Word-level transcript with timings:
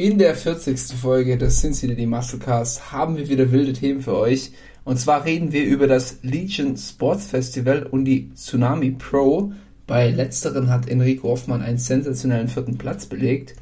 In 0.00 0.16
der 0.16 0.34
40. 0.34 0.96
Folge 0.98 1.36
des 1.36 1.60
Cincinnati 1.60 2.06
Musclecast 2.06 2.90
haben 2.90 3.18
wir 3.18 3.28
wieder 3.28 3.52
wilde 3.52 3.74
Themen 3.74 4.00
für 4.00 4.16
euch. 4.16 4.52
Und 4.82 4.98
zwar 4.98 5.26
reden 5.26 5.52
wir 5.52 5.62
über 5.62 5.86
das 5.86 6.20
Legion 6.22 6.78
Sports 6.78 7.26
Festival 7.26 7.82
und 7.82 8.06
die 8.06 8.32
Tsunami 8.32 8.92
Pro. 8.92 9.52
Bei 9.86 10.08
letzteren 10.08 10.70
hat 10.70 10.88
Enrico 10.88 11.28
Hoffmann 11.28 11.60
einen 11.60 11.76
sensationellen 11.76 12.48
vierten 12.48 12.78
Platz 12.78 13.04
belegt. 13.04 13.56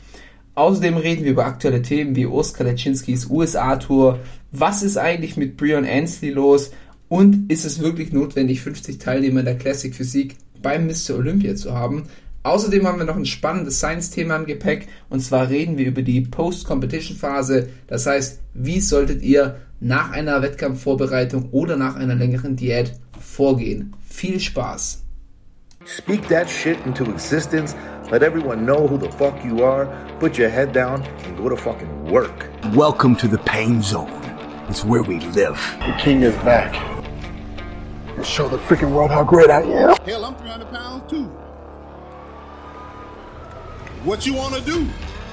Außerdem 0.55 0.97
reden 0.99 1.25
wir 1.25 1.33
über 1.33 1.45
aktuelle 1.45 1.83
Themen 1.83 2.15
wie 2.15 2.27
Oskar 2.27 2.69
Leczynskis 2.69 3.27
USA-Tour. 3.29 4.21
Was 4.53 4.85
ist 4.85 4.97
eigentlich 4.97 5.37
mit 5.37 5.57
Brian 5.57 5.85
Ansley 5.85 6.31
los? 6.31 6.71
Und 7.09 7.51
ist 7.51 7.65
es 7.65 7.81
wirklich 7.81 8.13
notwendig, 8.13 8.61
50 8.61 8.99
Teilnehmer 8.99 9.43
der 9.43 9.59
Classic 9.59 9.93
Physik 9.93 10.37
beim 10.63 10.87
Mr. 10.87 11.17
Olympia 11.17 11.57
zu 11.57 11.75
haben? 11.75 12.05
Außerdem 12.49 12.87
haben 12.87 12.99
wir 12.99 13.05
noch 13.05 13.17
ein 13.17 13.27
spannendes 13.27 13.77
Science-Thema 13.79 14.37
im 14.37 14.47
Gepäck 14.47 14.89
und 15.11 15.21
zwar 15.21 15.51
reden 15.51 15.77
wir 15.77 15.87
über 15.87 16.01
die 16.01 16.23
Post-Competition-Phase. 16.23 17.69
Das 17.89 18.07
heißt, 18.07 18.41
wie 18.55 18.81
solltet 18.81 19.21
ihr 19.21 19.57
nach 19.81 20.13
einer 20.13 20.41
Wettkampfvorbereitung 20.41 21.51
oder 21.51 21.77
nach 21.77 21.97
einer 21.97 22.15
längeren 22.15 22.57
Diät 22.57 22.95
vorgehen? 23.21 23.95
Viel 24.09 24.41
Spaß! 24.41 25.05
Speak 25.85 26.27
that 26.29 26.49
shit 26.49 26.79
into 26.87 27.05
existence. 27.05 27.77
Let 28.11 28.23
everyone 28.23 28.65
know 28.65 28.89
who 28.89 28.99
the 28.99 29.11
fuck 29.19 29.35
you 29.45 29.63
are. 29.63 29.87
Put 30.19 30.39
your 30.39 30.49
head 30.49 30.75
down 30.75 31.03
and 31.27 31.37
go 31.37 31.51
to 31.51 31.57
fucking 31.57 32.11
work. 32.11 32.49
Welcome 32.75 33.15
to 33.17 33.29
the 33.29 33.39
pain 33.45 33.83
zone. 33.83 34.11
It's 34.71 34.87
where 34.87 35.03
we 35.03 35.21
live. 35.35 35.61
The 35.81 35.95
king 35.99 36.23
is 36.23 36.35
back. 36.45 36.75
Show 38.25 38.49
the 38.49 38.59
freaking 38.59 38.93
world 38.93 39.11
how 39.11 39.23
great 39.23 39.51
I 39.51 39.61
am. 39.61 39.97
Hell, 40.07 40.25
I'm 40.25 40.35
300 40.35 40.71
pounds 40.73 41.11
too. 41.11 41.31
What 44.05 44.25
you 44.25 44.35
want 44.35 44.55
to 44.55 44.61
do? 44.61 44.87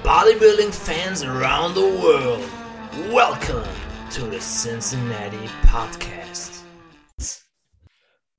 bodybuilding 0.05 0.71
fans 0.71 1.23
around 1.23 1.73
the 1.73 1.81
world, 1.81 2.43
welcome 3.11 3.67
to 4.11 4.21
the 4.29 4.39
Cincinnati 4.39 5.49
Podcast. 5.65 6.63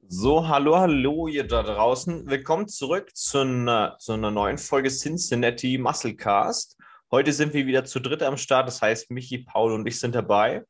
So, 0.07 0.47
hallo, 0.47 0.77
hallo, 0.79 1.27
ihr 1.27 1.43
da 1.43 1.65
draußen. 1.65 2.31
Willkommen 2.31 2.69
zurück 2.69 3.11
zu 3.17 3.39
einer, 3.39 3.97
zu 3.99 4.13
einer 4.13 4.31
neuen 4.31 4.59
Folge 4.59 4.91
Cincinnati 4.91 5.77
Musclecast. 5.77 6.77
Heute 7.11 7.33
sind 7.33 7.53
wir 7.53 7.67
wieder 7.67 7.85
zu 7.85 7.99
dritt 7.99 8.23
am 8.23 8.37
Start, 8.37 8.69
das 8.69 8.81
heißt, 8.81 9.11
Michi, 9.11 9.39
Paul 9.39 9.73
und 9.73 9.89
ich 9.89 9.99
sind 9.99 10.15
dabei. 10.15 10.63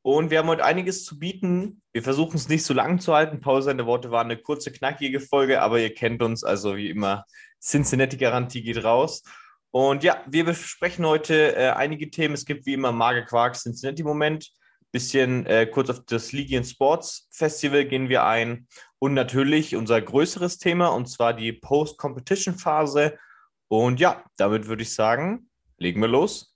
Und 0.00 0.30
wir 0.30 0.38
haben 0.38 0.48
heute 0.48 0.64
einiges 0.64 1.04
zu 1.04 1.18
bieten. 1.18 1.82
Wir 1.92 2.02
versuchen 2.02 2.36
es 2.36 2.48
nicht 2.48 2.64
so 2.64 2.72
lang 2.72 3.00
zu 3.00 3.14
halten. 3.14 3.40
Paul, 3.40 3.60
seine 3.60 3.84
Worte 3.84 4.10
waren 4.10 4.30
eine 4.30 4.40
kurze, 4.40 4.72
knackige 4.72 5.20
Folge, 5.20 5.60
aber 5.60 5.78
ihr 5.78 5.92
kennt 5.92 6.22
uns, 6.22 6.42
also 6.42 6.74
wie 6.76 6.88
immer, 6.88 7.26
Cincinnati-Garantie 7.62 8.62
geht 8.62 8.82
raus. 8.84 9.22
Und 9.70 10.04
ja, 10.04 10.22
wir 10.28 10.44
besprechen 10.44 11.06
heute 11.06 11.56
äh, 11.56 11.70
einige 11.70 12.10
Themen. 12.10 12.34
Es 12.34 12.44
gibt 12.44 12.66
wie 12.66 12.74
immer 12.74 12.92
Marge 12.92 13.24
Quark, 13.24 13.56
Cincinnati-Moment. 13.56 14.50
Bisschen 14.90 15.46
äh, 15.46 15.66
kurz 15.66 15.88
auf 15.88 16.04
das 16.04 16.32
Legion 16.32 16.64
Sports 16.64 17.28
Festival 17.30 17.86
gehen 17.86 18.10
wir 18.10 18.24
ein. 18.24 18.66
Und 18.98 19.14
natürlich 19.14 19.74
unser 19.74 20.02
größeres 20.02 20.58
Thema, 20.58 20.88
und 20.88 21.06
zwar 21.06 21.32
die 21.32 21.52
Post-Competition-Phase. 21.52 23.16
Und 23.68 23.98
ja, 23.98 24.22
damit 24.36 24.66
würde 24.66 24.82
ich 24.82 24.94
sagen, 24.94 25.48
legen 25.78 26.02
wir 26.02 26.08
los. 26.08 26.54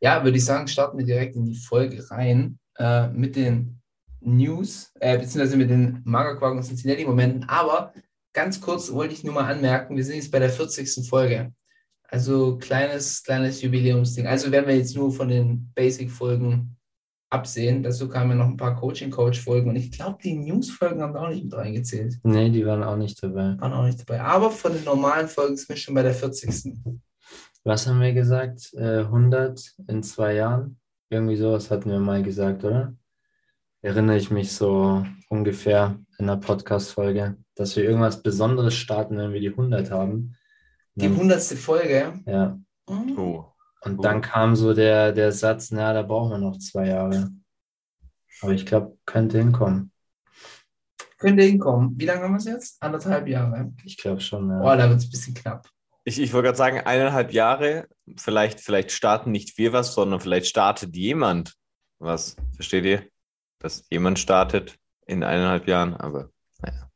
Ja, 0.00 0.24
würde 0.24 0.36
ich 0.36 0.44
sagen, 0.44 0.66
starten 0.66 0.98
wir 0.98 1.04
direkt 1.04 1.36
in 1.36 1.46
die 1.46 1.56
Folge 1.56 2.04
rein 2.10 2.58
äh, 2.78 3.06
mit 3.08 3.36
den 3.36 3.80
News, 4.20 4.90
äh, 5.00 5.16
beziehungsweise 5.16 5.56
mit 5.56 5.70
den 5.70 6.02
Magerquark 6.04 6.54
und 6.54 6.62
Cincinnati-Momenten. 6.62 7.48
Aber 7.48 7.94
ganz 8.34 8.60
kurz 8.60 8.92
wollte 8.92 9.14
ich 9.14 9.24
nur 9.24 9.34
mal 9.34 9.50
anmerken, 9.50 9.96
wir 9.96 10.04
sind 10.04 10.16
jetzt 10.16 10.30
bei 10.30 10.40
der 10.40 10.50
40. 10.50 11.08
Folge. 11.08 11.54
Also 12.02 12.58
kleines, 12.58 13.22
kleines 13.22 13.62
Jubiläumsding. 13.62 14.26
Also 14.26 14.52
werden 14.52 14.68
wir 14.68 14.76
jetzt 14.76 14.94
nur 14.94 15.10
von 15.10 15.28
den 15.28 15.72
Basic-Folgen 15.74 16.76
absehen. 17.30 17.82
Dazu 17.82 18.08
kamen 18.08 18.30
ja 18.30 18.36
noch 18.36 18.46
ein 18.46 18.56
paar 18.56 18.76
Coaching-Coach-Folgen 18.76 19.70
und 19.70 19.76
ich 19.76 19.90
glaube, 19.90 20.18
die 20.22 20.36
News-Folgen 20.36 21.00
haben 21.00 21.14
da 21.14 21.22
auch 21.22 21.30
nicht 21.30 21.44
mit 21.44 21.54
reingezählt. 21.54 22.18
Nee, 22.22 22.50
die 22.50 22.66
waren 22.66 22.82
auch 22.82 22.96
nicht 22.96 23.20
dabei. 23.22 23.56
Waren 23.58 23.72
auch 23.72 23.84
nicht 23.84 24.00
dabei. 24.00 24.20
Aber 24.20 24.50
von 24.50 24.72
den 24.72 24.84
normalen 24.84 25.28
Folgen 25.28 25.56
sind 25.56 25.68
wir 25.70 25.76
schon 25.76 25.94
bei 25.94 26.02
der 26.02 26.14
40. 26.14 26.72
Was 27.64 27.86
haben 27.86 28.00
wir 28.00 28.12
gesagt? 28.12 28.72
Äh, 28.74 29.00
100 29.00 29.74
in 29.88 30.02
zwei 30.02 30.34
Jahren? 30.34 30.78
Irgendwie 31.08 31.36
sowas 31.36 31.70
hatten 31.70 31.90
wir 31.90 31.98
mal 31.98 32.22
gesagt, 32.22 32.64
oder? 32.64 32.94
Erinnere 33.80 34.16
ich 34.16 34.30
mich 34.30 34.52
so 34.52 35.04
ungefähr 35.28 35.98
in 36.18 36.26
der 36.26 36.36
Podcast-Folge, 36.36 37.36
dass 37.54 37.76
wir 37.76 37.84
irgendwas 37.84 38.22
Besonderes 38.22 38.74
starten, 38.74 39.16
wenn 39.18 39.32
wir 39.32 39.40
die 39.40 39.50
100 39.50 39.90
haben. 39.90 40.36
Die 40.94 41.06
100. 41.06 41.42
Folge. 41.42 42.20
Ja. 42.26 42.58
Mhm. 42.88 43.18
Oh. 43.18 43.44
Und 43.82 43.98
Oh. 43.98 44.02
dann 44.02 44.22
kam 44.22 44.56
so 44.56 44.72
der, 44.74 45.12
der 45.12 45.32
Satz, 45.32 45.70
na, 45.70 45.92
da 45.92 46.02
brauchen 46.02 46.30
wir 46.30 46.38
noch 46.38 46.58
zwei 46.58 46.88
Jahre. 46.88 47.30
Aber 48.40 48.52
ich 48.52 48.64
glaube, 48.66 48.96
könnte 49.04 49.38
hinkommen. 49.38 49.92
Könnte 51.18 51.42
hinkommen. 51.42 51.92
Wie 51.96 52.04
lange 52.06 52.22
haben 52.22 52.32
wir 52.32 52.38
es 52.38 52.44
jetzt? 52.44 52.82
Anderthalb 52.82 53.28
Jahre. 53.28 53.72
Ich 53.84 53.96
glaube 53.96 54.20
schon, 54.20 54.48
ja. 54.50 54.60
Oh, 54.60 54.76
da 54.76 54.88
wird 54.88 54.98
es 54.98 55.06
ein 55.06 55.10
bisschen 55.10 55.34
knapp. 55.34 55.68
Ich, 56.04 56.20
ich 56.20 56.32
wollte 56.32 56.46
gerade 56.46 56.58
sagen, 56.58 56.80
eineinhalb 56.80 57.32
Jahre, 57.32 57.88
vielleicht, 58.16 58.60
vielleicht 58.60 58.90
starten 58.92 59.30
nicht 59.30 59.56
wir 59.56 59.72
was, 59.72 59.94
sondern 59.94 60.20
vielleicht 60.20 60.46
startet 60.46 60.94
jemand 60.96 61.54
was. 61.98 62.36
Versteht 62.54 62.84
ihr? 62.84 63.04
Dass 63.58 63.86
jemand 63.90 64.18
startet 64.18 64.76
in 65.06 65.22
eineinhalb 65.24 65.66
Jahren, 65.66 65.94
aber 65.94 66.28
naja. 66.60 66.90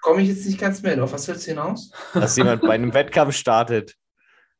Komme 0.00 0.22
ich 0.22 0.28
jetzt 0.28 0.46
nicht 0.46 0.60
ganz 0.60 0.82
mehr 0.82 0.96
drauf. 0.96 1.12
Was 1.12 1.28
willst 1.28 1.46
du 1.46 1.52
hinaus? 1.52 1.90
Dass 2.14 2.36
jemand 2.36 2.62
bei 2.62 2.74
einem 2.74 2.94
Wettkampf 2.94 3.34
startet. 3.34 3.94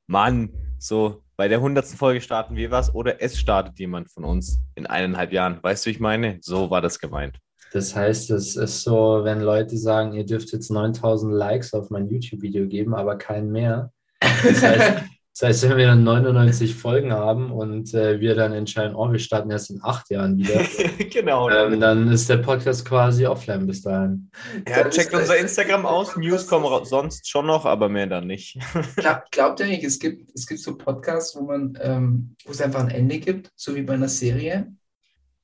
Mann, 0.06 0.50
so 0.78 1.22
bei 1.36 1.48
der 1.48 1.60
hundertsten 1.60 1.98
Folge 1.98 2.20
starten 2.20 2.56
wir 2.56 2.70
was 2.70 2.94
oder 2.94 3.22
es 3.22 3.38
startet 3.38 3.78
jemand 3.78 4.10
von 4.10 4.24
uns 4.24 4.60
in 4.74 4.86
eineinhalb 4.86 5.32
Jahren. 5.32 5.58
Weißt 5.62 5.84
du, 5.84 5.88
wie 5.88 5.92
ich 5.92 6.00
meine? 6.00 6.38
So 6.40 6.70
war 6.70 6.80
das 6.80 6.98
gemeint. 6.98 7.38
Das 7.72 7.94
heißt, 7.94 8.30
es 8.30 8.56
ist 8.56 8.82
so, 8.82 9.20
wenn 9.24 9.40
Leute 9.40 9.76
sagen, 9.76 10.14
ihr 10.14 10.24
dürft 10.24 10.52
jetzt 10.52 10.70
9000 10.70 11.32
Likes 11.32 11.74
auf 11.74 11.90
mein 11.90 12.08
YouTube-Video 12.08 12.66
geben, 12.66 12.94
aber 12.94 13.16
keinen 13.16 13.52
mehr. 13.52 13.92
Das 14.20 14.62
heißt, 14.62 15.04
das 15.38 15.50
heißt, 15.50 15.71
wenn 15.71 15.76
wir 15.76 15.87
dann 15.87 16.03
99 16.03 16.75
Folgen 16.75 17.12
haben 17.12 17.53
und 17.53 17.94
äh, 17.94 18.19
wir 18.19 18.34
dann 18.34 18.53
entscheiden, 18.53 18.97
oh, 18.97 19.12
wir 19.12 19.21
starten 19.21 19.53
erst 19.53 19.71
in 19.71 19.78
acht 19.84 20.10
Jahren 20.10 20.37
wieder, 20.37 20.65
genau. 21.10 21.49
ähm, 21.49 21.78
dann 21.78 22.10
ist 22.10 22.28
der 22.28 22.38
Podcast 22.38 22.84
quasi 22.84 23.25
offline 23.25 23.65
bis 23.65 23.82
dahin. 23.82 24.32
ja, 24.69 24.88
checkt 24.88 25.15
unser 25.15 25.37
Instagram 25.37 25.87
aus. 25.87 26.16
News 26.16 26.49
kommen 26.49 26.84
sonst 26.84 27.31
schon 27.31 27.47
noch, 27.47 27.66
aber 27.66 27.88
mehr 27.88 28.09
dann 28.09 28.26
nicht. 28.26 28.59
Glaub, 28.97 29.22
glaubt 29.31 29.60
ihr 29.60 29.66
nicht, 29.66 29.84
es 29.84 30.00
gibt, 30.00 30.28
es 30.34 30.44
gibt 30.44 30.60
so 30.60 30.76
Podcasts, 30.76 31.37
wo 31.37 31.43
man, 31.43 31.78
ähm, 31.82 32.34
wo 32.44 32.50
es 32.50 32.60
einfach 32.60 32.81
ein 32.81 32.91
Ende 32.91 33.20
gibt, 33.20 33.53
so 33.55 33.76
wie 33.76 33.82
bei 33.82 33.94
einer 33.94 34.09
Serie? 34.09 34.72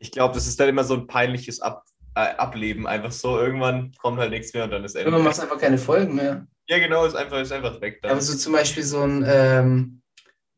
Ich 0.01 0.11
glaube, 0.11 0.35
das 0.35 0.49
ist 0.49 0.59
dann 0.59 0.69
immer 0.69 0.83
so 0.83 0.95
ein 0.95 1.07
peinliches 1.07 1.61
Ab 1.61 1.85
äh, 2.17 2.35
Ableben. 2.37 2.89
Einfach 2.89 3.13
so, 3.13 3.39
irgendwann 3.39 3.93
kommt 3.99 4.19
halt 4.19 4.31
nichts 4.31 4.53
mehr 4.55 4.65
und 4.65 4.71
dann 4.71 4.85
ist 4.85 4.97
Ende. 4.97 5.07
Irgendwann 5.07 5.25
machst 5.25 5.39
du 5.39 5.43
einfach 5.45 5.59
keine 5.59 5.79
Folgen 5.79 6.17
mehr. 6.17 6.49
Ja, 6.69 6.79
genau, 6.79 7.05
ist 7.05 7.15
einfach, 7.15 7.41
ist 7.41 7.53
einfach 7.53 7.81
weg 7.81 8.01
dann. 8.03 8.13
Aber 8.13 8.21
so 8.21 8.37
zum 8.37 8.53
Beispiel 8.53 8.83
so 8.83 9.01
ein 9.03 9.25
ähm, 9.27 10.01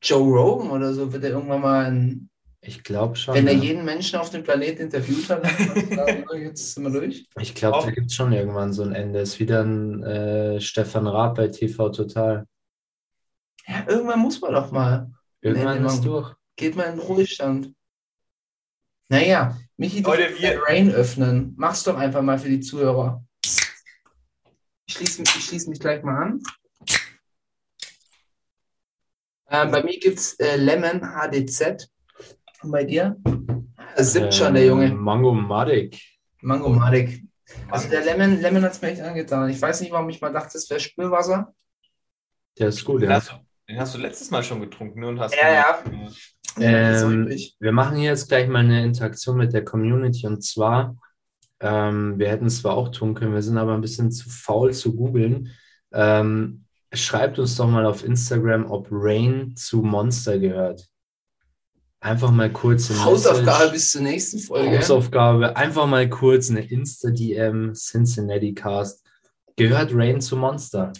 Joe 0.03 0.23
Rogan 0.39 0.71
oder 0.71 0.93
so, 0.95 1.13
wird 1.13 1.25
er 1.25 1.31
irgendwann 1.31 1.61
mal, 1.61 1.85
ein, 1.87 2.31
Ich 2.61 2.85
glaube 2.85 3.17
schon. 3.17 3.35
wenn 3.35 3.47
er 3.49 3.55
ja. 3.55 3.63
jeden 3.63 3.85
Menschen 3.85 4.19
auf 4.21 4.31
dem 4.31 4.45
Planeten 4.45 4.83
interviewt 4.83 5.29
hat, 5.31 5.43
dann 5.45 6.27
jetzt 6.41 6.75
sind 6.75 6.85
wir 6.85 6.91
durch. 7.01 7.27
Ich 7.41 7.55
glaube, 7.55 7.79
da 7.79 7.85
Auch- 7.89 7.93
gibt 7.93 8.07
es 8.07 8.15
schon 8.15 8.33
irgendwann 8.33 8.73
so 8.73 8.83
ein 8.85 8.93
Ende. 8.93 9.19
Ist 9.21 9.41
wieder 9.41 9.63
ein 9.65 10.03
äh, 10.05 10.61
Stefan 10.61 11.07
Raab 11.09 11.37
bei 11.37 11.49
TV 11.49 11.89
Total. 11.89 12.47
Ja, 13.67 13.85
irgendwann 13.89 14.21
muss 14.21 14.41
man 14.41 14.53
doch 14.53 14.71
mal. 14.71 15.11
Irgendwann 15.41 15.85
ist 15.85 16.03
durch. 16.03 16.33
Geht 16.55 16.77
mal 16.77 16.85
in 16.85 16.99
den 16.99 17.01
Ruhestand. 17.01 17.73
Naja, 19.09 19.57
Michi, 19.77 20.03
du 20.03 20.11
Leute, 20.11 20.39
wir- 20.39 20.63
Rain 20.69 20.91
öffnen. 20.93 21.55
Mach's 21.57 21.83
doch 21.83 21.97
einfach 21.97 22.23
mal 22.23 22.39
für 22.39 22.49
die 22.49 22.61
Zuhörer. 22.61 23.25
Ich 24.87 24.95
schließe 24.95 25.21
mich, 25.21 25.37
ich 25.37 25.45
schließe 25.45 25.71
mich 25.71 25.81
gleich 25.81 26.03
mal 26.03 26.23
an. 26.23 26.43
Ähm, 29.49 29.71
bei 29.71 29.83
mir 29.83 29.99
gibt 29.99 30.19
es 30.19 30.35
äh, 30.41 30.57
Lemon 30.57 31.01
HDZ. 31.03 31.89
Und 32.63 32.71
bei 32.71 32.85
dir? 32.85 33.17
Er 33.95 34.05
sippt 34.05 34.35
schon, 34.35 34.55
der 34.55 34.65
Ähm, 34.65 34.69
Junge. 34.69 34.93
Mango 34.95 35.33
Madik. 35.33 36.01
Mango 36.41 36.69
Madik. 36.69 37.25
Also 37.71 37.89
der 37.89 38.05
Lemon, 38.05 38.41
Lemon 38.41 38.63
hat 38.63 38.73
es 38.73 38.83
mir 38.83 38.89
echt 38.89 39.03
angetan. 39.03 39.49
Ich 39.51 39.61
weiß 39.61 39.81
nicht, 39.81 39.93
warum 39.93 40.09
ich 40.09 40.21
mal 40.21 40.33
dachte, 40.33 40.59
es 40.59 40.69
wäre 40.69 40.81
Spülwasser. 40.81 41.55
Der 42.59 42.69
ist 42.69 42.85
gut, 42.85 43.03
den, 43.03 43.11
ja. 43.11 43.17
hast, 43.17 43.31
du- 43.31 43.35
den 43.69 43.79
hast 43.81 43.95
du 43.95 43.99
letztes 43.99 44.31
Mal 44.31 44.43
schon 44.43 44.61
getrunken 44.61 45.01
ne, 45.01 45.09
und 45.09 45.21
hast 45.21 45.35
Ja, 45.35 45.53
ja. 45.53 45.83
Das 46.57 47.03
Ähm, 47.03 47.29
wir 47.61 47.73
machen 47.73 47.97
hier 47.99 48.11
jetzt 48.11 48.29
gleich 48.29 48.49
mal 48.49 48.61
eine 48.61 48.83
Interaktion 48.83 49.37
mit 49.37 49.53
der 49.53 49.65
Community 49.65 50.27
und 50.27 50.43
zwar, 50.43 50.97
ähm, 51.61 52.19
wir 52.19 52.29
hätten 52.29 52.47
es 52.47 52.61
zwar 52.61 52.77
auch 52.77 52.89
tun 52.89 53.15
können, 53.15 53.35
wir 53.35 53.43
sind 53.43 53.59
aber 53.59 53.75
ein 53.75 53.81
bisschen 53.81 54.11
zu 54.11 54.29
faul 54.29 54.73
zu 54.73 54.95
googeln. 54.95 55.51
Ähm, 55.93 56.65
schreibt 56.93 57.39
uns 57.39 57.57
doch 57.57 57.69
mal 57.69 57.87
auf 57.87 58.05
Instagram, 58.05 58.71
ob 58.71 58.89
Rain 58.91 59.55
zu 59.57 59.83
Monster 59.83 60.39
gehört. 60.39 60.87
Einfach 62.01 62.31
mal 62.31 62.53
kurz 62.53 62.91
eine 62.91 63.05
Hausaufgabe 63.05 63.73
bis 63.73 63.93
zur 63.93 64.03
nächsten 64.03 64.39
Folge. 64.39 64.79
Hausaufgabe, 64.79 65.57
einfach 65.57 65.87
mal 65.87 66.09
kurz 66.09 66.51
eine 66.51 66.61
Insta-DM 66.61 67.73
Cincinnati 67.75 68.55
Cast. 68.55 69.05
Gehört 69.57 69.91
Rain 69.95 70.21
zu 70.21 70.37
Monster? 70.37 70.93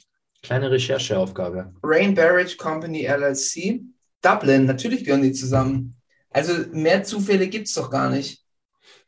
Kleine 0.43 0.71
Rechercheaufgabe. 0.71 1.75
Rain 1.83 2.15
Barrage 2.15 2.57
Company 2.57 3.07
LLC 3.07 3.83
Dublin, 4.23 4.65
natürlich 4.65 5.05
gehören 5.05 5.23
die 5.23 5.33
zusammen. 5.33 5.97
Also 6.31 6.53
mehr 6.73 7.05
Zufälle 7.05 7.49
gibt 7.49 7.69
es 7.69 7.75
doch 7.75 7.91
gar 7.91 8.11
nicht. 8.11 8.45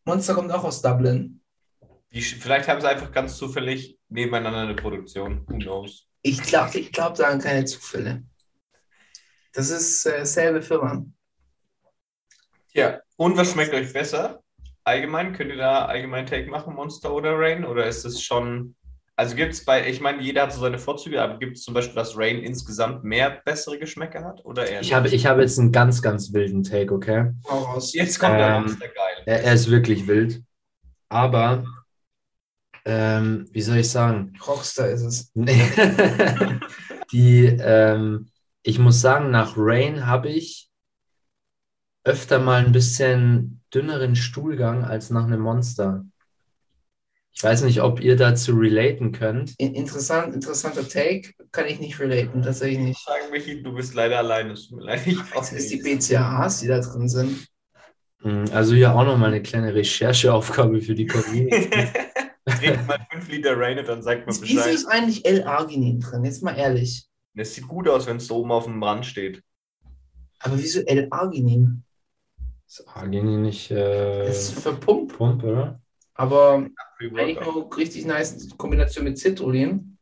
Monster 0.05 0.35
kommt 0.35 0.53
auch 0.53 0.65
aus 0.65 0.81
Dublin. 0.81 1.38
Die, 2.13 2.23
vielleicht 2.23 2.69
haben 2.69 2.81
sie 2.81 2.89
einfach 2.89 3.13
ganz 3.13 3.37
zufällig 3.37 3.99
nebeneinander 4.09 4.61
eine 4.63 4.75
Produktion. 4.75 5.47
Who 5.47 5.59
knows? 5.59 6.09
Ich 6.23 6.43
glaube 6.43 6.79
ich 6.79 6.93
glaub 6.93 7.15
daran 7.15 7.41
keine 7.41 7.65
Zufälle. 7.65 8.23
Das 9.53 9.71
ist 9.71 10.07
äh, 10.07 10.25
selbe 10.25 10.63
Firma. 10.63 11.05
Ja, 12.73 13.01
und 13.17 13.37
was 13.37 13.53
schmeckt 13.53 13.75
euch 13.75 13.93
besser? 13.93 14.43
Allgemein, 14.85 15.33
könnt 15.33 15.51
ihr 15.51 15.57
da 15.57 15.85
allgemein 15.87 16.27
Take 16.27 16.49
machen, 16.51 16.75
Monster 16.75 17.13
oder 17.13 17.39
Rain? 17.39 17.65
Oder 17.65 17.87
ist 17.87 18.05
es 18.05 18.23
schon. 18.23 18.75
Also 19.17 19.35
gibt 19.35 19.53
es 19.53 19.65
bei, 19.65 19.89
ich 19.89 20.01
meine, 20.01 20.23
jeder 20.23 20.43
hat 20.43 20.53
so 20.53 20.61
seine 20.61 20.79
Vorzüge, 20.79 21.21
aber 21.21 21.39
gibt 21.39 21.57
es 21.57 21.65
zum 21.65 21.75
Beispiel, 21.75 21.97
dass 21.97 22.17
Rain 22.17 22.39
insgesamt 22.39 23.03
mehr 23.03 23.43
bessere 23.45 23.79
Geschmäcker 23.79 24.25
hat? 24.25 24.45
Oder 24.45 24.69
eher 24.69 24.81
Ich 24.81 24.95
habe, 24.95 25.09
ich 25.09 25.27
habe 25.27 25.43
jetzt 25.43 25.59
einen 25.59 25.73
ganz, 25.73 26.01
ganz 26.03 26.33
wilden 26.33 26.63
Take, 26.63 26.95
okay? 26.95 27.33
Jetzt 27.93 28.21
kommt 28.21 28.39
der 28.39 28.49
Ähm, 28.49 28.63
Monster 28.63 28.87
geil. 28.87 29.23
Er, 29.27 29.43
er 29.43 29.55
ist 29.55 29.71
wirklich 29.71 30.07
wild. 30.07 30.41
Aber, 31.09 31.65
ähm, 32.89 33.47
wie 33.53 33.61
soll 33.63 33.77
ich 33.79 33.91
sagen? 33.91 34.33
Rockstar 34.47 34.89
ist 34.89 35.03
es. 35.03 35.31
Nee. 35.35 35.63
Die, 37.13 37.45
ähm, 37.47 38.29
ich 38.63 38.79
muss 38.79 39.01
sagen, 39.01 39.31
nach 39.31 39.55
Rain 39.57 40.07
habe 40.07 40.29
ich 40.29 40.69
öfter 42.05 42.39
mal 42.39 42.65
ein 42.65 42.73
bisschen 42.73 43.61
dünneren 43.73 44.17
Stuhlgang 44.17 44.85
als 44.85 45.11
nach 45.11 45.25
einem 45.25 45.41
Monster. 45.41 46.05
Ich 47.33 47.43
weiß 47.45 47.63
nicht, 47.63 47.83
ob 47.83 48.01
ihr 48.01 48.17
dazu 48.17 48.57
relaten 48.57 49.13
könnt. 49.13 49.55
In- 49.59 49.75
Interessant, 49.75 50.35
interessanter 50.35 50.87
Take. 50.89 51.33
Kann 51.53 51.67
ich 51.67 51.79
nicht 51.79 51.99
relaten, 52.01 52.43
tatsächlich 52.43 52.79
Ich 52.79 52.85
nicht. 52.85 53.05
sage, 53.07 53.31
Michi, 53.31 53.63
du 53.63 53.73
bist 53.75 53.95
leider 53.95 54.19
alleine. 54.19 54.53
Es 54.55 54.69
tut 54.69 54.79
mir 54.79 54.85
leid. 54.87 55.07
Ich 55.07 55.19
Das 55.35 55.53
ist 55.53 55.71
die 55.71 55.77
BCAAs, 55.83 56.61
die 56.61 56.67
da 56.69 56.81
drin 56.81 57.09
sind. 57.09 57.47
Hm, 58.23 58.47
Also 58.53 58.75
hier 58.75 58.95
auch 58.95 59.05
nochmal 59.05 59.29
eine 59.29 59.43
kleine 59.43 59.73
Rechercheaufgabe 59.75 60.81
für 60.83 60.95
die 60.95 61.07
Community. 61.07 61.71
Trinkt 62.59 62.87
mal 62.87 63.07
5 63.11 63.29
Liter 63.29 63.59
Rain 63.59 63.79
und 63.79 63.89
dann 63.89 64.03
sagt 64.03 64.27
man 64.27 64.35
Wieso 64.35 64.57
Bescheid. 64.57 64.75
ist 64.75 64.87
eigentlich 64.87 65.25
L-Arginin 65.25 66.01
drin? 66.01 66.25
Jetzt 66.25 66.43
mal 66.43 66.57
ehrlich. 66.57 67.09
Das 67.35 67.55
sieht 67.55 67.69
gut 67.69 67.89
aus, 67.89 68.07
wenn 68.07 68.17
es 68.17 68.27
da 68.29 68.35
oben 68.35 68.51
auf 68.53 68.65
dem 68.65 68.83
Rand 68.83 69.07
steht. 69.07 69.43
Aber 70.41 70.59
wieso 70.59 70.81
L-Arginin? 70.81 71.85
Ist 72.67 72.87
Arginin 72.89 73.43
nicht 73.43 73.71
äh, 73.71 74.27
Das 74.27 74.51
ist 74.51 74.61
für 74.61 74.75
Pump. 74.75 75.17
Pump, 75.17 75.43
oder? 75.43 75.81
Aber 76.15 76.67
eigentlich 77.01 77.41
nur 77.41 77.77
richtig 77.77 78.05
nice 78.05 78.49
Kombination 78.57 79.05
mit 79.05 79.19
Citrullin. 79.19 79.97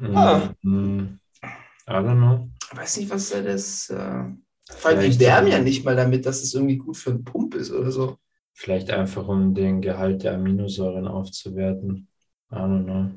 Ah. 0.00 0.48
Hm, 0.62 1.20
I 1.44 1.92
don't 1.92 2.16
know. 2.16 2.48
Ich 2.72 2.76
weiß 2.78 2.96
nicht, 2.96 3.10
was 3.10 3.30
da 3.30 3.42
das. 3.42 3.90
Äh, 3.90 4.24
vor 4.68 4.90
allem, 4.90 5.10
die 5.10 5.20
werben 5.20 5.48
ja 5.48 5.58
nicht 5.58 5.84
mal 5.84 5.94
damit, 5.94 6.24
dass 6.24 6.42
es 6.42 6.54
irgendwie 6.54 6.78
gut 6.78 6.96
für 6.96 7.10
einen 7.10 7.24
Pump 7.24 7.54
ist 7.54 7.70
oder 7.70 7.92
so. 7.92 8.18
Vielleicht 8.54 8.90
einfach, 8.90 9.26
um 9.28 9.54
den 9.54 9.80
Gehalt 9.80 10.22
der 10.22 10.34
Aminosäuren 10.34 11.08
aufzuwerten. 11.08 12.08
I 12.50 12.54
don't 12.54 12.84
know. 12.84 13.10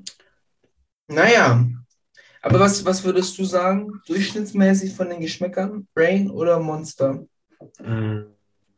Naja. 1.07 1.67
Aber 2.41 2.59
was, 2.59 2.85
was 2.85 3.03
würdest 3.03 3.37
du 3.39 3.43
sagen, 3.43 4.01
durchschnittsmäßig 4.07 4.93
von 4.93 5.09
den 5.09 5.19
Geschmäckern? 5.19 5.87
Rain 5.95 6.29
oder 6.29 6.59
Monster? 6.59 7.25
Hm, 7.79 8.27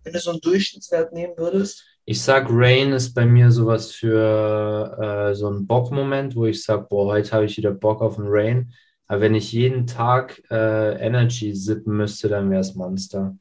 Wenn 0.03 0.13
du 0.13 0.19
so 0.19 0.31
einen 0.31 0.41
Durchschnittswert 0.41 1.13
nehmen 1.13 1.33
würdest? 1.37 1.85
Ich 2.05 2.21
sag, 2.21 2.47
Rain 2.49 2.93
ist 2.93 3.13
bei 3.13 3.25
mir 3.25 3.51
sowas 3.51 3.91
für 3.91 4.97
äh, 5.01 5.35
so 5.35 5.47
einen 5.47 5.67
Bock-Moment, 5.67 6.35
wo 6.37 6.45
ich 6.45 6.63
sag, 6.63 6.87
boah, 6.87 7.11
heute 7.11 7.31
habe 7.33 7.45
ich 7.45 7.57
wieder 7.57 7.71
Bock 7.71 8.01
auf 8.01 8.17
einen 8.17 8.29
Rain. 8.29 8.73
Aber 9.07 9.21
wenn 9.21 9.35
ich 9.35 9.51
jeden 9.51 9.85
Tag 9.85 10.41
äh, 10.49 11.05
Energy 11.05 11.53
sippen 11.53 11.97
müsste, 11.97 12.29
dann 12.29 12.49
wäre 12.49 12.61
es 12.61 12.75
Monster. 12.75 13.37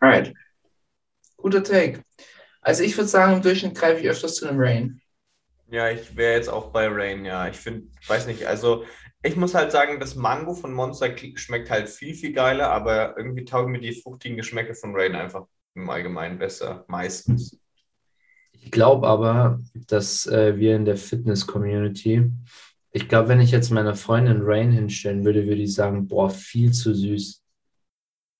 Alright. 0.00 0.34
Guter 1.40 1.62
Take. 1.62 2.02
Also 2.60 2.82
ich 2.82 2.96
würde 2.96 3.08
sagen, 3.08 3.34
im 3.34 3.42
Durchschnitt 3.42 3.74
greife 3.74 4.00
ich 4.00 4.08
öfters 4.08 4.36
zu 4.36 4.48
einem 4.48 4.60
Rain. 4.60 5.00
Ja, 5.70 5.88
ich 5.88 6.16
wäre 6.16 6.34
jetzt 6.34 6.48
auch 6.48 6.72
bei 6.72 6.88
Rain, 6.88 7.24
ja. 7.24 7.48
Ich 7.48 7.56
finde, 7.56 7.88
weiß 8.06 8.26
nicht, 8.26 8.46
also 8.46 8.84
ich 9.22 9.36
muss 9.36 9.54
halt 9.54 9.70
sagen, 9.70 10.00
das 10.00 10.16
Mango 10.16 10.54
von 10.54 10.72
Monster 10.72 11.14
schmeckt 11.34 11.70
halt 11.70 11.88
viel, 11.88 12.14
viel 12.14 12.32
geiler, 12.32 12.70
aber 12.70 13.16
irgendwie 13.16 13.44
taugen 13.44 13.72
mir 13.72 13.80
die 13.80 14.00
fruchtigen 14.00 14.36
Geschmäcke 14.36 14.74
von 14.74 14.94
Rain 14.94 15.14
einfach 15.14 15.46
im 15.74 15.88
Allgemeinen 15.88 16.38
besser, 16.38 16.84
meistens. 16.88 17.58
Ich 18.52 18.70
glaube 18.70 19.06
aber, 19.06 19.60
dass 19.74 20.26
äh, 20.26 20.56
wir 20.58 20.76
in 20.76 20.84
der 20.84 20.96
Fitness-Community, 20.96 22.30
ich 22.92 23.08
glaube, 23.08 23.28
wenn 23.28 23.40
ich 23.40 23.50
jetzt 23.50 23.70
meiner 23.70 23.94
Freundin 23.94 24.40
Rain 24.42 24.72
hinstellen 24.72 25.24
würde, 25.24 25.46
würde 25.46 25.62
ich 25.62 25.74
sagen, 25.74 26.08
boah, 26.08 26.28
viel 26.30 26.72
zu 26.72 26.94
süß. 26.94 27.42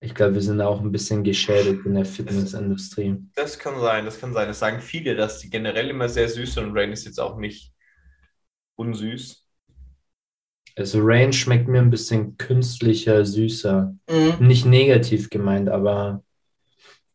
Ich 0.03 0.15
glaube, 0.15 0.35
wir 0.35 0.43
sind 0.43 0.61
auch 0.63 0.81
ein 0.81 0.93
bisschen 0.93 1.23
geschädigt 1.23 1.85
in 1.85 1.95
der 1.95 2.07
Fitnessindustrie. 2.07 3.17
Das 3.35 3.59
kann 3.59 3.79
sein, 3.81 4.07
das 4.07 4.19
kann 4.19 4.33
sein. 4.33 4.49
Das 4.49 4.59
sagen 4.59 4.81
viele, 4.81 5.15
dass 5.15 5.41
die 5.41 5.51
generell 5.51 5.91
immer 5.91 6.09
sehr 6.09 6.29
süß 6.29 6.55
sind 6.55 6.65
und 6.65 6.77
Rain 6.77 6.93
ist 6.93 7.05
jetzt 7.05 7.21
auch 7.21 7.37
nicht 7.37 7.73
unsüß. 8.77 9.47
Also 10.77 11.01
Rain 11.03 11.33
schmeckt 11.35 11.69
mir 11.69 11.81
ein 11.81 11.91
bisschen 11.91 12.39
künstlicher, 12.39 13.27
süßer. 13.27 13.95
Mhm. 14.09 14.47
Nicht 14.47 14.65
negativ 14.65 15.29
gemeint, 15.29 15.69
aber 15.69 16.25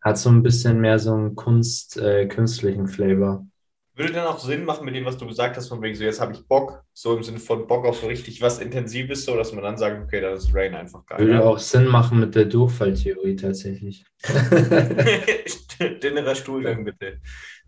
hat 0.01 0.19
so 0.19 0.29
ein 0.29 0.43
bisschen 0.43 0.79
mehr 0.79 0.99
so 0.99 1.13
einen 1.13 1.35
Kunst, 1.35 1.97
äh, 1.97 2.27
künstlichen 2.27 2.87
Flavor. 2.87 3.47
Würde 3.95 4.11
dann 4.11 4.27
auch 4.27 4.39
Sinn 4.39 4.65
machen 4.65 4.83
mit 4.83 4.93
dem, 4.93 5.05
was 5.05 5.17
du 5.17 5.25
gesagt 5.25 5.55
hast, 5.55 5.69
von 5.69 5.81
wegen 5.81 5.95
so, 5.95 6.03
jetzt 6.03 6.19
habe 6.19 6.33
ich 6.33 6.45
Bock, 6.45 6.83
so 6.91 7.15
im 7.15 7.23
Sinne 7.23 7.39
von 7.39 7.65
Bock 7.65 7.85
auf 7.85 8.01
so 8.01 8.07
richtig 8.07 8.41
was 8.41 8.59
Intensives, 8.59 9.23
so 9.23 9.37
dass 9.37 9.53
man 9.53 9.63
dann 9.63 9.77
sagt, 9.77 10.03
okay, 10.03 10.19
dann 10.19 10.33
ist 10.33 10.53
Rain 10.53 10.75
einfach 10.75 11.05
geil. 11.05 11.19
Würde 11.19 11.33
Ja? 11.35 11.43
auch 11.43 11.59
Sinn 11.59 11.87
machen 11.87 12.19
mit 12.19 12.35
der 12.35 12.45
Durchfalltheorie 12.45 13.37
tatsächlich. 13.37 14.05
Dünnerer 16.03 16.35
Stuhlgang, 16.35 16.83
bitte. 16.83 17.21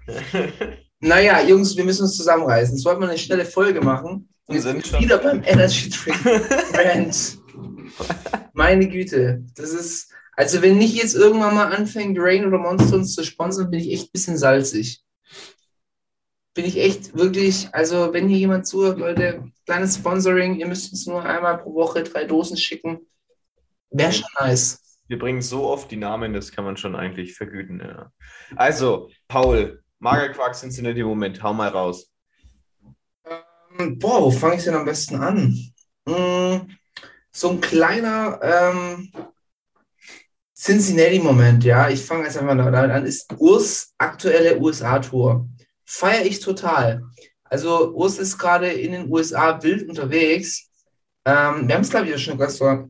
Naja, 0.99 1.43
Jungs, 1.43 1.77
wir 1.77 1.83
müssen 1.83 2.03
uns 2.03 2.17
zusammenreißen. 2.17 2.75
Jetzt 2.75 2.83
wollten 2.83 3.01
wir 3.01 3.09
eine 3.09 3.19
schnelle 3.19 3.45
Folge 3.45 3.81
machen. 3.81 4.29
Und 4.47 4.55
jetzt 4.55 4.63
Sind 4.63 4.91
wir 4.91 4.99
wieder 4.99 5.19
beim 5.19 5.43
Energy 5.45 5.91
Drink 5.91 6.23
Brand. 6.71 7.37
Meine 8.53 8.87
Güte. 8.89 9.43
Das 9.55 9.73
ist, 9.73 10.11
also 10.35 10.61
wenn 10.63 10.79
nicht 10.79 10.95
jetzt 10.95 11.13
irgendwann 11.15 11.53
mal 11.53 11.71
anfängt, 11.71 12.17
Rain 12.19 12.47
oder 12.47 12.57
Monster 12.57 12.95
uns 12.95 13.13
zu 13.13 13.23
sponsern, 13.23 13.69
bin 13.69 13.79
ich 13.79 13.91
echt 13.91 14.07
ein 14.07 14.11
bisschen 14.11 14.37
salzig. 14.37 15.03
Bin 16.57 16.65
ich 16.65 16.79
echt 16.79 17.15
wirklich, 17.15 17.69
also 17.71 18.13
wenn 18.13 18.27
hier 18.27 18.39
jemand 18.39 18.65
zuhört, 18.65 18.97
Leute, 18.97 19.43
kleines 19.67 19.93
Sponsoring, 19.93 20.55
ihr 20.55 20.65
müsst 20.65 20.91
uns 20.91 21.05
nur 21.05 21.23
einmal 21.23 21.59
pro 21.59 21.75
Woche 21.75 22.01
drei 22.01 22.23
Dosen 22.23 22.57
schicken. 22.57 23.01
Wäre 23.91 24.11
schon 24.11 24.25
nice. 24.39 24.99
Wir 25.07 25.19
bringen 25.19 25.43
so 25.43 25.67
oft 25.67 25.91
die 25.91 25.97
Namen, 25.97 26.33
das 26.33 26.51
kann 26.51 26.65
man 26.65 26.75
schon 26.75 26.95
eigentlich 26.95 27.35
vergüten. 27.35 27.79
Ja. 27.79 28.11
Also, 28.55 29.11
Paul, 29.27 29.83
Magerquark 29.99 30.55
Cincinnati 30.55 31.03
Moment, 31.03 31.43
hau 31.43 31.53
mal 31.53 31.69
raus. 31.69 32.11
Ähm, 33.77 33.99
Boah, 33.99 34.23
wo 34.23 34.31
fange 34.31 34.55
ich 34.55 34.63
denn 34.63 34.73
am 34.73 34.85
besten 34.85 35.17
an? 35.17 35.55
Hm, 36.09 36.75
so 37.29 37.49
ein 37.51 37.61
kleiner 37.61 38.39
ähm, 38.41 39.11
Cincinnati-Moment, 40.55 41.63
ja. 41.65 41.87
Ich 41.89 42.03
fange 42.03 42.23
jetzt 42.23 42.39
einfach 42.39 42.57
damit 42.57 42.73
an. 42.73 43.05
Ist 43.05 43.31
Urs 43.37 43.93
aktuelle 43.99 44.59
USA-Tour. 44.59 45.47
Feiere 45.87 46.25
ich 46.25 46.39
total. 46.41 47.03
Also 47.45 47.93
Urs 47.93 48.19
ist 48.19 48.37
gerade 48.37 48.67
in 48.67 48.91
den 48.91 49.09
USA 49.09 49.61
wild 49.63 49.87
unterwegs. 49.87 50.69
Ähm, 51.25 51.67
wir 51.67 51.75
haben 51.75 51.81
es, 51.81 51.89
glaube 51.89 52.05
ich, 52.05 52.11
ja 52.11 52.17
schon 52.17 52.37
ganz 52.37 52.57
so- 52.57 52.89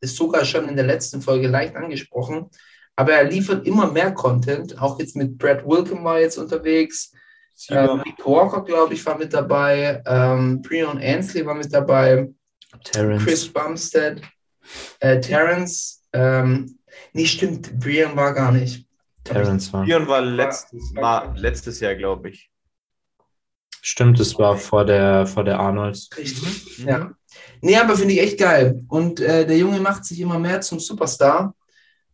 ist 0.00 0.16
sogar 0.16 0.44
schon 0.44 0.68
in 0.68 0.76
der 0.76 0.86
letzten 0.86 1.20
Folge 1.20 1.46
leicht 1.48 1.76
angesprochen. 1.76 2.48
Aber 2.96 3.12
er 3.12 3.24
liefert 3.24 3.66
immer 3.66 3.90
mehr 3.90 4.12
Content. 4.12 4.80
Auch 4.80 4.98
jetzt 4.98 5.14
mit 5.14 5.36
Brad 5.38 5.64
Wilkin 5.66 6.02
war 6.04 6.20
jetzt 6.20 6.38
unterwegs. 6.38 7.12
Ähm, 7.68 8.02
Nick 8.04 8.24
Walker, 8.24 8.62
glaube 8.64 8.94
ich, 8.94 9.04
war 9.04 9.18
mit 9.18 9.32
dabei. 9.34 10.02
Ähm, 10.06 10.62
Breon 10.62 10.98
Ansley 10.98 11.44
war 11.44 11.54
mit 11.54 11.72
dabei. 11.72 12.28
Terrence. 12.84 13.24
Chris 13.24 13.48
Bumstead. 13.52 14.22
Äh, 15.00 15.20
Terrence. 15.20 16.02
Ähm, 16.12 16.78
nee, 17.12 17.26
stimmt. 17.26 17.78
Brian 17.78 18.16
war 18.16 18.32
gar 18.32 18.52
nicht. 18.52 18.86
Terrence 19.32 19.72
war. 19.72 19.84
Björn 19.84 20.06
war 20.08 20.20
letztes, 20.20 20.94
war- 20.94 21.36
letztes 21.36 21.80
Jahr, 21.80 21.94
glaube 21.94 22.30
ich. 22.30 22.50
Stimmt, 23.82 24.20
es 24.20 24.38
war 24.38 24.56
vor 24.56 24.84
der, 24.84 25.26
vor 25.26 25.42
der 25.44 25.58
Arnolds. 25.58 26.10
Richtig. 26.16 26.78
Ja. 26.84 27.12
Nee, 27.62 27.76
aber 27.76 27.96
finde 27.96 28.14
ich 28.14 28.20
echt 28.20 28.38
geil. 28.38 28.82
Und 28.88 29.20
äh, 29.20 29.46
der 29.46 29.56
Junge 29.56 29.80
macht 29.80 30.04
sich 30.04 30.20
immer 30.20 30.38
mehr 30.38 30.60
zum 30.60 30.78
Superstar 30.80 31.54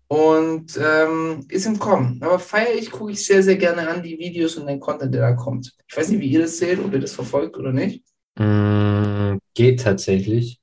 und 0.06 0.78
ähm, 0.80 1.44
ist 1.48 1.66
im 1.66 1.78
Kommen. 1.78 2.22
Aber 2.22 2.38
feiere 2.38 2.74
ich, 2.74 2.90
gucke 2.90 3.10
ich 3.12 3.26
sehr, 3.26 3.42
sehr 3.42 3.56
gerne 3.56 3.88
an, 3.88 4.02
die 4.02 4.16
Videos 4.16 4.54
und 4.56 4.68
den 4.68 4.78
Content, 4.78 5.12
der 5.12 5.22
da 5.22 5.32
kommt. 5.32 5.72
Ich 5.88 5.96
weiß 5.96 6.10
nicht, 6.10 6.20
wie 6.20 6.28
ihr 6.28 6.42
das 6.42 6.58
seht, 6.58 6.78
ob 6.78 6.92
ihr 6.92 7.00
das 7.00 7.12
verfolgt 7.12 7.56
oder 7.56 7.72
nicht. 7.72 8.04
Mm, 8.38 9.38
geht 9.54 9.82
tatsächlich. 9.82 10.60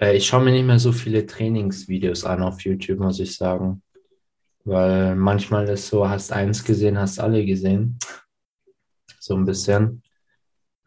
Äh, 0.00 0.16
ich 0.16 0.26
schaue 0.26 0.42
mir 0.42 0.50
nicht 0.50 0.66
mehr 0.66 0.80
so 0.80 0.90
viele 0.90 1.26
Trainingsvideos 1.26 2.24
an 2.24 2.42
auf 2.42 2.60
YouTube, 2.62 2.98
muss 2.98 3.20
ich 3.20 3.36
sagen. 3.36 3.83
Weil 4.64 5.14
manchmal 5.14 5.68
ist 5.68 5.88
so, 5.88 6.08
hast 6.08 6.32
eins 6.32 6.64
gesehen, 6.64 6.98
hast 6.98 7.20
alle 7.20 7.44
gesehen. 7.44 7.98
So 9.20 9.36
ein 9.36 9.44
bisschen. 9.44 10.02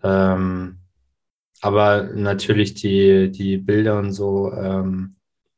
Ähm, 0.03 0.79
aber 1.62 2.03
natürlich 2.13 2.74
die, 2.75 3.31
die 3.31 3.57
Bilder 3.57 4.00
und 4.00 4.12
so 4.12 4.51
ähm, 4.53 5.15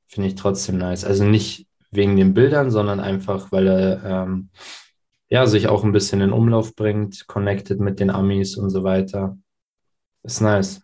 finde 0.08 0.30
ich 0.30 0.36
trotzdem 0.36 0.78
nice. 0.78 1.06
Also 1.06 1.24
nicht 1.24 1.68
wegen 1.92 2.16
den 2.18 2.34
Bildern, 2.34 2.72
sondern 2.72 3.00
einfach, 3.00 3.52
weil 3.52 3.68
er 3.68 4.04
ähm, 4.04 4.50
ja, 5.30 5.46
sich 5.46 5.68
auch 5.68 5.84
ein 5.84 5.92
bisschen 5.92 6.22
in 6.22 6.34
Umlauf 6.34 6.76
bringt, 6.76 7.28
connected 7.28 7.80
mit 7.80 8.00
den 8.00 8.10
Amis 8.10 8.58
und 8.58 8.70
so 8.70 8.84
weiter. 8.84 9.38
Ist 10.24 10.42
nice. 10.42 10.82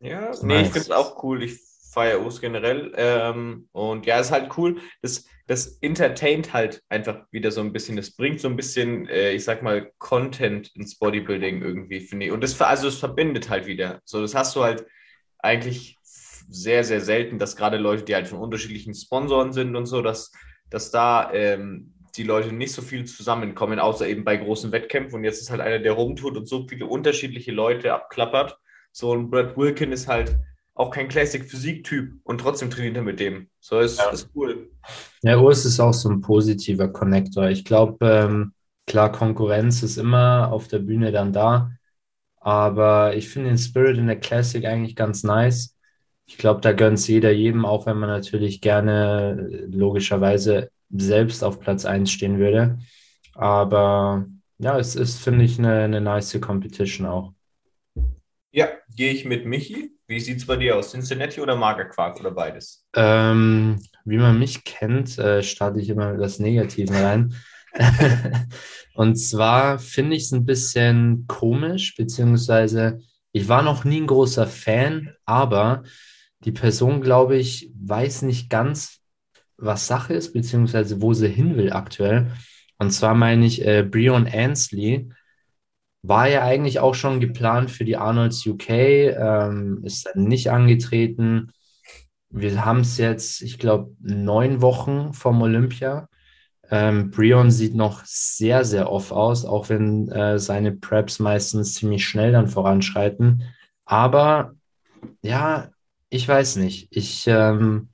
Ja, 0.00 0.26
Ist 0.26 0.42
nee, 0.42 0.56
ich 0.56 0.62
nice. 0.62 0.72
finde 0.72 0.80
es 0.80 0.90
auch 0.90 1.22
cool. 1.22 1.42
Ich 1.42 1.60
feiere 1.92 2.22
Us 2.22 2.40
generell. 2.40 2.92
Ähm, 2.96 3.68
und 3.72 4.06
ja, 4.06 4.20
ist 4.20 4.30
halt 4.30 4.56
cool. 4.56 4.80
Das, 5.02 5.24
das 5.50 5.78
entertaint 5.80 6.52
halt 6.52 6.80
einfach 6.88 7.26
wieder 7.32 7.50
so 7.50 7.60
ein 7.60 7.72
bisschen. 7.72 7.96
Das 7.96 8.12
bringt 8.12 8.40
so 8.40 8.46
ein 8.46 8.54
bisschen, 8.54 9.08
äh, 9.08 9.32
ich 9.32 9.42
sag 9.42 9.64
mal, 9.64 9.90
Content 9.98 10.70
ins 10.76 10.96
Bodybuilding 10.96 11.60
irgendwie, 11.60 11.98
finde 11.98 12.26
ich. 12.26 12.32
Und 12.32 12.44
das, 12.44 12.60
also 12.62 12.86
es 12.86 12.98
verbindet 13.00 13.50
halt 13.50 13.66
wieder. 13.66 14.00
So, 14.04 14.20
das 14.22 14.36
hast 14.36 14.54
du 14.54 14.62
halt 14.62 14.86
eigentlich 15.38 15.98
sehr, 16.04 16.84
sehr 16.84 17.00
selten, 17.00 17.40
dass 17.40 17.56
gerade 17.56 17.78
Leute, 17.78 18.04
die 18.04 18.14
halt 18.14 18.28
von 18.28 18.38
unterschiedlichen 18.38 18.94
Sponsoren 18.94 19.52
sind 19.52 19.74
und 19.74 19.86
so, 19.86 20.02
dass, 20.02 20.30
dass 20.70 20.92
da 20.92 21.32
ähm, 21.32 21.94
die 22.14 22.22
Leute 22.22 22.54
nicht 22.54 22.72
so 22.72 22.80
viel 22.80 23.04
zusammenkommen, 23.06 23.80
außer 23.80 24.06
eben 24.06 24.22
bei 24.22 24.36
großen 24.36 24.70
Wettkämpfen. 24.70 25.16
Und 25.16 25.24
jetzt 25.24 25.42
ist 25.42 25.50
halt 25.50 25.62
einer, 25.62 25.80
der 25.80 25.94
rumtut 25.94 26.36
und 26.36 26.46
so 26.46 26.68
viele 26.68 26.86
unterschiedliche 26.86 27.50
Leute 27.50 27.92
abklappert. 27.92 28.56
So 28.92 29.12
ein 29.16 29.30
Brad 29.30 29.56
Wilkin 29.56 29.90
ist 29.90 30.06
halt 30.06 30.38
auch 30.80 30.90
kein 30.90 31.08
Classic-Physik-Typ 31.08 32.20
und 32.24 32.40
trotzdem 32.40 32.70
trainiert 32.70 32.96
er 32.96 33.02
mit 33.02 33.20
dem. 33.20 33.48
So 33.60 33.78
ist, 33.80 33.98
Ja. 33.98 34.08
ist 34.10 34.30
cool. 34.34 34.70
Ja, 35.22 35.38
Urs 35.38 35.66
ist 35.66 35.78
auch 35.78 35.92
so 35.92 36.08
ein 36.08 36.22
positiver 36.22 36.88
Connector. 36.88 37.48
Ich 37.50 37.64
glaube, 37.66 37.98
ähm, 38.06 38.54
klar, 38.86 39.12
Konkurrenz 39.12 39.82
ist 39.82 39.98
immer 39.98 40.50
auf 40.50 40.68
der 40.68 40.78
Bühne 40.78 41.12
dann 41.12 41.34
da, 41.34 41.72
aber 42.40 43.14
ich 43.14 43.28
finde 43.28 43.50
den 43.50 43.58
Spirit 43.58 43.98
in 43.98 44.06
der 44.06 44.18
Classic 44.18 44.64
eigentlich 44.64 44.96
ganz 44.96 45.22
nice. 45.22 45.76
Ich 46.26 46.38
glaube, 46.38 46.62
da 46.62 46.72
gönnt 46.72 46.98
es 46.98 47.08
jeder 47.08 47.30
jedem, 47.30 47.66
auch 47.66 47.84
wenn 47.84 47.98
man 47.98 48.08
natürlich 48.08 48.62
gerne 48.62 49.48
äh, 49.52 49.66
logischerweise 49.66 50.70
selbst 50.88 51.44
auf 51.44 51.60
Platz 51.60 51.84
1 51.84 52.10
stehen 52.10 52.38
würde. 52.38 52.78
Aber 53.34 54.26
ja, 54.58 54.78
es 54.78 54.96
ist, 54.96 55.20
finde 55.20 55.44
ich, 55.44 55.58
eine, 55.58 55.80
eine 55.80 56.00
nice 56.00 56.40
Competition 56.40 57.06
auch. 57.06 57.32
Ja, 58.52 58.68
gehe 58.96 59.12
ich 59.12 59.24
mit 59.24 59.46
Michi. 59.46 59.92
Wie 60.08 60.18
sieht 60.18 60.38
es 60.38 60.46
bei 60.46 60.56
dir 60.56 60.76
aus? 60.76 60.90
Cincinnati 60.90 61.40
oder 61.40 61.54
Magerquark 61.54 62.18
oder 62.18 62.32
beides? 62.32 62.84
Ähm, 62.96 63.80
wie 64.04 64.18
man 64.18 64.38
mich 64.38 64.64
kennt, 64.64 65.18
äh, 65.18 65.42
starte 65.42 65.80
ich 65.80 65.88
immer 65.88 66.12
mit 66.12 66.20
das 66.20 66.40
Negativen 66.40 66.96
rein. 66.96 67.34
Und 68.94 69.14
zwar 69.16 69.78
finde 69.78 70.16
ich 70.16 70.24
es 70.24 70.32
ein 70.32 70.44
bisschen 70.44 71.26
komisch, 71.28 71.94
beziehungsweise 71.94 73.00
ich 73.30 73.48
war 73.48 73.62
noch 73.62 73.84
nie 73.84 74.00
ein 74.00 74.08
großer 74.08 74.48
Fan, 74.48 75.14
aber 75.24 75.84
die 76.40 76.52
Person, 76.52 77.00
glaube 77.00 77.36
ich, 77.36 77.70
weiß 77.80 78.22
nicht 78.22 78.50
ganz, 78.50 78.98
was 79.56 79.86
Sache 79.86 80.14
ist, 80.14 80.32
beziehungsweise 80.32 81.00
wo 81.00 81.14
sie 81.14 81.28
hin 81.28 81.56
will 81.56 81.72
aktuell. 81.72 82.32
Und 82.78 82.90
zwar 82.90 83.14
meine 83.14 83.46
ich, 83.46 83.64
äh, 83.64 83.84
Brion 83.84 84.26
Ansley 84.26 85.10
war 86.02 86.28
ja 86.28 86.42
eigentlich 86.44 86.80
auch 86.80 86.94
schon 86.94 87.20
geplant 87.20 87.70
für 87.70 87.84
die 87.84 87.96
Arnolds 87.96 88.46
UK, 88.46 88.70
ähm, 88.70 89.82
ist 89.84 90.06
dann 90.06 90.24
nicht 90.24 90.50
angetreten. 90.50 91.52
Wir 92.30 92.64
haben 92.64 92.80
es 92.80 92.96
jetzt, 92.98 93.42
ich 93.42 93.58
glaube, 93.58 93.92
neun 94.00 94.62
Wochen 94.62 95.12
vom 95.12 95.42
Olympia. 95.42 96.08
Ähm, 96.70 97.10
Brion 97.10 97.50
sieht 97.50 97.74
noch 97.74 98.04
sehr, 98.04 98.64
sehr 98.64 98.90
off 98.90 99.10
aus, 99.12 99.44
auch 99.44 99.68
wenn 99.68 100.08
äh, 100.10 100.38
seine 100.38 100.72
Preps 100.72 101.18
meistens 101.18 101.74
ziemlich 101.74 102.06
schnell 102.06 102.32
dann 102.32 102.48
voranschreiten. 102.48 103.42
Aber 103.84 104.52
ja, 105.22 105.70
ich 106.10 106.26
weiß 106.28 106.56
nicht. 106.56 106.88
Ich, 106.90 107.26
ähm, 107.26 107.90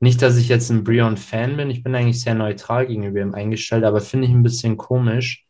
nicht, 0.00 0.22
dass 0.22 0.36
ich 0.36 0.48
jetzt 0.48 0.70
ein 0.70 0.84
Brion-Fan 0.84 1.56
bin. 1.56 1.70
Ich 1.70 1.82
bin 1.82 1.94
eigentlich 1.94 2.20
sehr 2.20 2.34
neutral 2.34 2.86
gegenüber 2.86 3.20
ihm 3.20 3.34
eingestellt, 3.34 3.84
aber 3.84 4.00
finde 4.00 4.28
ich 4.28 4.32
ein 4.32 4.42
bisschen 4.42 4.76
komisch. 4.76 5.47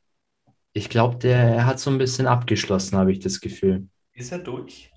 Ich 0.72 0.88
glaube, 0.88 1.16
der 1.18 1.36
er 1.38 1.66
hat 1.66 1.80
so 1.80 1.90
ein 1.90 1.98
bisschen 1.98 2.26
abgeschlossen, 2.26 2.96
habe 2.96 3.12
ich 3.12 3.20
das 3.20 3.40
Gefühl. 3.40 3.88
Ist 4.14 4.32
er 4.32 4.38
durch? 4.38 4.90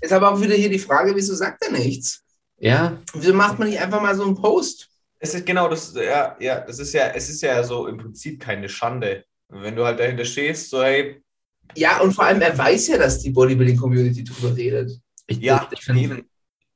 Ist 0.00 0.12
aber 0.12 0.32
auch 0.32 0.40
wieder 0.40 0.54
hier 0.54 0.68
die 0.68 0.78
Frage, 0.78 1.14
wieso 1.14 1.34
sagt 1.34 1.64
er 1.64 1.72
nichts? 1.72 2.22
Ja, 2.58 2.98
Wieso 3.14 3.34
macht 3.34 3.58
man 3.58 3.68
nicht 3.68 3.80
einfach 3.80 4.00
mal 4.00 4.14
so 4.14 4.24
einen 4.24 4.34
Post? 4.36 4.88
Es 5.18 5.34
ist 5.34 5.46
genau 5.46 5.68
das, 5.68 5.94
ja, 5.94 6.36
ja, 6.38 6.60
das 6.60 6.78
ist 6.78 6.92
ja, 6.92 7.08
es 7.08 7.28
ist 7.30 7.40
ja 7.42 7.62
so 7.64 7.86
im 7.86 7.96
Prinzip 7.96 8.40
keine 8.40 8.68
Schande. 8.68 9.24
Wenn 9.48 9.74
du 9.76 9.84
halt 9.84 9.98
dahinter 9.98 10.24
stehst, 10.24 10.70
so, 10.70 10.82
hey, 10.82 11.22
Ja, 11.74 12.00
und 12.00 12.12
vor 12.12 12.24
allem, 12.26 12.40
er 12.42 12.56
weiß 12.56 12.88
ja, 12.88 12.98
dass 12.98 13.20
die 13.20 13.30
Bodybuilding-Community 13.30 14.24
drüber 14.24 14.54
redet. 14.56 15.00
ich, 15.26 15.38
ja, 15.38 15.68
ich. 15.72 15.80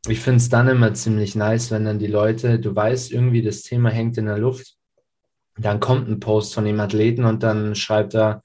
Ich 0.08 0.20
finde 0.20 0.38
es 0.38 0.48
dann 0.48 0.68
immer 0.68 0.94
ziemlich 0.94 1.34
nice, 1.34 1.70
wenn 1.70 1.84
dann 1.84 1.98
die 1.98 2.06
Leute, 2.06 2.58
du 2.58 2.74
weißt 2.74 3.12
irgendwie, 3.12 3.42
das 3.42 3.62
Thema 3.62 3.90
hängt 3.90 4.16
in 4.16 4.26
der 4.26 4.38
Luft, 4.38 4.77
dann 5.58 5.80
kommt 5.80 6.08
ein 6.08 6.20
Post 6.20 6.54
von 6.54 6.64
dem 6.64 6.80
Athleten 6.80 7.24
und 7.24 7.42
dann 7.42 7.74
schreibt 7.74 8.14
er 8.14 8.42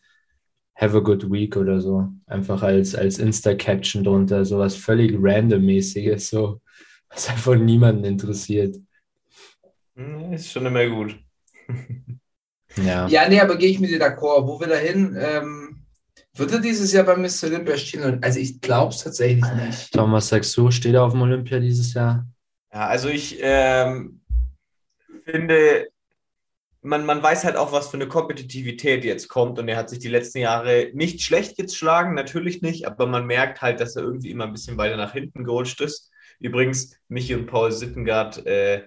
Have 0.76 0.98
a 0.98 1.02
good 1.02 1.32
week 1.32 1.56
oder 1.56 1.80
so. 1.80 2.10
Einfach 2.26 2.64
als, 2.64 2.96
als 2.96 3.20
Insta-Caption 3.20 4.04
drunter, 4.04 4.44
sowas 4.44 4.76
völlig 4.76 5.16
randommäßiges, 5.20 6.30
so, 6.30 6.62
was 7.10 7.30
einfach 7.30 7.56
niemanden 7.56 8.06
interessiert. 8.06 8.78
Hm, 9.96 10.34
Ist 10.34 10.52
schon 10.52 10.66
immer 10.66 10.88
gut. 10.88 11.20
Ja. 12.76 13.08
Ja, 13.08 13.30
nee, 13.30 13.40
aber 13.40 13.58
gehe 13.58 13.70
ich 13.70 13.80
mit 13.80 13.92
dir 13.92 14.00
d'accord. 14.00 14.48
Wo 14.48 14.60
will 14.60 14.72
er 14.72 14.80
hin? 14.80 15.16
Ähm, 15.20 15.86
wird 16.36 16.52
er 16.52 16.60
dieses 16.60 16.92
Jahr 16.92 17.04
bei 17.04 17.16
Mr. 17.16 17.44
Olympia 17.48 17.78
stehen? 17.78 18.24
Also 18.24 18.40
ich 18.40 18.60
glaube 18.60 18.92
es 18.92 19.04
tatsächlich 19.04 19.46
nicht. 19.54 19.94
Tom, 19.94 20.12
was 20.12 20.30
sagst 20.30 20.58
du? 20.58 20.72
Steht 20.72 20.96
er 20.96 21.04
auf 21.04 21.14
dem 21.14 21.22
Olympia 21.22 21.60
dieses 21.60 21.94
Jahr? 21.94 22.26
Ja, 22.74 22.88
also 22.88 23.10
ich 23.10 23.38
ähm, 23.40 24.22
finde, 25.26 25.90
man, 26.84 27.06
man 27.06 27.24
weiß 27.24 27.46
halt 27.46 27.56
auch, 27.56 27.72
was 27.72 27.88
für 27.88 27.98
eine 27.98 28.08
Kompetitivität 28.08 29.04
jetzt 29.06 29.30
kommt 29.30 29.58
und 29.58 29.68
er 29.68 29.78
hat 29.78 29.90
sich 29.90 30.00
die 30.00 30.10
letzten 30.10 30.40
Jahre 30.40 30.90
nicht 30.94 31.22
schlecht 31.22 31.58
geschlagen, 31.58 32.14
natürlich 32.14 32.62
nicht, 32.62 32.86
aber 32.86 33.08
man 33.08 33.26
merkt 33.26 33.62
halt, 33.62 33.80
dass 33.80 33.96
er 33.96 34.04
irgendwie 34.04 34.32
immer 34.32 34.46
ein 34.46 34.54
bisschen 34.54 34.78
weiter 34.78 34.98
nach 34.98 35.14
hinten 35.14 35.44
gerutscht 35.44 35.82
ist. 35.82 36.12
Übrigens, 36.40 36.98
Michi 37.08 37.36
und 37.36 37.48
Paul 37.48 37.72
Sittengard 37.72 38.46
äh, 38.46 38.84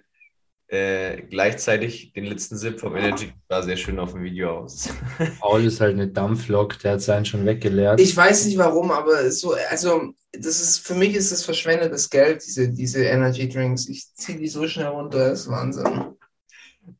äh, 0.68 1.22
gleichzeitig 1.22 2.12
den 2.12 2.24
letzten 2.24 2.56
Sip 2.56 2.80
vom 2.80 2.96
Energy 2.96 3.32
sah 3.48 3.62
sehr 3.62 3.76
schön 3.76 3.98
auf 3.98 4.12
dem 4.12 4.24
Video 4.24 4.58
aus. 4.58 4.88
Paul 5.40 5.64
ist 5.64 5.80
halt 5.80 5.94
eine 5.94 6.08
Dampflok, 6.08 6.78
der 6.80 6.94
hat 6.94 7.02
seinen 7.02 7.24
schon 7.24 7.46
weggeleert. 7.46 8.00
Ich 8.00 8.16
weiß 8.16 8.46
nicht 8.46 8.58
warum, 8.58 8.90
aber 8.90 9.30
so, 9.30 9.54
also 9.70 10.12
das 10.32 10.60
ist 10.60 10.78
für 10.78 10.94
mich 10.94 11.14
ist 11.14 11.30
das 11.30 11.44
verschwendetes 11.44 12.10
Geld, 12.10 12.44
diese, 12.44 12.68
diese 12.68 13.04
Energy 13.04 13.48
Drinks. 13.48 13.88
Ich 13.88 14.12
ziehe 14.14 14.38
die 14.38 14.48
so 14.48 14.66
schnell 14.66 14.88
runter, 14.88 15.30
das 15.30 15.42
ist 15.42 15.50
Wahnsinn. 15.50 16.15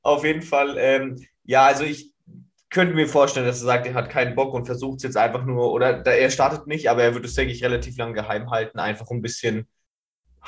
Auf 0.02 0.24
jeden 0.24 0.42
Fall, 0.42 0.76
ähm, 0.78 1.26
ja, 1.44 1.66
also 1.66 1.84
ich 1.84 2.12
könnte 2.70 2.94
mir 2.94 3.08
vorstellen, 3.08 3.46
dass 3.46 3.60
er 3.60 3.66
sagt, 3.66 3.86
er 3.86 3.94
hat 3.94 4.10
keinen 4.10 4.34
Bock 4.34 4.52
und 4.52 4.66
versucht 4.66 4.98
es 4.98 5.02
jetzt 5.04 5.16
einfach 5.16 5.44
nur, 5.44 5.72
oder 5.72 6.04
er 6.04 6.30
startet 6.30 6.66
nicht, 6.66 6.90
aber 6.90 7.02
er 7.02 7.14
wird 7.14 7.24
es, 7.24 7.34
denke 7.34 7.52
ich, 7.52 7.64
relativ 7.64 7.96
lang 7.96 8.12
geheim 8.12 8.50
halten, 8.50 8.78
einfach 8.78 9.06
um 9.08 9.18
ein 9.18 9.22
bisschen 9.22 9.66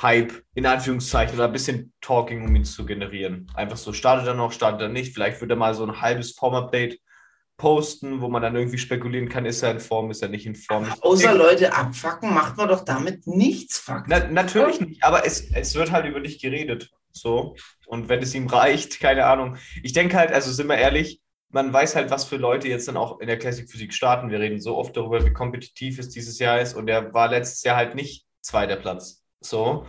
Hype, 0.01 0.43
in 0.53 0.65
Anführungszeichen, 0.65 1.35
oder 1.35 1.45
ein 1.45 1.53
bisschen 1.53 1.93
Talking, 2.01 2.45
um 2.45 2.55
ihn 2.55 2.65
zu 2.65 2.85
generieren. 2.85 3.47
Einfach 3.55 3.77
so, 3.77 3.93
startet 3.93 4.27
er 4.27 4.33
noch, 4.33 4.51
startet 4.51 4.81
er 4.81 4.89
nicht, 4.89 5.13
vielleicht 5.13 5.41
wird 5.41 5.51
er 5.51 5.57
mal 5.57 5.73
so 5.73 5.85
ein 5.85 6.01
halbes 6.01 6.33
Form-Update 6.33 6.99
posten, 7.57 8.21
wo 8.21 8.29
man 8.29 8.41
dann 8.41 8.55
irgendwie 8.55 8.77
spekulieren 8.77 9.27
kann, 9.27 9.45
ist 9.45 9.61
er 9.61 9.71
in 9.71 9.79
Form, 9.79 10.09
ist 10.09 10.21
er 10.21 10.29
nicht 10.29 10.45
in 10.45 10.55
Form. 10.55 10.87
Außer 11.01 11.35
Leute 11.35 11.75
abfacken, 11.75 12.33
macht 12.33 12.57
man 12.57 12.69
doch 12.69 12.85
damit 12.85 13.27
nichts, 13.27 13.77
fuck. 13.77 14.05
Na, 14.07 14.27
natürlich 14.27 14.79
nicht, 14.79 15.03
aber 15.03 15.25
es, 15.25 15.51
es 15.51 15.75
wird 15.75 15.91
halt 15.91 16.05
über 16.05 16.21
dich 16.21 16.41
geredet. 16.41 16.91
So. 17.11 17.55
Und 17.87 18.09
wenn 18.09 18.21
es 18.21 18.35
ihm 18.35 18.47
reicht, 18.47 18.99
keine 19.01 19.25
Ahnung. 19.25 19.57
Ich 19.83 19.93
denke 19.93 20.17
halt, 20.17 20.31
also 20.31 20.51
sind 20.51 20.67
wir 20.67 20.77
ehrlich, 20.77 21.21
man 21.51 21.73
weiß 21.73 21.95
halt, 21.95 22.11
was 22.11 22.25
für 22.25 22.37
Leute 22.37 22.67
jetzt 22.67 22.87
dann 22.87 22.97
auch 22.97 23.19
in 23.19 23.27
der 23.27 23.39
Classic 23.39 23.69
Physik 23.69 23.93
starten. 23.93 24.29
Wir 24.29 24.39
reden 24.39 24.61
so 24.61 24.77
oft 24.77 24.95
darüber, 24.95 25.25
wie 25.25 25.33
kompetitiv 25.33 25.97
es 25.97 26.09
dieses 26.09 26.37
Jahr 26.39 26.61
ist. 26.61 26.75
Und 26.75 26.87
er 26.87 27.13
war 27.13 27.29
letztes 27.29 27.63
Jahr 27.63 27.75
halt 27.75 27.95
nicht 27.95 28.25
zweiter 28.41 28.75
Platz. 28.75 29.23
So. 29.41 29.85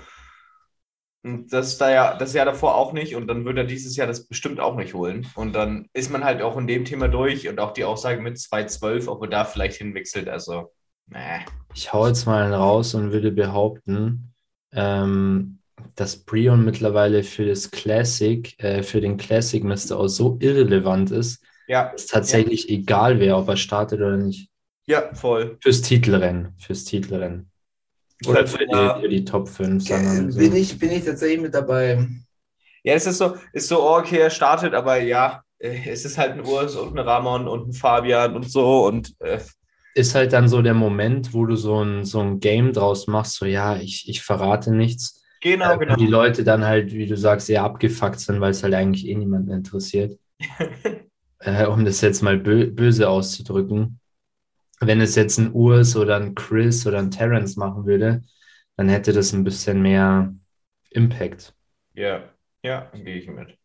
Und 1.23 1.53
das 1.53 1.77
da 1.77 1.91
ja, 1.91 2.17
das 2.17 2.33
Jahr 2.33 2.47
davor 2.47 2.77
auch 2.77 2.95
nicht. 2.95 3.15
Und 3.15 3.27
dann 3.27 3.45
wird 3.45 3.59
er 3.59 3.65
dieses 3.65 3.95
Jahr 3.97 4.07
das 4.07 4.27
bestimmt 4.27 4.59
auch 4.59 4.77
nicht 4.77 4.95
holen. 4.95 5.27
Und 5.35 5.53
dann 5.53 5.87
ist 5.93 6.11
man 6.11 6.25
halt 6.25 6.41
auch 6.41 6.57
in 6.57 6.67
dem 6.67 6.87
Thema 6.87 7.09
durch 7.09 7.47
und 7.49 7.61
auch 7.61 7.73
die 7.73 7.85
Aussage 7.85 8.23
mit 8.23 8.39
2,12, 8.39 9.09
ob 9.09 9.23
er 9.23 9.29
da 9.29 9.45
vielleicht 9.45 9.77
hinwechselt. 9.77 10.29
Also, 10.29 10.73
nee. 11.09 11.45
Ich 11.75 11.93
hau 11.93 12.07
jetzt 12.07 12.25
mal 12.25 12.45
einen 12.45 12.55
raus 12.55 12.95
und 12.95 13.13
würde 13.13 13.33
behaupten, 13.33 14.33
ähm, 14.73 15.60
dass 15.97 16.17
Brion 16.17 16.65
mittlerweile 16.65 17.23
für 17.23 17.47
das 17.47 17.71
Classic, 17.71 18.55
äh, 18.63 18.83
für 18.83 19.01
den 19.01 19.17
Classic 19.17 19.63
Mr. 19.63 19.99
auch 19.99 20.09
so 20.09 20.37
irrelevant 20.41 21.11
ist, 21.11 21.43
Ja, 21.69 21.91
dass 21.93 22.07
tatsächlich 22.07 22.69
egal 22.69 23.21
wäre, 23.21 23.37
ob 23.37 23.49
er 23.49 23.57
startet 23.57 24.01
oder 24.01 24.17
nicht. 24.17 24.49
ja, 24.87 25.15
voll. 25.15 25.59
Fürs 25.63 25.83
Titelrennen, 25.83 26.55
fürs 26.59 26.85
Titelrennen. 26.85 27.51
Oder 28.27 28.39
halt 28.39 28.49
für 28.49 28.59
so 28.59 28.65
die, 28.95 29.01
für 29.01 29.09
die 29.09 29.25
Top 29.25 29.49
5, 29.49 29.83
sagen 29.87 30.27
wir 30.27 30.33
so. 30.33 30.39
Bin 30.39 30.55
ich, 30.55 30.79
bin 30.79 30.91
ich 30.93 31.05
tatsächlich 31.05 31.41
mit 31.41 31.55
dabei. 31.55 32.07
Ja, 32.83 32.95
es 32.95 33.07
ist 33.07 33.19
so, 33.19 33.37
ist 33.53 33.69
so, 33.69 33.83
oh, 33.83 33.99
okay, 33.99 34.19
er 34.19 34.31
startet, 34.31 34.75
aber 34.75 35.01
ja, 35.01 35.43
äh, 35.59 35.89
es 35.89 36.05
ist 36.05 36.19
halt 36.19 36.33
ein 36.33 36.45
Urs 36.45 36.77
und 36.77 36.99
ein 36.99 37.07
Ramon 37.07 37.47
und 37.49 37.69
ein 37.69 37.73
Fabian 37.73 38.35
und 38.35 38.51
so 38.51 38.87
und 38.87 39.15
äh, 39.21 39.39
ist 39.95 40.15
halt 40.15 40.33
dann 40.33 40.49
so 40.49 40.63
der 40.63 40.75
Moment, 40.75 41.35
wo 41.35 41.47
du 41.47 41.57
so 41.57 41.83
ein, 41.83 42.05
so 42.05 42.21
ein 42.21 42.39
Game 42.41 42.73
draus 42.73 43.07
machst, 43.07 43.35
so 43.35 43.45
ja, 43.47 43.77
ich, 43.77 44.09
ich 44.09 44.23
verrate 44.23 44.71
nichts. 44.73 45.20
Genau, 45.41 45.79
Äh, 45.79 45.79
genau. 45.79 45.97
Die 45.97 46.07
Leute 46.07 46.45
dann 46.45 46.65
halt, 46.65 46.93
wie 46.93 47.07
du 47.07 47.17
sagst, 47.17 47.47
sehr 47.47 47.63
abgefuckt 47.65 48.21
sind, 48.21 48.41
weil 48.41 48.51
es 48.53 48.63
halt 48.63 48.75
eigentlich 48.75 49.07
eh 49.09 49.15
niemanden 49.15 49.51
interessiert. 49.53 50.19
äh, 51.41 51.67
um 51.67 51.85
das 51.85 52.01
jetzt 52.01 52.23
mal 52.23 52.39
bö 52.39 52.71
böse 52.71 53.09
auszudrücken. 53.09 54.01
Wenn 54.81 55.01
es 55.01 55.17
jetzt 55.17 55.39
ein 55.39 55.53
Urs 55.53 55.97
oder 55.97 56.17
ein 56.17 56.35
Chris 56.37 56.87
oder 56.87 56.99
ein 57.01 57.11
Terrence 57.13 57.57
machen 57.57 57.87
würde, 57.87 58.23
dann 58.77 58.89
hätte 58.91 59.13
das 59.15 59.33
ein 59.35 59.45
bisschen 59.45 59.83
mehr 59.83 60.35
Impact. 60.91 61.55
Ja, 61.95 62.35
ja, 62.65 62.91
gehe 62.95 63.17
ich 63.19 63.29
mit. 63.29 63.57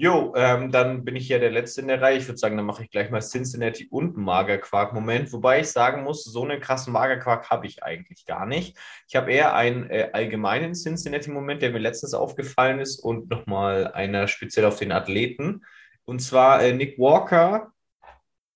Jo, 0.00 0.32
ähm, 0.36 0.70
dann 0.70 1.04
bin 1.04 1.16
ich 1.16 1.28
ja 1.28 1.40
der 1.40 1.50
Letzte 1.50 1.80
in 1.80 1.88
der 1.88 2.00
Reihe. 2.00 2.18
Ich 2.18 2.28
würde 2.28 2.38
sagen, 2.38 2.56
dann 2.56 2.66
mache 2.66 2.84
ich 2.84 2.90
gleich 2.90 3.10
mal 3.10 3.20
Cincinnati 3.20 3.88
und 3.90 4.16
Magerquark-Moment. 4.16 5.32
Wobei 5.32 5.58
ich 5.58 5.70
sagen 5.72 6.04
muss, 6.04 6.22
so 6.22 6.44
einen 6.44 6.60
krassen 6.60 6.92
Magerquark 6.92 7.50
habe 7.50 7.66
ich 7.66 7.82
eigentlich 7.82 8.24
gar 8.24 8.46
nicht. 8.46 8.76
Ich 9.08 9.16
habe 9.16 9.32
eher 9.32 9.54
einen 9.54 9.90
äh, 9.90 10.10
allgemeinen 10.12 10.74
Cincinnati-Moment, 10.74 11.62
der 11.62 11.72
mir 11.72 11.80
letztens 11.80 12.14
aufgefallen 12.14 12.78
ist 12.78 13.00
und 13.00 13.28
nochmal 13.28 13.88
einer 13.88 14.28
speziell 14.28 14.66
auf 14.66 14.78
den 14.78 14.92
Athleten. 14.92 15.64
Und 16.04 16.20
zwar 16.20 16.62
äh, 16.62 16.72
Nick 16.72 16.96
Walker. 16.98 17.72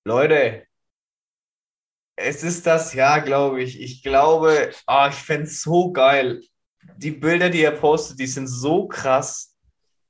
Leute, 0.04 0.64
es 2.14 2.44
ist 2.44 2.66
das 2.68 2.94
Jahr, 2.94 3.20
glaube 3.20 3.62
ich. 3.62 3.80
Ich 3.80 4.04
glaube, 4.04 4.70
ah, 4.86 5.08
ich 5.08 5.16
fände 5.16 5.48
es 5.48 5.60
so 5.62 5.90
geil. 5.92 6.40
Die 6.98 7.10
Bilder, 7.10 7.50
die 7.50 7.62
er 7.64 7.72
postet, 7.72 8.20
die 8.20 8.26
sind 8.28 8.46
so 8.46 8.86
krass. 8.86 9.51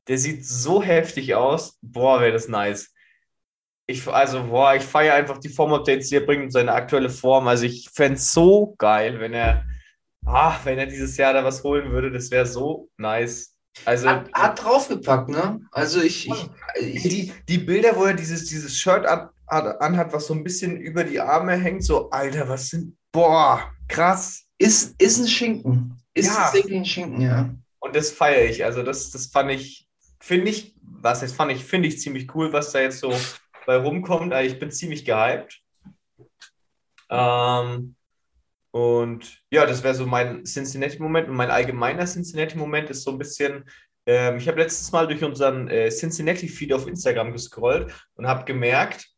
Der 0.09 0.18
sieht 0.18 0.44
so 0.47 0.82
heftig 0.82 1.35
aus. 1.35 1.78
Boah, 1.82 2.21
wäre 2.21 2.32
das 2.32 2.49
nice. 2.49 2.92
Ich, 3.87 4.06
also, 4.09 4.44
boah, 4.44 4.75
ich 4.75 4.82
feiere 4.85 5.14
einfach 5.14 5.38
die 5.38 5.49
Form-Updates, 5.49 6.09
die 6.09 6.16
er 6.16 6.26
bringt 6.26 6.44
und 6.44 6.50
seine 6.50 6.73
aktuelle 6.73 7.11
Form. 7.11 7.47
Also, 7.49 7.64
ich 7.64 7.88
fände 7.92 8.16
es 8.16 8.32
so 8.32 8.75
geil, 8.78 9.21
wenn 9.21 9.32
er, 9.35 9.64
ah, 10.25 10.56
wenn 10.64 10.78
er 10.78 10.87
dieses 10.87 11.16
Jahr 11.16 11.32
da 11.32 11.44
was 11.44 11.62
holen 11.62 11.90
würde. 11.92 12.11
Das 12.11 12.30
wäre 12.30 12.47
so 12.47 12.88
nice. 12.97 13.54
Also, 13.85 14.09
Hat, 14.09 14.32
hat 14.32 14.62
draufgepackt, 14.62 15.30
ne? 15.30 15.61
Also 15.73 16.02
ich, 16.02 16.28
ich, 16.28 16.50
ich 16.78 17.02
die, 17.02 17.32
die 17.49 17.59
Bilder, 17.59 17.97
wo 17.97 18.04
er 18.04 18.14
dieses, 18.14 18.44
dieses 18.47 18.76
Shirt 18.76 19.06
an, 19.06 19.30
an, 19.47 19.66
anhat, 19.80 20.12
was 20.12 20.26
so 20.26 20.35
ein 20.35 20.44
bisschen 20.44 20.76
über 20.78 21.04
die 21.04 21.18
Arme 21.21 21.56
hängt, 21.56 21.82
so, 21.82 22.11
Alter, 22.11 22.49
was 22.49 22.68
sind, 22.68 22.97
boah, 23.12 23.73
krass. 23.88 24.44
ist, 24.59 24.94
ist 25.00 25.18
ein 25.21 25.26
Schinken. 25.28 25.99
Ist 26.14 26.26
Ja. 26.26 26.52
ein 26.52 26.85
Schinken, 26.85 27.21
ja. 27.23 27.54
Und 27.80 27.97
das 27.97 28.11
feiere 28.11 28.44
ich. 28.49 28.64
Also, 28.64 28.82
das, 28.82 29.11
das 29.11 29.26
fand 29.28 29.50
ich, 29.50 29.88
finde 30.22 30.50
ich, 30.50 30.74
was 30.80 31.20
jetzt 31.20 31.34
fand 31.34 31.50
ich, 31.52 31.64
finde 31.64 31.88
ich 31.88 32.00
ziemlich 32.00 32.32
cool, 32.34 32.52
was 32.52 32.70
da 32.72 32.80
jetzt 32.80 33.00
so 33.00 33.12
bei 33.66 33.76
rumkommt. 33.76 34.32
Also, 34.32 34.52
ich 34.52 34.58
bin 34.58 34.70
ziemlich 34.70 35.04
gehypt. 35.04 35.60
Ähm, 37.10 37.96
und 38.70 39.42
ja, 39.50 39.66
das 39.66 39.82
wäre 39.82 39.94
so 39.94 40.06
mein 40.06 40.44
Cincinnati-Moment. 40.44 41.28
Und 41.28 41.34
mein 41.34 41.50
allgemeiner 41.50 42.06
Cincinnati-Moment 42.06 42.90
ist 42.90 43.02
so 43.02 43.10
ein 43.10 43.18
bisschen, 43.18 43.64
ähm, 44.06 44.36
ich 44.36 44.46
habe 44.46 44.60
letztes 44.60 44.92
Mal 44.92 45.08
durch 45.08 45.24
unseren 45.24 45.68
äh, 45.68 45.90
Cincinnati-Feed 45.90 46.72
auf 46.72 46.86
Instagram 46.86 47.32
gescrollt 47.32 47.92
und 48.14 48.28
habe 48.28 48.44
gemerkt, 48.44 49.08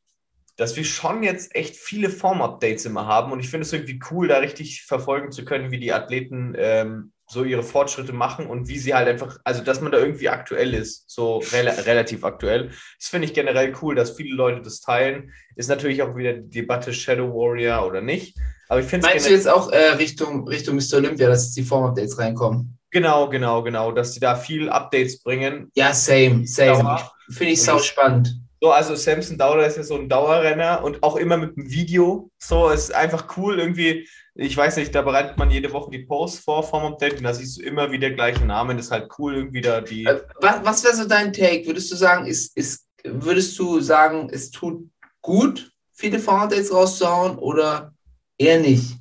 dass 0.56 0.75
wir 0.76 0.84
schon 0.84 1.23
jetzt 1.23 1.54
echt 1.54 1.76
viele 1.76 2.08
Form-Updates 2.08 2.87
immer 2.87 3.06
haben. 3.06 3.30
Und 3.30 3.40
ich 3.40 3.50
finde 3.50 3.66
es 3.66 3.73
irgendwie 3.73 4.00
cool, 4.11 4.28
da 4.28 4.38
richtig 4.38 4.84
verfolgen 4.84 5.32
zu 5.32 5.44
können, 5.44 5.70
wie 5.70 5.80
die 5.80 5.92
Athleten 5.92 6.54
ähm, 6.56 7.12
so 7.26 7.45
ihre 7.45 7.62
Fortschritte 7.62 8.12
machen 8.12 8.47
und 8.47 8.69
wie 8.69 8.78
sie 8.78 8.95
halt 8.95 9.09
einfach, 9.09 9.38
also 9.45 9.62
dass 9.62 9.81
man 9.81 9.93
da 9.93 9.99
irgendwie 9.99 10.28
aktuell 10.28 10.75
ist, 10.75 11.11
so 11.11 11.38
rela 11.52 11.73
relativ 11.73 12.25
aktuell. 12.25 12.71
Das 12.99 13.09
finde 13.09 13.26
ich 13.26 13.35
generell 13.35 13.75
cool, 13.83 13.95
dass 13.95 14.12
viele 14.12 14.35
Leute 14.35 14.62
das 14.62 14.81
teilen. 14.81 15.33
Ist 15.57 15.69
natürlich 15.69 16.02
auch 16.02 16.16
wieder 16.16 16.35
die 16.35 16.61
Debatte 16.61 16.93
Shadow 16.93 17.28
Warrior 17.28 17.87
oder 17.87 18.00
nicht. 18.00 18.37
Aber 18.69 18.81
ich 18.81 18.87
finde 18.87 19.07
es 19.07 19.12
Meinst 19.12 19.28
du 19.28 19.33
jetzt 19.33 19.49
auch 19.49 19.71
äh, 19.73 19.93
Richtung, 19.93 20.47
Richtung 20.47 20.76
Mr. 20.76 20.99
Olympia, 20.99 21.28
dass 21.28 21.47
jetzt 21.47 21.57
die 21.57 21.62
Form-Updates 21.62 22.19
reinkommen? 22.19 22.78
Genau, 22.90 23.28
genau, 23.28 23.62
genau, 23.62 23.90
dass 23.90 24.14
sie 24.14 24.21
da 24.21 24.37
viel 24.37 24.69
Updates 24.69 25.23
bringen. 25.23 25.71
Ja, 25.75 25.93
same, 25.93 26.47
same. 26.47 27.00
Finde 27.30 27.52
ich 27.52 27.63
sau 27.63 27.78
spannend. 27.78 28.44
So, 28.65 28.73
also 28.73 28.95
Samson 28.95 29.37
Dauder 29.37 29.67
ist 29.67 29.77
ja 29.77 29.83
so 29.83 29.99
ein 29.99 30.09
Dauerrenner 30.09 30.83
und 30.83 31.03
auch 31.03 31.17
immer 31.17 31.37
mit 31.37 31.55
einem 31.55 31.71
Video. 31.71 32.31
So, 32.39 32.71
ist 32.71 32.95
einfach 32.95 33.37
cool 33.37 33.59
irgendwie. 33.59 34.09
Ich 34.35 34.57
weiß 34.57 34.79
nicht, 34.79 34.95
da 34.95 35.03
bereitet 35.03 35.37
man 35.37 35.50
jede 35.50 35.71
Woche 35.71 35.91
die 35.91 36.07
Posts 36.07 36.39
vor 36.39 36.63
vom 36.63 36.83
Update 36.85 37.19
und 37.19 37.25
da 37.25 37.35
siehst 37.35 37.59
du 37.59 37.63
immer 37.63 37.93
wieder 37.93 38.09
gleichen 38.09 38.47
Namen. 38.47 38.79
Das 38.79 38.87
ist 38.87 38.93
halt 38.93 39.11
cool 39.19 39.35
irgendwie 39.35 39.61
da 39.61 39.83
die. 39.83 40.07
Äh, 40.07 40.23
Was, 40.41 40.65
was 40.65 40.83
wäre 40.83 40.95
so 40.95 41.07
dein 41.07 41.35
Take? 41.35 41.67
Würdest 41.67 41.93
du 41.93 41.97
sagen, 41.97 42.25
ist, 42.25 42.57
ist, 42.57 42.89
würdest 43.05 43.59
du 43.59 43.81
sagen, 43.81 44.31
es 44.33 44.50
tut 44.50 44.89
gut, 45.21 45.71
viele 45.93 46.19
Form-Updates 46.19 46.73
rauszuhauen 46.73 47.37
oder 47.37 47.93
eher 48.39 48.61
nicht? 48.61 48.97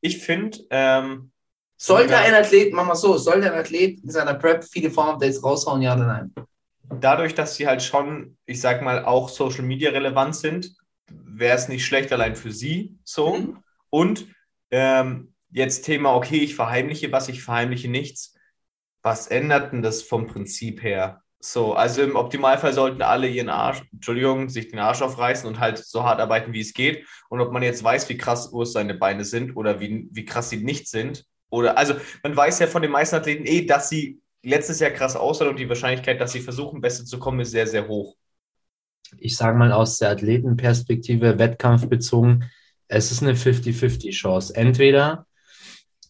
Ich 0.00 0.16
finde, 0.16 0.60
ähm, 0.70 1.30
Sollte 1.76 2.16
ein 2.16 2.32
Athlet, 2.32 2.72
machen 2.72 2.88
wir 2.88 2.96
so, 2.96 3.18
sollte 3.18 3.52
ein 3.52 3.58
Athlet 3.58 4.02
in 4.02 4.10
seiner 4.10 4.32
Prep 4.32 4.64
viele 4.64 4.90
Form-Updates 4.90 5.44
raushauen, 5.44 5.82
ja 5.82 5.94
oder 5.94 6.06
nein? 6.06 6.34
Dadurch, 6.88 7.34
dass 7.34 7.56
sie 7.56 7.66
halt 7.66 7.82
schon, 7.82 8.36
ich 8.46 8.60
sag 8.60 8.82
mal, 8.82 9.04
auch 9.04 9.28
Social 9.28 9.64
Media 9.64 9.90
relevant 9.90 10.36
sind, 10.36 10.74
wäre 11.08 11.56
es 11.56 11.68
nicht 11.68 11.84
schlecht 11.84 12.12
allein 12.12 12.36
für 12.36 12.52
sie 12.52 12.96
so. 13.04 13.36
Mhm. 13.36 13.58
Und 13.90 14.26
ähm, 14.70 15.34
jetzt 15.50 15.84
Thema, 15.84 16.14
okay, 16.14 16.38
ich 16.38 16.54
verheimliche 16.54 17.12
was, 17.12 17.28
ich 17.28 17.42
verheimliche 17.42 17.88
nichts. 17.88 18.34
Was 19.02 19.26
ändert 19.26 19.72
denn 19.72 19.82
das 19.82 20.02
vom 20.02 20.26
Prinzip 20.26 20.82
her? 20.82 21.22
So, 21.40 21.74
also 21.74 22.02
im 22.02 22.16
Optimalfall 22.16 22.72
sollten 22.72 23.02
alle 23.02 23.28
ihren 23.28 23.50
Arsch, 23.50 23.82
Entschuldigung, 23.92 24.48
sich 24.48 24.68
den 24.68 24.78
Arsch 24.78 25.02
aufreißen 25.02 25.46
und 25.46 25.60
halt 25.60 25.76
so 25.76 26.02
hart 26.02 26.18
arbeiten, 26.18 26.54
wie 26.54 26.60
es 26.62 26.72
geht. 26.72 27.06
Und 27.28 27.42
ob 27.42 27.52
man 27.52 27.62
jetzt 27.62 27.84
weiß, 27.84 28.08
wie 28.08 28.16
krass 28.16 28.48
Urs 28.50 28.72
seine 28.72 28.94
Beine 28.94 29.24
sind 29.24 29.54
oder 29.54 29.78
wie, 29.78 30.08
wie 30.10 30.24
krass 30.24 30.48
sie 30.48 30.64
nicht 30.64 30.88
sind. 30.88 31.26
Oder, 31.50 31.76
also 31.76 31.96
man 32.22 32.34
weiß 32.34 32.60
ja 32.60 32.66
von 32.66 32.80
den 32.80 32.90
meisten 32.90 33.16
Athleten 33.16 33.44
eh, 33.44 33.66
dass 33.66 33.90
sie 33.90 34.22
letztes 34.44 34.80
Jahr 34.80 34.90
krass 34.90 35.16
aussahen 35.16 35.48
und 35.48 35.58
die 35.58 35.68
Wahrscheinlichkeit, 35.68 36.20
dass 36.20 36.32
sie 36.32 36.40
versuchen, 36.40 36.80
Beste 36.80 37.04
zu 37.04 37.18
kommen, 37.18 37.40
ist 37.40 37.50
sehr, 37.50 37.66
sehr 37.66 37.88
hoch. 37.88 38.16
Ich 39.18 39.36
sage 39.36 39.56
mal 39.56 39.72
aus 39.72 39.98
der 39.98 40.10
Athletenperspektive, 40.10 41.38
wettkampfbezogen, 41.38 42.50
es 42.88 43.10
ist 43.10 43.22
eine 43.22 43.34
50-50-Chance. 43.34 44.54
Entweder, 44.54 45.26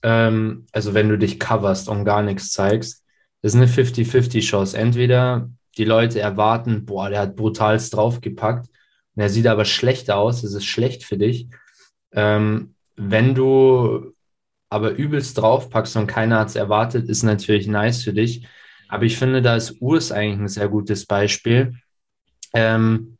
ähm, 0.02 0.66
also 0.72 0.94
wenn 0.94 1.08
du 1.08 1.16
dich 1.16 1.38
coverst 1.38 1.88
und 1.88 2.04
gar 2.04 2.22
nichts 2.22 2.50
zeigst, 2.50 3.04
ist 3.42 3.54
eine 3.54 3.66
50-50-Chance. 3.66 4.76
Entweder 4.76 5.50
die 5.76 5.84
Leute 5.84 6.20
erwarten, 6.20 6.84
boah, 6.84 7.10
der 7.10 7.20
hat 7.20 7.36
brutalst 7.36 7.94
draufgepackt 7.94 8.68
und 9.14 9.22
er 9.22 9.28
sieht 9.28 9.46
aber 9.46 9.64
schlecht 9.64 10.10
aus, 10.10 10.42
es 10.42 10.54
ist 10.54 10.64
schlecht 10.64 11.04
für 11.04 11.18
dich. 11.18 11.48
Ähm, 12.12 12.74
wenn 12.96 13.34
du 13.34 14.13
aber 14.74 14.90
übelst 14.90 15.38
draufpackst 15.38 15.96
und 15.96 16.08
keiner 16.08 16.40
hat 16.40 16.48
es 16.48 16.56
erwartet, 16.56 17.08
ist 17.08 17.22
natürlich 17.22 17.68
nice 17.68 18.02
für 18.02 18.12
dich. 18.12 18.46
Aber 18.88 19.04
ich 19.04 19.16
finde, 19.16 19.40
da 19.40 19.54
ist 19.54 19.80
Urs 19.80 20.10
eigentlich 20.10 20.40
ein 20.40 20.48
sehr 20.48 20.68
gutes 20.68 21.06
Beispiel. 21.06 21.76
Ähm, 22.52 23.16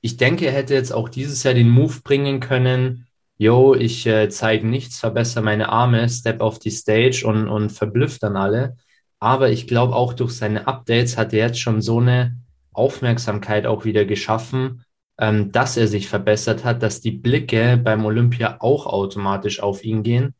ich 0.00 0.16
denke, 0.16 0.46
er 0.46 0.52
hätte 0.52 0.74
jetzt 0.74 0.92
auch 0.92 1.08
dieses 1.08 1.44
Jahr 1.44 1.54
den 1.54 1.68
Move 1.70 2.00
bringen 2.02 2.40
können, 2.40 3.06
yo, 3.36 3.74
ich 3.76 4.06
äh, 4.06 4.28
zeige 4.28 4.66
nichts, 4.66 4.98
verbessere 4.98 5.44
meine 5.44 5.68
Arme, 5.68 6.08
step 6.08 6.40
auf 6.40 6.58
die 6.58 6.70
Stage 6.70 7.24
und, 7.24 7.48
und 7.48 7.70
verblüfft 7.70 8.24
dann 8.24 8.36
alle. 8.36 8.76
Aber 9.20 9.50
ich 9.50 9.68
glaube, 9.68 9.94
auch 9.94 10.14
durch 10.14 10.32
seine 10.32 10.66
Updates 10.66 11.16
hat 11.16 11.32
er 11.32 11.46
jetzt 11.46 11.60
schon 11.60 11.80
so 11.80 12.00
eine 12.00 12.36
Aufmerksamkeit 12.72 13.66
auch 13.66 13.84
wieder 13.84 14.04
geschaffen, 14.04 14.82
ähm, 15.20 15.52
dass 15.52 15.76
er 15.76 15.86
sich 15.86 16.08
verbessert 16.08 16.64
hat, 16.64 16.82
dass 16.82 17.00
die 17.00 17.12
Blicke 17.12 17.76
beim 17.76 18.04
Olympia 18.04 18.56
auch 18.60 18.86
automatisch 18.86 19.60
auf 19.60 19.84
ihn 19.84 20.02
gehen, 20.02 20.34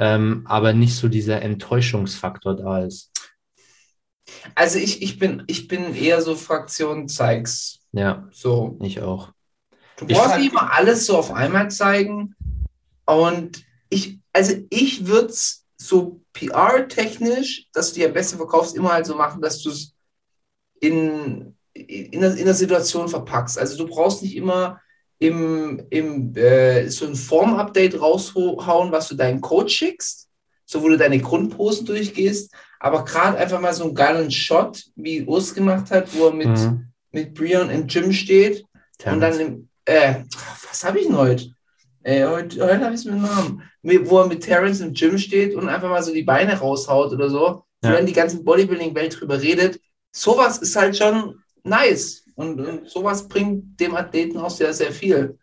ähm, 0.00 0.44
aber 0.46 0.72
nicht 0.72 0.96
so 0.96 1.08
dieser 1.08 1.42
Enttäuschungsfaktor 1.42 2.56
da 2.56 2.84
ist. 2.84 3.12
Also 4.54 4.78
ich, 4.78 5.02
ich, 5.02 5.18
bin, 5.18 5.44
ich 5.46 5.68
bin 5.68 5.94
eher 5.94 6.22
so 6.22 6.34
Fraktion 6.34 7.06
Zeigs. 7.06 7.80
Ja, 7.92 8.26
So. 8.32 8.78
ich 8.80 9.02
auch. 9.02 9.32
Du 9.98 10.06
Ich 10.08 10.16
brauchst 10.16 10.38
nicht 10.38 10.52
immer 10.52 10.72
alles 10.72 11.04
so 11.04 11.18
auf 11.18 11.32
einmal 11.32 11.70
zeigen. 11.70 12.34
Und 13.04 13.62
ich, 13.90 14.20
also 14.32 14.54
ich 14.70 15.06
würde 15.06 15.28
es 15.28 15.66
so 15.76 16.22
PR-technisch, 16.32 17.66
dass 17.74 17.92
du 17.92 18.00
dir 18.00 18.08
besser 18.08 18.38
verkaufst, 18.38 18.76
immer 18.76 18.92
halt 18.92 19.04
so 19.04 19.14
machen, 19.16 19.42
dass 19.42 19.60
du 19.62 19.68
es 19.68 19.94
in, 20.80 21.56
in, 21.74 22.22
in 22.22 22.44
der 22.46 22.54
Situation 22.54 23.08
verpackst. 23.08 23.58
Also 23.58 23.76
du 23.76 23.86
brauchst 23.86 24.22
nicht 24.22 24.36
immer 24.36 24.80
im, 25.20 25.82
im 25.90 26.34
äh, 26.34 26.88
so 26.88 27.06
ein 27.06 27.14
Form-Update 27.14 28.00
raushauen, 28.00 28.90
was 28.90 29.08
du 29.08 29.14
deinen 29.14 29.40
Coach 29.40 29.74
schickst, 29.76 30.28
so 30.64 30.82
wo 30.82 30.88
du 30.88 30.96
deine 30.96 31.20
Grundposen 31.20 31.86
durchgehst, 31.86 32.52
aber 32.80 33.04
gerade 33.04 33.36
einfach 33.38 33.60
mal 33.60 33.74
so 33.74 33.84
einen 33.84 33.94
geilen 33.94 34.30
Shot, 34.30 34.82
wie 34.96 35.22
Urs 35.24 35.54
gemacht 35.54 35.90
hat, 35.90 36.08
wo 36.14 36.26
er 36.28 36.32
mit, 36.34 36.48
Mhm. 36.48 36.86
mit 37.12 37.34
Brian 37.34 37.70
im 37.70 37.86
Gym 37.86 38.12
steht 38.12 38.64
und 39.12 39.20
dann, 39.20 39.38
im, 39.38 39.68
äh, 39.84 40.24
was 40.68 40.82
habe 40.84 40.98
ich 40.98 41.06
denn 41.06 41.16
heute? 41.16 41.50
Äh, 42.02 42.26
heute 42.26 42.62
heute 42.64 42.80
habe 42.82 42.94
ich 42.94 43.00
es 43.00 43.04
mit 43.04 43.14
dem 43.14 43.22
Namen. 43.22 43.62
Wo 43.82 44.20
er 44.20 44.26
mit 44.26 44.42
Terrence 44.42 44.80
im 44.80 44.94
Gym 44.94 45.18
steht 45.18 45.54
und 45.54 45.68
einfach 45.68 45.90
mal 45.90 46.02
so 46.02 46.14
die 46.14 46.22
Beine 46.22 46.58
raushaut 46.58 47.12
oder 47.12 47.28
so. 47.28 47.64
Ja. 47.84 47.92
Dann 47.92 48.06
die 48.06 48.14
ganze 48.14 48.42
Bodybuilding-Welt 48.42 49.20
drüber 49.20 49.40
redet. 49.40 49.80
Sowas 50.12 50.58
ist 50.58 50.76
halt 50.76 50.96
schon 50.96 51.42
nice. 51.62 52.19
Und, 52.40 52.60
und 52.60 52.88
sowas 52.88 53.28
bringt 53.28 53.78
dem 53.78 53.94
Athleten 53.94 54.38
auch 54.38 54.50
sehr, 54.50 54.72
sehr 54.72 54.92
viel. 54.92 55.38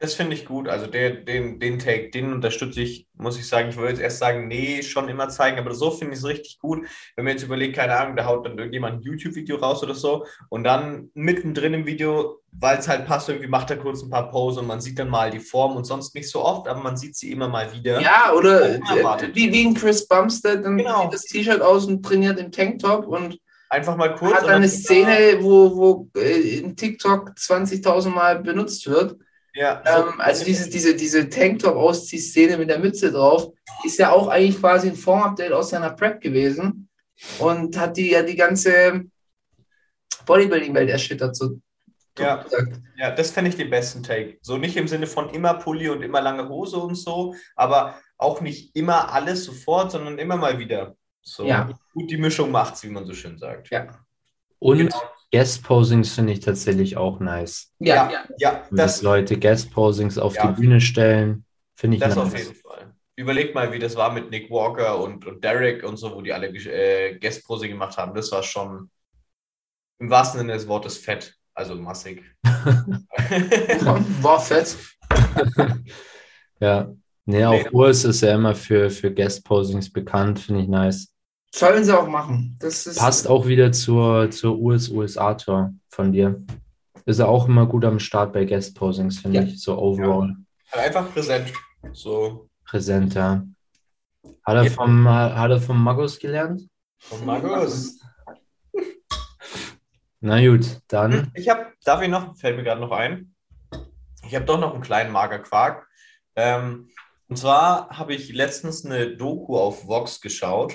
Das 0.00 0.14
finde 0.14 0.34
ich 0.34 0.44
gut. 0.44 0.68
Also 0.68 0.86
der, 0.86 1.10
den, 1.12 1.58
den 1.60 1.78
Take, 1.78 2.10
den 2.10 2.32
unterstütze 2.34 2.82
ich, 2.82 3.06
muss 3.14 3.38
ich 3.38 3.48
sagen. 3.48 3.70
Ich 3.70 3.76
würde 3.76 3.90
jetzt 3.90 4.00
erst 4.02 4.18
sagen, 4.18 4.48
nee, 4.48 4.82
schon 4.82 5.08
immer 5.08 5.30
zeigen, 5.30 5.58
aber 5.58 5.72
so 5.72 5.90
finde 5.90 6.12
ich 6.12 6.18
es 6.18 6.26
richtig 6.26 6.58
gut. 6.58 6.86
Wenn 7.16 7.24
man 7.24 7.32
jetzt 7.32 7.44
überlegt, 7.44 7.76
keine 7.76 7.96
Ahnung, 7.96 8.14
da 8.14 8.26
haut 8.26 8.44
dann 8.44 8.58
irgendjemand 8.58 8.96
ein 8.98 9.02
YouTube-Video 9.02 9.56
raus 9.56 9.82
oder 9.82 9.94
so 9.94 10.26
und 10.50 10.64
dann 10.64 11.10
mittendrin 11.14 11.72
im 11.72 11.86
Video, 11.86 12.40
weil 12.50 12.78
es 12.78 12.88
halt 12.88 13.06
passt, 13.06 13.30
irgendwie 13.30 13.48
macht 13.48 13.70
er 13.70 13.78
kurz 13.78 14.02
ein 14.02 14.10
paar 14.10 14.30
Pose 14.30 14.60
und 14.60 14.66
man 14.66 14.82
sieht 14.82 14.98
dann 14.98 15.08
mal 15.08 15.30
die 15.30 15.40
Form 15.40 15.74
und 15.76 15.84
sonst 15.84 16.14
nicht 16.14 16.28
so 16.28 16.44
oft, 16.44 16.68
aber 16.68 16.82
man 16.82 16.98
sieht 16.98 17.16
sie 17.16 17.32
immer 17.32 17.48
mal 17.48 17.72
wieder. 17.72 18.00
Ja, 18.02 18.32
oder 18.36 18.74
wie, 19.32 19.52
wie 19.52 19.64
ein 19.66 19.74
Chris 19.74 20.06
Bumstead, 20.06 20.64
dann 20.64 20.76
Genau. 20.76 21.04
zieht 21.04 21.14
das 21.14 21.22
T-Shirt 21.22 21.62
aus 21.62 21.86
und 21.86 22.04
trainiert 22.04 22.38
im 22.38 22.52
Tanktop 22.52 23.06
und 23.06 23.38
Einfach 23.74 23.96
mal 23.96 24.14
kurz. 24.14 24.34
hat 24.34 24.46
eine 24.46 24.68
Szene, 24.68 25.38
wo, 25.40 25.76
wo 25.76 26.08
äh, 26.16 26.58
in 26.58 26.76
TikTok 26.76 27.30
20.000 27.30 28.08
Mal 28.08 28.38
benutzt 28.40 28.86
wird. 28.86 29.16
Ja, 29.52 29.82
Ähm, 29.84 30.20
also 30.20 30.44
diese, 30.44 30.70
diese, 30.70 30.94
diese 30.94 31.28
Tanktop-Ausziehszene 31.28 32.56
mit 32.56 32.70
der 32.70 32.78
Mütze 32.78 33.10
drauf 33.10 33.52
ist 33.84 33.98
ja 33.98 34.12
auch 34.12 34.28
eigentlich 34.28 34.60
quasi 34.60 34.90
ein 34.90 34.96
Form-Update 34.96 35.52
aus 35.52 35.70
seiner 35.70 35.90
Prep 35.90 36.20
gewesen 36.20 36.88
und 37.40 37.76
hat 37.76 37.96
die 37.96 38.12
ja 38.12 38.22
die 38.22 38.36
ganze 38.36 39.06
Bodybuilding-Welt 40.24 40.90
erschüttert. 40.90 41.34
So 41.34 41.58
Ja. 42.16 42.44
Ja, 42.96 43.10
das 43.10 43.32
fände 43.32 43.50
ich 43.50 43.56
den 43.56 43.70
besten 43.70 44.04
Take. 44.04 44.38
So 44.40 44.56
nicht 44.56 44.76
im 44.76 44.86
Sinne 44.86 45.08
von 45.08 45.30
immer 45.30 45.54
Pulli 45.54 45.88
und 45.88 46.02
immer 46.02 46.20
lange 46.20 46.48
Hose 46.48 46.76
und 46.76 46.94
so, 46.94 47.34
aber 47.56 47.98
auch 48.18 48.40
nicht 48.40 48.76
immer 48.76 49.12
alles 49.12 49.44
sofort, 49.44 49.90
sondern 49.90 50.18
immer 50.18 50.36
mal 50.36 50.60
wieder. 50.60 50.96
So 51.26 51.46
Ja. 51.46 51.70
gut 51.94 52.10
die 52.10 52.16
Mischung 52.18 52.50
macht's, 52.50 52.82
wie 52.84 52.90
man 52.90 53.06
so 53.06 53.14
schön 53.14 53.38
sagt. 53.38 53.70
Ja. 53.70 53.88
Und 54.58 54.78
Genau. 54.78 55.02
Guest-Posings 55.32 56.12
finde 56.14 56.32
ich 56.32 56.40
tatsächlich 56.40 56.96
auch 56.96 57.18
nice. 57.18 57.72
Ja, 57.80 58.10
Ja, 58.10 58.24
ja, 58.38 58.52
Dass 58.70 58.96
das, 58.96 59.02
Leute 59.02 59.38
Guest-Posings 59.38 60.18
auf 60.18 60.34
Ja. 60.36 60.46
die 60.52 60.60
Bühne 60.60 60.80
stellen, 60.80 61.44
finde 61.74 61.96
ich 61.96 62.02
das 62.02 62.16
auf 62.16 62.32
nice. 62.32 62.44
jeden 62.44 62.54
Fall. 62.54 62.94
Überleg 63.16 63.54
mal, 63.54 63.72
wie 63.72 63.78
das 63.78 63.96
war 63.96 64.12
mit 64.12 64.30
Nick 64.30 64.50
Walker 64.50 64.98
und, 65.00 65.24
und 65.26 65.42
Derek 65.42 65.82
und 65.84 65.96
so, 65.96 66.14
wo 66.14 66.20
die 66.20 66.32
alle 66.32 66.48
äh, 66.48 67.18
Guest-Pose 67.18 67.68
gemacht 67.68 67.96
haben. 67.96 68.14
Das 68.14 68.30
war 68.32 68.42
schon 68.42 68.90
im 69.98 70.10
wahrsten 70.10 70.40
Sinne 70.40 70.52
des 70.52 70.66
Wortes 70.68 70.98
fett, 70.98 71.34
also 71.54 71.74
massig. 71.76 72.22
war 72.44 74.40
fett. 74.40 74.76
Ja. 76.60 76.92
Nee, 77.26 77.44
auch 77.44 77.52
Nee. 77.52 77.68
Urs 77.72 78.04
ist 78.04 78.20
ja 78.20 78.34
immer 78.34 78.54
für, 78.54 78.90
für 78.90 79.12
Guest-Posings 79.12 79.90
bekannt, 79.92 80.40
finde 80.40 80.62
ich 80.62 80.68
nice. 80.68 81.13
Sollen 81.54 81.84
sie 81.84 81.96
auch 81.96 82.08
machen. 82.08 82.56
Das 82.58 82.84
ist, 82.84 82.98
Passt 82.98 83.28
auch 83.28 83.46
wieder 83.46 83.70
zur, 83.70 84.28
zur 84.32 84.58
US 84.58 84.88
USA-Tour 84.88 85.72
von 85.88 86.10
dir. 86.12 86.42
Ist 87.06 87.20
er 87.20 87.28
auch 87.28 87.46
immer 87.46 87.66
gut 87.66 87.84
am 87.84 88.00
Start 88.00 88.32
bei 88.32 88.44
Guest-Posings, 88.44 89.20
finde 89.20 89.38
Ja. 89.38 89.44
ich. 89.44 89.62
So 89.62 89.78
overall 89.78 90.34
Einfach 90.72 91.12
präsent. 91.12 91.52
So, 91.92 92.48
präsent, 92.64 93.14
ja. 93.14 93.44
Hat 94.44 94.56
er 94.56 94.68
vom, 94.68 95.06
hat 95.08 95.48
er 95.50 95.60
vom 95.60 95.80
Magus 95.80 96.18
gelernt? 96.18 96.62
von 96.98 97.24
Markus. 97.24 98.00
Na 100.20 100.44
gut, 100.44 100.80
dann. 100.88 101.30
Ich 101.34 101.48
habe, 101.48 101.66
darf 101.84 102.02
ich 102.02 102.08
noch, 102.08 102.36
fällt 102.36 102.56
mir 102.56 102.64
gerade 102.64 102.80
noch 102.80 102.90
ein, 102.90 103.32
ich 104.26 104.34
habe 104.34 104.44
doch 104.46 104.58
noch 104.58 104.72
einen 104.74 104.82
kleinen 104.82 105.12
Magerquark. 105.12 105.86
Ähm, 106.34 106.88
und 107.28 107.36
zwar 107.36 107.90
habe 107.90 108.14
ich 108.14 108.32
letztens 108.32 108.84
eine 108.84 109.16
Doku 109.16 109.56
auf 109.56 109.86
Vox 109.86 110.20
geschaut, 110.20 110.72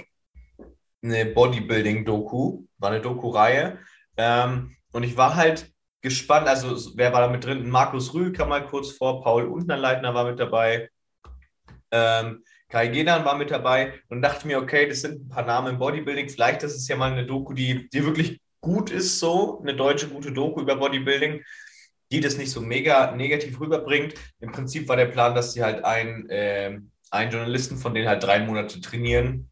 eine 1.04 1.26
Bodybuilding-Doku, 1.26 2.66
war 2.78 2.92
eine 2.92 3.02
Doku-Reihe. 3.02 3.80
Ähm, 4.18 4.76
und 4.92 5.04
ich 5.04 5.18
war 5.18 5.36
halt 5.36 5.72
gespannt, 6.02 6.48
also 6.48 6.92
wer 6.96 7.14
war 7.14 7.22
da 7.22 7.28
mit 7.28 7.46
drin? 7.46 7.70
Markus 7.70 8.14
Rühl 8.14 8.32
kam 8.32 8.50
mal 8.50 8.66
kurz 8.66 8.92
vor, 8.92 9.22
Paul 9.22 9.46
Unterleitner 9.46 10.14
war 10.14 10.26
mit 10.26 10.40
dabei, 10.40 10.90
ähm, 11.92 12.44
Kai 12.70 12.88
Gedan 12.88 13.26
war 13.26 13.36
mit 13.36 13.52
dabei 13.52 13.94
und 14.10 14.22
dachte 14.22 14.48
mir, 14.48 14.60
okay, 14.60 14.88
das 14.88 15.02
sind 15.02 15.26
ein 15.26 15.30
paar 15.30 15.46
Namen 15.46 15.74
im 15.74 15.80
Bodybuilding, 15.80 16.30
vielleicht 16.30 16.64
ist 16.64 16.76
es 16.76 16.88
ja 16.88 16.96
mal 16.96 17.12
eine 17.12 17.26
Doku, 17.26 17.54
die, 17.54 17.90
die 17.90 18.06
wirklich 18.06 18.40
gut 18.62 18.92
ist, 18.92 19.20
so 19.20 19.60
eine 19.62 19.76
deutsche 19.76 20.08
gute 20.08 20.32
Doku 20.32 20.62
über 20.62 20.76
Bodybuilding, 20.76 21.44
die 22.12 22.20
das 22.20 22.38
nicht 22.38 22.52
so 22.52 22.62
mega 22.62 23.12
negativ 23.16 23.60
rüberbringt. 23.60 24.14
Im 24.40 24.52
Prinzip 24.52 24.88
war 24.88 24.96
der 24.96 25.06
Plan, 25.06 25.36
dass 25.36 25.54
sie 25.54 25.64
halt 25.64 25.84
einen, 25.84 26.28
ähm, 26.30 26.92
einen 27.12 27.32
Journalisten 27.32 27.78
von 27.78 27.94
denen 27.94 28.08
halt 28.08 28.24
drei 28.24 28.40
Monate 28.40 28.82
trainieren, 28.82 29.49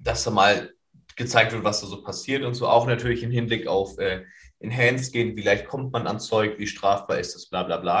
dass 0.00 0.24
da 0.24 0.30
mal 0.30 0.72
gezeigt 1.16 1.52
wird, 1.52 1.64
was 1.64 1.80
da 1.80 1.86
so 1.86 2.02
passiert 2.02 2.44
und 2.44 2.54
so 2.54 2.68
auch 2.68 2.86
natürlich 2.86 3.22
im 3.22 3.30
Hinblick 3.30 3.66
auf 3.66 3.98
äh, 3.98 4.24
Enhanced 4.60 5.12
gehen, 5.12 5.36
wie 5.36 5.42
leicht 5.42 5.66
kommt 5.66 5.92
man 5.92 6.06
an 6.06 6.20
Zeug, 6.20 6.58
wie 6.58 6.66
strafbar 6.66 7.18
ist 7.18 7.34
das, 7.34 7.48
bla 7.48 7.62
bla 7.64 7.76
bla. 7.76 7.98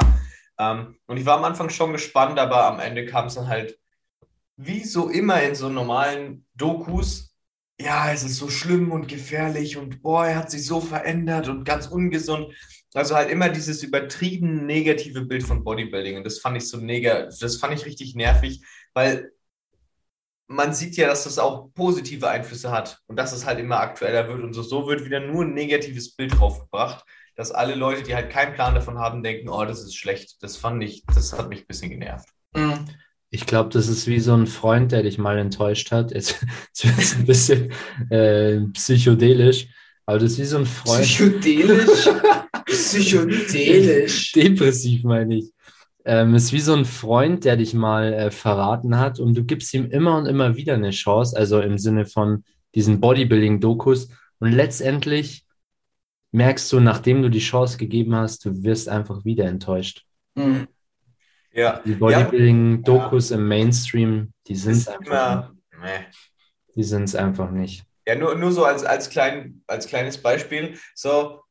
Ähm, 0.58 0.96
und 1.06 1.16
ich 1.16 1.26
war 1.26 1.38
am 1.38 1.44
Anfang 1.44 1.70
schon 1.70 1.92
gespannt, 1.92 2.38
aber 2.38 2.66
am 2.66 2.80
Ende 2.80 3.06
kam 3.06 3.26
es 3.26 3.34
dann 3.34 3.48
halt, 3.48 3.78
wie 4.56 4.84
so 4.84 5.08
immer 5.08 5.40
in 5.42 5.54
so 5.54 5.68
normalen 5.68 6.44
Dokus, 6.54 7.32
ja, 7.80 8.12
es 8.12 8.24
ist 8.24 8.36
so 8.36 8.48
schlimm 8.48 8.90
und 8.90 9.06
gefährlich 9.06 9.76
und 9.76 10.02
boah, 10.02 10.26
er 10.26 10.36
hat 10.36 10.50
sich 10.50 10.66
so 10.66 10.80
verändert 10.80 11.48
und 11.48 11.64
ganz 11.64 11.86
ungesund. 11.86 12.52
Also 12.92 13.14
halt 13.14 13.30
immer 13.30 13.50
dieses 13.50 13.84
übertrieben 13.84 14.66
negative 14.66 15.22
Bild 15.22 15.44
von 15.44 15.62
Bodybuilding 15.62 16.16
und 16.16 16.24
das 16.24 16.40
fand 16.40 16.56
ich 16.56 16.68
so 16.68 16.78
mega, 16.78 17.26
das 17.26 17.56
fand 17.56 17.74
ich 17.74 17.86
richtig 17.86 18.16
nervig, 18.16 18.62
weil 18.94 19.30
man 20.48 20.72
sieht 20.72 20.96
ja, 20.96 21.06
dass 21.06 21.24
das 21.24 21.38
auch 21.38 21.72
positive 21.74 22.28
Einflüsse 22.28 22.70
hat 22.70 23.00
und 23.06 23.16
dass 23.16 23.32
es 23.32 23.46
halt 23.46 23.60
immer 23.60 23.80
aktueller 23.80 24.26
wird 24.28 24.42
und 24.42 24.54
so, 24.54 24.62
so 24.62 24.86
wird 24.86 25.04
wieder 25.04 25.20
nur 25.20 25.44
ein 25.44 25.54
negatives 25.54 26.14
Bild 26.14 26.38
draufgebracht, 26.38 27.04
dass 27.36 27.52
alle 27.52 27.74
Leute, 27.74 28.02
die 28.02 28.14
halt 28.14 28.30
keinen 28.30 28.54
Plan 28.54 28.74
davon 28.74 28.98
haben, 28.98 29.22
denken, 29.22 29.48
oh, 29.48 29.64
das 29.64 29.84
ist 29.84 29.94
schlecht. 29.94 30.42
Das 30.42 30.56
fand 30.56 30.82
ich, 30.82 31.04
das 31.14 31.32
hat 31.38 31.48
mich 31.48 31.60
ein 31.60 31.66
bisschen 31.66 31.90
genervt. 31.90 32.28
Mhm. 32.54 32.86
Ich 33.30 33.44
glaube, 33.44 33.68
das 33.68 33.88
ist 33.88 34.06
wie 34.06 34.20
so 34.20 34.34
ein 34.34 34.46
Freund, 34.46 34.90
der 34.90 35.02
dich 35.02 35.18
mal 35.18 35.38
enttäuscht 35.38 35.92
hat. 35.92 36.12
Jetzt, 36.12 36.40
jetzt 36.74 36.84
wird 36.84 36.98
es 36.98 37.14
ein 37.14 37.26
bisschen 37.26 37.72
äh, 38.10 38.60
psychedelisch, 38.72 39.68
aber 40.06 40.18
das 40.18 40.32
ist 40.32 40.38
wie 40.38 40.44
so 40.44 40.58
ein 40.58 40.66
Freund. 40.66 41.02
Psychedelisch. 41.02 42.08
Psychedelisch. 42.64 44.32
Depressiv 44.32 45.04
meine 45.04 45.36
ich. 45.36 45.52
Ähm, 46.08 46.34
ist 46.34 46.54
wie 46.54 46.60
so 46.60 46.72
ein 46.72 46.86
Freund, 46.86 47.44
der 47.44 47.58
dich 47.58 47.74
mal 47.74 48.14
äh, 48.14 48.30
verraten 48.30 48.98
hat 48.98 49.20
und 49.20 49.34
du 49.36 49.44
gibst 49.44 49.74
ihm 49.74 49.90
immer 49.90 50.16
und 50.16 50.24
immer 50.24 50.56
wieder 50.56 50.72
eine 50.72 50.88
Chance, 50.88 51.36
also 51.36 51.60
im 51.60 51.76
Sinne 51.76 52.06
von 52.06 52.44
diesen 52.74 52.98
Bodybuilding-Dokus. 52.98 54.08
Und 54.38 54.52
letztendlich 54.52 55.44
merkst 56.32 56.72
du, 56.72 56.80
nachdem 56.80 57.20
du 57.20 57.28
die 57.28 57.40
Chance 57.40 57.76
gegeben 57.76 58.14
hast, 58.14 58.42
du 58.46 58.62
wirst 58.62 58.88
einfach 58.88 59.26
wieder 59.26 59.44
enttäuscht. 59.44 60.06
Mhm. 60.34 60.68
Ja, 61.52 61.82
Die 61.84 61.94
Bodybuilding-Dokus 61.94 63.30
im 63.32 63.46
Mainstream, 63.46 64.32
die 64.46 64.56
sind 64.56 64.76
es 64.76 64.88
einfach, 64.88 65.52
immer, 65.70 66.00
die 66.74 66.84
sind's 66.84 67.14
einfach 67.14 67.50
nicht. 67.50 67.84
Ja, 68.06 68.14
nur, 68.14 68.34
nur 68.34 68.52
so 68.52 68.64
als, 68.64 68.82
als, 68.82 69.10
klein, 69.10 69.62
als 69.66 69.86
kleines 69.86 70.16
Beispiel. 70.16 70.78
So, 70.94 71.42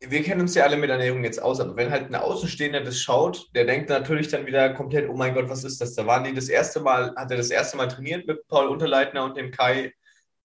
wir 0.00 0.22
kennen 0.22 0.42
uns 0.42 0.54
ja 0.54 0.64
alle 0.64 0.76
mit 0.76 0.90
Ernährung 0.90 1.24
jetzt 1.24 1.42
aus, 1.42 1.60
aber 1.60 1.76
wenn 1.76 1.90
halt 1.90 2.08
ein 2.08 2.14
Außenstehender 2.14 2.82
das 2.82 3.00
schaut, 3.00 3.48
der 3.54 3.64
denkt 3.64 3.90
natürlich 3.90 4.28
dann 4.28 4.46
wieder 4.46 4.72
komplett, 4.72 5.08
oh 5.08 5.14
mein 5.14 5.34
Gott, 5.34 5.48
was 5.48 5.64
ist 5.64 5.80
das? 5.80 5.94
Da 5.94 6.06
waren 6.06 6.24
die 6.24 6.34
das 6.34 6.48
erste 6.48 6.80
Mal, 6.80 7.14
hat 7.16 7.30
er 7.30 7.36
das 7.36 7.50
erste 7.50 7.76
Mal 7.76 7.88
trainiert 7.88 8.26
mit 8.26 8.46
Paul 8.46 8.68
Unterleitner 8.68 9.24
und 9.24 9.36
dem 9.36 9.50
Kai. 9.50 9.92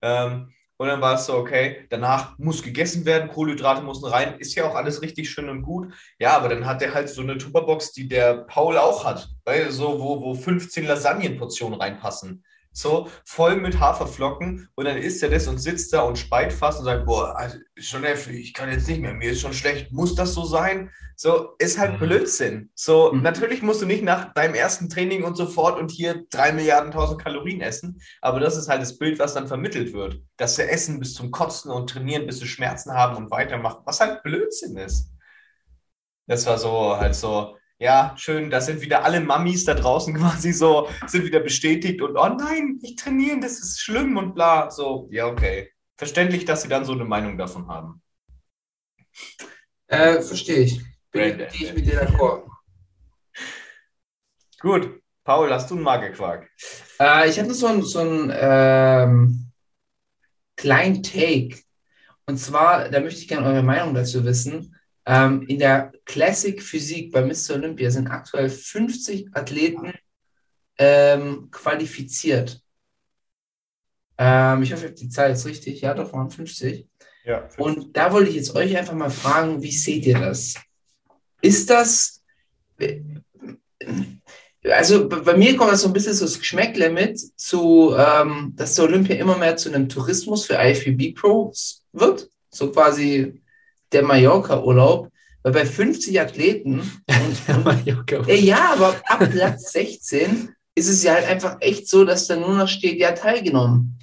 Ähm, 0.01 0.51
und 0.77 0.87
dann 0.87 1.01
war 1.01 1.15
es 1.15 1.27
so, 1.27 1.35
okay, 1.35 1.85
danach 1.89 2.37
muss 2.39 2.63
gegessen 2.63 3.05
werden, 3.05 3.29
Kohlenhydrate 3.29 3.83
müssen 3.83 4.05
rein, 4.05 4.39
ist 4.39 4.55
ja 4.55 4.65
auch 4.65 4.75
alles 4.75 5.03
richtig 5.03 5.29
schön 5.29 5.47
und 5.47 5.61
gut. 5.61 5.93
Ja, 6.17 6.35
aber 6.35 6.49
dann 6.49 6.65
hat 6.65 6.81
er 6.81 6.93
halt 6.93 7.09
so 7.09 7.21
eine 7.21 7.37
Tupperbox, 7.37 7.91
die 7.91 8.07
der 8.07 8.45
Paul 8.45 8.77
auch 8.77 9.05
hat, 9.05 9.29
weil 9.45 9.71
so, 9.71 9.99
wo, 9.99 10.21
wo 10.21 10.33
15 10.33 10.85
Lasagnenportionen 10.85 11.79
reinpassen. 11.79 12.43
So 12.75 13.07
voll 13.23 13.57
mit 13.57 13.79
Haferflocken 13.79 14.67
und 14.75 14.85
dann 14.85 14.97
isst 14.97 15.21
er 15.21 15.29
das 15.29 15.47
und 15.47 15.59
sitzt 15.59 15.93
da 15.93 16.01
und 16.01 16.17
speit 16.17 16.51
fast 16.51 16.79
und 16.79 16.85
sagt, 16.85 17.05
boah, 17.05 17.35
also, 17.37 17.57
ist 17.75 17.87
schon 17.89 18.03
heftig, 18.03 18.35
ich 18.39 18.53
kann 18.53 18.69
jetzt 18.71 18.87
nicht 18.87 18.99
mehr, 19.01 19.13
mir 19.13 19.31
ist 19.31 19.41
schon 19.41 19.53
schlecht, 19.53 19.91
muss 19.91 20.15
das 20.15 20.33
so 20.33 20.43
sein? 20.43 20.89
So, 21.15 21.53
ist 21.59 21.77
halt 21.77 21.93
Mhm. 21.93 21.99
Blödsinn. 21.99 22.71
So, 22.73 23.13
Mhm. 23.13 23.21
natürlich 23.21 23.61
musst 23.61 23.81
du 23.81 23.85
nicht 23.85 24.03
nach 24.03 24.33
deinem 24.33 24.55
ersten 24.55 24.89
Training 24.89 25.23
und 25.23 25.35
sofort 25.37 25.79
und 25.79 25.91
hier 25.91 26.25
drei 26.31 26.51
Milliarden 26.51 26.91
tausend 26.91 27.21
Kalorien 27.21 27.61
essen, 27.61 28.01
aber 28.21 28.39
das 28.39 28.57
ist 28.57 28.67
halt 28.69 28.81
das 28.81 28.97
Bild, 28.97 29.19
was 29.19 29.35
dann 29.35 29.47
vermittelt 29.47 29.93
wird. 29.93 30.21
Dass 30.37 30.57
wir 30.57 30.69
essen 30.69 30.99
bis 30.99 31.13
zum 31.13 31.29
Kotzen 31.31 31.71
und 31.71 31.89
trainieren, 31.91 32.25
bis 32.25 32.39
wir 32.41 32.47
Schmerzen 32.47 32.93
haben 32.93 33.15
und 33.17 33.29
weitermachen, 33.31 33.81
was 33.85 33.99
halt 33.99 34.23
Blödsinn 34.23 34.77
ist. 34.77 35.11
Das 36.27 36.45
war 36.45 36.57
so 36.57 36.97
halt 36.97 37.15
so, 37.15 37.57
ja, 37.83 38.15
schön, 38.17 38.49
da 38.49 38.61
sind 38.61 38.81
wieder 38.81 39.03
alle 39.03 39.19
Mammis 39.19 39.65
da 39.65 39.73
draußen 39.73 40.13
quasi 40.17 40.53
so, 40.53 40.89
sind 41.05 41.25
wieder 41.25 41.41
bestätigt 41.41 42.01
und 42.01 42.15
oh 42.15 42.29
nein, 42.29 42.79
ich 42.81 42.95
trainieren, 42.95 43.41
das 43.41 43.59
ist 43.59 43.81
schlimm 43.81 44.17
und 44.17 44.33
bla. 44.33 44.71
So, 44.71 45.07
ja, 45.11 45.27
okay. 45.27 45.71
Verständlich, 45.97 46.45
dass 46.45 46.63
sie 46.63 46.69
dann 46.69 46.85
so 46.85 46.93
eine 46.93 47.05
Meinung 47.05 47.37
davon 47.37 47.67
haben. 47.67 48.01
Äh, 49.87 50.21
verstehe 50.21 50.61
ich. 50.61 50.81
Bin 51.11 51.37
gehe 51.37 51.47
ich 51.51 51.73
mit 51.73 51.85
dir 51.85 52.01
d'accord. 52.01 52.47
Gut, 54.59 55.01
Paul, 55.23 55.53
hast 55.53 55.69
du 55.69 55.75
einen 55.75 55.83
Magerquark? 55.83 56.49
Äh, 56.99 57.29
ich 57.29 57.39
hatte 57.39 57.53
so 57.53 57.67
einen 57.67 57.83
so 57.83 57.99
einen, 57.99 58.33
ähm, 58.33 59.51
kleinen 60.55 61.03
Take. 61.03 61.59
Und 62.25 62.37
zwar, 62.37 62.89
da 62.89 63.01
möchte 63.01 63.19
ich 63.19 63.27
gerne 63.27 63.45
eure 63.45 63.63
Meinung 63.63 63.93
dazu 63.93 64.23
wissen. 64.23 64.72
Ähm, 65.05 65.43
in 65.47 65.59
der 65.59 65.91
Classic 66.05 66.61
Physik 66.61 67.11
bei 67.11 67.23
Mr. 67.23 67.55
Olympia 67.55 67.91
sind 67.91 68.07
aktuell 68.07 68.49
50 68.49 69.35
Athleten 69.35 69.93
ähm, 70.77 71.49
qualifiziert. 71.51 72.61
Ähm, 74.17 74.63
ich 74.63 74.71
hoffe, 74.71 74.85
ich 74.85 74.91
habe 74.91 74.99
die 74.99 75.09
Zahl 75.09 75.29
jetzt 75.29 75.45
richtig. 75.45 75.81
Ja, 75.81 75.93
doch, 75.93 76.13
waren 76.13 76.29
50. 76.29 76.87
Ja. 77.25 77.47
Und 77.57 77.95
da 77.95 78.11
wollte 78.11 78.29
ich 78.29 78.35
jetzt 78.35 78.55
euch 78.55 78.77
einfach 78.77 78.93
mal 78.93 79.09
fragen, 79.09 79.61
wie 79.61 79.71
seht 79.71 80.05
ihr 80.05 80.19
das? 80.19 80.55
Ist 81.41 81.69
das, 81.69 82.21
also 84.69 85.09
bei 85.09 85.35
mir 85.35 85.57
kommt 85.57 85.71
das 85.71 85.81
so 85.81 85.87
ein 85.87 85.93
bisschen 85.93 86.13
so 86.13 86.25
das 86.25 86.39
Geschmäckle 86.39 86.89
mit, 86.89 87.19
zu, 87.37 87.93
ähm, 87.97 88.53
dass 88.55 88.75
der 88.75 88.85
Olympia 88.85 89.15
immer 89.15 89.37
mehr 89.37 89.57
zu 89.57 89.69
einem 89.69 89.89
Tourismus 89.89 90.45
für 90.45 90.55
IFBB 90.55 91.13
Pros 91.15 91.83
wird, 91.91 92.29
so 92.49 92.71
quasi 92.71 93.41
der 93.93 94.03
Mallorca-Urlaub, 94.03 95.09
weil 95.43 95.53
bei 95.53 95.65
50 95.65 96.19
Athleten 96.19 96.79
und, 97.65 98.27
äh, 98.27 98.39
ja, 98.39 98.73
aber 98.73 98.95
ab 99.07 99.29
Platz 99.29 99.71
16 99.71 100.49
ist 100.75 100.89
es 100.89 101.03
ja 101.03 101.13
halt 101.13 101.27
einfach 101.27 101.57
echt 101.59 101.87
so, 101.87 102.05
dass 102.05 102.27
da 102.27 102.35
nur 102.35 102.55
noch 102.55 102.67
steht, 102.67 102.99
ja, 102.99 103.11
teilgenommen. 103.11 103.99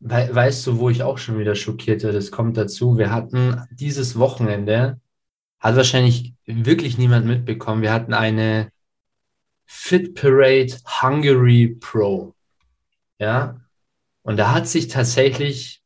We 0.00 0.28
weißt 0.32 0.66
du, 0.66 0.78
wo 0.78 0.90
ich 0.90 1.02
auch 1.02 1.18
schon 1.18 1.38
wieder 1.38 1.54
schockiert 1.54 2.02
werde? 2.02 2.18
Das 2.18 2.30
kommt 2.30 2.56
dazu. 2.56 2.98
Wir 2.98 3.12
hatten 3.12 3.62
dieses 3.70 4.18
Wochenende, 4.18 5.00
hat 5.60 5.76
wahrscheinlich 5.76 6.34
wirklich 6.44 6.98
niemand 6.98 7.26
mitbekommen, 7.26 7.82
wir 7.82 7.92
hatten 7.92 8.12
eine 8.12 8.70
Fit 9.64 10.14
Parade 10.14 10.76
Hungary 11.02 11.76
Pro. 11.80 12.34
Ja. 13.18 13.60
Und 14.22 14.36
da 14.36 14.52
hat 14.52 14.68
sich 14.68 14.88
tatsächlich, 14.88 15.82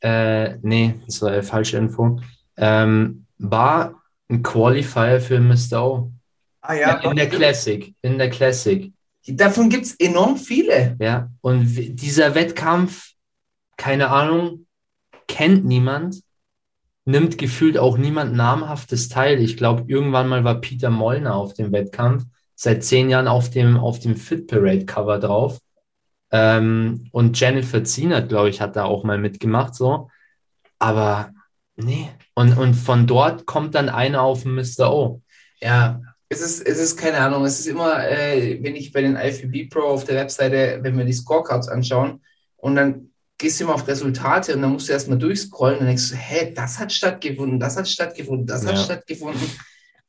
äh, 0.00 0.56
nee, 0.62 0.94
das 1.06 1.22
war 1.22 1.30
eine 1.30 1.42
falsche 1.42 1.76
Info, 1.76 2.20
ähm, 2.56 3.26
war 3.38 4.02
ein 4.28 4.42
Qualifier 4.42 5.20
für 5.20 5.40
Mr. 5.40 5.84
O. 5.84 6.12
Ah 6.60 6.74
Ja, 6.74 6.94
in 6.98 7.16
der 7.16 7.28
Classic, 7.28 7.94
in 8.02 8.18
der 8.18 8.30
Classic. 8.30 8.92
Davon 9.26 9.68
gibt 9.68 9.86
es 9.86 9.94
enorm 9.94 10.36
viele. 10.36 10.96
Ja, 11.00 11.30
und 11.40 11.64
dieser 11.66 12.34
Wettkampf, 12.34 13.12
keine 13.76 14.10
Ahnung, 14.10 14.66
kennt 15.26 15.64
niemand, 15.64 16.22
nimmt 17.04 17.38
gefühlt 17.38 17.78
auch 17.78 17.98
niemand 17.98 18.34
namhaftes 18.34 19.08
teil. 19.08 19.40
Ich 19.40 19.56
glaube, 19.56 19.84
irgendwann 19.86 20.28
mal 20.28 20.44
war 20.44 20.60
Peter 20.60 20.90
Mollner 20.90 21.34
auf 21.34 21.54
dem 21.54 21.72
Wettkampf, 21.72 22.24
seit 22.54 22.84
zehn 22.84 23.10
Jahren 23.10 23.28
auf 23.28 23.50
dem, 23.50 23.76
auf 23.76 23.98
dem 23.98 24.16
Fit 24.16 24.46
Parade 24.46 24.86
Cover 24.86 25.18
drauf. 25.18 25.58
Ähm, 26.30 27.08
und 27.12 27.38
Jennifer 27.38 27.84
Zienert, 27.84 28.28
glaube 28.28 28.48
ich, 28.48 28.60
hat 28.60 28.76
da 28.76 28.84
auch 28.84 29.04
mal 29.04 29.18
mitgemacht, 29.18 29.74
so. 29.74 30.08
Aber 30.78 31.30
nee. 31.76 32.08
Und, 32.34 32.56
und 32.56 32.74
von 32.74 33.06
dort 33.06 33.46
kommt 33.46 33.74
dann 33.74 33.88
einer 33.88 34.22
auf 34.22 34.44
Mr. 34.44 34.92
O. 34.92 35.22
Ja, 35.60 36.00
es 36.28 36.40
ist, 36.40 36.66
es 36.66 36.78
ist 36.78 36.96
keine 36.96 37.18
Ahnung, 37.18 37.44
es 37.44 37.60
ist 37.60 37.66
immer, 37.66 38.08
äh, 38.08 38.58
wenn 38.62 38.74
ich 38.76 38.92
bei 38.92 39.02
den 39.02 39.16
IFBB 39.16 39.70
Pro 39.70 39.80
auf 39.82 40.04
der 40.04 40.16
Webseite, 40.16 40.78
wenn 40.82 40.96
wir 40.96 41.04
die 41.04 41.12
Scorecards 41.12 41.68
anschauen 41.68 42.22
und 42.56 42.74
dann 42.74 43.10
gehst 43.38 43.60
du 43.60 43.64
immer 43.64 43.74
auf 43.74 43.86
Resultate 43.86 44.54
und 44.54 44.62
dann 44.62 44.72
musst 44.72 44.88
du 44.88 44.92
erstmal 44.92 45.18
durchscrollen 45.18 45.74
und 45.74 45.80
dann 45.80 45.88
denkst 45.88 46.10
du, 46.10 46.16
hä, 46.16 46.52
das 46.54 46.78
hat 46.78 46.92
stattgefunden, 46.92 47.60
das 47.60 47.76
hat 47.76 47.88
stattgefunden, 47.88 48.46
das 48.46 48.64
hat 48.66 48.74
Ja. 48.74 48.82
stattgefunden. 48.82 49.50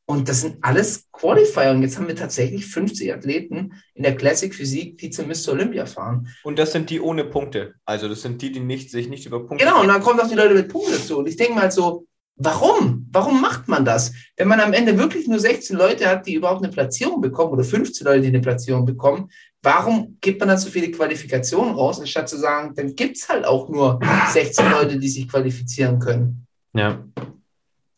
Und 0.08 0.30
das 0.30 0.42
sind 0.42 0.58
alles 0.62 1.10
Qualifier. 1.12 1.72
Und 1.72 1.82
jetzt 1.82 1.98
haben 1.98 2.08
wir 2.08 2.16
tatsächlich 2.16 2.68
50 2.68 3.12
Athleten 3.14 3.74
in 3.96 4.04
der 4.04 4.16
Classic 4.16 4.54
Physik, 4.54 5.00
die 5.00 5.10
zum 5.10 5.28
Mr. 5.28 5.54
Olympia 5.54 5.86
fahren. 5.86 6.28
Und 6.44 6.60
das 6.60 6.72
sind 6.72 6.90
die 6.90 7.02
ohne 7.02 7.26
Punkte. 7.26 7.74
Also 7.86 8.08
das 8.08 8.22
sind 8.22 8.42
die, 8.42 8.52
die 8.52 8.60
nicht, 8.60 8.92
sich 8.92 9.10
nicht 9.10 9.26
über 9.26 9.40
Punkte. 9.46 9.66
Genau, 9.66 9.82
und 9.82 9.88
dann 9.88 10.02
kommen 10.02 10.20
auch 10.20 10.30
die 10.30 10.36
Leute 10.36 10.54
mit 10.54 10.70
Punkten 10.70 10.94
dazu. 10.94 11.18
Und 11.18 11.28
ich 11.28 11.38
denke 11.38 11.56
mal 11.56 11.72
so, 11.72 12.06
warum? 12.36 13.08
Warum 13.12 13.42
macht 13.42 13.68
man 13.68 13.84
das? 13.84 14.14
Wenn 14.38 14.48
man 14.48 14.60
am 14.60 14.74
Ende 14.74 14.98
wirklich 14.98 15.28
nur 15.28 15.40
16 15.40 15.76
Leute 15.76 16.08
hat, 16.08 16.28
die 16.28 16.36
überhaupt 16.36 16.64
eine 16.64 16.72
Platzierung 16.72 17.22
bekommen 17.22 17.54
oder 17.54 17.64
15 17.64 18.06
Leute, 18.06 18.22
die 18.22 18.28
eine 18.28 18.42
Platzierung 18.42 18.86
bekommen, 18.86 19.30
warum 19.64 20.18
gibt 20.22 20.40
man 20.40 20.50
dann 20.50 20.58
so 20.58 20.70
viele 20.70 20.92
Qualifikationen 20.92 21.74
raus, 21.74 22.00
anstatt 22.00 22.30
zu 22.30 22.38
sagen, 22.38 22.74
dann 22.76 22.96
gibt 22.96 23.18
es 23.18 23.28
halt 23.28 23.46
auch 23.46 23.70
nur 23.70 24.00
16 24.32 24.70
Leute, 24.70 25.00
die 25.00 25.10
sich 25.10 25.28
qualifizieren 25.28 26.00
können? 26.00 26.46
Ja. 26.74 27.04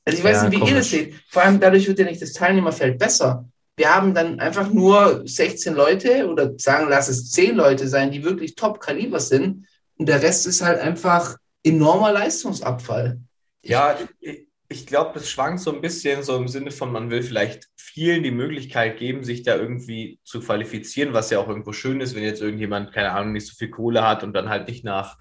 Also 0.07 0.19
ich 0.19 0.23
weiß 0.23 0.43
Ja, 0.43 0.43
nicht, 0.43 0.53
wie 0.53 0.69
ihr 0.69 0.75
das 0.75 0.89
komisch. 0.89 0.89
seht. 0.89 1.15
Vor 1.29 1.43
allem 1.43 1.59
dadurch 1.59 1.87
wird 1.87 1.99
ja 1.99 2.05
nicht 2.05 2.21
das 2.21 2.33
Teilnehmerfeld 2.33 2.97
besser. 2.97 3.45
Wir 3.75 3.93
haben 3.93 4.13
dann 4.13 4.39
einfach 4.39 4.71
nur 4.71 5.23
16 5.27 5.75
Leute 5.75 6.27
oder 6.29 6.57
sagen, 6.57 6.87
lass 6.89 7.09
es 7.09 7.31
10 7.31 7.55
Leute 7.55 7.87
sein, 7.87 8.11
die 8.11 8.23
wirklich 8.23 8.55
Top-Kaliber 8.55 9.19
sind. 9.19 9.67
Und 9.97 10.07
der 10.07 10.21
Rest 10.21 10.47
ist 10.47 10.61
halt 10.63 10.79
einfach 10.79 11.35
enormer 11.63 12.11
Leistungsabfall. 12.13 13.19
Ja, 13.63 13.97
ich, 14.21 14.47
ich 14.69 14.85
glaube, 14.87 15.11
das 15.15 15.29
schwankt 15.29 15.59
so 15.59 15.73
ein 15.73 15.81
bisschen 15.81 16.23
so 16.23 16.37
im 16.37 16.47
Sinne 16.47 16.71
von, 16.71 16.91
man 16.91 17.09
will 17.09 17.21
vielleicht 17.23 17.67
vielen 17.75 18.23
die 18.23 18.31
Möglichkeit 18.31 18.97
geben, 18.97 19.23
sich 19.23 19.43
da 19.43 19.55
irgendwie 19.55 20.19
zu 20.23 20.39
qualifizieren, 20.39 21.13
was 21.13 21.29
ja 21.29 21.39
auch 21.39 21.47
irgendwo 21.49 21.73
schön 21.73 22.01
ist, 22.01 22.15
wenn 22.15 22.23
jetzt 22.23 22.41
irgendjemand, 22.41 22.93
keine 22.93 23.11
Ahnung, 23.11 23.33
nicht 23.33 23.47
so 23.47 23.55
viel 23.55 23.69
Kohle 23.69 24.07
hat 24.07 24.23
und 24.23 24.33
dann 24.33 24.49
halt 24.49 24.67
nicht 24.67 24.83
nach 24.85 25.17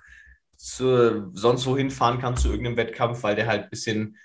zu, 0.57 1.31
sonst 1.35 1.67
wohin 1.67 1.91
fahren 1.91 2.21
kann 2.21 2.37
zu 2.37 2.49
irgendeinem 2.49 2.77
Wettkampf, 2.77 3.23
weil 3.23 3.37
der 3.37 3.47
halt 3.47 3.65
ein 3.65 3.71
bisschen 3.71 4.17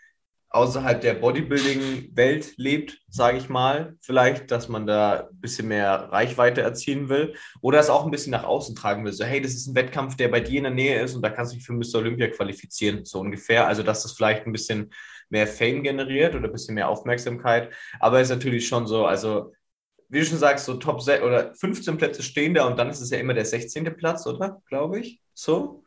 außerhalb 0.51 0.99
der 0.99 1.13
Bodybuilding-Welt 1.13 2.53
lebt, 2.57 2.99
sage 3.09 3.37
ich 3.37 3.47
mal, 3.47 3.95
vielleicht, 4.01 4.51
dass 4.51 4.67
man 4.67 4.85
da 4.85 5.29
ein 5.31 5.39
bisschen 5.39 5.69
mehr 5.69 6.09
Reichweite 6.11 6.61
erzielen 6.61 7.07
will 7.07 7.35
oder 7.61 7.79
es 7.79 7.89
auch 7.89 8.03
ein 8.03 8.11
bisschen 8.11 8.31
nach 8.31 8.43
außen 8.43 8.75
tragen 8.75 9.05
will. 9.05 9.13
So, 9.13 9.23
hey, 9.23 9.41
das 9.41 9.53
ist 9.53 9.67
ein 9.67 9.75
Wettkampf, 9.75 10.17
der 10.17 10.27
bei 10.27 10.41
dir 10.41 10.57
in 10.57 10.65
der 10.65 10.73
Nähe 10.73 11.01
ist 11.01 11.15
und 11.15 11.21
da 11.21 11.29
kannst 11.29 11.53
du 11.53 11.55
dich 11.57 11.65
für 11.65 11.73
Mr. 11.73 11.99
Olympia 11.99 12.27
qualifizieren, 12.27 13.05
so 13.05 13.19
ungefähr. 13.21 13.65
Also, 13.65 13.81
dass 13.81 14.03
das 14.03 14.11
vielleicht 14.11 14.45
ein 14.45 14.51
bisschen 14.51 14.91
mehr 15.29 15.47
Fame 15.47 15.83
generiert 15.83 16.35
oder 16.35 16.49
ein 16.49 16.51
bisschen 16.51 16.75
mehr 16.75 16.89
Aufmerksamkeit. 16.89 17.71
Aber 17.99 18.19
es 18.19 18.29
ist 18.29 18.35
natürlich 18.35 18.67
schon 18.67 18.87
so, 18.87 19.05
also, 19.05 19.53
wie 20.09 20.19
du 20.19 20.25
schon 20.25 20.37
sagst, 20.37 20.65
so 20.65 20.73
Top 20.73 21.01
6 21.01 21.23
oder 21.23 21.55
15 21.55 21.97
Plätze 21.97 22.21
stehen 22.23 22.53
da 22.53 22.67
und 22.67 22.77
dann 22.77 22.89
ist 22.89 22.99
es 22.99 23.09
ja 23.09 23.19
immer 23.19 23.33
der 23.33 23.45
16. 23.45 23.95
Platz, 23.95 24.27
oder? 24.27 24.61
Glaube 24.67 24.99
ich. 24.99 25.21
So? 25.33 25.85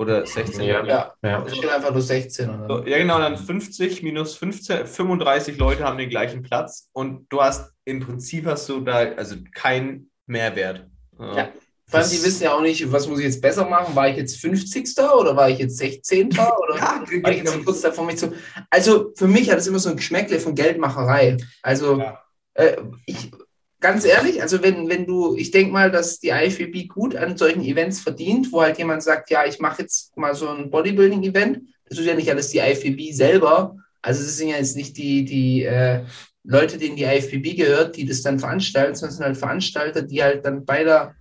Oder 0.00 0.24
16. 0.26 0.62
Ja. 0.62 0.82
Ja, 0.84 1.14
Ja. 1.22 1.44
es 1.46 1.54
steht 1.56 1.70
einfach 1.70 1.92
nur 1.92 2.00
16. 2.00 2.48
Oder? 2.48 2.66
So, 2.82 2.86
ja, 2.88 2.96
genau, 2.98 3.18
dann 3.18 3.36
50 3.36 4.02
minus 4.02 4.34
15, 4.36 4.86
35 4.86 5.58
Leute 5.58 5.84
haben 5.84 5.98
den 5.98 6.08
gleichen 6.08 6.42
Platz 6.42 6.88
und 6.92 7.26
du 7.28 7.42
hast 7.42 7.70
im 7.84 8.00
Prinzip 8.00 8.46
hast 8.46 8.66
du 8.70 8.80
da 8.80 8.96
also 8.96 9.36
keinen 9.54 10.10
Mehrwert. 10.26 10.86
Ja. 11.18 11.50
Vor 11.86 12.00
allem, 12.00 12.08
die 12.08 12.22
wissen 12.24 12.44
ja 12.44 12.54
auch 12.54 12.62
nicht, 12.62 12.90
was 12.92 13.08
muss 13.08 13.18
ich 13.18 13.24
jetzt 13.26 13.42
besser 13.42 13.68
machen? 13.68 13.94
War 13.96 14.08
ich 14.08 14.16
jetzt 14.16 14.40
50. 14.40 14.88
oder 15.18 15.36
war 15.36 15.50
ich 15.50 15.58
jetzt 15.58 15.76
16. 15.76 16.28
oder 16.28 16.76
Ja, 16.78 17.02
war 17.22 17.32
ich 17.32 17.38
jetzt 17.38 17.52
so 17.52 17.62
kurz 17.62 17.80
davor, 17.82 18.06
mich 18.06 18.16
zu. 18.16 18.32
Also 18.70 19.12
für 19.16 19.26
mich 19.26 19.50
hat 19.50 19.58
es 19.58 19.66
immer 19.66 19.80
so 19.80 19.90
ein 19.90 19.96
Geschmäckle 19.96 20.38
von 20.40 20.54
Geldmacherei. 20.54 21.36
Also 21.62 21.98
Ja. 21.98 22.22
äh, 22.54 22.76
ich, 23.06 23.32
ganz 23.80 24.04
ehrlich, 24.04 24.42
also 24.42 24.62
wenn, 24.62 24.88
wenn 24.88 25.06
du, 25.06 25.34
ich 25.36 25.50
denke 25.50 25.72
mal, 25.72 25.90
dass 25.90 26.20
die 26.20 26.28
IFBB 26.28 26.88
gut 26.88 27.16
an 27.16 27.36
solchen 27.36 27.62
Events 27.62 28.00
verdient, 28.00 28.52
wo 28.52 28.62
halt 28.62 28.78
jemand 28.78 29.02
sagt, 29.02 29.30
ja, 29.30 29.44
ich 29.46 29.58
mache 29.58 29.82
jetzt 29.82 30.16
mal 30.16 30.34
so 30.34 30.48
ein 30.48 30.70
Bodybuilding-Event. 30.70 31.62
Das 31.88 31.98
ist 31.98 32.06
ja 32.06 32.14
nicht 32.14 32.30
alles 32.30 32.50
die 32.50 32.58
IFBB 32.58 33.12
selber. 33.12 33.76
Also 34.02 34.22
es 34.22 34.36
sind 34.36 34.48
ja 34.48 34.56
jetzt 34.56 34.76
nicht 34.76 34.96
die, 34.96 35.24
die 35.24 35.64
äh, 35.64 36.04
Leute, 36.44 36.78
denen 36.78 36.96
die 36.96 37.04
IFBB 37.04 37.56
gehört, 37.56 37.96
die 37.96 38.06
das 38.06 38.22
dann 38.22 38.38
veranstalten, 38.38 38.94
sondern 38.94 39.10
es 39.10 39.16
sind 39.16 39.26
halt 39.26 39.36
Veranstalter, 39.36 40.02
die 40.02 40.22
halt 40.22 40.44
dann 40.44 40.64
bei 40.64 40.84
der 40.84 41.14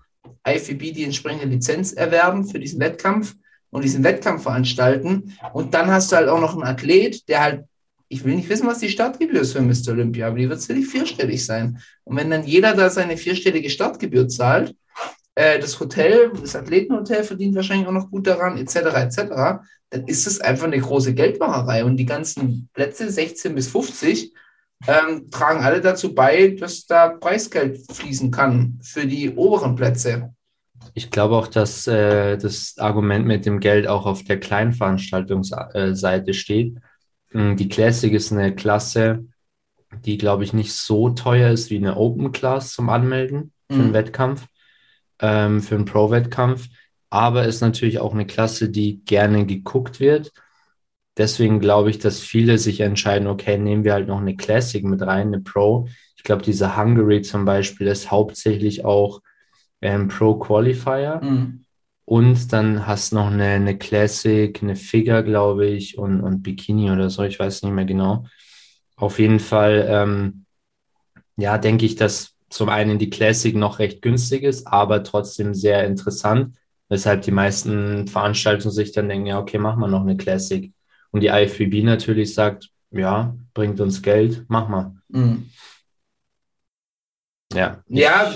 IFBB 0.48 0.94
die 0.94 1.04
entsprechende 1.04 1.46
Lizenz 1.46 1.94
erwerben 1.94 2.48
für 2.48 2.60
diesen 2.60 2.80
Wettkampf 2.80 3.36
und 3.70 3.84
diesen 3.84 4.04
Wettkampf 4.04 4.44
veranstalten. 4.44 5.38
Und 5.54 5.74
dann 5.74 5.92
hast 5.92 6.12
du 6.12 6.16
halt 6.16 6.30
auch 6.30 6.40
noch 6.40 6.54
einen 6.54 6.64
Athlet, 6.64 7.28
der 7.28 7.42
halt, 7.42 7.66
ich 8.10 8.26
will 8.26 8.36
nicht 8.36 8.50
wissen, 8.50 8.68
was 8.68 8.80
die 8.80 8.90
Startgebühr 8.90 9.42
ist 9.42 9.54
für 9.54 9.62
Mr. 9.62 9.92
Olympia, 9.92 10.28
aber 10.28 10.38
die 10.38 10.50
wird 10.50 10.60
sicherlich 10.60 10.88
vierstellig 10.88 11.46
sein. 11.46 11.80
Und 12.04 12.18
wenn 12.18 12.32
dann 12.32 12.44
jeder 12.46 12.74
da 12.74 12.90
seine 12.90 13.18
vierstellige 13.18 13.70
Startgebühr 13.70 14.28
zahlt, 14.28 14.76
äh, 15.36 15.60
das 15.60 15.80
Hotel, 15.80 16.32
das 16.42 16.56
Athletenhotel 16.56 17.24
verdient 17.24 17.56
wahrscheinlich 17.56 17.88
auch 17.88 17.94
noch 17.94 18.10
gut 18.10 18.28
daran, 18.28 18.58
etc., 18.58 18.76
etc., 18.76 19.18
dann 19.92 20.06
ist 20.06 20.28
es 20.28 20.42
einfach 20.42 20.66
eine 20.66 20.80
große 20.80 21.14
Geldmacherei. 21.14 21.86
Und 21.86 21.98
die 21.98 22.06
ganzen 22.06 22.70
Plätze, 22.74 23.10
16 23.10 23.56
bis 23.56 23.70
50, 23.70 24.34
ähm, 24.88 25.30
tragen 25.30 25.64
alle 25.64 25.82
dazu 25.82 26.14
bei, 26.14 26.50
dass 26.60 26.86
da 26.86 27.10
Preisgeld 27.10 27.80
fließen 27.92 28.32
kann 28.32 28.80
für 28.82 29.06
die 29.06 29.30
oberen 29.32 29.76
Plätze. 29.76 30.34
Ich 30.94 31.12
glaube 31.12 31.36
auch, 31.36 31.48
dass 31.48 31.86
äh, 31.88 32.38
das 32.38 32.76
Argument 32.78 33.26
mit 33.26 33.46
dem 33.46 33.60
Geld 33.60 33.88
auch 33.88 34.06
auf 34.06 34.24
der 34.24 34.40
Kleinveranstaltungsseite 34.40 36.34
steht. 36.34 36.78
Mm, 37.34 37.56
Die 37.56 37.70
Classic 37.70 38.12
ist 38.14 38.32
eine 38.32 38.56
Klasse, 38.56 39.26
die, 40.06 40.18
glaube 40.18 40.44
ich, 40.44 40.54
nicht 40.54 40.74
so 40.74 41.10
teuer 41.12 41.52
ist 41.52 41.70
wie 41.70 41.78
eine 41.78 41.98
Open 41.98 42.32
Class 42.32 42.74
zum 42.74 42.90
Anmelden 42.90 43.54
für 43.72 43.80
einen 43.84 43.90
Mhm. 43.90 43.94
Wettkampf, 43.94 44.48
ähm, 45.22 45.62
für 45.62 45.76
einen 45.76 45.86
Pro-Wettkampf, 45.86 46.68
aber 47.10 47.46
ist 47.46 47.62
natürlich 47.62 48.00
auch 48.00 48.14
eine 48.14 48.28
Klasse, 48.28 48.70
die 48.70 49.04
gerne 49.06 49.46
geguckt 49.46 50.00
wird. 50.00 50.32
Deswegen 51.18 51.60
glaube 51.60 51.90
ich, 51.90 52.00
dass 52.00 52.20
viele 52.22 52.58
sich 52.58 52.80
entscheiden, 52.82 53.28
okay, 53.28 53.58
nehmen 53.58 53.84
wir 53.84 53.94
halt 53.94 54.08
noch 54.08 54.20
eine 54.22 54.36
Classic 54.38 54.84
mit 54.84 55.02
rein, 55.02 55.28
eine 55.28 55.42
Pro. 55.42 55.88
Ich 56.16 56.24
glaube, 56.24 56.44
diese 56.44 56.78
Hungary 56.78 57.22
zum 57.22 57.46
Beispiel 57.46 57.88
ist 57.88 58.12
hauptsächlich 58.12 58.86
auch 58.86 59.22
ähm, 59.82 60.08
Pro 60.08 60.36
Qualifier. 60.40 61.20
Mhm. 61.24 61.66
Und 62.10 62.52
dann 62.54 62.88
hast 62.88 63.14
noch 63.14 63.28
eine, 63.28 63.50
eine 63.50 63.78
Classic, 63.78 64.64
eine 64.64 64.76
Figure, 64.76 65.24
glaube 65.24 65.68
ich, 65.68 66.00
und, 66.00 66.22
und 66.22 66.42
Bikini 66.42 66.90
oder 66.90 67.12
so, 67.12 67.22
ich 67.22 67.38
weiß 67.38 67.62
nicht 67.62 67.72
mehr 67.72 67.86
genau. 67.86 68.26
Auf 68.96 69.20
jeden 69.20 69.40
Fall, 69.40 69.86
ähm, 69.88 70.46
ja, 71.38 71.60
denke 71.60 71.86
ich, 71.86 71.98
dass 71.98 72.34
zum 72.50 72.70
einen 72.70 72.98
die 72.98 73.12
Classic 73.12 73.56
noch 73.56 73.78
recht 73.78 74.02
günstig 74.02 74.42
ist, 74.42 74.66
aber 74.66 75.04
trotzdem 75.04 75.54
sehr 75.54 75.86
interessant, 75.86 76.58
weshalb 76.88 77.22
die 77.22 77.32
meisten 77.32 78.08
Veranstaltungen 78.08 78.74
sich 78.74 78.92
dann 78.92 79.08
denken, 79.08 79.28
ja, 79.28 79.38
okay, 79.40 79.60
machen 79.60 79.80
wir 79.80 79.88
noch 79.88 80.02
eine 80.02 80.18
Classic. 80.18 80.74
Und 81.12 81.22
die 81.22 81.28
IFBB 81.28 81.84
natürlich 81.84 82.34
sagt, 82.34 82.72
ja, 82.90 83.36
bringt 83.54 83.80
uns 83.82 84.02
Geld, 84.02 84.46
mach 84.48 84.68
mal. 84.68 84.96
Mhm. 85.10 85.48
Ja. 87.54 87.84
Ja, 87.88 88.34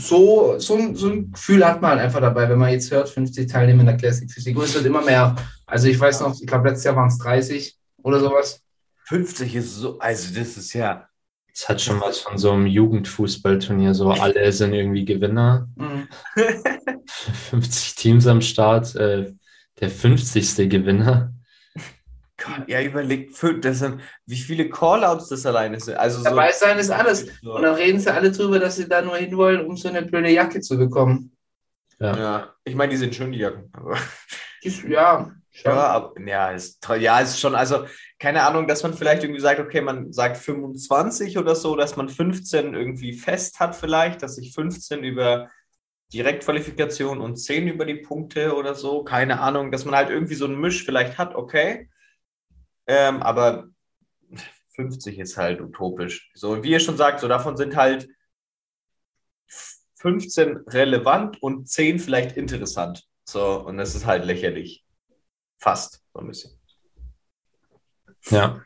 so, 0.00 0.58
so, 0.58 0.76
ein- 0.76 0.94
so 0.94 1.08
ein 1.10 1.32
Gefühl 1.32 1.64
hat 1.66 1.82
man 1.82 1.90
halt 1.92 2.00
einfach 2.02 2.20
dabei, 2.20 2.48
wenn 2.48 2.58
man 2.58 2.70
jetzt 2.70 2.90
hört, 2.90 3.08
50 3.08 3.50
Teilnehmer 3.50 3.80
in 3.80 3.86
der 3.86 3.96
Classic 3.96 4.30
Physik. 4.30 4.56
Und 4.56 4.64
es 4.64 4.74
wird 4.74 4.86
immer 4.86 5.02
mehr. 5.02 5.34
Also 5.66 5.88
ich 5.88 5.98
weiß 5.98 6.20
noch, 6.20 6.34
ich 6.40 6.46
glaube, 6.46 6.68
letztes 6.68 6.84
Jahr 6.84 6.96
waren 6.96 7.08
es 7.08 7.18
30 7.18 7.76
oder 8.02 8.20
sowas. 8.20 8.62
50 9.04 9.54
ist 9.56 9.74
so, 9.76 9.98
also 9.98 10.34
das 10.38 10.56
ist 10.56 10.72
ja, 10.74 11.08
Es 11.52 11.68
hat 11.68 11.80
schon 11.80 12.00
was 12.00 12.20
von 12.20 12.38
so 12.38 12.52
einem 12.52 12.66
Jugendfußballturnier, 12.66 13.92
so 13.94 14.10
alle 14.10 14.52
sind 14.52 14.72
irgendwie 14.74 15.04
Gewinner. 15.04 15.68
Mhm. 15.76 16.08
50 17.06 17.94
Teams 17.96 18.26
am 18.26 18.40
Start, 18.40 18.94
äh, 18.94 19.32
der 19.80 19.90
50. 19.90 20.68
Gewinner. 20.68 21.32
Ja, 22.66 22.82
überlegt, 22.82 23.34
das 23.62 23.78
sind, 23.78 24.00
wie 24.26 24.36
viele 24.36 24.68
Callouts 24.68 25.28
das 25.28 25.44
alleine 25.46 25.78
sind. 25.80 25.96
Also 25.96 26.18
so, 26.18 26.24
Dabei 26.24 26.52
sein 26.52 26.78
ist 26.78 26.90
alles. 26.90 27.26
So. 27.42 27.54
Und 27.54 27.62
dann 27.62 27.74
reden 27.74 28.00
sie 28.00 28.12
alle 28.12 28.30
drüber, 28.30 28.58
dass 28.58 28.76
sie 28.76 28.88
da 28.88 29.02
nur 29.02 29.16
hinwollen, 29.16 29.66
um 29.66 29.76
so 29.76 29.88
eine 29.88 30.02
blöde 30.02 30.30
Jacke 30.30 30.60
zu 30.60 30.76
bekommen. 30.78 31.32
Ja, 32.00 32.54
ich 32.64 32.74
meine, 32.74 32.90
die 32.90 32.96
sind 32.96 33.14
schön, 33.14 33.32
die 33.32 33.38
Jacken. 33.38 33.72
Ist- 34.62 34.84
Ja, 34.84 35.30
schon. 35.50 35.72
ja, 35.72 35.86
aber, 35.86 36.20
ja, 36.20 36.50
ist, 36.50 36.80
toll. 36.82 36.98
ja, 36.98 37.20
ist 37.20 37.40
schon, 37.40 37.54
also 37.54 37.86
keine 38.18 38.42
Ahnung, 38.44 38.66
dass 38.68 38.82
man 38.82 38.94
vielleicht 38.94 39.22
irgendwie 39.22 39.40
sagt, 39.40 39.60
okay, 39.60 39.80
man 39.80 40.12
sagt 40.12 40.36
25 40.36 41.38
oder 41.38 41.54
so, 41.54 41.74
dass 41.76 41.96
man 41.96 42.08
15 42.08 42.74
irgendwie 42.74 43.12
fest 43.12 43.58
hat 43.60 43.74
vielleicht, 43.74 44.22
dass 44.22 44.36
sich 44.36 44.52
15 44.54 45.02
über 45.04 45.48
Direktqualifikation 46.12 47.20
und 47.20 47.36
10 47.36 47.68
über 47.68 47.84
die 47.84 47.96
Punkte 47.96 48.54
oder 48.56 48.74
so, 48.74 49.04
keine 49.04 49.40
Ahnung, 49.40 49.70
dass 49.70 49.84
man 49.84 49.94
halt 49.94 50.10
irgendwie 50.10 50.34
so 50.34 50.46
einen 50.46 50.58
Misch 50.60 50.84
vielleicht 50.84 51.18
hat, 51.18 51.34
okay. 51.34 51.88
Ähm, 52.88 53.22
aber 53.22 53.68
50 54.74 55.18
ist 55.18 55.36
halt 55.36 55.60
utopisch. 55.60 56.30
So, 56.34 56.62
wie 56.62 56.70
ihr 56.70 56.80
schon 56.80 56.96
sagt, 56.96 57.20
so 57.20 57.28
davon 57.28 57.56
sind 57.56 57.76
halt 57.76 58.08
15 59.96 60.64
relevant 60.68 61.42
und 61.42 61.68
10 61.68 61.98
vielleicht 61.98 62.36
interessant. 62.36 63.04
So, 63.24 63.64
und 63.64 63.76
das 63.76 63.94
ist 63.94 64.06
halt 64.06 64.24
lächerlich. 64.24 64.84
Fast, 65.58 66.02
so 66.14 66.20
ein 66.20 66.28
bisschen. 66.28 66.52
Ja. 68.30 68.64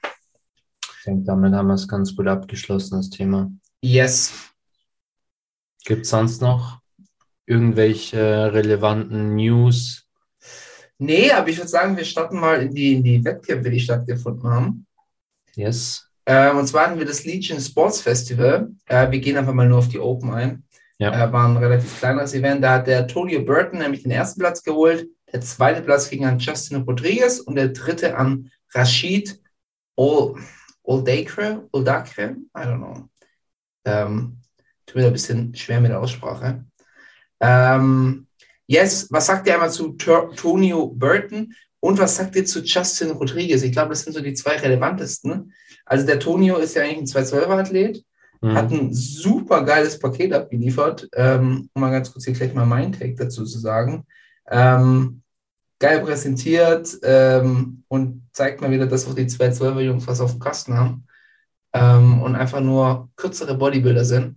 Ich 0.98 1.04
denke, 1.04 1.24
damit 1.24 1.52
haben 1.54 1.66
wir 1.66 1.74
es 1.74 1.88
ganz 1.88 2.14
gut 2.14 2.28
abgeschlossen, 2.28 2.96
das 2.96 3.10
Thema. 3.10 3.50
Yes. 3.80 4.32
Gibt 5.84 6.02
es 6.02 6.10
sonst 6.10 6.40
noch 6.40 6.80
irgendwelche 7.46 8.52
relevanten 8.52 9.34
News? 9.34 10.01
Nee, 11.02 11.32
aber 11.32 11.48
ich 11.48 11.56
würde 11.56 11.68
sagen, 11.68 11.96
wir 11.96 12.04
starten 12.04 12.38
mal 12.38 12.62
in 12.62 12.72
die, 12.72 12.94
in 12.94 13.02
die 13.02 13.24
Wettkämpfe, 13.24 13.70
die 13.70 13.80
stattgefunden 13.80 14.48
haben. 14.48 14.86
Yes. 15.56 16.08
Ähm, 16.26 16.58
und 16.58 16.66
zwar 16.68 16.86
hatten 16.86 16.98
wir 17.00 17.06
das 17.06 17.24
Legion 17.24 17.60
Sports 17.60 18.00
Festival. 18.00 18.70
Äh, 18.86 19.10
wir 19.10 19.18
gehen 19.18 19.36
einfach 19.36 19.52
mal 19.52 19.68
nur 19.68 19.78
auf 19.78 19.88
die 19.88 19.98
Open 19.98 20.32
ein. 20.32 20.62
Ja. 20.98 21.10
Äh, 21.10 21.32
war 21.32 21.48
ein 21.48 21.56
relativ 21.56 21.98
kleineres 21.98 22.34
Event. 22.34 22.62
Da 22.62 22.74
hat 22.74 22.86
der 22.86 23.08
Tonio 23.08 23.44
Burton 23.44 23.80
nämlich 23.80 24.04
den 24.04 24.12
ersten 24.12 24.38
Platz 24.38 24.62
geholt. 24.62 25.08
Der 25.32 25.40
zweite 25.40 25.82
Platz 25.82 26.08
ging 26.08 26.24
an 26.24 26.38
Justin 26.38 26.82
Rodriguez 26.82 27.40
und 27.40 27.56
der 27.56 27.68
dritte 27.68 28.16
an 28.16 28.52
Rashid 28.72 29.40
Ol 29.96 30.38
Oldacre. 30.84 31.68
Oldacre? 31.72 32.36
I 32.56 32.60
don't 32.60 32.78
know. 32.78 33.08
Ähm, 33.84 34.38
tut 34.86 34.96
mir 34.96 35.08
ein 35.08 35.12
bisschen 35.12 35.52
schwer 35.56 35.80
mit 35.80 35.90
der 35.90 36.00
Aussprache. 36.00 36.64
Ähm, 37.40 38.28
yes, 38.72 39.06
was 39.10 39.26
sagt 39.26 39.46
ihr 39.46 39.54
einmal 39.54 39.70
zu 39.70 39.92
Tonio 39.92 40.86
Burton 40.88 41.54
und 41.80 41.98
was 41.98 42.16
sagt 42.16 42.34
ihr 42.36 42.46
zu 42.46 42.60
Justin 42.60 43.10
Rodriguez? 43.10 43.62
Ich 43.62 43.72
glaube, 43.72 43.90
das 43.90 44.02
sind 44.02 44.14
so 44.14 44.20
die 44.20 44.34
zwei 44.34 44.56
relevantesten. 44.56 45.52
Also 45.84 46.06
der 46.06 46.18
Tonio 46.18 46.56
ist 46.56 46.74
ja 46.74 46.82
eigentlich 46.82 46.98
ein 46.98 47.24
212er-Athlet, 47.24 48.04
Mhm. 48.44 48.54
hat 48.54 48.72
ein 48.72 48.92
super 48.92 49.62
geiles 49.62 50.00
Paket 50.00 50.32
abgeliefert, 50.32 51.08
ähm, 51.14 51.68
um 51.72 51.80
mal 51.80 51.92
ganz 51.92 52.12
kurz 52.12 52.24
hier 52.24 52.34
gleich 52.34 52.52
mal 52.54 52.66
mein 52.66 52.92
Take 52.92 53.14
dazu 53.14 53.44
zu 53.44 53.60
sagen. 53.60 54.04
Ähm, 54.50 55.22
geil 55.78 56.00
präsentiert 56.00 56.98
ähm, 57.04 57.84
und 57.86 58.26
zeigt 58.32 58.60
mal 58.60 58.72
wieder, 58.72 58.86
dass 58.86 59.06
auch 59.06 59.14
die 59.14 59.26
212er-Jungs 59.26 60.08
was 60.08 60.20
auf 60.20 60.32
dem 60.32 60.40
Kasten 60.40 60.74
haben 60.76 61.06
ähm, 61.72 62.20
und 62.20 62.34
einfach 62.34 62.60
nur 62.60 63.10
kürzere 63.14 63.56
Bodybuilder 63.56 64.04
sind. 64.04 64.36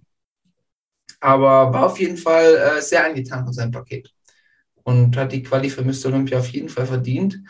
Aber 1.19 1.73
war 1.73 1.87
auf 1.87 1.99
jeden 1.99 2.17
Fall 2.17 2.55
äh, 2.57 2.81
sehr 2.81 3.05
angetan 3.05 3.43
von 3.43 3.53
seinem 3.53 3.71
Paket 3.71 4.14
und 4.85 5.17
hat 5.17 5.31
die 5.31 5.43
Quali 5.43 5.69
für 5.69 5.83
Mr. 5.83 6.05
Olympia 6.05 6.39
auf 6.39 6.49
jeden 6.49 6.69
Fall 6.69 6.85
verdient. 6.85 7.41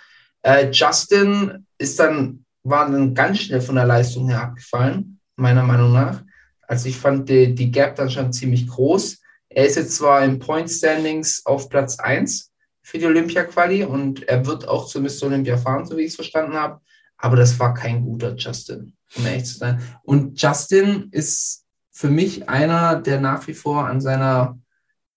Äh, 0.42 0.72
Justin 0.72 1.66
ist 1.78 2.00
dann, 2.00 2.46
war 2.64 2.90
dann 2.90 3.14
ganz 3.14 3.40
schnell 3.40 3.62
von 3.62 3.76
der 3.76 3.86
Leistung 3.86 4.30
her 4.30 4.42
abgefallen, 4.42 5.20
meiner 5.36 5.64
Meinung 5.64 5.92
nach. 5.92 6.24
Also 6.62 6.88
ich 6.88 6.98
fand 6.98 7.30
die, 7.30 7.54
die 7.54 7.72
Gap 7.72 7.96
dann 7.96 8.10
schon 8.10 8.32
ziemlich 8.32 8.68
groß. 8.68 9.22
Er 9.50 9.66
ist 9.66 9.76
jetzt 9.76 9.96
zwar 9.98 10.24
im 10.24 10.40
Point 10.40 10.70
Standings 10.72 11.46
auf 11.46 11.70
Platz 11.70 12.00
1 12.00 12.52
für 12.82 13.00
die 13.00 13.06
Olympia-Quali 13.06 13.84
und 13.84 14.28
er 14.28 14.46
wird 14.46 14.68
auch 14.68 14.88
zu 14.88 15.02
Mr. 15.02 15.24
Olympia 15.24 15.58
fahren, 15.58 15.86
so 15.86 15.98
wie 15.98 16.04
ich 16.04 16.10
es 16.10 16.16
verstanden 16.16 16.54
habe. 16.54 16.80
Aber 17.18 17.36
das 17.36 17.60
war 17.60 17.74
kein 17.74 18.04
guter 18.04 18.36
Justin, 18.36 18.94
um 19.18 19.26
ehrlich 19.26 19.46
zu 19.46 19.58
sein. 19.58 19.82
Und 20.04 20.42
Justin 20.42 21.10
ist 21.12 21.66
für 21.92 22.10
mich 22.10 22.48
einer, 22.48 22.96
der 22.96 23.20
nach 23.20 23.48
wie 23.48 23.54
vor 23.54 23.88
an 23.88 24.02
seiner, 24.02 24.60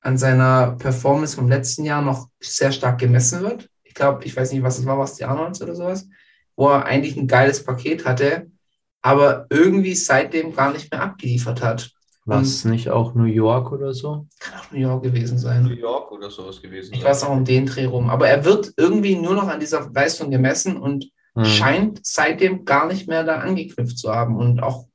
an 0.09 0.17
seiner 0.19 0.73
Performance 0.79 1.37
vom 1.37 1.49
letzten 1.49 1.85
Jahr 1.85 2.01
noch 2.03 2.29
sehr 2.41 2.73
stark 2.73 2.99
gemessen 2.99 3.43
wird. 3.43 3.69
Ich 3.85 3.95
glaube, 3.95 4.25
ich 4.25 4.35
weiß 4.35 4.53
nicht, 4.53 4.63
was 4.63 4.79
es 4.79 4.87
war, 4.87 4.99
was 4.99 5.17
die 5.17 5.25
Arnolds 5.25 5.61
oder 5.61 5.75
sowas, 5.75 6.09
wo 6.57 6.69
er 6.69 6.87
eigentlich 6.87 7.17
ein 7.17 7.27
geiles 7.27 7.63
Paket 7.63 8.05
hatte, 8.07 8.51
aber 9.03 9.47
irgendwie 9.51 9.95
seitdem 9.95 10.55
gar 10.55 10.73
nicht 10.73 10.91
mehr 10.91 11.03
abgeliefert 11.03 11.63
hat. 11.63 11.91
War 12.25 12.41
es 12.43 12.65
nicht 12.65 12.91
auch 12.91 13.15
New 13.15 13.25
York 13.25 13.71
oder 13.73 13.93
so? 13.95 14.27
Kann 14.41 14.61
auch 14.61 14.71
New 14.73 14.79
York 14.81 15.03
gewesen 15.03 15.35
New 15.37 15.41
sein. 15.41 15.67
York 15.67 16.11
oder 16.13 16.31
sowas 16.31 16.61
gewesen. 16.61 16.95
Ich 16.95 17.05
weiß 17.05 17.25
auch 17.25 17.31
um 17.33 17.45
den 17.45 17.67
Dreh 17.67 17.87
rum. 17.87 18.11
Aber 18.11 18.29
er 18.29 18.45
wird 18.45 18.73
irgendwie 18.77 19.15
nur 19.15 19.35
noch 19.35 19.49
an 19.49 19.61
dieser 19.61 19.91
Leistung 19.91 20.31
gemessen 20.31 20.77
und 20.77 21.11
Mhm. 21.35 21.45
scheint 21.45 22.01
seitdem 22.03 22.65
gar 22.65 22.87
nicht 22.89 23.07
mehr 23.07 23.23
da 23.23 23.39
angeknüpft 23.39 23.97
zu 23.97 24.13
haben 24.13 24.37
und 24.37 24.61
auch 24.61 24.89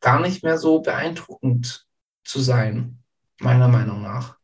gar 0.00 0.20
nicht 0.20 0.42
mehr 0.42 0.56
so 0.56 0.80
beeindruckend 0.80 1.84
zu 2.24 2.40
sein, 2.40 2.98
meiner 3.40 3.68
Meinung 3.68 4.02
nach. 4.02 4.36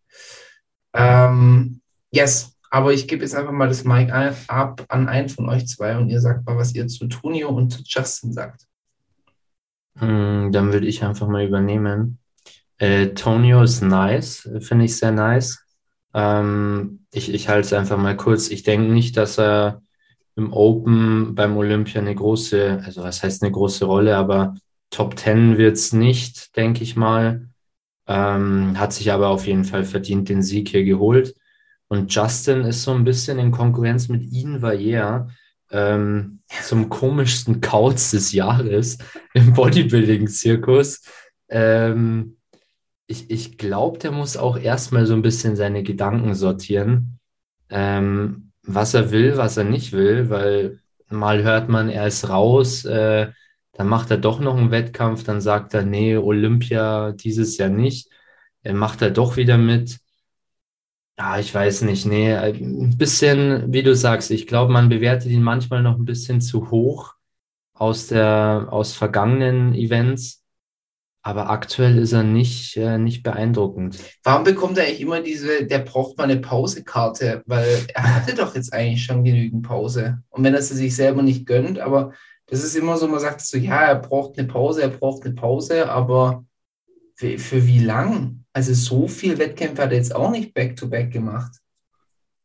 Ähm, 0.95 1.81
yes, 2.11 2.53
aber 2.71 2.93
ich 2.93 3.09
gebe 3.09 3.23
jetzt 3.23 3.35
einfach 3.35 3.53
mal 3.53 3.69
das 3.69 3.85
Mic 3.85 4.11
ab 4.49 4.85
an 4.89 5.09
einen 5.09 5.29
von 5.29 5.49
euch 5.49 5.67
zwei 5.67 5.97
und 5.97 6.09
ihr 6.09 6.21
sagt 6.21 6.47
mal, 6.47 6.57
was 6.57 6.75
ihr 6.75 6.87
zu 6.89 7.07
Tonio 7.09 7.51
und 7.51 7.71
zu 7.73 7.83
Justin 7.85 8.33
sagt. 8.33 8.67
Hm, 9.99 10.51
Dann 10.53 10.73
würde 10.73 10.87
ich 10.87 11.05
einfach 11.05 11.29
mal 11.29 11.45
übernehmen. 11.47 12.19
Äh, 12.79 13.09
Tonio 13.09 13.63
ist 13.63 13.83
nice, 13.83 14.49
finde 14.61 14.87
ich 14.87 14.97
sehr 14.97 15.13
nice. 15.13 15.65
Ähm, 16.15 17.07
ich 17.13 17.33
ich 17.33 17.49
halte 17.49 17.67
es 17.67 17.73
einfach 17.73 17.99
mal 17.99 18.17
kurz. 18.17 18.51
Ich 18.51 18.63
denke 18.65 18.93
nicht, 18.93 19.17
dass 19.17 19.39
er 19.39 19.83
im 20.37 20.53
Open 20.53 21.35
beim 21.35 21.57
Olympia 21.57 22.01
eine 22.01 22.15
große, 22.15 22.83
also 22.85 23.03
was 23.03 23.23
heißt 23.23 23.43
eine 23.43 23.53
große 23.53 23.85
Rolle, 23.85 24.17
aber 24.17 24.55
Top 24.91 25.19
10 25.19 25.59
wird 25.59 25.77
es 25.77 25.93
nicht, 25.93 26.57
denke 26.57 26.83
ich 26.85 26.97
mal. 26.97 27.49
Ähm, 28.07 28.79
hat 28.79 28.93
sich 28.93 29.13
aber 29.13 29.29
auf 29.29 29.47
jeden 29.47 29.65
Fall 29.65 29.85
verdient 29.85 30.29
den 30.29 30.43
Sieg 30.43 30.69
hier 30.69 30.85
geholt. 30.85 31.35
Und 31.89 32.13
Justin 32.15 32.63
ist 32.63 32.83
so 32.83 32.93
ein 32.93 33.05
bisschen 33.05 33.39
in 33.39 33.51
Konkurrenz 33.51 34.09
mit 34.09 34.23
Ian 34.33 34.63
Valliere 34.63 35.29
ähm, 35.71 36.41
zum 36.63 36.89
komischsten 36.89 37.61
Kauz 37.61 38.11
des 38.11 38.33
Jahres 38.33 38.99
im 39.35 39.53
Bodybuilding-Zirkus. 39.55 41.03
Ähm, 41.49 42.37
ich 43.07 43.31
ich 43.31 43.59
glaube, 43.59 43.99
der 43.99 44.13
muss 44.13 44.37
auch 44.37 44.59
erstmal 44.59 45.07
so 45.07 45.15
ein 45.15 45.23
bisschen 45.23 45.57
seine 45.57 45.83
Gedanken 45.83 46.35
sortieren, 46.35 47.19
ähm, 47.69 48.53
was 48.63 48.95
er 48.95 49.11
will, 49.11 49.37
was 49.37 49.57
er 49.57 49.65
nicht 49.65 49.93
will, 49.93 50.31
weil 50.31 50.79
mal 51.09 51.43
hört 51.43 51.69
man, 51.69 51.89
er 51.89 52.07
ist 52.07 52.29
raus, 52.29 52.85
äh, 52.85 53.33
dann 53.73 53.89
macht 53.89 54.11
er 54.11 54.19
doch 54.19 54.41
noch 54.41 54.57
einen 54.57 54.71
Wettkampf, 54.71 55.25
dann 55.25 55.41
sagt 55.41 55.75
er, 55.75 55.83
nee, 55.83 56.17
Olympia 56.17 57.13
dieses 57.13 57.57
Jahr 57.57 57.71
nicht, 57.71 58.11
er 58.63 58.75
macht 58.75 59.03
er 59.03 59.11
doch 59.11 59.37
wieder 59.37 59.59
mit. 59.59 59.99
Ja, 61.19 61.39
ich 61.39 61.55
weiß 61.55 61.83
nicht, 61.83 62.07
nee, 62.07 62.35
ein 62.35 62.97
bisschen, 62.97 63.73
wie 63.73 63.83
du 63.83 63.95
sagst, 63.95 64.31
ich 64.31 64.47
glaube, 64.47 64.73
man 64.73 64.89
bewertet 64.89 65.31
ihn 65.31 65.43
manchmal 65.43 65.83
noch 65.83 65.99
ein 65.99 66.05
bisschen 66.05 66.41
zu 66.41 66.71
hoch 66.71 67.15
aus 67.75 68.07
der, 68.09 68.69
aus 68.71 68.95
vergangenen 68.95 69.75
Events. 69.75 70.43
Aber 71.25 71.51
aktuell 71.51 71.99
ist 71.99 72.13
er 72.13 72.25
nicht, 72.25 72.77
äh, 72.77 72.99
nicht 72.99 73.23
beeindruckend. 73.23 73.97
Warum 74.25 74.43
bekommt 74.43 74.77
er 74.77 74.85
eigentlich 74.85 75.01
immer 75.03 75.21
diese, 75.21 75.67
der 75.67 75.79
braucht 75.79 76.19
mal 76.19 76.25
eine 76.25 76.41
Pausekarte? 76.41 77.43
Weil 77.47 77.87
er 77.95 78.17
hatte 78.17 78.35
doch 78.35 78.57
jetzt 78.57 78.73
eigentlich 78.73 79.05
schon 79.05 79.23
genügend 79.23 79.63
Pause. 79.63 80.21
Und 80.31 80.43
wenn 80.43 80.55
er 80.55 80.63
sie 80.63 80.75
sich 80.75 80.97
selber 80.97 81.23
nicht 81.23 81.47
gönnt, 81.47 81.79
aber 81.79 82.13
es 82.53 82.63
ist 82.63 82.77
immer 82.77 82.99
so, 82.99 83.09
man 83.09 83.19
sagt 83.19 83.41
so, 83.41 83.57
ja, 83.57 83.83
er 83.83 83.95
braucht 83.97 84.39
eine 84.39 84.47
Pause, 84.47 84.83
er 84.83 84.91
braucht 84.91 85.25
eine 85.25 85.35
Pause, 85.35 85.89
aber 85.89 86.45
für, 87.15 87.39
für 87.39 87.67
wie 87.67 87.79
lang? 87.79 88.45
Also 88.53 88.75
so 88.75 89.09
viel 89.09 89.39
Wettkämpfe 89.39 89.83
hat 89.83 89.91
er 89.91 89.97
jetzt 89.97 90.15
auch 90.15 90.31
nicht 90.31 90.53
back-to-back 90.53 91.11
gemacht. 91.11 91.57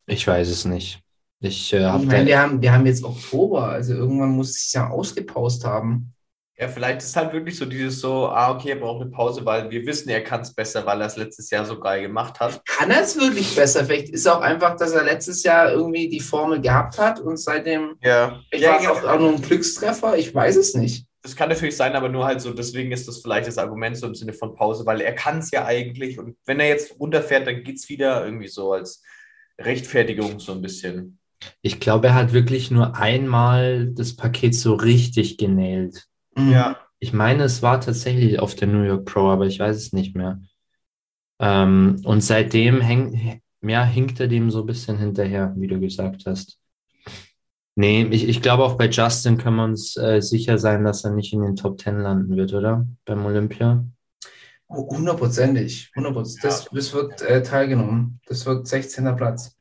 Ich 0.05 0.25
weiß 0.25 0.47
es 0.47 0.63
nicht. 0.63 1.01
Ich 1.41 1.73
äh, 1.73 1.97
Ich 1.97 2.05
meine, 2.05 2.25
wir 2.25 2.39
haben, 2.39 2.61
wir 2.61 2.71
haben 2.71 2.85
jetzt 2.85 3.03
Oktober, 3.03 3.67
also 3.67 3.93
irgendwann 3.93 4.31
muss 4.31 4.51
es 4.51 4.71
ja 4.71 4.89
ausgepaust 4.89 5.65
haben. 5.65 6.13
Ja, 6.59 6.67
vielleicht 6.67 7.03
ist 7.03 7.15
halt 7.15 7.33
wirklich 7.33 7.55
so 7.55 7.65
dieses 7.65 8.01
so, 8.01 8.29
ah, 8.29 8.51
okay, 8.51 8.71
er 8.71 8.77
braucht 8.77 9.01
eine 9.01 9.11
Pause, 9.11 9.45
weil 9.45 9.69
wir 9.69 9.85
wissen, 9.85 10.09
er 10.09 10.23
kann 10.23 10.41
es 10.41 10.53
besser, 10.55 10.83
weil 10.87 10.99
er 11.01 11.07
es 11.07 11.15
letztes 11.15 11.51
Jahr 11.51 11.63
so 11.65 11.79
geil 11.79 12.01
gemacht 12.01 12.39
hat. 12.39 12.61
Kann 12.65 12.89
er 12.89 13.01
es 13.01 13.15
wirklich 13.15 13.55
besser? 13.55 13.85
Vielleicht 13.85 14.09
ist 14.09 14.27
auch 14.27 14.41
einfach, 14.41 14.75
dass 14.75 14.91
er 14.93 15.03
letztes 15.03 15.43
Jahr 15.43 15.71
irgendwie 15.71 16.09
die 16.09 16.19
Formel 16.19 16.59
gehabt 16.59 16.97
hat 16.97 17.19
und 17.19 17.37
seitdem 17.37 17.95
Ja. 18.01 18.41
vielleicht 18.49 18.85
war 18.85 18.95
es 18.97 19.03
auch, 19.03 19.07
auch 19.07 19.19
nur 19.19 19.33
ein 19.33 19.41
Glückstreffer, 19.41 20.17
ich 20.17 20.33
weiß 20.33 20.55
es 20.55 20.73
nicht. 20.73 21.05
Das 21.21 21.35
kann 21.35 21.49
natürlich 21.49 21.75
sein, 21.75 21.95
aber 21.95 22.09
nur 22.09 22.25
halt 22.25 22.41
so, 22.41 22.51
deswegen 22.53 22.91
ist 22.91 23.07
das 23.07 23.21
vielleicht 23.21 23.47
das 23.47 23.59
Argument 23.59 23.95
so 23.95 24.07
im 24.07 24.15
Sinne 24.15 24.33
von 24.33 24.55
Pause, 24.55 24.83
weil 24.85 25.01
er 25.01 25.13
kann 25.13 25.39
es 25.39 25.51
ja 25.51 25.65
eigentlich 25.65 26.17
und 26.17 26.37
wenn 26.45 26.59
er 26.59 26.69
jetzt 26.69 26.99
runterfährt, 26.99 27.45
dann 27.45 27.63
geht 27.63 27.75
es 27.75 27.87
wieder 27.89 28.25
irgendwie 28.25 28.47
so 28.47 28.73
als 28.73 29.03
Rechtfertigung 29.59 30.39
so 30.39 30.53
ein 30.53 30.61
bisschen. 30.61 31.19
Ich 31.61 31.79
glaube, 31.79 32.07
er 32.07 32.15
hat 32.15 32.33
wirklich 32.33 32.71
nur 32.71 32.95
einmal 32.95 33.87
das 33.87 34.15
Paket 34.15 34.55
so 34.55 34.73
richtig 34.73 35.37
genäht. 35.37 36.07
Mhm. 36.37 36.51
Ja. 36.51 36.77
Ich 36.99 37.13
meine, 37.13 37.43
es 37.43 37.61
war 37.61 37.79
tatsächlich 37.81 38.39
auf 38.39 38.55
der 38.55 38.67
New 38.67 38.83
York 38.83 39.05
Pro, 39.05 39.29
aber 39.29 39.45
ich 39.45 39.59
weiß 39.59 39.75
es 39.75 39.93
nicht 39.93 40.15
mehr. 40.15 40.41
Ähm, 41.39 42.01
und 42.03 42.21
seitdem 42.21 42.81
häng, 42.81 43.41
ja, 43.61 43.83
hinkt 43.83 44.19
er 44.19 44.27
dem 44.27 44.49
so 44.49 44.61
ein 44.61 44.65
bisschen 44.65 44.97
hinterher, 44.97 45.53
wie 45.57 45.67
du 45.67 45.79
gesagt 45.79 46.25
hast. 46.25 46.57
Nee, 47.75 48.07
ich, 48.09 48.27
ich 48.27 48.41
glaube 48.41 48.63
auch 48.63 48.75
bei 48.75 48.87
Justin 48.89 49.37
können 49.37 49.57
wir 49.57 49.63
uns 49.63 49.95
äh, 49.97 50.19
sicher 50.19 50.57
sein, 50.57 50.83
dass 50.83 51.03
er 51.03 51.11
nicht 51.11 51.31
in 51.33 51.43
den 51.43 51.55
Top 51.55 51.79
10 51.79 51.99
landen 51.99 52.35
wird, 52.35 52.53
oder? 52.53 52.87
Beim 53.05 53.23
Olympia. 53.23 53.85
Hundertprozentig. 54.67 55.91
Hundertprozentig. 55.95 56.41
Das, 56.41 56.69
das 56.71 56.93
wird 56.93 57.21
äh, 57.21 57.43
teilgenommen. 57.43 58.19
Das 58.25 58.47
wird 58.47 58.67
16. 58.67 59.15
Platz. 59.15 59.55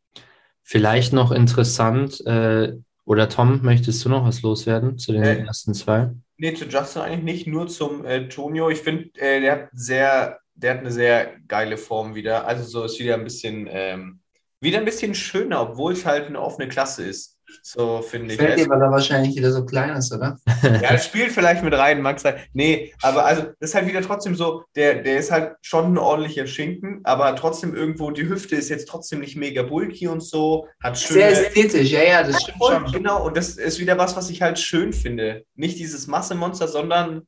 Vielleicht 0.63 1.13
noch 1.13 1.31
interessant, 1.31 2.25
äh, 2.27 2.73
oder 3.05 3.29
Tom, 3.29 3.61
möchtest 3.63 4.05
du 4.05 4.09
noch 4.09 4.25
was 4.25 4.43
loswerden 4.43 4.99
zu 4.99 5.13
den 5.13 5.23
Äh, 5.23 5.45
ersten 5.45 5.75
zwei? 5.75 6.11
Nee, 6.39 6.53
zu 6.55 6.67
Justin 6.67 7.03
eigentlich 7.03 7.25
nicht, 7.25 7.47
nur 7.47 7.67
zum 7.69 8.05
äh, 8.05 8.29
Tonio. 8.29 8.69
Ich 8.69 8.81
finde, 8.81 9.11
äh, 9.19 9.41
der 9.41 9.53
hat 9.53 9.69
sehr, 9.73 10.41
der 10.55 10.75
hat 10.75 10.81
eine 10.81 10.93
sehr 10.93 11.39
geile 11.49 11.79
Form 11.79 12.15
wieder. 12.15 12.47
Also 12.47 12.65
so 12.65 12.85
ist 12.85 12.99
wieder 12.99 13.15
ein 13.15 13.25
bisschen, 13.25 13.67
ähm, 13.71 14.21
wieder 14.61 14.79
ein 14.79 14.85
bisschen 14.85 15.15
schöner, 15.15 15.63
obwohl 15.63 15.93
es 15.95 16.05
halt 16.05 16.27
eine 16.27 16.41
offene 16.41 16.69
Klasse 16.69 17.05
ist. 17.05 17.36
So 17.63 18.03
finde 18.03 18.35
ich. 18.35 18.41
Fällt 18.41 18.59
dir, 18.59 18.69
weil 18.69 18.81
er 18.81 18.91
wahrscheinlich 18.91 19.37
wieder 19.37 19.51
so 19.53 19.65
klein 19.65 19.97
ist, 19.97 20.13
oder? 20.13 20.39
ja, 20.63 20.93
das 20.93 21.07
spielt 21.07 21.33
vielleicht 21.33 21.63
mit 21.63 21.75
rein, 21.75 22.03
mag 22.03 22.19
sein. 22.21 22.37
Nee, 22.53 22.93
aber 23.03 23.25
also 23.25 23.43
das 23.61 23.71
ist 23.71 23.75
halt 23.75 23.87
wieder 23.87 24.03
trotzdem 24.03 24.35
so, 24.35 24.65
der, 24.75 25.03
der 25.03 25.19
ist 25.19 25.31
halt 25.31 25.57
schon 25.63 25.95
ein 25.95 25.99
ordentlicher 25.99 26.47
Schinken, 26.47 27.01
aber 27.05 27.35
trotzdem 27.37 27.75
irgendwo, 27.75 28.11
die 28.11 28.29
Hüfte 28.29 28.57
ist 28.57 28.69
jetzt 28.69 28.89
trotzdem 28.89 29.21
nicht 29.21 29.37
mega 29.37 29.63
bulky 29.63 30.09
und 30.09 30.21
so, 30.23 30.69
hat 30.83 30.97
Sehr 30.97 31.35
schöne. 31.35 31.47
ästhetisch, 31.47 31.91
ja, 31.91 32.03
ja, 32.03 32.23
das 32.23 32.43
stimmt 32.43 32.59
Voll, 32.59 32.75
schon. 32.75 32.93
genau, 32.93 33.27
und 33.27 33.37
das 33.37 33.57
ist 33.57 33.79
wieder 33.79 33.99
was, 33.99 34.17
was 34.17 34.31
ich 34.31 34.43
halt 34.43 34.59
schön 34.59 34.93
finde. 34.93 35.45
Nicht 35.55 35.79
dieses 35.79 36.07
Massemonster, 36.07 36.69
sondern 36.69 37.27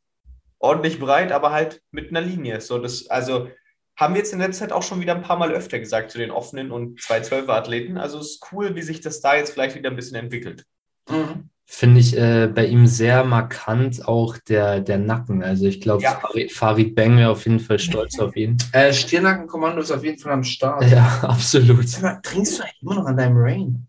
ordentlich 0.58 0.98
breit, 0.98 1.32
aber 1.32 1.52
halt 1.52 1.82
mit 1.90 2.10
einer 2.10 2.20
Linie. 2.20 2.60
So, 2.60 2.78
das, 2.78 3.08
also 3.08 3.48
haben 3.98 4.14
wir 4.14 4.20
jetzt 4.20 4.32
in 4.32 4.38
letzter 4.38 4.60
Zeit 4.66 4.72
auch 4.72 4.84
schon 4.84 5.00
wieder 5.00 5.14
ein 5.14 5.22
paar 5.22 5.36
Mal 5.36 5.50
öfter 5.52 5.78
gesagt 5.80 6.12
zu 6.12 6.18
den 6.18 6.30
offenen 6.30 6.70
und 6.70 7.00
212er 7.00 7.50
Athleten. 7.50 7.98
Also 7.98 8.18
es 8.18 8.30
ist 8.30 8.46
cool, 8.52 8.76
wie 8.76 8.82
sich 8.82 9.00
das 9.00 9.20
da 9.20 9.36
jetzt 9.36 9.52
vielleicht 9.52 9.74
wieder 9.74 9.90
ein 9.90 9.96
bisschen 9.96 10.16
entwickelt. 10.16 10.64
Mhm. 11.10 11.50
Finde 11.70 12.00
ich 12.00 12.16
äh, 12.16 12.46
bei 12.46 12.64
ihm 12.64 12.86
sehr 12.86 13.24
markant 13.24 14.06
auch 14.08 14.38
der, 14.38 14.80
der 14.80 14.96
Nacken. 14.98 15.42
Also 15.42 15.66
ich 15.66 15.80
glaube, 15.82 16.02
Ja. 16.02 16.12
Farid, 16.12 16.52
Farid 16.52 16.94
Bang 16.94 17.18
wäre 17.18 17.30
auf 17.30 17.44
jeden 17.44 17.60
Fall 17.60 17.78
stolz 17.78 18.18
auf 18.20 18.36
ihn. 18.36 18.56
Äh, 18.72 18.92
Stirnackenkommando 18.92 19.82
ist 19.82 19.90
auf 19.90 20.04
jeden 20.04 20.18
Fall 20.18 20.32
am 20.32 20.44
Start. 20.44 20.84
Ja, 20.84 21.18
absolut. 21.22 22.00
Mal, 22.00 22.20
trinkst 22.22 22.58
du 22.58 22.62
eigentlich 22.62 22.80
immer 22.82 22.94
noch 22.94 23.06
an 23.06 23.16
deinem 23.16 23.36
Rain? 23.36 23.87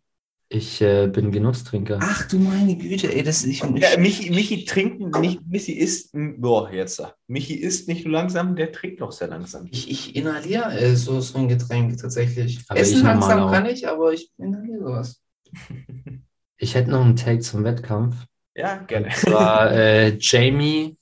Ich 0.52 0.82
äh, 0.82 1.06
bin 1.06 1.32
Genusstrinker. 1.32 2.00
Ach 2.02 2.28
du 2.28 2.40
meine 2.40 2.76
Güte, 2.76 3.14
ey, 3.14 3.22
das 3.22 3.44
ich, 3.44 3.62
Ja, 3.62 3.98
Michi, 4.00 4.32
Michi 4.32 4.66
trinkt 4.66 5.00
nicht, 5.20 5.42
Michi 5.48 5.74
isst, 5.74 6.10
boah, 6.14 6.72
jetzt. 6.72 7.04
Michi 7.28 7.54
isst 7.54 7.88
nicht 7.88 8.04
nur 8.06 8.14
langsam, 8.14 8.56
der 8.56 8.72
trinkt 8.72 9.04
auch 9.04 9.12
sehr 9.12 9.28
langsam. 9.28 9.68
ich, 9.70 9.92
ich 9.92 10.16
inhaliere 10.16 10.76
äh, 10.76 10.96
so, 10.96 11.22
so 11.22 11.38
ein 11.38 11.50
Getränk 11.50 11.96
tatsächlich. 12.00 12.62
Aber 12.68 12.80
Essen 12.80 13.04
langsam 13.04 13.52
kann 13.52 13.68
ich, 13.68 13.88
aber 13.88 14.12
ich 14.12 14.32
inhaliere 14.38 14.80
sowas. 14.80 15.22
Ich 16.62 16.76
hätte 16.76 16.90
noch 16.90 17.06
einen 17.06 17.16
Take 17.16 17.40
zum 17.40 17.64
Wettkampf. 17.64 18.18
Ja, 18.54 18.76
gerne. 18.80 19.06
Und 19.06 19.16
zwar 19.16 19.72
äh, 19.72 20.18
Jamie 20.20 20.98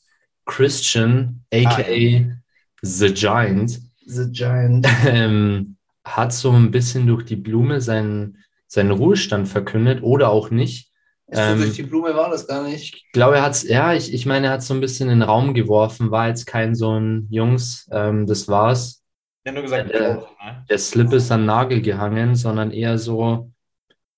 Christian, 0.45 1.43
aka 1.51 2.37
The 2.83 3.13
Giant, 3.13 3.79
The 4.05 4.31
Giant. 4.31 4.87
ähm, 5.07 5.77
hat 6.03 6.31
so 6.31 6.51
ein 6.51 6.69
bisschen 6.69 7.07
durch 7.07 7.25
die 7.25 7.35
Blume 7.35 7.81
seinen, 7.81 8.37
seinen 8.67 8.91
Ruhestand 8.91 9.47
verkündet 9.47 10.03
oder 10.03 10.29
auch 10.29 10.49
nicht. 10.49 10.91
Ist 11.27 11.37
so 11.37 11.43
Ähm, 11.43 11.59
durch 11.59 11.73
die 11.73 11.83
Blume 11.83 12.15
war 12.15 12.29
das 12.29 12.47
gar 12.47 12.63
nicht. 12.63 12.95
Ich 12.95 13.11
glaube, 13.11 13.37
er 13.37 13.43
hat 13.43 13.53
es, 13.53 13.63
ja, 13.67 13.93
ich, 13.93 14.13
ich 14.13 14.25
meine, 14.25 14.47
er 14.47 14.53
hat 14.53 14.63
so 14.63 14.73
ein 14.73 14.81
bisschen 14.81 15.09
in 15.09 15.19
den 15.19 15.29
Raum 15.29 15.53
geworfen, 15.53 16.11
war 16.11 16.27
jetzt 16.27 16.45
kein 16.45 16.75
so 16.75 16.97
ein 16.97 17.27
Jungs, 17.29 17.87
ähm, 17.91 18.25
das 18.27 18.47
war's. 18.47 19.03
Ja, 19.45 19.51
nur 19.51 19.63
gesagt, 19.63 19.91
Äh, 19.91 20.17
auch, 20.17 20.29
ne? 20.43 20.65
Der 20.69 20.77
Slip 20.77 21.11
ist 21.13 21.31
an 21.31 21.41
den 21.41 21.45
Nagel 21.47 21.81
gehangen, 21.81 22.35
sondern 22.35 22.71
eher 22.71 22.97
so, 22.97 23.51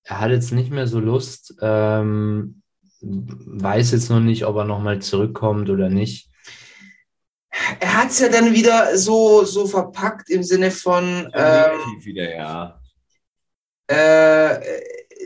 er 0.04 0.20
hat 0.20 0.30
jetzt 0.30 0.52
nicht 0.52 0.70
mehr 0.70 0.86
so 0.86 1.00
Lust, 1.00 1.54
ähm, 1.60 2.62
weiß 3.00 3.92
jetzt 3.92 4.10
noch 4.10 4.20
nicht, 4.20 4.44
ob 4.44 4.56
er 4.56 4.64
nochmal 4.64 5.00
zurückkommt 5.00 5.70
oder 5.70 5.88
nicht. 5.88 6.28
Er 7.80 7.96
hat 8.02 8.10
es 8.10 8.20
ja 8.20 8.28
dann 8.28 8.52
wieder 8.52 8.96
so, 8.96 9.44
so 9.44 9.66
verpackt 9.66 10.30
im 10.30 10.42
Sinne 10.42 10.70
von 10.70 11.28
ähm, 11.34 11.78
wieder, 12.02 12.34
ja. 12.34 12.79
Äh, 13.90 14.60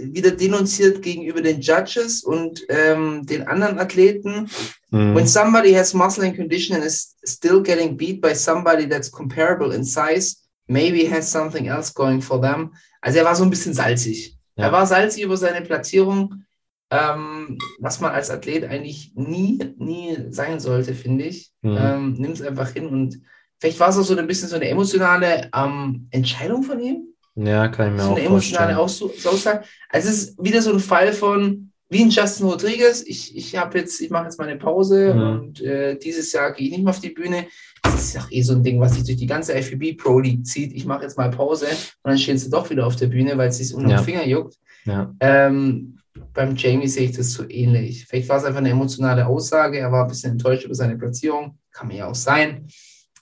wieder 0.01 0.31
denunziert 0.31 1.03
gegenüber 1.03 1.43
den 1.43 1.61
Judges 1.61 2.25
und 2.25 2.65
ähm, 2.69 3.25
den 3.27 3.47
anderen 3.47 3.79
Athleten. 3.79 4.49
Hm. 4.91 5.15
When 5.15 5.27
somebody 5.27 5.73
has 5.73 5.95
muscle 5.95 6.25
and 6.25 6.37
condition 6.37 6.75
and 6.75 6.85
is 6.85 7.15
still 7.25 7.63
getting 7.63 7.97
beat 7.97 8.21
by 8.21 8.35
somebody 8.35 8.89
that's 8.89 9.11
comparable 9.11 9.75
in 9.75 9.85
size, 9.85 10.37
maybe 10.67 11.09
has 11.11 11.31
something 11.31 11.67
else 11.67 11.93
going 11.93 12.23
for 12.23 12.41
them. 12.41 12.73
Also 13.01 13.19
er 13.19 13.25
war 13.25 13.37
so 13.37 13.45
ein 13.45 13.51
bisschen 13.51 13.75
salzig. 13.75 14.37
Ja. 14.57 14.67
Er 14.67 14.73
war 14.73 14.87
salzig 14.87 15.23
über 15.23 15.37
seine 15.37 15.61
Platzierung, 15.61 16.45
ähm, 16.91 17.59
was 17.79 18.01
man 18.01 18.13
als 18.13 18.31
Athlet 18.31 18.65
eigentlich 18.65 19.13
nie, 19.15 19.59
nie 19.77 20.17
sein 20.31 20.59
sollte, 20.59 20.95
finde 20.95 21.25
ich. 21.25 21.53
Mhm. 21.63 21.77
Ähm, 21.79 22.13
Nimm 22.15 22.33
es 22.33 22.43
einfach 22.43 22.71
hin 22.71 22.87
und 22.87 23.21
vielleicht 23.59 23.79
war 23.79 23.91
es 23.91 23.99
auch 23.99 24.05
so 24.05 24.17
ein 24.17 24.27
bisschen 24.27 24.49
so 24.49 24.57
eine 24.57 24.69
emotionale 24.69 25.51
ähm, 25.55 26.09
Entscheidung 26.11 26.63
von 26.63 26.81
ihm 26.81 27.14
Ja, 27.37 27.69
kann 27.69 27.89
ich 27.89 27.93
mir 27.97 28.03
so 28.03 28.11
auch 28.13 28.17
eine 28.17 28.25
emotionale 28.27 28.75
vorstellen. 28.75 29.11
Aussage. 29.27 29.65
Also 29.91 30.09
es 30.09 30.23
ist 30.23 30.43
wieder 30.45 30.63
so 30.63 30.73
ein 30.73 30.81
Fall 30.81 31.13
von, 31.13 31.71
wie 31.91 32.03
ein 32.03 32.11
Justin 32.11 32.47
Rodriguez, 32.47 33.03
ich, 33.07 33.37
ich 33.37 33.57
habe 33.57 33.79
jetzt, 33.79 34.01
ich 34.01 34.11
mache 34.11 34.25
jetzt 34.25 34.39
meine 34.39 34.57
Pause 34.57 35.15
Mhm. 35.15 35.21
und 35.23 35.61
äh, 35.61 35.97
dieses 35.99 36.33
Jahr 36.33 36.53
gehe 36.53 36.67
ich 36.67 36.73
nicht 36.73 36.85
mehr 36.85 36.91
auf 36.91 37.01
die 37.01 37.11
Bühne. 37.11 37.47
Das 37.83 37.95
ist 38.03 38.15
ja 38.15 38.25
eh 38.31 38.43
so 38.43 38.55
ein 38.55 38.63
Ding, 38.63 38.81
was 38.81 38.95
sich 38.95 39.05
durch 39.05 39.17
die 39.19 39.27
ganze 39.27 39.53
FBB 39.55 39.97
Pro 39.97 40.19
League 40.21 40.47
zieht. 40.47 40.73
Ich 40.73 40.87
mache 40.87 41.03
jetzt 41.03 41.19
mal 41.19 41.31
Pause 41.31 41.67
und 42.03 42.11
dann 42.11 42.19
stehen 42.19 42.39
sie 42.39 42.51
doch 42.51 42.71
wieder 42.71 42.87
auf 42.87 42.97
der 42.97 43.09
Bühne, 43.09 43.37
weil 43.37 43.49
es 43.51 43.59
sich 43.59 43.71
Ja. 43.71 43.79
den 43.79 43.99
Finger 43.99 44.27
juckt. 44.27 44.57
Ja. 44.85 45.13
Ähm, 45.21 45.99
beim 46.33 46.57
Jamie 46.57 46.89
sehe 46.89 47.09
ich 47.11 47.17
das 47.17 47.33
so 47.33 47.49
ähnlich. 47.49 48.07
Vielleicht 48.07 48.29
war 48.29 48.39
es 48.39 48.45
einfach 48.45 48.59
eine 48.61 48.71
emotionale 48.71 49.27
Aussage. 49.27 49.79
Er 49.79 49.93
war 49.93 50.03
ein 50.05 50.09
bisschen 50.09 50.33
enttäuscht 50.33 50.65
über 50.65 50.75
seine 50.75 50.97
Platzierung. 50.97 51.59
Kann 51.73 51.89
man 51.89 51.97
ja 51.97 52.07
auch 52.09 52.15
sein. 52.15 52.67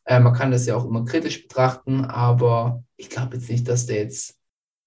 Äh, 0.04 0.20
man 0.20 0.32
kann 0.34 0.50
das 0.50 0.66
ja 0.66 0.76
auch 0.76 0.84
immer 0.86 1.04
kritisch 1.04 1.42
betrachten, 1.46 2.04
aber 2.04 2.82
ich 3.02 3.10
glaube 3.10 3.36
jetzt 3.36 3.50
nicht, 3.50 3.66
dass 3.66 3.86
der 3.86 3.96
jetzt 3.96 4.38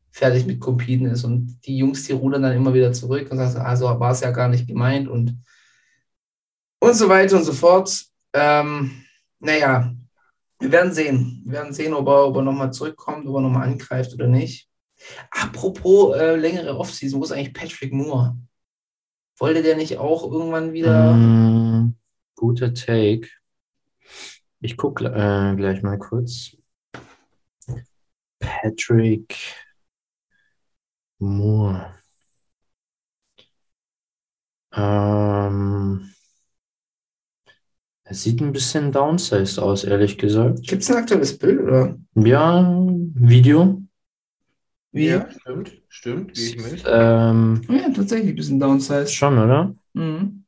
fertig 0.09 0.45
mit 0.45 0.61
Competen 0.61 1.05
ist. 1.05 1.25
Und 1.25 1.59
die 1.65 1.77
Jungs, 1.77 2.05
die 2.05 2.13
rudern 2.13 2.43
dann 2.43 2.55
immer 2.55 2.73
wieder 2.73 2.93
zurück 2.93 3.29
und 3.29 3.37
sagen, 3.37 3.57
also 3.57 3.85
war 3.99 4.11
es 4.11 4.21
ja 4.21 4.31
gar 4.31 4.47
nicht 4.47 4.67
gemeint 4.67 5.09
und, 5.09 5.37
und 6.79 6.93
so 6.93 7.09
weiter 7.09 7.35
und 7.35 7.43
so 7.43 7.51
fort. 7.51 8.05
Ähm, 8.31 9.03
naja, 9.39 9.93
wir 10.59 10.71
werden 10.71 10.93
sehen. 10.93 11.43
Wir 11.45 11.53
werden 11.59 11.73
sehen, 11.73 11.93
ob 11.93 12.07
er, 12.07 12.27
ob 12.27 12.37
er 12.37 12.41
nochmal 12.43 12.71
zurückkommt, 12.71 13.27
ob 13.27 13.35
er 13.35 13.41
nochmal 13.41 13.67
angreift 13.67 14.13
oder 14.13 14.27
nicht. 14.27 14.69
Apropos 15.31 16.15
äh, 16.15 16.37
längere 16.37 16.77
Offseason, 16.77 17.19
wo 17.19 17.25
ist 17.25 17.33
eigentlich 17.33 17.53
Patrick 17.53 17.91
Moore? 17.91 18.37
Wollte 19.37 19.61
der 19.61 19.75
nicht 19.75 19.97
auch 19.97 20.31
irgendwann 20.31 20.71
wieder? 20.71 21.13
Mm, 21.13 21.95
guter 22.35 22.73
Take. 22.73 23.27
Ich 24.61 24.77
gucke 24.77 25.03
äh, 25.03 25.55
gleich 25.57 25.83
mal 25.83 25.99
kurz. 25.99 26.55
Patrick 28.39 29.35
Moore. 31.19 31.91
Ähm, 34.73 36.11
er 38.03 38.15
sieht 38.15 38.41
ein 38.41 38.51
bisschen 38.51 38.91
downsized 38.91 39.59
aus, 39.59 39.83
ehrlich 39.83 40.17
gesagt. 40.17 40.63
Gibt 40.67 40.81
es 40.83 40.89
ein 40.91 40.97
aktuelles 40.97 41.37
Bild 41.37 41.59
oder? 41.61 41.97
Ja, 42.15 42.63
Video. 43.15 43.81
Wie? 44.91 45.07
Ja, 45.07 45.29
stimmt, 45.29 45.81
stimmt, 45.89 46.33
gehe 46.33 46.49
ich 46.49 46.57
mit. 46.57 46.83
Ähm, 46.87 47.61
Ja, 47.69 47.89
tatsächlich 47.89 48.29
ein 48.29 48.35
bisschen 48.35 48.59
downsized. 48.59 49.13
schon, 49.13 49.37
oder? 49.37 49.75
Mhm. 49.93 50.45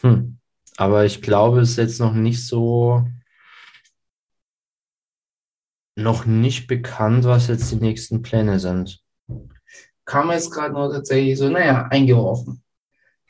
Hm. 0.00 0.38
Aber 0.76 1.04
ich 1.04 1.20
glaube, 1.22 1.60
es 1.60 1.70
ist 1.72 1.76
jetzt 1.76 2.00
noch 2.00 2.14
nicht 2.14 2.44
so, 2.46 3.04
noch 5.96 6.24
nicht 6.26 6.66
bekannt, 6.66 7.24
was 7.24 7.48
jetzt 7.48 7.70
die 7.70 7.76
nächsten 7.76 8.22
Pläne 8.22 8.58
sind. 8.60 9.00
Kam 10.04 10.28
mir 10.28 10.34
jetzt 10.34 10.50
gerade 10.50 10.72
nur 10.74 10.90
tatsächlich 10.92 11.38
so, 11.38 11.48
naja, 11.48 11.86
eingeworfen. 11.90 12.62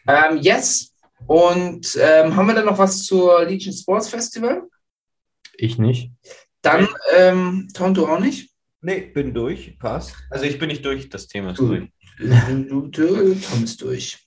Ähm, 0.07 0.39
yes. 0.39 0.95
Und 1.27 1.99
ähm, 2.01 2.35
haben 2.37 2.47
wir 2.47 2.55
dann 2.55 2.65
noch 2.67 2.79
was 2.79 3.05
zur 3.05 3.45
Legion 3.45 3.75
Sports 3.75 4.09
Festival? 4.09 4.63
Ich 5.57 5.79
nicht. 5.79 6.11
Dann, 6.63 6.89
ähm, 7.17 7.69
Tom, 7.75 7.93
du 7.95 8.07
auch 8.07 8.21
nicht? 8.21 8.51
Nee, 8.81 9.01
bin 9.13 9.35
durch. 9.35 9.79
Passt. 9.79 10.15
Also 10.31 10.47
ich 10.47 10.59
bin 10.59 10.69
nicht 10.69 10.85
durch, 10.85 11.09
das 11.11 11.27
Thema 11.27 11.51
ist 11.51 11.59
Du- 11.59 11.69
durch. 11.69 11.89
Du, 12.19 12.65
du, 12.65 12.87
du, 12.89 13.35
Tom 13.35 13.65
ist 13.65 13.81
durch. 13.83 14.19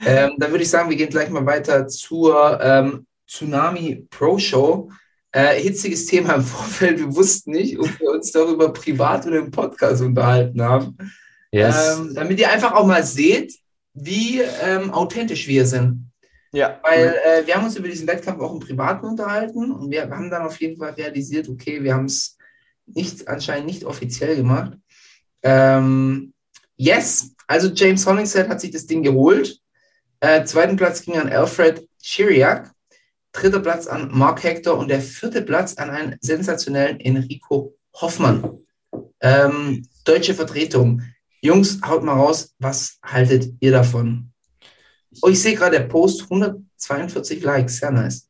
Ähm, 0.00 0.32
dann 0.38 0.50
würde 0.50 0.64
ich 0.64 0.70
sagen, 0.70 0.90
wir 0.90 0.96
gehen 0.96 1.10
gleich 1.10 1.30
mal 1.30 1.46
weiter 1.46 1.86
zur 1.86 2.60
ähm, 2.60 3.06
Tsunami 3.28 4.06
Pro 4.10 4.38
Show. 4.38 4.90
Äh, 5.32 5.60
hitziges 5.60 6.06
Thema 6.06 6.34
im 6.34 6.42
Vorfeld. 6.44 6.98
Wir 6.98 7.14
wussten 7.14 7.52
nicht, 7.52 7.78
ob 7.78 7.88
wir 7.98 8.10
uns 8.10 8.30
darüber 8.32 8.72
privat 8.72 9.26
oder 9.26 9.38
im 9.38 9.50
Podcast 9.50 10.02
unterhalten 10.02 10.62
haben. 10.62 10.96
Yes. 11.50 11.98
Ähm, 11.98 12.14
damit 12.14 12.38
ihr 12.38 12.50
einfach 12.50 12.72
auch 12.72 12.86
mal 12.86 13.02
seht, 13.02 13.54
wie 13.94 14.40
ähm, 14.40 14.90
authentisch 14.90 15.46
wir 15.48 15.66
sind. 15.66 16.10
Ja. 16.52 16.78
Weil 16.82 17.14
äh, 17.24 17.46
wir 17.46 17.54
haben 17.54 17.64
uns 17.64 17.76
über 17.76 17.88
diesen 17.88 18.06
Wettkampf 18.06 18.40
auch 18.40 18.52
im 18.52 18.60
Privaten 18.60 19.06
unterhalten 19.06 19.72
und 19.72 19.90
wir 19.90 20.08
haben 20.10 20.30
dann 20.30 20.42
auf 20.42 20.60
jeden 20.60 20.76
Fall 20.76 20.90
realisiert, 20.90 21.48
okay, 21.48 21.82
wir 21.82 21.94
haben 21.94 22.04
es 22.04 22.36
nicht, 22.86 23.26
anscheinend 23.26 23.66
nicht 23.66 23.84
offiziell 23.84 24.36
gemacht. 24.36 24.76
Ähm, 25.42 26.34
yes, 26.76 27.34
also 27.46 27.68
James 27.68 28.06
Hollingshead 28.06 28.48
hat 28.48 28.60
sich 28.60 28.70
das 28.70 28.86
Ding 28.86 29.02
geholt. 29.02 29.58
Äh, 30.20 30.44
zweiten 30.44 30.76
Platz 30.76 31.02
ging 31.02 31.16
an 31.16 31.28
Alfred 31.28 31.88
Chiriak, 32.00 32.70
dritter 33.32 33.60
Platz 33.60 33.86
an 33.86 34.10
Mark 34.12 34.42
Hector 34.42 34.78
und 34.78 34.88
der 34.88 35.00
vierte 35.00 35.42
Platz 35.42 35.74
an 35.74 35.90
einen 35.90 36.16
sensationellen 36.20 37.00
Enrico 37.00 37.74
Hoffmann. 37.94 38.58
Ähm, 39.20 39.86
deutsche 40.04 40.34
Vertretung. 40.34 41.02
Jungs, 41.40 41.80
haut 41.84 42.04
mal 42.04 42.14
raus, 42.14 42.54
was 42.58 42.98
haltet 43.02 43.52
ihr 43.60 43.72
davon? 43.72 44.32
Oh, 45.20 45.28
ich 45.28 45.42
sehe 45.42 45.54
gerade 45.54 45.78
der 45.78 45.86
Post, 45.86 46.22
142 46.22 47.42
Likes, 47.42 47.78
sehr 47.78 47.90
nice. 47.90 48.28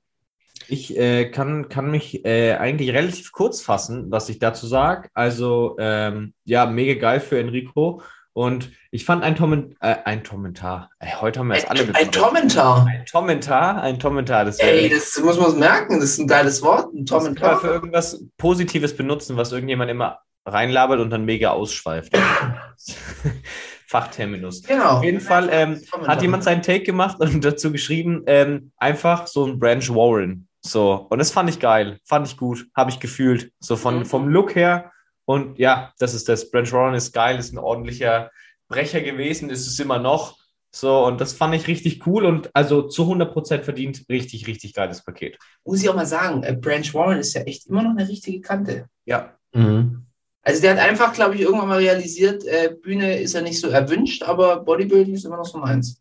Ich 0.69 0.97
äh, 0.97 1.31
kann, 1.31 1.69
kann 1.69 1.91
mich 1.91 2.25
äh, 2.25 2.55
eigentlich 2.55 2.93
relativ 2.93 3.33
kurz 3.33 3.61
fassen, 3.61 4.11
was 4.11 4.29
ich 4.29 4.39
dazu 4.39 4.67
sage. 4.67 5.09
Also, 5.13 5.77
ähm, 5.79 6.35
ja, 6.45 6.67
mega 6.67 6.99
geil 6.99 7.21
für 7.21 7.39
Enrico. 7.39 8.03
Und 8.33 8.71
ich 8.95 9.07
fand 9.07 9.25
ein, 9.25 9.35
Tomen 9.35 9.75
äh, 9.81 9.97
ein 10.05 10.23
Kommentar. 10.23 10.91
Ey, 10.99 11.13
heute 11.19 11.41
haben 11.41 11.49
wir 11.49 11.57
es 11.57 11.65
alle 11.65 11.81
Ein, 11.81 11.95
ein 11.95 12.11
Kommentar. 12.11 12.87
Ein 12.87 13.05
Kommentar, 13.11 13.83
ein 13.83 13.99
Kommentar. 13.99 14.45
Das 14.45 14.59
Ey, 14.59 14.91
das 14.91 15.19
muss 15.19 15.41
man 15.41 15.59
merken, 15.59 15.99
das 15.99 16.11
ist 16.11 16.19
ein 16.19 16.27
geiles 16.27 16.61
Wort, 16.61 16.93
ein 16.93 16.99
man 16.99 17.07
für 17.07 17.15
Kommentar. 17.15 17.65
irgendwas 17.65 18.23
Positives 18.37 18.95
benutzen, 18.95 19.39
was 19.39 19.51
irgendjemand 19.51 19.91
immer 19.91 20.19
reinlabert 20.45 21.01
und 21.01 21.09
dann 21.09 21.25
mega 21.25 21.53
ausschweift. 21.53 22.13
Fachterminus. 23.87 24.63
Genau. 24.63 24.99
Auf 24.99 25.05
jeden 25.05 25.21
Fall 25.21 25.49
ähm, 25.51 25.81
Kommentar. 25.91 26.15
hat 26.15 26.23
jemand 26.23 26.45
seinen 26.45 26.61
Take 26.63 26.83
gemacht 26.85 27.19
und 27.19 27.43
dazu 27.45 27.73
geschrieben, 27.73 28.25
ähm, 28.27 28.73
einfach 28.77 29.27
so 29.27 29.47
ein 29.47 29.59
Branch 29.59 29.89
Warren. 29.89 30.49
So, 30.61 31.07
und 31.09 31.19
das 31.19 31.31
fand 31.33 31.49
ich 31.49 31.61
geil, 31.61 31.99
fand 32.05 32.27
ich 32.27 32.37
gut, 32.37 32.67
habe 32.77 32.91
ich 32.91 33.01
gefühlt. 33.01 33.53
So 33.59 33.77
von, 33.77 34.01
Mhm. 34.01 34.05
vom 34.05 34.29
Look 34.29 34.55
her. 34.55 34.93
Und 35.25 35.59
ja, 35.59 35.93
das 35.99 36.13
ist 36.13 36.29
das. 36.29 36.51
Branch 36.51 36.71
Warren 36.73 36.95
ist 36.95 37.15
geil, 37.15 37.39
ist 37.39 37.55
ein 37.55 37.59
ordentlicher 37.59 38.31
Brecher 38.73 39.01
gewesen, 39.01 39.51
ist 39.51 39.67
es 39.67 39.79
immer 39.79 39.99
noch. 39.99 40.37
So, 40.75 41.05
und 41.07 41.21
das 41.21 41.35
fand 41.35 41.55
ich 41.55 41.67
richtig 41.69 42.07
cool 42.07 42.25
und 42.25 42.51
also 42.55 42.83
zu 42.83 43.05
100% 43.05 43.63
verdient. 43.63 44.05
Richtig, 44.09 44.47
richtig 44.47 44.73
geiles 44.75 45.05
Paket. 45.05 45.39
Muss 45.65 45.83
ich 45.83 45.89
auch 45.91 45.95
mal 45.95 46.07
sagen, 46.07 46.43
äh, 46.43 46.55
Branch 46.55 46.93
Warren 46.95 47.19
ist 47.19 47.35
ja 47.35 47.43
echt 47.43 47.67
immer 47.67 47.83
noch 47.83 47.91
eine 47.91 48.09
richtige 48.09 48.41
Kante. 48.41 48.87
Ja, 49.05 49.37
Mhm. 49.55 50.07
Also 50.45 50.61
der 50.63 50.73
hat 50.73 50.81
einfach, 50.81 51.13
glaube 51.13 51.35
ich, 51.37 51.43
irgendwann 51.43 51.69
mal 51.69 51.79
realisiert, 51.79 52.43
äh, 52.45 52.75
Bühne 52.83 53.21
ist 53.21 53.35
ja 53.35 53.43
nicht 53.43 53.61
so 53.61 53.69
erwünscht, 53.69 54.23
aber 54.25 54.65
Bodybuilding 54.65 55.15
ist 55.15 55.25
immer 55.27 55.37
noch 55.37 55.45
so 55.45 55.59
meins. 55.59 56.01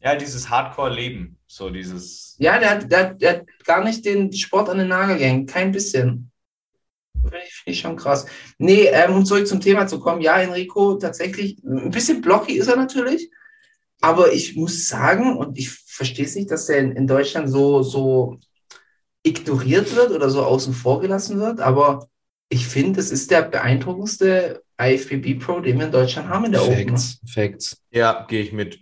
ja 0.00 0.14
dieses 0.14 0.48
Hardcore-Leben. 0.50 1.38
So 1.46 1.70
dieses. 1.70 2.36
Ja, 2.38 2.58
der 2.58 2.70
hat, 2.70 2.92
der, 2.92 2.98
hat- 3.00 3.22
der 3.22 3.30
hat 3.32 3.46
gar 3.64 3.82
nicht 3.82 4.04
den 4.04 4.32
Sport 4.32 4.68
an 4.68 4.78
den 4.78 4.88
Nagel 4.88 5.16
gehängt, 5.16 5.48
kein 5.50 5.72
bisschen. 5.72 6.30
Finde 7.20 7.38
ich, 7.66 7.80
schon 7.80 7.96
krass. 7.96 8.26
Nee, 8.58 8.86
ähm, 8.86 9.16
um 9.16 9.24
zurück 9.24 9.46
zum 9.46 9.60
Thema 9.60 9.86
zu 9.86 10.00
kommen, 10.00 10.20
ja, 10.20 10.40
Enrico, 10.40 10.94
tatsächlich, 10.94 11.62
ein 11.62 11.90
bisschen 11.90 12.20
blocky 12.20 12.54
ist 12.54 12.68
er 12.68 12.76
natürlich, 12.76 13.30
aber 14.00 14.32
ich 14.32 14.56
muss 14.56 14.88
sagen, 14.88 15.36
und 15.36 15.58
ich 15.58 15.70
verstehe 15.70 16.24
es 16.24 16.34
nicht, 16.34 16.50
dass 16.50 16.66
der 16.66 16.78
in, 16.78 16.92
in 16.92 17.06
Deutschland 17.06 17.48
so, 17.48 17.82
so 17.82 18.38
ignoriert 19.22 19.94
wird 19.94 20.10
oder 20.10 20.30
so 20.30 20.42
außen 20.42 20.74
vor 20.74 21.00
gelassen 21.00 21.38
wird, 21.38 21.60
aber 21.60 22.08
ich 22.48 22.66
finde, 22.66 23.00
es 23.00 23.10
ist 23.10 23.30
der 23.30 23.42
beeindruckendste 23.42 24.62
IFBB 24.90 25.38
Pro, 25.38 25.60
den 25.60 25.78
wir 25.78 25.86
in 25.86 25.92
Deutschland 25.92 26.28
haben 26.28 26.46
in 26.46 26.52
der 26.52 26.62
Open. 26.62 26.88
Facts. 26.88 27.20
Facts. 27.26 27.82
Ja, 27.90 28.26
gehe 28.28 28.42
ich 28.42 28.52
mit. 28.52 28.78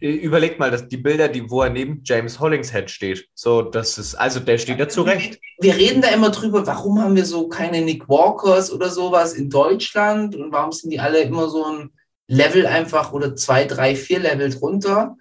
Äh, 0.00 0.10
überleg 0.10 0.58
mal, 0.58 0.70
dass 0.70 0.88
die 0.88 0.96
Bilder, 0.96 1.28
die, 1.28 1.48
wo 1.50 1.62
er 1.62 1.70
neben 1.70 2.02
James 2.04 2.40
Hollingshead 2.40 2.90
steht. 2.90 3.28
So, 3.34 3.62
das 3.62 3.98
ist, 3.98 4.14
also 4.14 4.40
der 4.40 4.58
steht 4.58 4.80
da 4.80 4.88
zurecht. 4.88 5.40
wir 5.60 5.76
reden 5.76 6.02
da 6.02 6.08
immer 6.08 6.30
drüber, 6.30 6.66
warum 6.66 7.00
haben 7.00 7.16
wir 7.16 7.24
so 7.24 7.48
keine 7.48 7.82
Nick 7.82 8.08
Walkers 8.08 8.72
oder 8.72 8.90
sowas 8.90 9.34
in 9.34 9.50
Deutschland 9.50 10.34
und 10.36 10.52
warum 10.52 10.72
sind 10.72 10.90
die 10.90 11.00
alle 11.00 11.20
immer 11.20 11.48
so 11.48 11.64
ein 11.64 11.90
Level 12.26 12.66
einfach 12.66 13.12
oder 13.12 13.36
zwei, 13.36 13.64
drei, 13.64 13.94
vier 13.96 14.20
Level 14.20 14.50
drunter. 14.50 15.16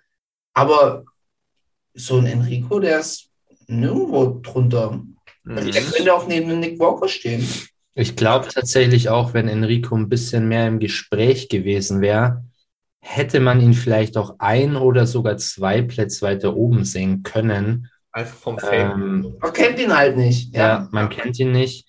Aber 0.53 1.05
so 1.93 2.17
ein 2.17 2.25
Enrico, 2.25 2.79
der 2.79 2.99
ist 2.99 3.29
nirgendwo 3.67 4.39
drunter. 4.41 5.01
Mhm. 5.43 5.71
Der 5.71 5.81
könnte 5.81 6.13
auch 6.13 6.27
neben 6.27 6.49
einem 6.49 6.59
Nick 6.59 6.79
Walker 6.79 7.07
stehen. 7.07 7.47
Ich 7.95 8.15
glaube 8.15 8.47
tatsächlich 8.47 9.09
auch, 9.09 9.33
wenn 9.33 9.47
Enrico 9.47 9.95
ein 9.95 10.09
bisschen 10.09 10.47
mehr 10.47 10.67
im 10.67 10.79
Gespräch 10.79 11.47
gewesen 11.49 12.01
wäre, 12.01 12.43
hätte 12.99 13.39
man 13.39 13.61
ihn 13.61 13.73
vielleicht 13.73 14.17
auch 14.17 14.35
ein 14.39 14.75
oder 14.75 15.05
sogar 15.05 15.37
zwei 15.37 15.81
Plätze 15.81 16.21
weiter 16.25 16.55
oben 16.55 16.85
sehen 16.85 17.21
können. 17.23 17.89
Einfach 18.11 18.35
vom 18.37 18.57
Fame. 18.59 19.01
Ähm, 19.01 19.35
Man 19.41 19.53
kennt 19.53 19.79
ihn 19.79 19.95
halt 19.95 20.17
nicht. 20.17 20.55
ja, 20.55 20.87
man 20.91 21.09
kennt 21.09 21.37
ihn 21.39 21.51
nicht. 21.51 21.87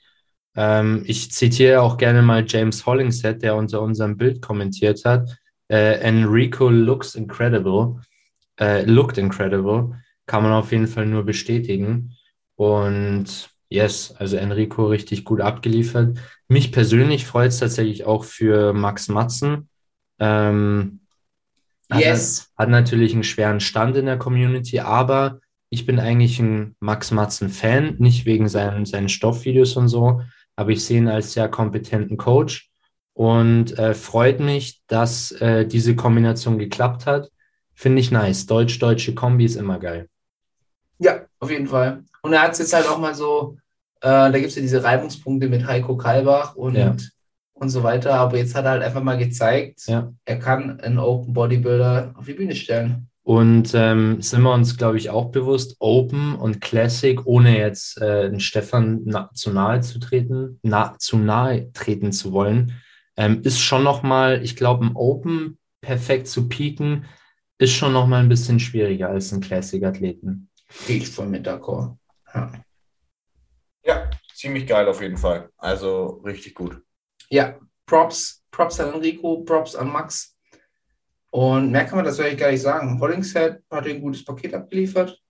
Ähm, 0.56 1.02
ich 1.06 1.30
zitiere 1.32 1.80
auch 1.82 1.96
gerne 1.96 2.22
mal 2.22 2.44
James 2.46 2.84
Hollingshead, 2.86 3.42
der 3.42 3.56
unter 3.56 3.80
unserem 3.82 4.16
Bild 4.16 4.42
kommentiert 4.42 5.04
hat. 5.04 5.36
Äh, 5.68 6.00
Enrico 6.00 6.68
looks 6.68 7.14
incredible. 7.14 8.00
Äh, 8.58 8.84
looked 8.84 9.18
incredible. 9.18 9.96
Kann 10.26 10.42
man 10.42 10.52
auf 10.52 10.72
jeden 10.72 10.86
Fall 10.86 11.06
nur 11.06 11.24
bestätigen. 11.24 12.14
Und 12.56 13.50
yes, 13.68 14.14
also 14.18 14.36
Enrico 14.36 14.86
richtig 14.86 15.24
gut 15.24 15.40
abgeliefert. 15.40 16.18
Mich 16.48 16.72
persönlich 16.72 17.26
freut 17.26 17.48
es 17.48 17.58
tatsächlich 17.58 18.04
auch 18.04 18.24
für 18.24 18.72
Max 18.72 19.08
Matzen. 19.08 19.68
Ähm, 20.18 21.00
hat, 21.90 22.00
Yes. 22.00 22.52
hat 22.56 22.68
natürlich 22.68 23.12
einen 23.12 23.24
schweren 23.24 23.60
Stand 23.60 23.96
in 23.96 24.06
der 24.06 24.18
Community, 24.18 24.80
aber 24.80 25.40
ich 25.70 25.86
bin 25.86 25.98
eigentlich 25.98 26.38
ein 26.38 26.76
Max 26.80 27.10
Matzen-Fan, 27.10 27.96
nicht 27.98 28.26
wegen 28.26 28.48
seinen, 28.48 28.86
seinen 28.86 29.08
Stoffvideos 29.08 29.76
und 29.76 29.88
so, 29.88 30.22
aber 30.56 30.70
ich 30.70 30.84
sehe 30.84 30.98
ihn 30.98 31.08
als 31.08 31.32
sehr 31.32 31.48
kompetenten 31.48 32.16
Coach 32.16 32.70
und 33.12 33.76
äh, 33.78 33.94
freut 33.94 34.40
mich, 34.40 34.82
dass 34.86 35.32
äh, 35.32 35.66
diese 35.66 35.96
Kombination 35.96 36.58
geklappt 36.58 37.06
hat. 37.06 37.30
Finde 37.74 38.00
ich 38.00 38.10
nice. 38.12 38.46
Deutsch-deutsche 38.46 39.14
Kombi 39.14 39.44
ist 39.44 39.56
immer 39.56 39.78
geil. 39.78 40.08
Ja, 40.98 41.22
auf 41.40 41.50
jeden 41.50 41.66
Fall. 41.66 42.04
Und 42.24 42.32
er 42.32 42.40
hat 42.40 42.52
es 42.52 42.58
jetzt 42.58 42.72
halt 42.72 42.88
auch 42.88 42.98
mal 42.98 43.14
so, 43.14 43.58
äh, 44.00 44.08
da 44.08 44.30
gibt 44.30 44.46
es 44.46 44.54
ja 44.54 44.62
diese 44.62 44.82
Reibungspunkte 44.82 45.46
mit 45.46 45.66
Heiko 45.66 45.94
Kalbach 45.98 46.56
und, 46.56 46.74
Ja. 46.74 46.96
und 47.52 47.68
so 47.68 47.82
weiter. 47.82 48.14
Aber 48.14 48.38
jetzt 48.38 48.54
hat 48.54 48.64
er 48.64 48.70
halt 48.72 48.82
einfach 48.82 49.02
mal 49.02 49.18
gezeigt, 49.18 49.82
Ja. 49.86 50.10
er 50.24 50.38
kann 50.38 50.80
einen 50.80 50.98
Open 50.98 51.34
Bodybuilder 51.34 52.14
auf 52.16 52.24
die 52.24 52.32
Bühne 52.32 52.56
stellen. 52.56 53.10
Und 53.24 53.72
ähm, 53.74 54.22
sind 54.22 54.40
wir 54.42 54.54
uns, 54.54 54.78
glaube 54.78 54.96
ich, 54.96 55.10
auch 55.10 55.26
bewusst, 55.32 55.76
Open 55.80 56.34
und 56.34 56.62
Classic, 56.62 57.20
ohne 57.26 57.58
jetzt 57.58 58.00
äh, 58.00 58.30
den 58.30 58.40
Stefan 58.40 59.02
na 59.04 59.30
zu 59.34 59.50
nahe 59.50 59.82
zu 59.82 59.98
treten, 59.98 60.58
na 60.62 60.94
zu 60.98 61.18
nahe 61.18 61.70
treten 61.74 62.10
zu 62.12 62.32
wollen, 62.32 62.72
ähm, 63.18 63.42
ist 63.42 63.60
schon 63.60 63.82
nochmal, 63.82 64.42
ich 64.42 64.56
glaube, 64.56 64.86
ein 64.86 64.92
Open 64.94 65.58
perfekt 65.82 66.26
zu 66.28 66.48
pieken, 66.48 67.04
ist 67.58 67.72
schon 67.74 67.92
nochmal 67.92 68.22
ein 68.22 68.28
bisschen 68.30 68.60
schwieriger 68.60 69.10
als 69.10 69.30
ein 69.32 69.40
Classic-Athleten. 69.42 70.48
Gehe 70.86 70.96
ich 70.96 71.08
voll 71.10 71.26
mit 71.28 71.46
d'accord. 71.46 71.96
Ja. 72.34 72.52
Ja, 73.86 74.10
ziemlich 74.34 74.66
geil 74.66 74.88
auf 74.88 75.00
jeden 75.00 75.16
Fall. 75.18 75.50
Also 75.56 76.22
richtig 76.24 76.54
gut. 76.54 76.82
ja, 77.30 77.58
Props, 77.86 78.42
Props 78.50 78.80
an 78.80 78.94
Enrico, 78.94 79.42
Props 79.44 79.76
an 79.76 79.92
Max. 79.92 80.34
Und 81.30 81.70
mehr 81.72 81.84
kann 81.84 81.96
man 81.96 82.04
das 82.04 82.18
eigentlich 82.20 82.38
gar 82.38 82.50
nicht 82.50 82.62
sagen. 82.62 82.98
Hollingshead 83.00 83.62
hat 83.70 83.86
ein 83.86 84.00
gutes 84.00 84.24
Paket 84.24 84.54
abgeliefert. 84.54 85.20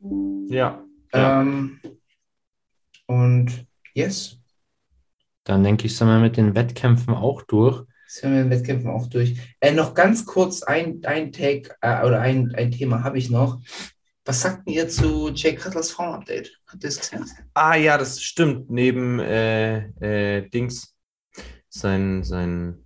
Ja. 0.00 0.84
ja. 1.14 1.40
Ähm, 1.40 1.80
und 3.06 3.66
yes, 3.94 4.38
Dann 5.44 5.62
denke 5.62 5.86
ich, 5.86 5.96
sind 5.96 6.08
wir 6.08 6.18
mit 6.18 6.36
den 6.36 6.54
Wettkämpfen 6.54 7.14
auch 7.14 7.42
durch. 7.42 7.86
sind 8.08 8.32
wir 8.32 8.42
in 8.42 8.50
den 8.50 8.58
Wettkämpfen 8.58 8.90
auch 8.90 9.06
durch. 9.06 9.38
Äh, 9.60 9.72
noch 9.72 9.94
ganz 9.94 10.26
kurz 10.26 10.62
ein, 10.62 11.00
ein 11.04 11.32
Take 11.32 11.74
äh, 11.80 12.04
oder 12.04 12.20
ein, 12.20 12.54
ein 12.54 12.70
Thema 12.70 13.02
habe 13.02 13.18
ich 13.18 13.30
noch. 13.30 13.60
Was 14.24 14.40
sagt 14.40 14.66
denn 14.66 14.74
ihr 14.74 14.88
zu 14.88 15.30
Jay 15.30 15.54
Cutlers 15.54 15.90
Form-Update? 15.90 16.50
Habt 16.66 16.82
ihr 16.82 16.88
es 16.88 16.98
gesehen? 16.98 17.30
Ah 17.52 17.74
ja, 17.74 17.98
das 17.98 18.22
stimmt. 18.22 18.70
Neben 18.70 19.18
äh, 19.18 20.38
äh, 20.38 20.48
Dings. 20.48 20.94
Sein, 21.68 22.22
sein. 22.22 22.84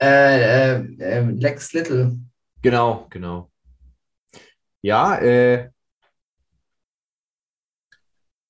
Äh, 0.00 0.76
äh, 0.76 0.84
äh, 0.98 1.30
Lex 1.30 1.72
Little. 1.72 2.18
Genau, 2.62 3.06
genau. 3.10 3.50
Ja, 4.82 5.18
äh, 5.18 5.70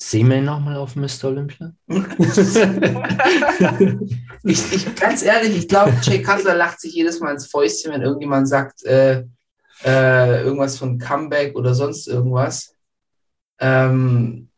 Sehen 0.08 0.28
wir 0.28 0.36
ihn 0.36 0.44
nochmal 0.44 0.76
auf 0.76 0.94
Mr. 0.94 1.24
Olympia? 1.24 1.72
Ich, 4.48 4.72
ich, 4.72 4.94
ganz 4.94 5.24
ehrlich, 5.24 5.56
ich 5.56 5.66
glaube, 5.66 5.92
Jay 6.02 6.22
Cutler 6.22 6.54
lacht 6.54 6.80
sich 6.80 6.94
jedes 6.94 7.18
Mal 7.18 7.32
ins 7.32 7.48
Fäustchen, 7.48 7.92
wenn 7.92 8.02
irgendjemand 8.02 8.48
sagt, 8.48 8.84
äh, 8.84 9.24
äh, 9.84 10.42
irgendwas 10.42 10.78
von 10.78 10.98
Comeback 10.98 11.54
oder 11.56 11.74
sonst 11.74 12.08
irgendwas. 12.08 12.74
Ähm, 13.58 14.48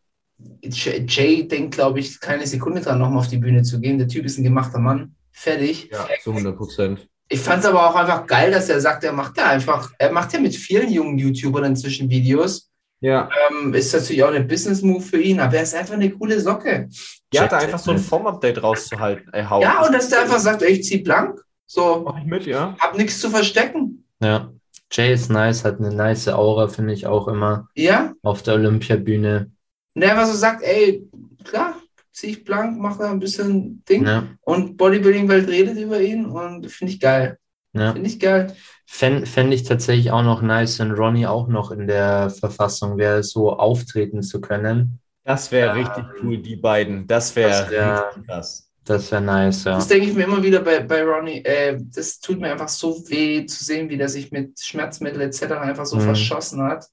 Jay, 0.62 1.04
Jay 1.08 1.48
denkt, 1.48 1.74
glaube 1.74 2.00
ich, 2.00 2.20
keine 2.20 2.46
Sekunde 2.46 2.80
dran, 2.80 2.98
nochmal 2.98 3.20
auf 3.20 3.28
die 3.28 3.38
Bühne 3.38 3.62
zu 3.62 3.80
gehen. 3.80 3.98
Der 3.98 4.08
Typ 4.08 4.24
ist 4.24 4.38
ein 4.38 4.44
gemachter 4.44 4.78
Mann. 4.78 5.14
Fertig. 5.32 5.88
ja, 5.90 6.06
zu 6.22 6.30
100 6.30 6.56
Prozent. 6.56 7.08
Ich 7.28 7.40
fand 7.40 7.60
es 7.60 7.68
aber 7.68 7.88
auch 7.88 7.94
einfach 7.94 8.26
geil, 8.26 8.50
dass 8.50 8.68
er 8.68 8.80
sagt, 8.80 9.04
er 9.04 9.12
macht 9.12 9.36
ja 9.36 9.50
einfach, 9.50 9.92
er 9.98 10.12
macht 10.12 10.32
ja 10.32 10.40
mit 10.40 10.56
vielen 10.56 10.90
jungen 10.90 11.18
YouTubern 11.18 11.64
inzwischen 11.64 12.08
Videos. 12.08 12.70
Ja. 13.00 13.28
Ähm, 13.50 13.74
ist 13.74 13.92
natürlich 13.92 14.24
auch 14.24 14.32
ein 14.32 14.48
Business-Move 14.48 15.02
für 15.02 15.20
ihn, 15.20 15.38
aber 15.38 15.56
er 15.56 15.62
ist 15.62 15.74
einfach 15.74 15.94
eine 15.94 16.10
coole 16.10 16.40
Socke. 16.40 16.88
Ja, 17.32 17.46
da 17.46 17.58
einfach 17.58 17.78
so 17.78 17.92
ein 17.92 17.98
Form-Update 17.98 18.62
rauszuhalten. 18.62 19.30
Hauen. 19.48 19.62
Ja, 19.62 19.86
und 19.86 19.92
dass 19.92 20.08
der 20.08 20.22
einfach 20.22 20.40
sagt, 20.40 20.62
ey, 20.62 20.72
ich 20.72 20.84
zieh 20.84 20.98
blank. 20.98 21.40
So, 21.66 22.02
Mach 22.04 22.18
ich 22.18 22.24
mit, 22.24 22.46
ja. 22.46 22.74
hab 22.80 22.96
nichts 22.96 23.20
zu 23.20 23.28
verstecken. 23.30 24.04
Ja. 24.20 24.50
Jay 24.90 25.12
ist 25.12 25.30
nice, 25.30 25.64
hat 25.64 25.78
eine 25.80 25.94
nice 25.94 26.28
Aura, 26.28 26.68
finde 26.68 26.94
ich 26.94 27.06
auch 27.06 27.28
immer 27.28 27.68
Ja, 27.74 28.14
auf 28.22 28.42
der 28.42 28.54
Olympiabühne. 28.54 29.50
und 29.94 30.00
der 30.00 30.12
einfach 30.12 30.26
so 30.26 30.32
sagt, 30.36 30.62
ey, 30.62 31.06
klar, 31.44 31.74
zieh 32.12 32.28
ich 32.28 32.44
blank, 32.44 32.78
mach 32.78 32.98
da 32.98 33.10
ein 33.10 33.20
bisschen 33.20 33.84
Ding. 33.88 34.06
Ja, 34.06 34.24
Und 34.42 34.76
Bodybuilding-Welt 34.76 35.48
redet 35.48 35.78
über 35.78 36.00
ihn 36.00 36.26
und 36.26 36.70
finde 36.70 36.92
ich 36.92 37.00
geil. 37.00 37.38
ja. 37.74 37.92
Finde 37.92 38.08
ich 38.08 38.18
geil. 38.18 38.54
Fände 38.86 39.26
fänd 39.26 39.52
ich 39.52 39.64
tatsächlich 39.64 40.10
auch 40.10 40.22
noch 40.22 40.40
nice, 40.40 40.78
wenn 40.78 40.92
Ronnie 40.92 41.26
auch 41.26 41.46
noch 41.48 41.70
in 41.70 41.86
der 41.86 42.30
Verfassung 42.30 42.96
wäre, 42.96 43.22
so 43.22 43.52
auftreten 43.52 44.22
zu 44.22 44.40
können. 44.40 45.00
Das 45.24 45.52
wäre 45.52 45.74
richtig 45.74 46.04
cool, 46.22 46.38
die 46.38 46.56
beiden. 46.56 47.06
Das 47.06 47.36
wäre 47.36 47.50
Das 47.50 47.70
wär- 47.70 48.06
richtig 48.08 48.26
krass. 48.26 48.67
Das 48.88 49.12
wäre 49.12 49.20
nice, 49.22 49.64
ja. 49.64 49.74
Das 49.74 49.86
denke 49.88 50.08
ich 50.08 50.14
mir 50.14 50.24
immer 50.24 50.42
wieder 50.42 50.60
bei, 50.60 50.80
bei 50.80 51.02
Ronnie. 51.02 51.44
Äh, 51.44 51.78
das 51.94 52.20
tut 52.20 52.40
mir 52.40 52.50
einfach 52.50 52.68
so 52.68 52.96
weh 53.08 53.44
zu 53.46 53.62
sehen, 53.62 53.88
wie 53.90 53.96
der 53.98 54.08
sich 54.08 54.32
mit 54.32 54.58
Schmerzmittel 54.60 55.20
etc. 55.20 55.42
einfach 55.60 55.84
so 55.86 55.96
Mhm. 55.96 56.00
verschossen 56.02 56.62
hat, 56.62 56.86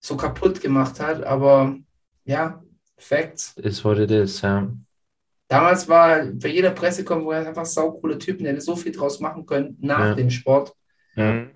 so 0.00 0.16
kaputt 0.16 0.60
gemacht 0.60 0.98
hat. 1.00 1.22
Aber 1.22 1.76
ja, 2.24 2.62
Facts. 2.96 3.52
Ist 3.56 3.84
what 3.84 3.98
it 3.98 4.10
is, 4.10 4.40
ja. 4.42 4.68
Damals 5.46 5.88
war 5.88 6.24
bei 6.26 6.48
jeder 6.48 6.70
Pressekonferenz 6.70 7.46
einfach 7.46 7.64
saucooler 7.64 8.18
Typ, 8.18 8.38
der 8.38 8.48
hätte 8.52 8.60
so 8.60 8.74
viel 8.74 8.90
draus 8.92 9.20
machen 9.20 9.46
können 9.46 9.76
nach 9.80 10.00
Ja. 10.00 10.14
dem 10.14 10.30
Sport. 10.30 10.74
Mhm. 11.14 11.50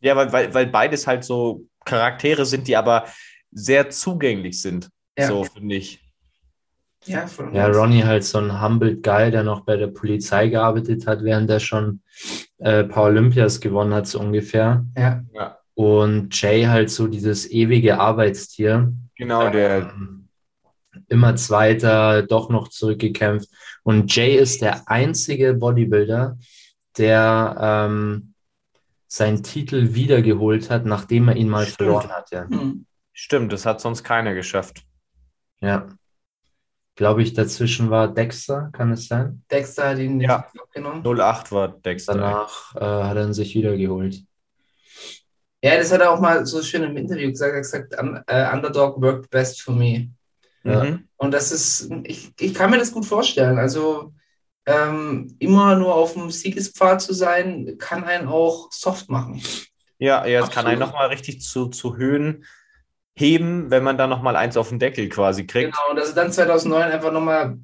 Ja, 0.00 0.16
weil, 0.16 0.32
weil, 0.32 0.52
weil 0.52 0.66
beides 0.66 1.06
halt 1.06 1.22
so 1.24 1.64
Charaktere 1.84 2.44
sind, 2.44 2.66
die 2.66 2.76
aber 2.76 3.06
sehr 3.52 3.88
zugänglich 3.90 4.60
sind. 4.60 4.88
Ja. 5.16 5.28
So, 5.28 5.44
finde 5.44 5.76
ich. 5.76 6.01
Ja, 7.04 7.26
voll 7.26 7.50
Ja. 7.54 7.66
Ronnie 7.68 8.04
halt 8.04 8.24
so 8.24 8.38
ein 8.38 8.62
humbled 8.62 9.02
Guy, 9.02 9.30
der 9.30 9.42
noch 9.42 9.60
bei 9.62 9.76
der 9.76 9.88
Polizei 9.88 10.48
gearbeitet 10.48 11.06
hat, 11.06 11.22
während 11.24 11.50
er 11.50 11.60
schon 11.60 12.02
äh, 12.58 12.80
ein 12.84 12.88
paar 12.88 13.04
Olympias 13.04 13.60
gewonnen 13.60 13.92
hat, 13.94 14.06
so 14.06 14.20
ungefähr. 14.20 14.86
Ja, 14.96 15.22
Und 15.74 16.40
Jay 16.40 16.64
halt 16.64 16.90
so 16.90 17.06
dieses 17.08 17.50
ewige 17.50 17.98
Arbeitstier. 17.98 18.92
Genau, 19.16 19.50
der. 19.50 19.90
Ähm, 19.92 20.28
immer 21.08 21.36
Zweiter, 21.36 22.22
doch 22.22 22.48
noch 22.50 22.68
zurückgekämpft. 22.68 23.48
Und 23.82 24.14
Jay 24.14 24.36
ist 24.36 24.62
der 24.62 24.88
einzige 24.88 25.54
Bodybuilder, 25.54 26.38
der 26.98 27.56
ähm, 27.90 28.34
seinen 29.08 29.42
Titel 29.42 29.94
wiedergeholt 29.94 30.70
hat, 30.70 30.86
nachdem 30.86 31.28
er 31.28 31.36
ihn 31.36 31.48
mal 31.48 31.64
Stimmt. 31.64 31.76
verloren 31.76 32.10
hat. 32.10 32.30
Ja. 32.30 32.46
hm. 32.48 32.86
Stimmt, 33.12 33.52
das 33.52 33.66
hat 33.66 33.80
sonst 33.80 34.04
keiner 34.04 34.34
geschafft. 34.34 34.84
ja. 35.60 35.88
Glaube 37.02 37.24
ich, 37.24 37.32
dazwischen 37.34 37.90
war 37.90 38.06
Dexter, 38.06 38.70
kann 38.72 38.92
es 38.92 39.08
sein? 39.08 39.42
Dexter 39.50 39.88
hat 39.90 39.98
ihn 39.98 40.20
Ja. 40.20 40.46
abgenommen. 40.56 41.02
08 41.04 41.50
war 41.50 41.66
Dexter. 41.66 42.14
Danach 42.14 42.76
äh, 42.76 42.78
hat 42.78 43.16
er 43.16 43.24
ihn 43.26 43.32
sich 43.34 43.56
wiedergeholt. 43.56 44.20
Ja, 45.64 45.76
das 45.76 45.90
hat 45.92 46.00
er 46.00 46.12
auch 46.12 46.20
mal 46.20 46.46
so 46.46 46.62
schön 46.62 46.84
im 46.84 46.96
Interview 46.96 47.28
gesagt. 47.30 47.50
Er 47.50 47.56
hat 47.56 47.62
gesagt, 47.62 48.00
"Un- 48.00 48.20
äh, 48.28 48.52
Underdog 48.54 49.02
worked 49.02 49.30
best 49.30 49.62
for 49.62 49.74
me. 49.74 50.10
Ja. 50.62 50.84
Mhm. 50.84 51.08
Und 51.16 51.32
das 51.34 51.50
ist, 51.50 51.90
ich, 52.04 52.30
ich 52.38 52.54
kann 52.54 52.70
mir 52.70 52.78
das 52.78 52.92
gut 52.92 53.04
vorstellen. 53.04 53.58
Also 53.58 54.14
ähm, 54.64 55.34
immer 55.40 55.74
nur 55.74 55.96
auf 55.96 56.12
dem 56.12 56.30
Siegespfad 56.30 57.02
zu 57.02 57.14
sein, 57.14 57.78
kann 57.80 58.04
einen 58.04 58.28
auch 58.28 58.70
soft 58.70 59.10
machen. 59.10 59.42
Ja, 59.98 60.24
ja, 60.24 60.44
es 60.44 60.50
kann 60.50 60.66
einen 60.66 60.78
nochmal 60.78 61.08
richtig 61.08 61.42
zu, 61.42 61.66
zu 61.66 61.96
Höhen 61.96 62.44
heben, 63.14 63.70
wenn 63.70 63.82
man 63.82 63.98
dann 63.98 64.08
nochmal 64.08 64.36
eins 64.36 64.56
auf 64.56 64.70
den 64.70 64.78
Deckel 64.78 65.08
quasi 65.10 65.46
kriegt. 65.46 65.72
Genau, 65.72 65.90
und 65.90 65.96
dass 65.96 66.08
er 66.08 66.14
dann 66.14 66.32
2009 66.32 66.92
einfach 66.92 67.12
nochmal 67.12 67.58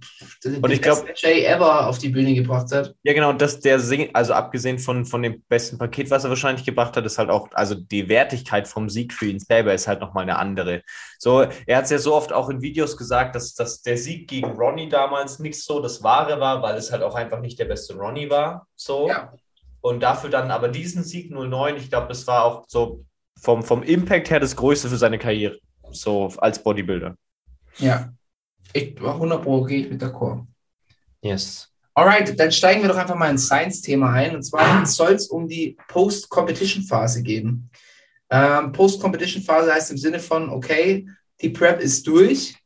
den 0.45 0.63
Und 0.63 0.71
ich 0.71 0.83
glaub- 0.83 1.07
besten 1.07 1.27
Jay 1.27 1.45
ever 1.45 1.87
auf 1.87 1.99
die 1.99 2.11
Bühne 2.11 2.35
gebracht 2.35 2.71
hat. 2.71 2.95
Ja, 3.03 3.15
genau, 3.15 3.33
dass 3.33 3.61
der 3.61 3.81
Sing, 3.81 4.11
also 4.13 4.35
abgesehen 4.35 4.79
von, 4.79 5.07
von 5.07 5.23
dem 5.23 5.43
besten 5.49 5.79
Paket, 5.79 6.11
was 6.11 6.25
er 6.25 6.31
wahrscheinlich 6.31 6.67
gebracht 6.67 6.97
hat, 6.97 7.07
ist 7.07 7.17
halt 7.17 7.31
auch, 7.31 7.49
also 7.53 7.75
die 7.75 8.11
Wertigkeit 8.11 8.69
vom 8.69 8.91
Sieg 8.91 9.15
für 9.15 9.27
ihn 9.27 9.39
selber 9.41 9.73
ist 9.73 9.89
halt 9.89 10.01
nochmal 10.01 10.25
eine 10.25 10.37
andere. 10.39 10.83
So, 11.19 11.47
er 11.67 11.77
hat 11.79 11.85
es 11.85 11.91
ja 11.91 11.99
so 11.99 12.15
oft 12.15 12.33
auch 12.33 12.51
in 12.51 12.61
Videos 12.61 12.99
gesagt, 12.99 13.35
dass, 13.35 13.55
dass 13.55 13.81
der 13.81 13.97
Sieg 13.97 14.29
gegen 14.29 14.51
Ronnie 14.51 14.91
damals 14.91 15.39
nicht 15.39 15.63
so 15.65 15.81
das 15.81 16.03
Wahre 16.03 16.41
war, 16.41 16.63
weil 16.63 16.77
es 16.77 16.93
halt 16.93 17.03
auch 17.03 17.15
einfach 17.15 17.41
nicht 17.41 17.59
der 17.59 17.65
beste 17.65 17.97
Ronnie 17.97 18.29
war. 18.29 18.67
So. 18.77 19.09
Ja. 19.09 19.33
Und 19.81 20.03
dafür 20.03 20.29
dann 20.29 20.51
aber 20.51 20.69
diesen 20.69 21.05
Sieg 21.05 21.31
09, 21.31 21.77
ich 21.77 21.89
glaube, 21.89 22.09
das 22.09 22.27
war 22.27 22.45
auch 22.45 22.65
so 22.67 23.05
vom, 23.41 23.63
vom 23.63 23.83
Impact 23.83 24.31
her 24.31 24.41
das 24.41 24.57
Größte 24.57 24.89
für 24.89 24.97
seine 24.97 25.19
Karriere. 25.19 25.59
So 25.91 26.27
als 26.39 26.63
Bodybuilder. 26.63 27.17
Ja. 27.79 28.13
Ich, 28.73 29.01
100 29.01 29.43
Pro 29.43 29.63
gehe 29.63 29.85
ich 29.85 29.91
mit 29.91 30.03
d'accord. 30.03 30.47
Yes. 31.23 31.73
Alright, 31.95 32.39
dann 32.39 32.53
steigen 32.53 32.83
wir 32.83 32.89
doch 32.89 32.97
einfach 32.97 33.17
mal 33.17 33.31
ins 33.31 33.47
Science-Thema 33.47 34.13
ein. 34.13 34.37
Und 34.37 34.43
zwar 34.43 34.85
soll 34.87 35.15
es 35.15 35.29
um 35.29 35.49
die 35.49 35.77
Post-Competition-Phase 35.89 37.23
gehen. 37.23 37.71
Ähm, 38.31 38.73
Post-Competition-Phase 38.73 39.73
heißt 39.73 39.91
im 39.91 39.99
Sinne 39.99 40.21
von, 40.21 40.51
okay, 40.51 41.09
die 41.41 41.49
Prep 41.49 41.81
ist 41.81 42.07
durch. 42.07 42.57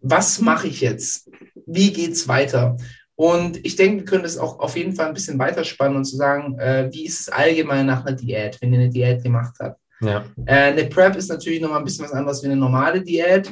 Was 0.00 0.40
mache 0.40 0.68
ich 0.68 0.80
jetzt? 0.80 1.30
Wie 1.66 1.92
geht's 1.92 2.28
weiter? 2.28 2.76
Und 3.14 3.64
ich 3.64 3.76
denke, 3.76 3.98
wir 3.98 4.04
können 4.04 4.24
das 4.24 4.36
auch 4.36 4.58
auf 4.58 4.76
jeden 4.76 4.94
Fall 4.94 5.06
ein 5.06 5.14
bisschen 5.14 5.38
weiterspannen 5.38 5.96
und 5.96 6.04
zu 6.04 6.16
sagen, 6.16 6.58
äh, 6.58 6.90
wie 6.92 7.06
ist 7.06 7.20
es 7.20 7.28
allgemein 7.30 7.86
nach 7.86 8.04
einer 8.04 8.14
Diät, 8.14 8.58
wenn 8.60 8.74
ihr 8.74 8.80
eine 8.80 8.90
Diät 8.90 9.22
gemacht 9.22 9.56
habt? 9.58 9.80
Ja. 10.00 10.24
Äh, 10.44 10.72
eine 10.72 10.84
Prep 10.84 11.16
ist 11.16 11.28
natürlich 11.28 11.60
nochmal 11.60 11.78
ein 11.78 11.84
bisschen 11.84 12.04
was 12.04 12.12
anderes 12.12 12.42
wie 12.42 12.46
eine 12.46 12.56
normale 12.56 13.02
Diät. 13.02 13.50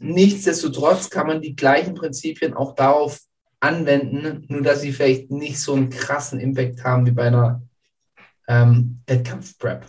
Nichtsdestotrotz 0.00 1.10
kann 1.10 1.26
man 1.26 1.40
die 1.40 1.56
gleichen 1.56 1.94
Prinzipien 1.94 2.54
auch 2.54 2.74
darauf 2.74 3.20
anwenden, 3.60 4.44
nur 4.48 4.62
dass 4.62 4.80
sie 4.80 4.92
vielleicht 4.92 5.30
nicht 5.30 5.60
so 5.60 5.74
einen 5.74 5.90
krassen 5.90 6.40
Impact 6.40 6.84
haben 6.84 7.06
wie 7.06 7.10
bei 7.10 7.26
einer 7.26 7.62
ähm, 8.48 9.00
Wettkampf-Prep. 9.06 9.86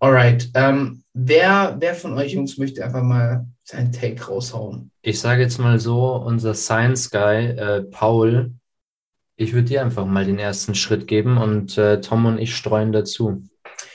Alright, 0.00 0.50
ähm, 0.54 1.02
wer, 1.12 1.76
wer 1.78 1.94
von 1.94 2.12
euch 2.14 2.32
Jungs 2.32 2.56
möchte 2.56 2.84
einfach 2.84 3.02
mal 3.02 3.46
seinen 3.64 3.92
Take 3.92 4.24
raushauen? 4.24 4.92
Ich 5.02 5.20
sage 5.20 5.42
jetzt 5.42 5.58
mal 5.58 5.78
so, 5.80 6.14
unser 6.14 6.54
Science 6.54 7.10
Guy, 7.10 7.46
äh, 7.46 7.82
Paul, 7.82 8.52
ich 9.36 9.52
würde 9.52 9.68
dir 9.68 9.82
einfach 9.82 10.06
mal 10.06 10.24
den 10.24 10.38
ersten 10.38 10.74
Schritt 10.74 11.06
geben 11.06 11.36
und 11.38 11.78
äh, 11.78 12.00
Tom 12.00 12.26
und 12.26 12.38
ich 12.38 12.54
streuen 12.54 12.92
dazu. 12.92 13.42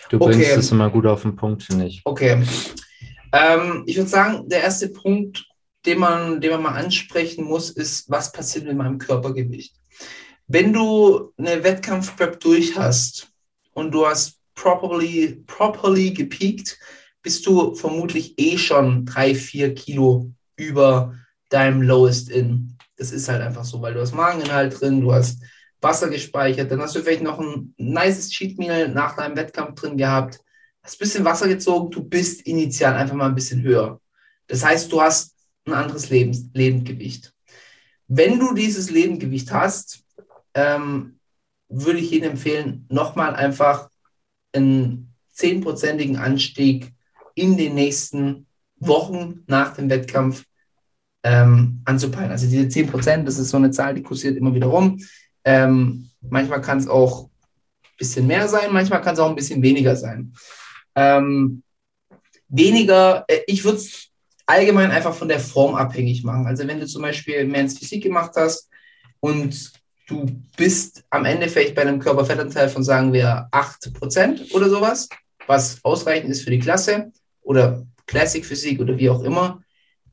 Du 0.10 0.18
Okay. 0.18 0.28
bringst 0.36 0.58
es 0.58 0.72
immer 0.72 0.90
gut 0.90 1.06
auf 1.06 1.22
den 1.24 1.36
Punkt, 1.36 1.64
finde 1.64 1.86
ich. 1.86 2.02
Okay. 2.06 2.44
Ähm, 3.32 3.84
ich 3.88 3.98
würde 3.98 4.10
sagen, 4.10 4.48
der 4.48 4.62
erste 4.62 4.90
Punkt, 4.90 5.46
den 5.86 6.00
man, 6.00 6.40
den 6.40 6.52
man 6.52 6.62
mal 6.62 6.76
ansprechen 6.76 7.46
muss, 7.46 7.70
ist, 7.70 8.10
was 8.10 8.32
passiert 8.32 8.66
mit 8.66 8.78
meinem 8.78 8.98
Körpergewicht? 8.98 9.76
Wenn 10.48 10.72
du 10.72 11.32
eine 11.38 11.64
Wettkampf-Prep 11.64 12.40
durch 12.40 12.78
hast 12.78 13.30
und 13.74 13.92
du 13.92 14.06
hast 14.06 14.40
properly, 14.56 15.44
properly 15.48 16.12
gepiekt, 16.12 16.78
bist 17.22 17.46
du 17.46 17.74
vermutlich 17.74 18.38
eh 18.38 18.58
schon 18.58 19.06
drei, 19.06 19.34
vier 19.34 19.74
Kilo 19.74 20.32
über 20.58 21.16
deinem 21.50 21.82
Lowest 21.82 22.30
In. 22.30 22.78
Das 22.98 23.12
ist 23.12 23.30
halt 23.30 23.42
einfach 23.42 23.66
so, 23.66 23.82
weil 23.82 23.94
du 23.94 24.02
hast 24.02 24.14
Mageninhalt 24.14 24.80
drin, 24.80 25.02
du 25.02 25.14
hast 25.14 25.42
Wasser 25.84 26.10
gespeichert, 26.10 26.72
dann 26.72 26.82
hast 26.82 26.96
du 26.96 27.02
vielleicht 27.02 27.24
noch 27.24 27.40
ein 27.40 27.74
nices 27.78 28.30
Cheat 28.30 28.58
Meal 28.58 28.90
nach 28.90 29.16
deinem 29.16 29.36
Wettkampf 29.36 29.80
drin 29.80 29.98
gehabt, 29.98 30.40
hast 30.82 30.96
ein 30.96 31.00
bisschen 31.00 31.26
Wasser 31.26 31.48
gezogen, 31.48 31.92
du 31.92 32.04
bist 32.04 32.42
initial 32.42 32.96
einfach 32.96 33.16
mal 33.16 33.28
ein 33.28 33.36
bisschen 33.36 33.62
höher. 33.62 34.00
Das 34.48 34.64
heißt, 34.64 34.92
du 34.92 35.02
hast 35.02 35.36
ein 35.66 35.74
anderes 35.74 36.10
Lebens 36.10 36.50
Lebendgewicht. 36.54 37.34
Wenn 38.08 38.40
du 38.40 38.54
dieses 38.54 38.90
Lebendgewicht 38.90 39.52
hast, 39.52 40.04
ähm, 40.54 41.20
würde 41.70 42.00
ich 42.00 42.12
Ihnen 42.12 42.32
empfehlen, 42.32 42.86
nochmal 42.90 43.36
einfach 43.36 43.90
einen 44.54 45.14
zehnprozentigen 45.32 46.18
Anstieg 46.18 46.94
in 47.36 47.58
den 47.58 47.76
nächsten 47.76 48.46
Wochen 48.78 49.44
nach 49.48 49.76
dem 49.76 49.90
Wettkampf 49.90 50.46
ähm, 51.24 51.82
anzupeilen. 51.86 52.32
Also 52.32 52.48
diese 52.48 52.68
10 52.68 52.88
Prozent, 52.88 53.28
das 53.28 53.40
ist 53.40 53.50
so 53.50 53.58
eine 53.58 53.72
Zahl, 53.72 53.96
die 53.96 54.04
kursiert 54.04 54.38
immer 54.38 54.54
wieder 54.54 54.68
rum. 54.68 55.00
Ähm, 55.46 56.10
manchmal 56.22 56.62
kann 56.62 56.78
es 56.78 56.88
auch 56.88 57.26
ein 57.26 57.98
bisschen 57.98 58.28
mehr 58.28 58.48
sein, 58.48 58.72
manchmal 58.72 59.02
kann 59.02 59.14
es 59.14 59.20
auch 59.20 59.30
ein 59.30 59.36
bisschen 59.36 59.62
weniger 59.62 59.96
sein. 59.96 60.34
Ähm, 60.96 61.64
weniger, 62.48 63.26
äh, 63.28 63.42
ich 63.48 63.64
würde 63.64 63.78
es 63.78 64.10
allgemein 64.46 64.92
einfach 64.92 65.14
von 65.14 65.28
der 65.28 65.40
Form 65.40 65.76
abhängig 65.76 66.24
machen. 66.24 66.46
Also 66.46 66.68
wenn 66.68 66.80
du 66.80 66.88
zum 66.88 67.02
Beispiel 67.02 67.36
ins 67.36 67.78
Physik 67.78 68.04
gemacht 68.04 68.32
hast 68.36 68.70
und 69.20 69.72
du 70.08 70.26
bist 70.58 71.04
am 71.10 71.26
Ende 71.26 71.48
vielleicht 71.48 71.76
bei 71.76 71.82
einem 71.82 72.00
Körperfettanteil 72.00 72.70
von, 72.70 72.84
sagen 72.84 73.14
wir, 73.14 73.48
8% 73.52 74.54
oder 74.54 74.70
sowas, 74.70 75.10
was 75.48 75.84
ausreichend 75.84 76.30
ist 76.30 76.44
für 76.44 76.52
die 76.52 76.60
Klasse 76.60 77.12
oder 77.42 77.86
Classic 78.06 78.46
Physik 78.46 78.80
oder 78.80 78.98
wie 78.98 79.10
auch 79.10 79.24
immer, 79.24 79.64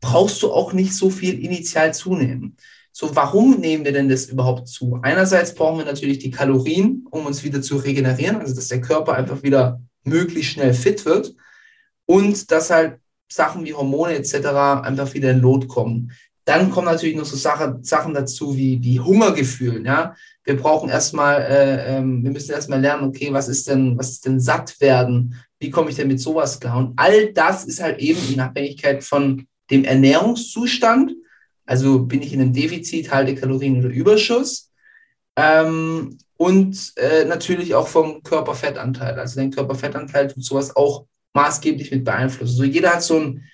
brauchst 0.01 0.43
du 0.43 0.53
auch 0.53 0.73
nicht 0.73 0.95
so 0.95 1.11
viel 1.11 1.45
initial 1.45 1.93
zunehmen. 1.93 2.57
So, 3.01 3.17
warum 3.17 3.61
nehmen 3.61 3.87
wir 3.87 3.93
denn 3.93 4.11
das 4.11 4.27
überhaupt 4.27 4.69
zu? 4.69 4.99
Einerseits 5.01 5.55
brauchen 5.55 5.79
wir 5.79 5.87
natürlich 5.87 6.19
die 6.19 6.31
Kalorien, 6.31 7.07
um 7.11 7.25
uns 7.25 7.43
wieder 7.43 7.63
zu 7.63 7.79
regenerieren, 7.79 8.37
also 8.37 8.55
dass 8.55 8.69
der 8.69 8.83
Körper 8.83 9.15
einfach 9.15 9.43
wieder 9.43 9.81
möglichst 10.05 10.53
schnell 10.53 10.75
fit 10.75 11.07
wird 11.07 11.35
und 12.05 12.51
dass 12.51 12.69
halt 12.69 12.99
Sachen 13.27 13.65
wie 13.65 13.73
Hormone 13.73 14.17
etc. 14.17 14.49
einfach 14.85 15.15
wieder 15.15 15.31
in 15.31 15.41
Lot 15.41 15.67
kommen. 15.67 16.13
Dann 16.45 16.71
kommen 16.71 16.89
natürlich 16.89 17.17
noch 17.17 17.25
so 17.25 17.39
Sache, 17.39 17.79
Sachen 17.81 18.13
dazu 18.13 18.55
wie, 18.55 18.83
wie 18.83 19.01
Hungergefühl. 19.01 19.83
Ja? 19.87 20.15
Wir 20.45 20.59
brauchen 20.59 20.91
erstmal, 20.91 21.41
äh, 21.41 21.97
ähm, 21.97 22.23
wir 22.23 22.31
müssen 22.31 22.53
erstmal 22.53 22.83
lernen, 22.83 23.09
okay, 23.09 23.33
was 23.33 23.49
ist 23.49 23.67
denn, 23.67 23.97
was 23.97 24.11
ist 24.11 24.27
denn 24.27 24.41
satt 24.41 24.79
werden? 24.79 25.37
Wie 25.59 25.71
komme 25.71 25.89
ich 25.89 25.97
denn 25.97 26.09
mit 26.09 26.21
sowas 26.21 26.61
klar? 26.61 26.77
Und 26.77 26.93
all 26.99 27.33
das 27.33 27.65
ist 27.65 27.81
halt 27.81 27.99
eben 27.99 28.21
in 28.31 28.41
Abhängigkeit 28.41 29.03
von 29.03 29.47
dem 29.71 29.85
Ernährungszustand. 29.85 31.13
Also 31.71 32.01
bin 32.01 32.21
ich 32.21 32.33
in 32.33 32.41
einem 32.41 32.53
Defizit, 32.53 33.13
halte 33.13 33.37
Kalorien 33.37 33.79
oder 33.79 33.95
Überschuss. 33.95 34.73
Ähm, 35.37 36.19
und 36.37 36.93
äh, 36.97 37.25
natürlich 37.27 37.77
auch 37.77 37.87
vom 37.87 38.25
Körperfettanteil. 38.25 39.17
Also 39.21 39.39
den 39.39 39.53
Körperfettanteil 39.53 40.27
tut 40.27 40.45
sowas 40.45 40.75
auch 40.75 41.07
maßgeblich 41.33 41.93
mit 41.93 42.05
beeinflussen. 42.05 42.57
So 42.57 42.65
jeder 42.65 42.95
hat 42.95 43.05
so 43.05 43.21
ein 43.21 43.45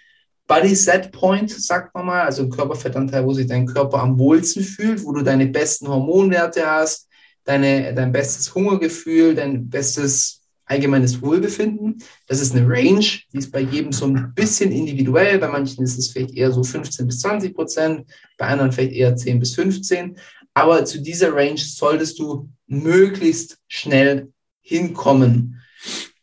Body 0.47 0.75
Set 0.75 1.13
Point, 1.13 1.51
sagt 1.51 1.95
man 1.95 2.07
mal, 2.07 2.23
also 2.23 2.45
ein 2.45 2.51
Körperfettanteil, 2.51 3.23
wo 3.27 3.35
sich 3.35 3.49
dein 3.49 3.67
Körper 3.67 3.99
am 3.99 4.19
wohlsten 4.19 4.63
fühlt, 4.63 5.05
wo 5.05 5.13
du 5.13 5.21
deine 5.21 5.49
besten 5.49 5.87
Hormonwerte 5.87 6.67
hast, 6.67 7.11
deine, 7.45 7.93
dein 7.93 8.13
bestes 8.13 8.55
Hungergefühl, 8.55 9.35
dein 9.35 9.69
bestes 9.69 10.41
allgemeines 10.67 11.23
Wohlbefinden. 11.23 12.03
Das 12.27 12.41
ist 12.41 12.55
eine 12.55 12.69
Range, 12.69 13.07
die 13.33 13.39
ist 13.39 13.53
bei 13.53 13.61
jedem 13.61 13.93
so 13.93 14.07
ein 14.07 14.33
bisschen 14.35 14.73
individuell. 14.73 15.39
Bei 15.39 15.49
manchen 15.49 15.83
ist 15.85 15.99
es 15.99 16.11
vielleicht 16.11 16.35
eher 16.35 16.53
so 16.53 16.63
15 16.63 17.07
bis 17.07 17.21
20 17.21 17.55
Prozent, 17.55 18.07
bei 18.37 18.47
anderen 18.47 18.73
vielleicht 18.73 18.93
eher 18.93 19.17
10 19.17 19.39
bis 19.41 19.55
15. 19.55 20.19
Aber 20.55 20.85
zu 20.85 21.01
dieser 21.01 21.35
Range 21.35 21.59
solltest 21.59 22.19
du 22.19 22.49
möglichst 22.67 23.59
schnell 23.69 24.33
hinkommen. 24.61 25.63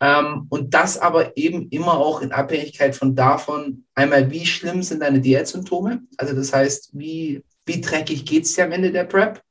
Ähm, 0.02 0.48
und 0.50 0.74
das 0.74 0.98
aber 0.98 1.38
eben 1.38 1.70
immer 1.70 1.94
auch 1.94 2.22
in 2.22 2.34
Abhängigkeit 2.34 2.96
von 2.96 3.16
davon, 3.16 3.86
einmal, 3.96 4.30
wie 4.32 4.46
schlimm 4.46 4.84
sind 4.84 5.02
deine 5.02 5.22
Diätsymptome? 5.22 6.02
Also 6.18 6.36
das 6.36 6.52
heißt, 6.52 6.90
wie, 6.94 7.44
wie 7.66 7.80
dreckig 7.80 8.26
geht 8.26 8.44
es 8.44 8.54
dir 8.54 8.66
am 8.66 8.74
Ende 8.74 8.92
der 8.92 9.06
Prep? 9.06 9.42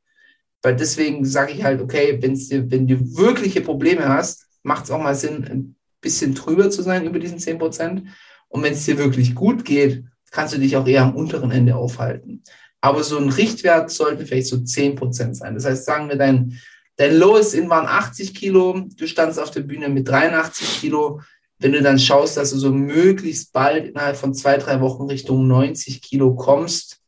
Weil 0.61 0.77
deswegen 0.77 1.25
sage 1.25 1.53
ich 1.53 1.65
halt, 1.65 1.81
okay, 1.81 2.19
wenn's 2.21 2.49
dir, 2.49 2.71
wenn 2.71 2.87
du 2.87 3.17
wirkliche 3.17 3.63
Probleme 3.63 4.09
hast, 4.09 4.42
macht 4.63 4.85
es 4.85 4.91
auch 4.91 5.03
mal 5.03 5.15
Sinn, 5.15 5.45
ein 5.45 5.77
bisschen 6.01 6.35
drüber 6.35 6.71
zu 6.71 6.83
sein 6.83 7.07
über 7.07 7.19
diesen 7.19 7.39
10 7.39 7.59
Prozent. 7.59 8.03
Und 8.49 8.63
wenn 8.63 8.73
es 8.73 8.85
dir 8.85 8.99
wirklich 8.99 9.35
gut 9.35 9.65
geht, 9.65 10.05
kannst 10.31 10.55
du 10.55 10.59
dich 10.59 10.77
auch 10.77 10.87
eher 10.87 11.03
am 11.03 11.17
unteren 11.17 11.51
Ende 11.51 11.77
aufhalten. 11.77 12.43
Aber 12.81 13.05
so 13.05 13.17
ein 13.17 13.29
Richtwert 13.29 13.91
sollte 13.91 14.27
vielleicht 14.27 14.49
so 14.49 14.59
10 14.59 14.97
Prozent 14.97 15.37
sein. 15.37 15.55
Das 15.55 15.65
heißt, 15.65 15.85
sagen 15.85 16.09
wir, 16.09 16.17
dein, 16.17 16.59
dein 16.97 17.17
Lowest 17.17 17.55
In 17.55 17.71
waren 17.71 17.87
80 17.87 18.35
Kilo, 18.35 18.89
du 18.97 19.07
standst 19.07 19.39
auf 19.39 19.51
der 19.51 19.61
Bühne 19.61 19.89
mit 19.89 20.09
83 20.09 20.81
Kilo. 20.81 21.21
Wenn 21.59 21.73
du 21.73 21.81
dann 21.81 21.99
schaust, 21.99 22.37
dass 22.37 22.51
du 22.51 22.59
so 22.59 22.73
möglichst 22.73 23.53
bald 23.53 23.87
innerhalb 23.87 24.17
von 24.17 24.35
zwei, 24.35 24.57
drei 24.57 24.81
Wochen 24.81 25.05
Richtung 25.05 25.47
90 25.47 26.03
Kilo 26.03 26.35
kommst 26.35 26.99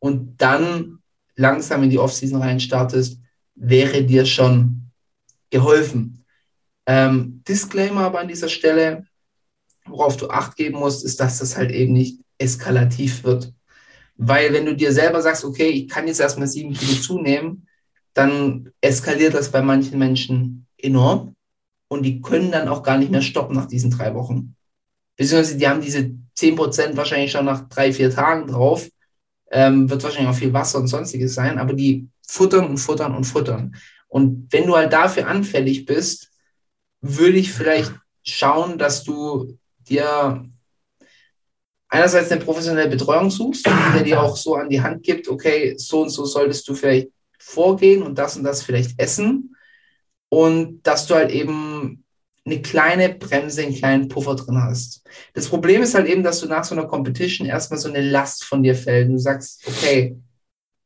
und 0.00 0.40
dann 0.42 0.98
langsam 1.36 1.84
in 1.84 1.90
die 1.90 1.98
Offseason 1.98 2.42
rein 2.42 2.58
startest, 2.58 3.20
wäre 3.54 4.02
dir 4.02 4.26
schon 4.26 4.90
geholfen. 5.50 6.19
Ähm, 6.86 7.42
Disclaimer 7.46 8.02
aber 8.02 8.20
an 8.20 8.28
dieser 8.28 8.48
Stelle, 8.48 9.06
worauf 9.86 10.16
du 10.16 10.28
Acht 10.28 10.56
geben 10.56 10.78
musst, 10.78 11.04
ist, 11.04 11.20
dass 11.20 11.38
das 11.38 11.56
halt 11.56 11.70
eben 11.70 11.92
nicht 11.92 12.20
eskalativ 12.38 13.24
wird. 13.24 13.52
Weil 14.16 14.52
wenn 14.52 14.66
du 14.66 14.74
dir 14.74 14.92
selber 14.92 15.22
sagst, 15.22 15.44
okay, 15.44 15.68
ich 15.68 15.88
kann 15.88 16.06
jetzt 16.06 16.20
erstmal 16.20 16.48
sieben 16.48 16.74
Kilo 16.74 17.00
zunehmen, 17.00 17.66
dann 18.14 18.70
eskaliert 18.80 19.34
das 19.34 19.50
bei 19.50 19.62
manchen 19.62 19.98
Menschen 19.98 20.66
enorm 20.76 21.36
und 21.88 22.02
die 22.02 22.20
können 22.20 22.50
dann 22.50 22.68
auch 22.68 22.82
gar 22.82 22.98
nicht 22.98 23.10
mehr 23.10 23.22
stoppen 23.22 23.56
nach 23.56 23.66
diesen 23.66 23.90
drei 23.90 24.14
Wochen. 24.14 24.56
Beziehungsweise 25.16 25.58
die 25.58 25.68
haben 25.68 25.80
diese 25.80 26.14
10% 26.36 26.96
wahrscheinlich 26.96 27.32
schon 27.32 27.44
nach 27.44 27.68
drei, 27.68 27.92
vier 27.92 28.10
Tagen 28.10 28.46
drauf. 28.46 28.88
Ähm, 29.50 29.90
wird 29.90 30.02
wahrscheinlich 30.02 30.30
auch 30.30 30.38
viel 30.38 30.52
Wasser 30.52 30.78
und 30.78 30.86
sonstiges 30.86 31.34
sein, 31.34 31.58
aber 31.58 31.72
die 31.72 32.08
futtern 32.26 32.66
und 32.66 32.78
futtern 32.78 33.14
und 33.16 33.24
futtern. 33.24 33.74
Und 34.08 34.46
wenn 34.50 34.66
du 34.66 34.76
halt 34.76 34.92
dafür 34.92 35.26
anfällig 35.26 35.86
bist, 35.86 36.29
würde 37.00 37.38
ich 37.38 37.52
vielleicht 37.52 37.92
schauen, 38.22 38.78
dass 38.78 39.04
du 39.04 39.58
dir 39.78 40.44
einerseits 41.88 42.30
eine 42.30 42.40
professionelle 42.40 42.88
Betreuung 42.88 43.30
suchst, 43.30 43.66
der 43.66 44.02
dir 44.02 44.22
auch 44.22 44.36
so 44.36 44.54
an 44.54 44.68
die 44.68 44.80
Hand 44.80 45.02
gibt, 45.02 45.28
okay, 45.28 45.74
so 45.76 46.02
und 46.02 46.10
so 46.10 46.24
solltest 46.24 46.68
du 46.68 46.74
vielleicht 46.74 47.08
vorgehen 47.38 48.02
und 48.02 48.16
das 48.16 48.36
und 48.36 48.44
das 48.44 48.62
vielleicht 48.62 48.98
essen. 49.00 49.56
Und 50.28 50.82
dass 50.82 51.06
du 51.06 51.16
halt 51.16 51.32
eben 51.32 52.04
eine 52.46 52.62
kleine 52.62 53.08
Bremse, 53.10 53.62
einen 53.62 53.74
kleinen 53.74 54.08
Puffer 54.08 54.36
drin 54.36 54.62
hast. 54.62 55.02
Das 55.34 55.48
Problem 55.48 55.82
ist 55.82 55.94
halt 55.94 56.06
eben, 56.06 56.22
dass 56.22 56.40
du 56.40 56.46
nach 56.46 56.64
so 56.64 56.74
einer 56.74 56.86
Competition 56.86 57.46
erstmal 57.46 57.80
so 57.80 57.88
eine 57.88 58.00
Last 58.00 58.44
von 58.44 58.62
dir 58.62 58.74
fällt. 58.74 59.10
Du 59.10 59.18
sagst, 59.18 59.62
okay, 59.66 60.16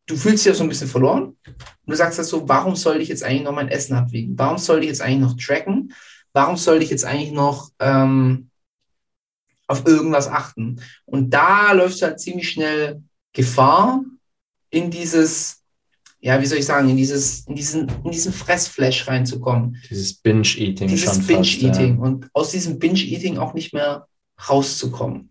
du 0.07 0.17
fühlst 0.17 0.45
dich 0.45 0.53
ja 0.53 0.55
so 0.55 0.63
ein 0.63 0.69
bisschen 0.69 0.89
verloren. 0.89 1.37
Und 1.47 1.87
du 1.87 1.95
sagst 1.95 2.19
das 2.19 2.29
so, 2.29 2.49
warum 2.49 2.77
soll 2.77 3.01
ich 3.01 3.09
jetzt 3.09 3.23
eigentlich 3.23 3.43
noch 3.43 3.53
mein 3.53 3.69
Essen 3.69 3.95
abwiegen? 3.95 4.39
Warum 4.39 4.59
soll 4.59 4.81
ich 4.81 4.89
jetzt 4.89 5.03
eigentlich 5.03 5.21
noch 5.21 5.37
tracken? 5.37 5.93
Warum 6.33 6.57
soll 6.57 6.83
ich 6.83 6.91
jetzt 6.91 7.05
eigentlich 7.05 7.33
noch 7.33 7.71
ähm, 7.79 8.51
auf 9.67 9.87
irgendwas 9.87 10.29
achten? 10.29 10.81
Und 11.05 11.31
da 11.31 11.73
läuft 11.73 12.03
halt 12.03 12.21
ziemlich 12.21 12.51
schnell 12.51 13.03
Gefahr 13.33 14.05
in 14.71 14.91
dieses, 14.91 15.63
ja, 16.21 16.41
wie 16.41 16.47
soll 16.47 16.59
ich 16.59 16.67
sagen, 16.67 16.89
in 16.89 16.97
dieses, 16.97 17.47
in 17.47 17.55
diesen, 17.55 17.89
in 18.05 18.11
diesen 18.11 18.33
Fressflash 18.33 19.07
reinzukommen. 19.07 19.81
Dieses 19.89 20.15
Binge-Eating. 20.15 20.89
Dieses 20.89 21.27
Binge-Eating. 21.27 21.97
Ja. 21.97 22.03
Und 22.03 22.29
aus 22.33 22.51
diesem 22.51 22.79
Binge-Eating 22.79 23.39
auch 23.39 23.55
nicht 23.55 23.73
mehr 23.73 24.07
rauszukommen. 24.49 25.31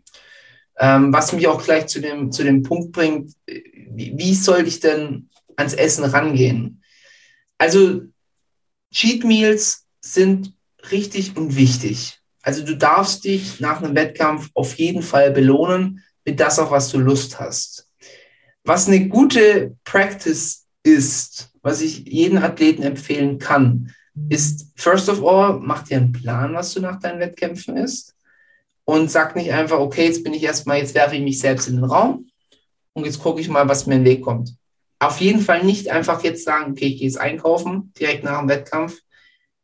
Ähm, 0.80 1.14
was 1.14 1.34
mich 1.34 1.48
auch 1.48 1.64
gleich 1.64 1.88
zu 1.88 2.02
dem, 2.02 2.32
zu 2.32 2.44
dem 2.44 2.64
Punkt 2.64 2.94
bringt, 2.94 3.34
wie, 3.96 4.18
wie 4.18 4.34
soll 4.34 4.68
ich 4.68 4.80
denn 4.80 5.30
ans 5.56 5.74
Essen 5.74 6.06
rangehen? 6.06 6.82
Also 7.58 8.02
Cheat 8.91 9.24
Meals 9.24 9.86
sind 10.02 10.54
richtig 10.91 11.36
und 11.38 11.56
wichtig. 11.56 12.20
Also 12.41 12.64
du 12.64 12.76
darfst 12.76 13.24
dich 13.24 13.60
nach 13.60 13.82
einem 13.82 13.96
Wettkampf 13.96 14.50
auf 14.54 14.76
jeden 14.76 15.02
Fall 15.02 15.32
belohnen 15.32 16.04
mit 16.26 16.39
das, 16.39 16.60
auf 16.60 16.72
was 16.72 16.89
du 16.89 17.00
Lust 17.00 17.39
hast. 17.39 17.89
Was 18.64 18.88
eine 18.88 19.08
gute 19.08 19.76
Practice 19.84 20.66
ist, 20.84 21.52
was 21.62 21.82
ich 21.82 22.00
jeden 22.00 22.38
Athleten 22.38 22.84
empfehlen 22.84 23.39
kann, 23.39 23.94
ist, 24.30 24.68
first 24.76 25.10
of 25.10 25.26
all, 25.26 25.60
mach 25.60 25.84
dir 25.84 25.98
einen 25.98 26.12
Plan, 26.12 26.54
was 26.54 26.74
du 26.74 26.82
nach 26.82 27.00
deinen 27.00 27.20
Wettkämpfen 27.20 27.78
isst 27.78 28.16
und 28.86 29.10
sag 29.10 29.36
nicht 29.36 29.52
einfach, 29.52 29.80
okay, 29.80 30.06
jetzt 30.06 30.24
bin 30.24 30.34
ich 30.34 30.44
erstmal, 30.44 30.78
jetzt 30.78 30.96
werfe 30.96 31.16
ich 31.16 31.22
mich 31.22 31.39
selbst 31.39 31.68
in 31.68 31.78
den 31.78 31.86
Raum 31.86 32.28
und 32.94 33.06
jetzt 33.06 33.20
gucke 33.20 33.41
ich 33.41 33.50
mal, 33.50 33.68
was 33.68 33.86
mir 33.86 33.96
in 33.96 34.04
den 34.04 34.12
Weg 34.12 34.22
kommt. 34.24 34.56
Auf 35.00 35.20
jeden 35.20 35.41
Fall 35.41 35.64
nicht 35.64 35.89
einfach 35.89 36.24
jetzt 36.24 36.46
sagen, 36.46 36.72
okay, 36.72 36.86
ich 36.86 36.98
gehe 37.00 37.08
jetzt 37.08 37.20
einkaufen, 37.20 37.91
direkt 38.00 38.24
nach 38.24 38.39
dem 38.39 38.50
Wettkampf. 38.50 39.00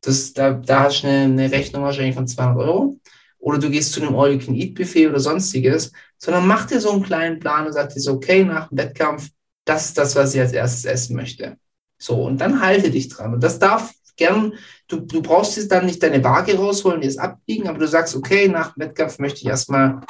Das, 0.01 0.33
da, 0.33 0.51
da 0.51 0.83
hast 0.83 1.03
du 1.03 1.07
eine, 1.07 1.23
eine 1.23 1.51
Rechnung 1.51 1.83
wahrscheinlich 1.83 2.15
von 2.15 2.27
200 2.27 2.57
Euro. 2.57 2.99
Oder 3.37 3.57
du 3.57 3.69
gehst 3.69 3.93
zu 3.93 4.01
einem 4.01 4.15
All-You-Can-Eat-Buffet 4.15 5.07
oder 5.07 5.19
sonstiges, 5.19 5.93
sondern 6.17 6.45
mach 6.45 6.65
dir 6.65 6.81
so 6.81 6.91
einen 6.91 7.03
kleinen 7.03 7.39
Plan 7.39 7.65
und 7.65 7.73
sag 7.73 7.93
dir 7.93 8.01
so, 8.01 8.13
okay, 8.13 8.43
nach 8.43 8.67
dem 8.67 8.77
Wettkampf, 8.77 9.29
das 9.63 9.85
ist 9.85 9.97
das, 9.97 10.15
was 10.15 10.35
ich 10.35 10.41
als 10.41 10.51
erstes 10.51 10.85
essen 10.85 11.15
möchte. 11.15 11.57
So, 11.97 12.23
und 12.23 12.39
dann 12.39 12.61
halte 12.61 12.91
dich 12.91 13.07
dran. 13.07 13.33
Und 13.33 13.43
das 13.43 13.59
darf 13.59 13.93
gern, 14.17 14.53
du, 14.87 14.99
du 14.99 15.21
brauchst 15.21 15.55
jetzt 15.55 15.71
dann 15.71 15.85
nicht 15.85 16.03
deine 16.03 16.23
Waage 16.23 16.57
rausholen, 16.57 17.01
die 17.01 17.07
es 17.07 17.17
abbiegen, 17.17 17.67
aber 17.67 17.79
du 17.79 17.87
sagst, 17.87 18.15
okay, 18.15 18.49
nach 18.49 18.73
dem 18.73 18.81
Wettkampf 18.81 19.19
möchte 19.19 19.39
ich 19.39 19.45
erstmal 19.45 20.01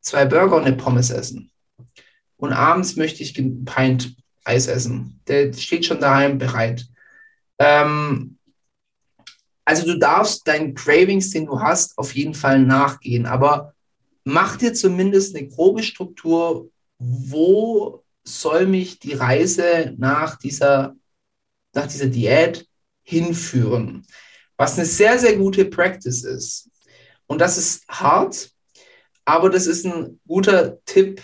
zwei 0.00 0.24
Burger 0.24 0.56
und 0.56 0.64
eine 0.64 0.76
Pommes 0.76 1.10
essen. 1.10 1.50
Und 2.36 2.52
abends 2.52 2.96
möchte 2.96 3.22
ich 3.22 3.38
ein 3.38 3.64
Pint 3.64 4.16
Eis 4.44 4.66
essen. 4.66 5.20
Der 5.26 5.52
steht 5.52 5.86
schon 5.86 6.00
daheim 6.00 6.38
bereit. 6.38 6.86
Ähm, 7.58 8.38
Also 9.66 9.86
du 9.86 9.98
darfst 9.98 10.46
deinen 10.46 10.74
Cravings, 10.74 11.30
den 11.30 11.46
du 11.46 11.58
hast, 11.58 11.96
auf 11.96 12.14
jeden 12.14 12.34
Fall 12.34 12.60
nachgehen, 12.60 13.24
aber 13.24 13.72
mach 14.24 14.56
dir 14.58 14.74
zumindest 14.74 15.34
eine 15.34 15.48
grobe 15.48 15.82
Struktur, 15.82 16.70
wo 16.98 18.04
soll 18.24 18.66
mich 18.66 18.98
die 18.98 19.14
Reise 19.14 19.94
nach 19.96 20.36
dieser, 20.38 20.94
nach 21.74 21.86
dieser 21.86 22.08
Diät 22.08 22.66
hinführen. 23.02 24.06
Was 24.58 24.76
eine 24.76 24.86
sehr, 24.86 25.18
sehr 25.18 25.36
gute 25.36 25.64
Practice 25.64 26.24
ist. 26.24 26.70
Und 27.26 27.40
das 27.40 27.56
ist 27.56 27.88
hart, 27.88 28.50
aber 29.24 29.48
das 29.48 29.66
ist 29.66 29.86
ein 29.86 30.20
guter 30.26 30.78
Tipp, 30.84 31.22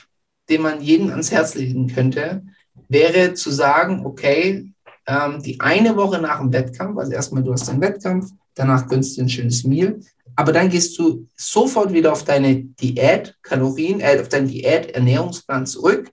den 0.50 0.62
man 0.62 0.82
jedem 0.82 1.10
ans 1.10 1.30
Herz 1.30 1.54
legen 1.54 1.86
könnte, 1.86 2.42
wäre 2.88 3.34
zu 3.34 3.50
sagen, 3.50 4.04
okay, 4.04 4.72
ähm, 5.06 5.42
die 5.42 5.60
eine 5.60 5.96
Woche 5.96 6.20
nach 6.20 6.40
dem 6.40 6.52
Wettkampf, 6.52 6.98
also 6.98 7.12
erstmal 7.12 7.42
du 7.42 7.52
hast 7.52 7.68
einen 7.68 7.80
Wettkampf, 7.80 8.30
danach 8.54 8.88
gönnst 8.88 9.16
du 9.16 9.22
ein 9.22 9.28
schönes 9.28 9.64
Meal, 9.64 10.00
aber 10.36 10.52
dann 10.52 10.68
gehst 10.68 10.98
du 10.98 11.26
sofort 11.36 11.92
wieder 11.92 12.12
auf 12.12 12.24
deine 12.24 12.56
Diät, 12.56 13.36
Kalorien, 13.42 14.00
äh, 14.00 14.18
auf 14.20 14.28
deinen 14.28 14.48
Diät-Ernährungsplan 14.48 15.66
zurück, 15.66 16.10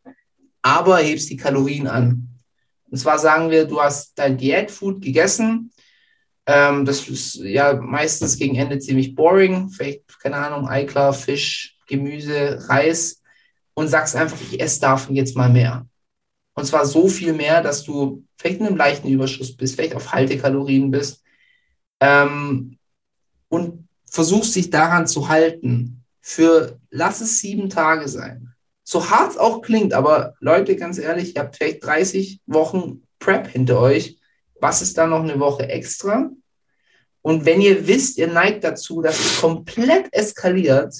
aber 0.61 0.97
hebst 0.97 1.29
die 1.29 1.37
Kalorien 1.37 1.87
an. 1.87 2.29
Und 2.89 2.97
zwar 2.97 3.19
sagen 3.19 3.49
wir, 3.49 3.65
du 3.65 3.81
hast 3.81 4.17
dein 4.17 4.37
Diätfood 4.37 5.01
gegessen, 5.01 5.71
ähm, 6.45 6.85
das 6.85 7.07
ist 7.09 7.35
ja 7.35 7.73
meistens 7.73 8.37
gegen 8.37 8.55
Ende 8.55 8.79
ziemlich 8.79 9.15
boring, 9.15 9.69
vielleicht, 9.69 10.03
keine 10.21 10.37
Ahnung, 10.37 10.67
Eiklar, 10.67 11.13
Fisch, 11.13 11.77
Gemüse, 11.87 12.65
Reis 12.69 13.21
und 13.77 13.89
sagst 13.89 14.15
einfach, 14.15 14.41
ich 14.41 14.59
esse 14.59 14.81
davon 14.81 15.15
jetzt 15.15 15.37
mal 15.37 15.51
mehr. 15.51 15.85
Und 16.55 16.65
zwar 16.65 16.87
so 16.87 17.07
viel 17.07 17.31
mehr, 17.31 17.61
dass 17.61 17.83
du 17.83 18.25
vielleicht 18.35 18.59
in 18.59 18.65
einem 18.65 18.75
leichten 18.75 19.07
Überschuss 19.07 19.55
bist, 19.55 19.75
vielleicht 19.75 19.93
auf 19.93 20.13
Haltekalorien 20.13 20.89
bist 20.89 21.23
ähm, 21.99 22.79
und 23.49 23.87
versuchst 24.09 24.55
dich 24.55 24.71
daran 24.71 25.05
zu 25.05 25.29
halten. 25.29 26.03
Für 26.21 26.79
lass 26.89 27.21
es 27.21 27.37
sieben 27.37 27.69
Tage 27.69 28.07
sein. 28.07 28.55
So 28.83 29.11
hart 29.11 29.33
es 29.33 29.37
auch 29.37 29.61
klingt, 29.61 29.93
aber 29.93 30.33
Leute, 30.39 30.75
ganz 30.75 30.97
ehrlich, 30.97 31.35
ihr 31.35 31.43
habt 31.43 31.55
vielleicht 31.55 31.85
30 31.85 32.41
Wochen 32.47 33.03
Prep 33.19 33.45
hinter 33.45 33.79
euch. 33.79 34.17
Was 34.59 34.81
ist 34.81 34.97
da 34.97 35.05
noch 35.05 35.21
eine 35.21 35.39
Woche 35.39 35.69
extra? 35.69 36.31
Und 37.21 37.45
wenn 37.45 37.61
ihr 37.61 37.85
wisst, 37.85 38.17
ihr 38.17 38.27
neigt 38.27 38.63
dazu, 38.63 39.03
dass 39.03 39.19
es 39.19 39.39
komplett 39.39 40.11
eskaliert, 40.13 40.95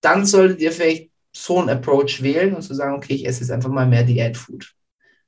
dann 0.00 0.24
solltet 0.24 0.60
ihr 0.60 0.70
vielleicht 0.70 1.07
so 1.44 1.58
einen 1.58 1.70
Approach 1.70 2.22
wählen 2.22 2.54
und 2.54 2.62
zu 2.62 2.74
sagen, 2.74 2.96
okay, 2.96 3.14
ich 3.14 3.26
esse 3.26 3.40
jetzt 3.40 3.50
einfach 3.50 3.70
mal 3.70 3.86
mehr 3.86 4.02
Diätfood. 4.02 4.74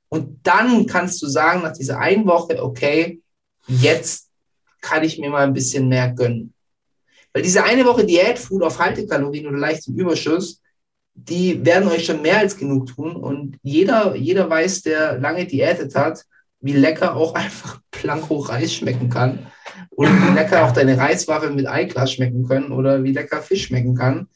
Und 0.09 0.39
dann 0.43 0.85
kannst 0.85 1.21
du 1.21 1.27
sagen, 1.27 1.61
nach 1.61 1.71
dieser 1.71 1.99
einen 1.99 2.25
Woche, 2.25 2.61
okay, 2.61 3.21
jetzt 3.67 4.29
kann 4.81 5.03
ich 5.03 5.17
mir 5.19 5.29
mal 5.29 5.47
ein 5.47 5.53
bisschen 5.53 5.87
mehr 5.87 6.11
gönnen. 6.11 6.53
Weil 7.31 7.43
diese 7.43 7.63
eine 7.63 7.85
Woche 7.85 8.05
Diätfood 8.05 8.61
auf 8.63 8.79
Haltekalorien 8.79 9.47
oder 9.47 9.57
leichten 9.57 9.95
Überschuss, 9.95 10.61
die 11.13 11.63
werden 11.65 11.87
euch 11.87 12.05
schon 12.05 12.21
mehr 12.21 12.39
als 12.39 12.57
genug 12.57 12.87
tun. 12.87 13.15
Und 13.15 13.57
jeder, 13.63 14.15
jeder 14.15 14.49
weiß, 14.49 14.81
der 14.81 15.17
lange 15.17 15.45
diätet 15.45 15.95
hat, 15.95 16.25
wie 16.59 16.73
lecker 16.73 17.15
auch 17.15 17.33
einfach 17.35 17.79
Planko 17.89 18.37
Reis 18.39 18.73
schmecken 18.73 19.09
kann. 19.09 19.47
Oder 19.91 20.11
wie 20.11 20.33
lecker 20.35 20.65
auch 20.65 20.73
deine 20.73 20.97
Reiswaffeln 20.97 21.55
mit 21.55 21.67
Eiglas 21.67 22.13
schmecken 22.13 22.45
können 22.45 22.71
oder 22.71 23.03
wie 23.03 23.13
lecker 23.13 23.41
Fisch 23.41 23.67
schmecken 23.67 23.95
kann. 23.95 24.27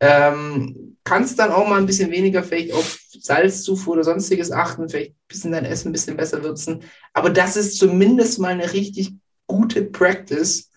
Ähm, 0.00 0.96
kannst 1.04 1.38
dann 1.38 1.50
auch 1.50 1.66
mal 1.66 1.78
ein 1.78 1.86
bisschen 1.86 2.10
weniger 2.10 2.42
vielleicht 2.42 2.72
auf 2.72 3.00
Salzzufuhr 3.10 3.94
oder 3.94 4.04
sonstiges 4.04 4.52
achten, 4.52 4.88
vielleicht 4.88 5.12
ein 5.12 5.26
bisschen 5.26 5.52
dein 5.52 5.64
Essen 5.64 5.88
ein 5.88 5.92
bisschen 5.92 6.16
besser 6.16 6.42
würzen. 6.42 6.82
Aber 7.12 7.30
das 7.30 7.56
ist 7.56 7.78
zumindest 7.78 8.38
mal 8.38 8.52
eine 8.52 8.72
richtig 8.72 9.14
gute 9.46 9.82
Practice, 9.82 10.70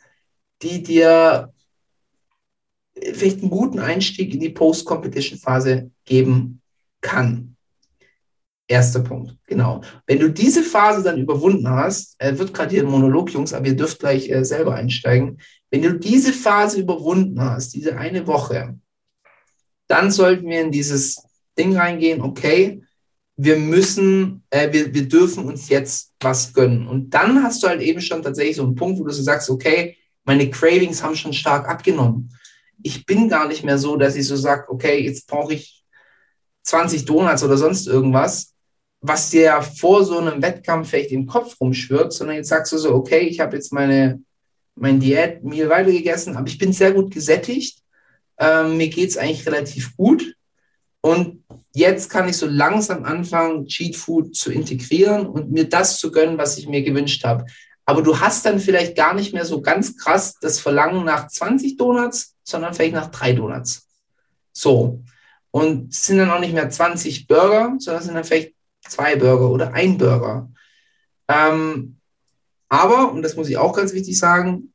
die 0.62 0.82
dir 0.82 1.54
vielleicht 2.96 3.42
einen 3.42 3.50
guten 3.50 3.80
Einstieg 3.80 4.34
in 4.34 4.40
die 4.40 4.50
Post-Competition-Phase 4.50 5.92
geben 6.06 6.62
kann. 7.02 7.56
Erster 8.68 9.02
Punkt, 9.02 9.36
genau. 9.48 9.82
Wenn 10.06 10.20
du 10.20 10.30
diese 10.30 10.64
Phase 10.64 11.04
dann 11.04 11.20
überwunden 11.20 11.70
hast, 11.70 12.16
äh, 12.20 12.38
wird 12.38 12.54
gerade 12.54 12.72
hier 12.72 12.84
ein 12.84 12.90
Monolog, 12.90 13.30
Jungs, 13.34 13.54
aber 13.54 13.68
ihr 13.68 13.76
dürft 13.76 14.00
gleich 14.00 14.30
äh, 14.30 14.46
selber 14.46 14.76
einsteigen. 14.76 15.42
Wenn 15.70 15.82
du 15.82 16.00
diese 16.00 16.32
Phase 16.32 16.80
überwunden 16.80 17.42
hast, 17.42 17.74
diese 17.74 17.98
eine 17.98 18.28
Woche, 18.28 18.78
dann 19.92 20.10
sollten 20.10 20.48
wir 20.48 20.62
in 20.62 20.72
dieses 20.72 21.22
Ding 21.58 21.76
reingehen, 21.76 22.22
okay, 22.22 22.82
wir 23.36 23.58
müssen, 23.58 24.44
äh, 24.50 24.72
wir, 24.72 24.94
wir 24.94 25.08
dürfen 25.08 25.46
uns 25.46 25.68
jetzt 25.68 26.14
was 26.22 26.54
gönnen. 26.54 26.88
Und 26.88 27.10
dann 27.10 27.44
hast 27.44 27.62
du 27.62 27.68
halt 27.68 27.82
eben 27.82 28.00
schon 28.00 28.24
tatsächlich 28.24 28.56
so 28.56 28.64
einen 28.64 28.76
Punkt, 28.76 29.00
wo 29.00 29.04
du 29.04 29.12
so 29.12 29.22
sagst, 29.22 29.50
okay, 29.50 29.98
meine 30.24 30.50
Cravings 30.50 31.04
haben 31.04 31.16
schon 31.16 31.34
stark 31.34 31.68
abgenommen. 31.68 32.34
Ich 32.82 33.06
bin 33.06 33.28
gar 33.28 33.50
nicht 33.50 33.66
mehr 33.66 33.78
so, 33.78 33.98
dass 33.98 34.16
ich 34.16 34.26
so 34.28 34.38
sage, 34.38 34.70
okay, 34.70 35.04
jetzt 35.04 35.28
brauche 35.28 35.56
ich 35.56 35.84
20 36.64 37.04
Donuts 37.04 37.44
oder 37.44 37.58
sonst 37.58 37.86
irgendwas, 37.88 38.54
was 39.02 39.30
dir 39.30 39.42
ja 39.42 39.62
vor 39.62 40.06
so 40.06 40.20
einem 40.20 40.42
Wettkampf 40.42 40.90
vielleicht 40.90 41.12
im 41.12 41.26
Kopf 41.26 41.60
rumschwirrt, 41.60 42.14
sondern 42.14 42.38
jetzt 42.38 42.50
sagst 42.50 42.72
du 42.72 42.78
so, 42.78 42.94
okay, 42.94 43.22
ich 43.22 43.42
habe 43.42 43.58
jetzt 43.58 43.74
meine, 43.74 44.22
mein 44.76 45.02
Diät-Meal 45.02 45.68
weitergegessen, 45.68 46.38
aber 46.38 46.48
ich 46.48 46.58
bin 46.58 46.72
sehr 46.72 46.94
gut 46.94 47.14
gesättigt 47.14 47.81
ähm, 48.42 48.78
mir 48.78 48.90
geht 48.90 49.10
es 49.10 49.18
eigentlich 49.18 49.46
relativ 49.46 49.96
gut. 49.96 50.36
Und 51.02 51.44
jetzt 51.74 52.10
kann 52.10 52.28
ich 52.28 52.38
so 52.38 52.48
langsam 52.48 53.06
anfangen, 53.06 53.68
Cheat 53.68 53.96
Food 53.96 54.36
zu 54.36 54.52
integrieren 54.52 55.28
und 55.28 55.52
mir 55.52 55.70
das 55.70 56.00
zu 56.00 56.12
gönnen, 56.12 56.38
was 56.38 56.58
ich 56.58 56.68
mir 56.68 56.82
gewünscht 56.82 57.24
habe. 57.24 57.46
Aber 57.86 58.02
du 58.02 58.20
hast 58.20 58.46
dann 58.46 58.60
vielleicht 58.60 58.96
gar 58.96 59.14
nicht 59.14 59.34
mehr 59.34 59.46
so 59.46 59.62
ganz 59.62 59.96
krass 59.98 60.36
das 60.42 60.60
Verlangen 60.60 61.06
nach 61.06 61.28
20 61.28 61.78
Donuts, 61.78 62.36
sondern 62.44 62.74
vielleicht 62.74 62.94
nach 62.94 63.12
drei 63.12 63.34
Donuts. 63.34 63.88
So. 64.54 65.04
Und 65.52 65.94
es 65.94 66.06
sind 66.06 66.18
dann 66.18 66.32
auch 66.32 66.40
nicht 66.40 66.54
mehr 66.54 66.70
20 66.70 67.28
Burger, 67.28 67.76
sondern 67.78 68.00
es 68.00 68.06
sind 68.06 68.16
dann 68.16 68.24
vielleicht 68.24 68.54
zwei 68.88 69.16
Burger 69.16 69.50
oder 69.50 69.74
ein 69.74 69.98
Burger. 69.98 70.50
Ähm, 71.28 71.98
aber, 72.70 73.12
und 73.12 73.22
das 73.22 73.36
muss 73.36 73.50
ich 73.50 73.58
auch 73.58 73.76
ganz 73.76 73.94
wichtig 73.94 74.18
sagen, 74.18 74.74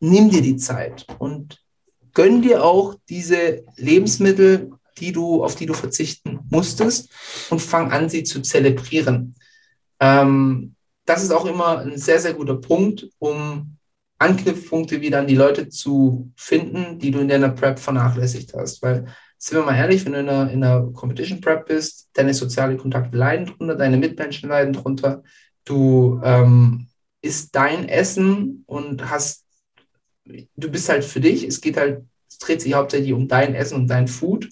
nimm 0.00 0.30
dir 0.30 0.42
die 0.42 0.56
Zeit 0.56 1.06
und 1.18 1.61
gönn 2.14 2.42
dir 2.42 2.64
auch 2.64 2.94
diese 3.08 3.64
Lebensmittel, 3.76 4.72
die 4.98 5.12
du, 5.12 5.42
auf 5.42 5.54
die 5.54 5.66
du 5.66 5.74
verzichten 5.74 6.40
musstest 6.50 7.10
und 7.50 7.60
fang 7.60 7.90
an, 7.90 8.08
sie 8.08 8.24
zu 8.24 8.42
zelebrieren. 8.42 9.34
Ähm, 10.00 10.74
das 11.04 11.22
ist 11.22 11.32
auch 11.32 11.46
immer 11.46 11.78
ein 11.78 11.98
sehr, 11.98 12.20
sehr 12.20 12.34
guter 12.34 12.56
Punkt, 12.56 13.08
um 13.18 13.76
Anknüpfpunkte 14.18 15.00
wieder 15.00 15.18
an 15.18 15.26
die 15.26 15.34
Leute 15.34 15.68
zu 15.68 16.30
finden, 16.36 16.98
die 16.98 17.10
du 17.10 17.18
in 17.20 17.28
deiner 17.28 17.48
Prep 17.48 17.78
vernachlässigt 17.78 18.54
hast. 18.54 18.82
Weil, 18.82 19.06
sind 19.36 19.58
wir 19.58 19.64
mal 19.64 19.76
ehrlich, 19.76 20.04
wenn 20.04 20.12
du 20.12 20.20
in 20.20 20.28
einer, 20.28 20.50
in 20.50 20.62
einer 20.62 20.92
Competition 20.92 21.40
Prep 21.40 21.66
bist, 21.66 22.08
deine 22.12 22.32
sozialen 22.32 22.78
Kontakte 22.78 23.16
leiden 23.16 23.46
drunter, 23.46 23.74
deine 23.74 23.96
Mitmenschen 23.96 24.48
leiden 24.48 24.72
drunter, 24.72 25.24
du 25.64 26.20
ähm, 26.22 26.86
isst 27.20 27.54
dein 27.54 27.88
Essen 27.88 28.62
und 28.66 29.10
hast 29.10 29.41
du 30.24 30.70
bist 30.70 30.88
halt 30.88 31.04
für 31.04 31.20
dich, 31.20 31.44
es 31.44 31.60
geht 31.60 31.76
halt, 31.76 32.04
es 32.28 32.38
dreht 32.38 32.60
sich 32.60 32.74
hauptsächlich 32.74 33.12
um 33.12 33.28
dein 33.28 33.54
Essen 33.54 33.76
und 33.76 33.88
dein 33.88 34.08
Food. 34.08 34.48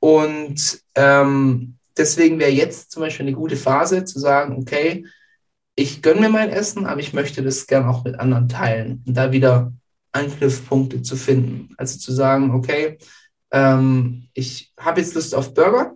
Und 0.00 0.80
ähm, 0.94 1.76
deswegen 1.96 2.38
wäre 2.38 2.50
jetzt 2.50 2.90
zum 2.90 3.02
Beispiel 3.02 3.26
eine 3.26 3.36
gute 3.36 3.56
Phase 3.56 4.04
zu 4.04 4.18
sagen, 4.18 4.56
okay, 4.58 5.04
ich 5.74 6.02
gönne 6.02 6.22
mir 6.22 6.28
mein 6.28 6.50
Essen, 6.50 6.86
aber 6.86 7.00
ich 7.00 7.12
möchte 7.12 7.42
das 7.42 7.66
gerne 7.66 7.88
auch 7.88 8.04
mit 8.04 8.18
anderen 8.18 8.48
teilen 8.48 9.02
und 9.06 9.16
da 9.16 9.30
wieder 9.32 9.72
Anknüpfpunkte 10.12 11.02
zu 11.02 11.16
finden. 11.16 11.74
Also 11.76 11.98
zu 11.98 12.12
sagen, 12.12 12.52
okay, 12.52 12.98
ähm, 13.52 14.28
ich 14.34 14.72
habe 14.78 15.00
jetzt 15.00 15.14
Lust 15.14 15.34
auf 15.34 15.54
Burger, 15.54 15.94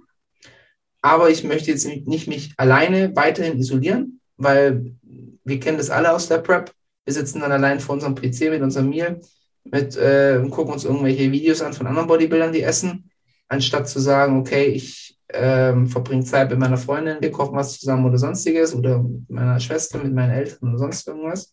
aber 1.00 1.30
ich 1.30 1.42
möchte 1.42 1.70
jetzt 1.70 1.86
nicht 1.86 2.28
mich 2.28 2.54
alleine 2.56 3.14
weiterhin 3.16 3.58
isolieren, 3.58 4.20
weil 4.36 4.94
wir 5.44 5.58
kennen 5.58 5.78
das 5.78 5.90
alle 5.90 6.12
aus 6.12 6.28
der 6.28 6.38
Prep. 6.38 6.72
Wir 7.04 7.12
sitzen 7.14 7.40
dann 7.40 7.52
allein 7.52 7.80
vor 7.80 7.94
unserem 7.94 8.14
PC 8.14 8.50
mit 8.50 8.62
unserem 8.62 8.88
Meal 8.88 9.20
mit, 9.64 9.96
äh, 9.96 10.38
und 10.40 10.50
gucken 10.50 10.72
uns 10.72 10.84
irgendwelche 10.84 11.30
Videos 11.30 11.62
an 11.62 11.72
von 11.72 11.86
anderen 11.86 12.08
Bodybuildern, 12.08 12.52
die 12.52 12.62
essen, 12.62 13.10
anstatt 13.48 13.88
zu 13.88 14.00
sagen, 14.00 14.40
okay, 14.40 14.66
ich 14.66 15.18
ähm, 15.32 15.86
verbringe 15.86 16.24
Zeit 16.24 16.50
mit 16.50 16.58
meiner 16.58 16.76
Freundin, 16.76 17.18
wir 17.20 17.30
kochen 17.30 17.56
was 17.56 17.78
zusammen 17.78 18.04
oder 18.04 18.18
sonstiges 18.18 18.74
oder 18.74 19.02
mit 19.02 19.30
meiner 19.30 19.60
Schwester, 19.60 19.98
mit 19.98 20.12
meinen 20.12 20.32
Eltern 20.32 20.68
oder 20.68 20.78
sonst 20.78 21.06
irgendwas. 21.06 21.52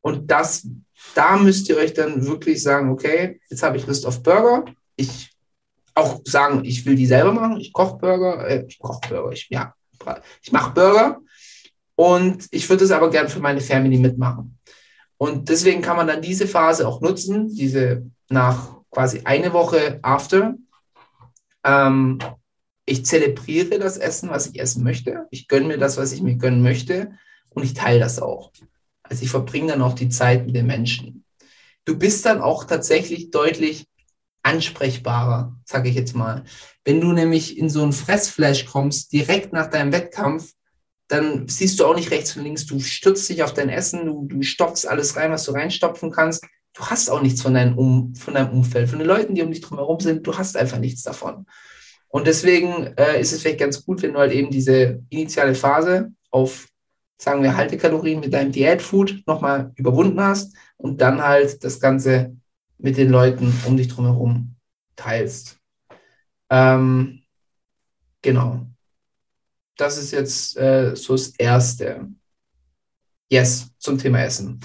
Und 0.00 0.30
das, 0.30 0.66
da 1.14 1.36
müsst 1.36 1.68
ihr 1.68 1.76
euch 1.76 1.94
dann 1.94 2.26
wirklich 2.26 2.62
sagen, 2.62 2.90
okay, 2.90 3.40
jetzt 3.48 3.62
habe 3.62 3.76
ich 3.76 3.86
Lust 3.86 4.04
auf 4.04 4.22
Burger. 4.22 4.64
Ich 4.96 5.30
auch 5.94 6.20
sagen, 6.24 6.64
ich 6.64 6.84
will 6.84 6.96
die 6.96 7.06
selber 7.06 7.32
machen. 7.32 7.60
Ich 7.60 7.72
koche 7.72 7.98
Burger, 7.98 8.46
äh, 8.46 8.64
ich 8.66 8.78
koche 8.78 9.00
Burger, 9.08 9.32
ich, 9.32 9.48
ja, 9.48 9.74
ich 10.42 10.52
mache 10.52 10.72
Burger 10.72 11.20
und 11.96 12.46
ich 12.50 12.68
würde 12.68 12.84
es 12.84 12.90
aber 12.90 13.10
gern 13.10 13.28
für 13.28 13.40
meine 13.40 13.60
Family 13.60 13.98
mitmachen. 13.98 14.58
Und 15.18 15.48
deswegen 15.48 15.82
kann 15.82 15.96
man 15.96 16.06
dann 16.06 16.22
diese 16.22 16.48
Phase 16.48 16.86
auch 16.88 17.00
nutzen, 17.00 17.48
diese 17.48 18.04
nach 18.28 18.76
quasi 18.90 19.20
eine 19.24 19.52
Woche 19.52 20.00
after. 20.02 20.54
Ähm, 21.64 22.18
ich 22.84 23.04
zelebriere 23.06 23.78
das 23.78 23.98
Essen, 23.98 24.30
was 24.30 24.48
ich 24.48 24.58
essen 24.58 24.82
möchte. 24.82 25.26
Ich 25.30 25.46
gönne 25.46 25.68
mir 25.68 25.78
das, 25.78 25.96
was 25.96 26.12
ich 26.12 26.22
mir 26.22 26.36
gönnen 26.36 26.62
möchte. 26.62 27.12
Und 27.50 27.62
ich 27.62 27.74
teile 27.74 28.00
das 28.00 28.20
auch. 28.20 28.50
als 29.02 29.20
ich 29.20 29.30
verbringe 29.30 29.72
dann 29.72 29.82
auch 29.82 29.94
die 29.94 30.08
Zeit 30.08 30.46
mit 30.46 30.56
den 30.56 30.66
Menschen. 30.66 31.24
Du 31.84 31.98
bist 31.98 32.24
dann 32.24 32.40
auch 32.40 32.64
tatsächlich 32.64 33.30
deutlich 33.30 33.86
ansprechbarer, 34.42 35.54
sage 35.64 35.88
ich 35.88 35.94
jetzt 35.94 36.14
mal. 36.16 36.44
Wenn 36.84 37.00
du 37.00 37.12
nämlich 37.12 37.58
in 37.58 37.68
so 37.68 37.82
einen 37.82 37.92
Fressflash 37.92 38.64
kommst, 38.64 39.12
direkt 39.12 39.52
nach 39.52 39.68
deinem 39.68 39.92
Wettkampf, 39.92 40.52
dann 41.12 41.46
siehst 41.46 41.78
du 41.78 41.84
auch 41.84 41.94
nicht 41.94 42.10
rechts 42.10 42.36
und 42.36 42.44
links. 42.44 42.64
Du 42.64 42.80
stürzt 42.80 43.28
dich 43.28 43.42
auf 43.42 43.52
dein 43.52 43.68
Essen, 43.68 44.06
du, 44.06 44.26
du 44.26 44.42
stopfst 44.42 44.86
alles 44.86 45.14
rein, 45.16 45.30
was 45.30 45.44
du 45.44 45.52
reinstopfen 45.52 46.10
kannst. 46.10 46.44
Du 46.72 46.86
hast 46.86 47.10
auch 47.10 47.20
nichts 47.20 47.42
von, 47.42 47.52
deinem 47.52 47.76
um, 47.76 48.14
von 48.14 48.32
deinem 48.32 48.50
Umfeld, 48.50 48.88
von 48.88 48.98
den 48.98 49.08
Leuten, 49.08 49.34
die 49.34 49.42
um 49.42 49.50
dich 49.50 49.60
drumherum 49.60 50.00
sind. 50.00 50.26
Du 50.26 50.38
hast 50.38 50.56
einfach 50.56 50.78
nichts 50.78 51.02
davon. 51.02 51.44
Und 52.08 52.26
deswegen 52.26 52.94
äh, 52.96 53.20
ist 53.20 53.32
es 53.32 53.42
vielleicht 53.42 53.60
ganz 53.60 53.84
gut, 53.84 54.00
wenn 54.00 54.14
du 54.14 54.20
halt 54.20 54.32
eben 54.32 54.50
diese 54.50 55.02
initiale 55.10 55.54
Phase 55.54 56.12
auf, 56.30 56.66
sagen 57.18 57.42
wir, 57.42 57.58
Haltekalorien 57.58 58.20
mit 58.20 58.32
deinem 58.32 58.52
Diätfood 58.52 59.22
nochmal 59.26 59.70
überwunden 59.76 60.20
hast 60.20 60.56
und 60.78 61.02
dann 61.02 61.22
halt 61.22 61.62
das 61.62 61.78
Ganze 61.78 62.34
mit 62.78 62.96
den 62.96 63.10
Leuten 63.10 63.52
um 63.66 63.76
dich 63.76 63.88
drumherum 63.88 64.56
teilst. 64.96 65.58
Ähm, 66.48 67.22
genau. 68.22 68.71
Das 69.82 69.98
ist 69.98 70.12
jetzt 70.12 70.56
äh, 70.56 70.94
so 70.94 71.14
das 71.14 71.34
Erste. 71.36 72.08
Yes, 73.28 73.72
zum 73.78 73.98
Thema 73.98 74.22
Essen. 74.22 74.60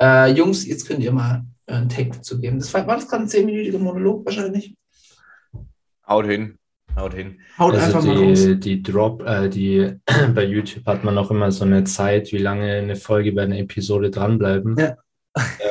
Äh, 0.00 0.32
Jungs, 0.32 0.66
jetzt 0.66 0.88
könnt 0.88 1.00
ihr 1.00 1.12
mal 1.12 1.44
äh, 1.66 1.74
einen 1.74 1.90
Take 1.90 2.12
dazu 2.12 2.40
geben. 2.40 2.58
Das 2.58 2.72
war, 2.72 2.86
war 2.86 2.96
das 2.96 3.06
gerade 3.06 3.24
ein 3.24 3.28
zehnminütiger 3.28 3.78
Monolog 3.78 4.24
wahrscheinlich? 4.24 4.74
Haut 6.08 6.24
hin. 6.24 6.58
Haut 6.96 7.12
hin. 7.12 7.38
Haut 7.58 7.74
Also 7.74 7.84
einfach 7.84 8.02
mal 8.02 8.16
raus. 8.16 8.44
die, 8.44 8.60
die 8.60 8.82
Drop, 8.82 9.22
äh, 9.26 9.50
die 9.50 9.92
bei 10.34 10.44
YouTube 10.44 10.86
hat 10.86 11.04
man 11.04 11.18
auch 11.18 11.30
immer 11.30 11.52
so 11.52 11.66
eine 11.66 11.84
Zeit, 11.84 12.32
wie 12.32 12.38
lange 12.38 12.72
eine 12.72 12.96
Folge 12.96 13.32
bei 13.32 13.42
einer 13.42 13.58
Episode 13.58 14.10
dranbleiben. 14.10 14.74
Ja. 14.78 14.96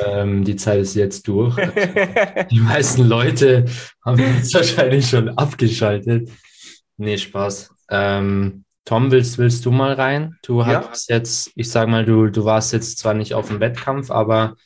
Ähm, 0.06 0.44
die 0.44 0.54
Zeit 0.54 0.78
ist 0.78 0.94
jetzt 0.94 1.26
durch. 1.26 1.56
Die 2.52 2.60
meisten 2.60 3.02
Leute 3.02 3.64
haben 4.04 4.18
jetzt 4.18 4.54
wahrscheinlich 4.54 5.08
schon 5.08 5.28
abgeschaltet. 5.30 6.30
Nee, 6.98 7.18
Spaß. 7.18 7.74
Ähm, 7.90 8.64
Tom, 8.84 9.10
willst, 9.10 9.38
willst 9.38 9.64
du 9.64 9.70
mal 9.70 9.92
rein? 9.92 10.36
Du 10.42 10.60
Ja. 10.60 10.88
hast 10.90 11.08
jetzt, 11.08 11.52
ich 11.54 11.70
sag 11.70 11.88
mal, 11.88 12.04
du, 12.04 12.26
du 12.28 12.44
warst 12.44 12.72
jetzt 12.72 12.98
zwar 12.98 13.14
nicht 13.14 13.34
auf 13.34 13.48
dem 13.48 13.60
Wettkampf, 13.60 14.10
aber 14.10 14.56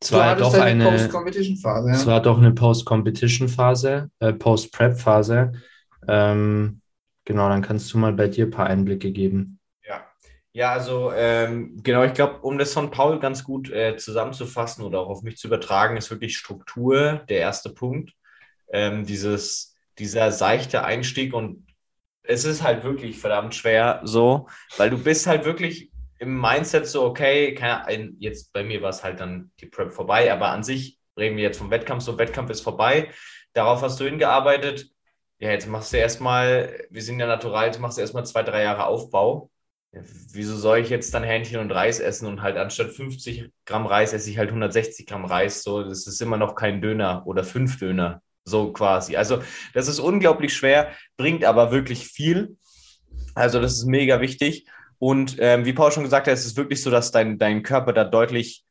es 0.00 0.12
war 0.12 0.26
ja 0.26 0.30
hattest 0.32 0.54
doch 0.54 0.60
eine, 0.60 0.84
Post-Competition-Phase, 0.84 1.90
es 1.90 2.04
ja. 2.04 2.06
war 2.06 2.20
doch 2.20 2.38
eine 2.38 2.52
Post-Competition-Phase, 2.52 4.10
äh, 4.18 4.32
Post-Prep-Phase. 4.32 5.52
Ähm, 6.06 6.80
genau, 7.24 7.48
dann 7.48 7.62
kannst 7.62 7.92
du 7.92 7.98
mal 7.98 8.12
bei 8.12 8.28
dir 8.28 8.46
ein 8.46 8.50
paar 8.50 8.66
Einblicke 8.66 9.10
geben. 9.12 9.58
Ja, 9.86 10.04
ja, 10.52 10.72
also 10.72 11.12
ähm, 11.12 11.80
genau, 11.82 12.02
ich 12.04 12.12
glaube, 12.12 12.40
um 12.40 12.58
das 12.58 12.74
von 12.74 12.90
Paul 12.90 13.20
ganz 13.20 13.42
gut 13.44 13.70
äh, 13.70 13.96
zusammenzufassen 13.96 14.84
oder 14.84 15.00
auch 15.00 15.08
auf 15.08 15.22
mich 15.22 15.38
zu 15.38 15.46
übertragen, 15.46 15.96
ist 15.96 16.10
wirklich 16.10 16.36
Struktur 16.36 17.22
der 17.28 17.38
erste 17.38 17.70
Punkt. 17.70 18.12
Ähm, 18.72 19.06
dieses, 19.06 19.76
dieser 19.98 20.32
seichte 20.32 20.84
Einstieg 20.84 21.32
und 21.32 21.66
es 22.22 22.44
ist 22.44 22.62
halt 22.62 22.84
wirklich 22.84 23.18
verdammt 23.18 23.54
schwer 23.54 24.00
so, 24.04 24.48
weil 24.76 24.90
du 24.90 24.98
bist 25.02 25.26
halt 25.26 25.44
wirklich 25.44 25.90
im 26.18 26.40
Mindset 26.40 26.86
so, 26.86 27.04
okay, 27.04 27.54
keine, 27.54 27.84
ein- 27.86 28.16
jetzt 28.20 28.52
bei 28.52 28.62
mir 28.62 28.80
war 28.82 28.90
es 28.90 29.02
halt 29.02 29.20
dann 29.20 29.50
die 29.60 29.66
Prep 29.66 29.92
vorbei, 29.92 30.32
aber 30.32 30.48
an 30.48 30.62
sich 30.62 30.98
reden 31.16 31.36
wir 31.36 31.42
jetzt 31.44 31.58
vom 31.58 31.70
Wettkampf, 31.70 32.02
so 32.04 32.18
Wettkampf 32.18 32.50
ist 32.50 32.60
vorbei, 32.62 33.10
darauf 33.54 33.82
hast 33.82 33.98
du 34.00 34.04
hingearbeitet, 34.04 34.88
ja, 35.38 35.50
jetzt 35.50 35.66
machst 35.68 35.92
du 35.92 35.96
erstmal, 35.96 36.86
wir 36.90 37.02
sind 37.02 37.18
ja 37.18 37.26
natural, 37.26 37.66
jetzt 37.66 37.80
machst 37.80 37.98
du 37.98 38.02
erstmal 38.02 38.24
zwei, 38.24 38.42
drei 38.44 38.62
Jahre 38.62 38.86
Aufbau. 38.86 39.50
Wieso 40.32 40.56
soll 40.56 40.78
ich 40.78 40.88
jetzt 40.88 41.12
dann 41.12 41.22
Hähnchen 41.22 41.60
und 41.60 41.70
Reis 41.70 42.00
essen 42.00 42.26
und 42.26 42.40
halt 42.42 42.56
anstatt 42.56 42.92
50 42.92 43.50
Gramm 43.66 43.84
Reis 43.86 44.14
esse 44.14 44.30
ich 44.30 44.38
halt 44.38 44.50
160 44.50 45.06
Gramm 45.06 45.26
Reis? 45.26 45.62
So, 45.62 45.82
das 45.82 46.06
ist 46.06 46.20
immer 46.22 46.38
noch 46.38 46.54
kein 46.54 46.80
Döner 46.80 47.26
oder 47.26 47.44
fünf 47.44 47.78
Döner, 47.78 48.22
so 48.44 48.72
quasi. 48.72 49.16
Also, 49.16 49.42
das 49.74 49.88
ist 49.88 49.98
unglaublich 49.98 50.54
schwer, 50.54 50.92
bringt 51.16 51.44
aber 51.44 51.72
wirklich 51.72 52.06
viel. 52.06 52.56
Also, 53.34 53.60
das 53.60 53.74
ist 53.74 53.86
mega 53.86 54.20
wichtig. 54.20 54.66
Und 54.98 55.36
ähm, 55.40 55.64
wie 55.64 55.72
Paul 55.72 55.90
schon 55.92 56.04
gesagt 56.04 56.26
hat, 56.26 56.34
es 56.34 56.46
ist 56.46 56.56
wirklich 56.56 56.82
so, 56.82 56.90
dass 56.90 57.10
dein, 57.10 57.38
dein 57.38 57.62
Körper 57.62 57.92
da 57.92 58.04
deutlich 58.04 58.64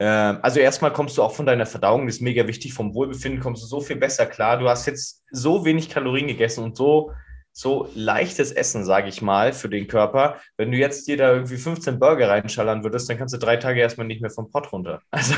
ähm, 0.00 0.38
also 0.40 0.60
erstmal 0.60 0.92
kommst 0.92 1.18
du 1.18 1.22
auch 1.22 1.34
von 1.34 1.46
deiner 1.46 1.66
Verdauung, 1.66 2.06
das 2.06 2.16
ist 2.16 2.22
mega 2.22 2.46
wichtig, 2.48 2.72
vom 2.72 2.94
Wohlbefinden 2.94 3.40
kommst 3.40 3.62
du 3.62 3.66
so 3.66 3.80
viel 3.80 3.96
besser 3.96 4.26
klar. 4.26 4.58
Du 4.58 4.68
hast 4.68 4.86
jetzt 4.86 5.24
so 5.30 5.64
wenig 5.64 5.90
Kalorien 5.90 6.26
gegessen 6.26 6.64
und 6.64 6.76
so, 6.76 7.12
so 7.52 7.90
leichtes 7.94 8.50
Essen, 8.50 8.84
sage 8.84 9.08
ich 9.08 9.20
mal, 9.20 9.52
für 9.52 9.68
den 9.68 9.88
Körper. 9.88 10.40
Wenn 10.56 10.72
du 10.72 10.78
jetzt 10.78 11.06
dir 11.06 11.18
da 11.18 11.32
irgendwie 11.32 11.58
15 11.58 11.98
Burger 11.98 12.30
reinschallern 12.30 12.82
würdest, 12.82 13.10
dann 13.10 13.18
kannst 13.18 13.34
du 13.34 13.38
drei 13.38 13.58
Tage 13.58 13.80
erstmal 13.80 14.06
nicht 14.06 14.22
mehr 14.22 14.30
vom 14.30 14.50
Pott 14.50 14.72
runter. 14.72 15.02
Also 15.10 15.34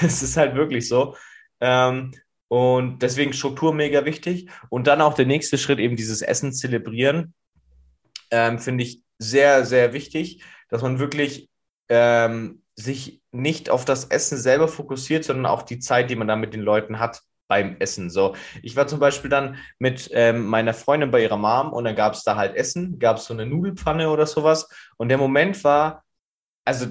das 0.00 0.22
ist 0.22 0.36
halt 0.38 0.54
wirklich 0.54 0.88
so. 0.88 1.14
Ähm, 1.60 2.12
und 2.50 2.98
deswegen 3.00 3.32
Struktur 3.32 3.72
mega 3.72 4.04
wichtig. 4.04 4.50
Und 4.70 4.88
dann 4.88 5.00
auch 5.00 5.14
der 5.14 5.24
nächste 5.24 5.56
Schritt, 5.56 5.78
eben 5.78 5.94
dieses 5.94 6.20
Essen 6.20 6.52
zelebrieren, 6.52 7.32
ähm, 8.32 8.58
finde 8.58 8.82
ich 8.82 9.04
sehr, 9.18 9.64
sehr 9.64 9.92
wichtig, 9.92 10.42
dass 10.68 10.82
man 10.82 10.98
wirklich 10.98 11.48
ähm, 11.88 12.64
sich 12.74 13.22
nicht 13.30 13.70
auf 13.70 13.84
das 13.84 14.06
Essen 14.06 14.36
selber 14.36 14.66
fokussiert, 14.66 15.22
sondern 15.22 15.46
auch 15.46 15.62
die 15.62 15.78
Zeit, 15.78 16.10
die 16.10 16.16
man 16.16 16.26
da 16.26 16.34
mit 16.34 16.52
den 16.52 16.62
Leuten 16.62 16.98
hat 16.98 17.22
beim 17.46 17.76
Essen. 17.78 18.10
So, 18.10 18.34
ich 18.64 18.74
war 18.74 18.88
zum 18.88 18.98
Beispiel 18.98 19.30
dann 19.30 19.56
mit 19.78 20.10
ähm, 20.12 20.44
meiner 20.46 20.74
Freundin 20.74 21.12
bei 21.12 21.22
ihrer 21.22 21.36
Mom 21.36 21.72
und 21.72 21.84
dann 21.84 21.94
gab 21.94 22.14
es 22.14 22.24
da 22.24 22.34
halt 22.34 22.56
Essen, 22.56 22.98
gab 22.98 23.18
es 23.18 23.26
so 23.26 23.32
eine 23.32 23.46
Nudelpfanne 23.46 24.10
oder 24.10 24.26
sowas. 24.26 24.68
Und 24.96 25.08
der 25.08 25.18
Moment 25.18 25.62
war, 25.62 26.02
also 26.64 26.86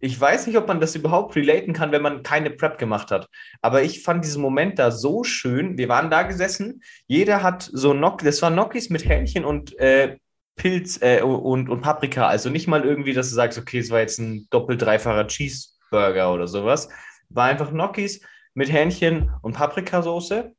ich 0.00 0.20
weiß 0.20 0.46
nicht, 0.46 0.56
ob 0.56 0.68
man 0.68 0.80
das 0.80 0.94
überhaupt 0.94 1.34
relaten 1.34 1.72
kann, 1.72 1.92
wenn 1.92 2.02
man 2.02 2.22
keine 2.22 2.50
Prep 2.50 2.78
gemacht 2.78 3.10
hat. 3.10 3.28
Aber 3.62 3.82
ich 3.82 4.02
fand 4.02 4.24
diesen 4.24 4.42
Moment 4.42 4.78
da 4.78 4.90
so 4.90 5.24
schön. 5.24 5.76
Wir 5.76 5.88
waren 5.88 6.10
da 6.10 6.22
gesessen, 6.22 6.82
jeder 7.06 7.42
hat 7.42 7.68
so 7.72 7.92
Gnocchi, 7.92 8.24
das 8.24 8.40
waren 8.42 8.54
Gnocchis 8.54 8.90
mit 8.90 9.04
Hähnchen 9.04 9.44
und 9.44 9.76
äh, 9.78 10.16
Pilz 10.56 11.00
äh, 11.02 11.22
und, 11.22 11.68
und 11.68 11.80
Paprika. 11.80 12.26
Also 12.28 12.50
nicht 12.50 12.68
mal 12.68 12.84
irgendwie, 12.84 13.12
dass 13.12 13.30
du 13.30 13.34
sagst, 13.34 13.58
okay, 13.58 13.78
es 13.78 13.90
war 13.90 14.00
jetzt 14.00 14.18
ein 14.18 14.46
doppelt 14.50 14.82
dreifacher 14.82 15.26
Cheeseburger 15.26 16.32
oder 16.32 16.46
sowas. 16.46 16.88
War 17.28 17.46
einfach 17.46 17.70
Gnocchis 17.70 18.20
mit 18.54 18.72
Hähnchen 18.72 19.30
und 19.42 19.54
Paprikasoße. 19.54 20.52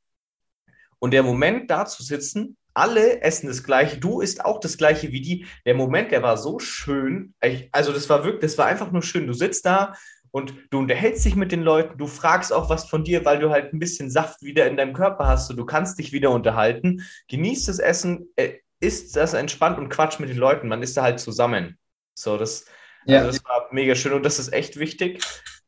Und 1.00 1.12
der 1.12 1.24
Moment 1.24 1.72
da 1.72 1.86
zu 1.86 2.04
sitzen, 2.04 2.58
alle 2.74 3.22
essen 3.22 3.47
das 3.47 3.63
Gleiche, 3.63 3.97
du 3.97 4.22
isst 4.22 4.43
auch 4.45 4.59
das 4.59 4.78
Gleiche 4.78 5.11
wie 5.11 5.22
die. 5.22 5.45
Der 5.65 5.74
Moment, 5.76 6.11
der 6.11 6.24
war 6.24 6.38
so 6.38 6.59
schön. 6.59 7.34
Also 7.72 7.91
das 7.91 8.09
war 8.09 8.24
wirklich, 8.24 8.41
das 8.41 8.57
war 8.57 8.67
einfach 8.67 8.91
nur 8.91 9.01
schön. 9.01 9.28
Du 9.28 9.34
sitzt 9.34 9.65
da 9.65 9.93
und 10.32 10.53
du 10.70 10.80
unterhältst 10.80 11.26
dich 11.26 11.36
mit 11.36 11.51
den 11.51 11.63
Leuten, 11.63 11.97
du 11.97 12.07
fragst 12.07 12.53
auch 12.53 12.70
was 12.70 12.88
von 12.89 13.03
dir, 13.03 13.26
weil 13.26 13.39
du 13.39 13.49
halt 13.49 13.74
ein 13.74 13.80
bisschen 13.80 14.09
Saft 14.11 14.41
wieder 14.43 14.67
in 14.67 14.78
deinem 14.78 14.93
Körper 14.93 15.28
hast 15.28 15.49
und 15.49 15.57
du 15.57 15.65
kannst 15.65 15.97
dich 15.99 16.11
wieder 16.13 16.32
unterhalten. 16.32 17.03
Genießt 17.28 17.67
das 17.67 17.80
Essen, 17.80 18.30
äh, 18.36 18.53
isst 18.80 19.15
das 19.15 19.34
entspannt 19.34 19.78
und 19.78 19.89
quatsch 19.89 20.20
mit 20.20 20.30
den 20.30 20.38
Leuten. 20.38 20.67
Man 20.67 20.84
ist 20.84 20.95
da 20.95 21.03
halt 21.03 21.20
zusammen. 21.20 21.78
So, 22.13 22.38
das, 22.38 22.65
Ja. 23.05 23.20
also 23.20 23.32
das 23.32 23.43
war 23.45 23.67
mega 23.72 23.95
schön 23.95 24.13
und 24.13 24.24
das 24.24 24.39
ist 24.39 24.53
echt 24.53 24.78
wichtig. 24.78 25.24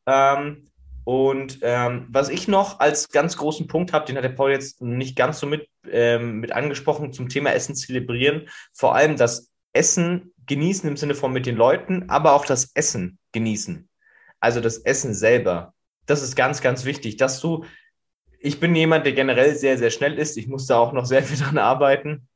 Ähm, 0.06 0.70
und 1.04 1.58
ähm, 1.62 2.06
was 2.10 2.28
ich 2.28 2.46
noch 2.46 2.78
als 2.80 3.08
ganz 3.08 3.36
großen 3.36 3.66
Punkt 3.66 3.92
habe, 3.92 4.06
den 4.06 4.16
hat 4.16 4.24
der 4.24 4.30
Paul 4.30 4.52
jetzt 4.52 4.80
nicht 4.80 5.16
ganz 5.16 5.40
so 5.40 5.46
mit, 5.46 5.68
ähm, 5.90 6.38
mit 6.38 6.52
angesprochen 6.52 7.12
zum 7.12 7.28
Thema 7.28 7.52
Essen 7.52 7.74
zelebrieren, 7.74 8.48
vor 8.72 8.94
allem 8.94 9.16
das 9.16 9.50
Essen 9.72 10.32
genießen 10.46 10.88
im 10.88 10.96
Sinne 10.96 11.14
von 11.14 11.32
mit 11.32 11.46
den 11.46 11.56
Leuten, 11.56 12.08
aber 12.08 12.34
auch 12.34 12.46
das 12.46 12.70
Essen 12.74 13.18
genießen. 13.32 13.88
Also 14.38 14.60
das 14.60 14.78
Essen 14.78 15.14
selber. 15.14 15.74
Das 16.06 16.22
ist 16.22 16.36
ganz, 16.36 16.60
ganz 16.60 16.84
wichtig, 16.84 17.16
dass 17.16 17.40
du, 17.40 17.64
ich 18.38 18.60
bin 18.60 18.74
jemand, 18.74 19.06
der 19.06 19.12
generell 19.12 19.54
sehr, 19.56 19.78
sehr 19.78 19.90
schnell 19.90 20.18
ist. 20.18 20.36
Ich 20.36 20.48
muss 20.48 20.66
da 20.66 20.78
auch 20.78 20.92
noch 20.92 21.06
sehr 21.06 21.22
viel 21.22 21.38
dran 21.38 21.58
arbeiten. 21.58 22.28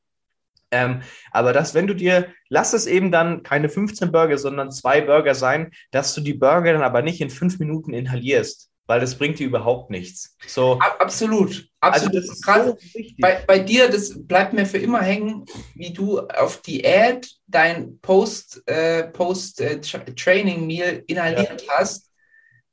Ähm, 0.71 1.01
aber 1.31 1.53
dass, 1.53 1.73
wenn 1.73 1.87
du 1.87 1.93
dir, 1.95 2.27
lass 2.49 2.73
es 2.73 2.87
eben 2.87 3.11
dann 3.11 3.43
keine 3.43 3.69
15 3.69 4.11
Burger, 4.11 4.37
sondern 4.37 4.71
zwei 4.71 5.01
Burger 5.01 5.33
sein, 5.35 5.71
dass 5.91 6.13
du 6.13 6.21
die 6.21 6.33
Burger 6.33 6.73
dann 6.73 6.81
aber 6.81 7.01
nicht 7.01 7.21
in 7.21 7.29
fünf 7.29 7.59
Minuten 7.59 7.93
inhalierst, 7.93 8.69
weil 8.85 8.99
das 8.99 9.17
bringt 9.17 9.39
dir 9.39 9.47
überhaupt 9.47 9.91
nichts. 9.91 10.35
So, 10.45 10.73
Ab- 10.73 10.97
Absolut. 10.99 11.69
also 11.79 12.07
Absolut. 12.07 12.15
das 12.15 12.25
ist 12.25 12.45
Gerade 12.45 12.65
so 12.71 12.77
bei, 13.19 13.43
bei 13.47 13.59
dir, 13.59 13.89
das 13.89 14.13
bleibt 14.27 14.53
mir 14.53 14.65
für 14.65 14.77
immer 14.77 15.01
hängen, 15.01 15.45
wie 15.75 15.93
du 15.93 16.19
auf 16.19 16.61
Diät 16.61 17.29
dein 17.47 17.99
Post, 17.99 18.61
äh, 18.67 19.03
Post 19.07 19.61
äh, 19.61 19.79
Tra- 19.81 20.15
Training 20.15 20.67
Meal 20.67 21.03
inhaliert 21.07 21.65
hast, 21.69 22.11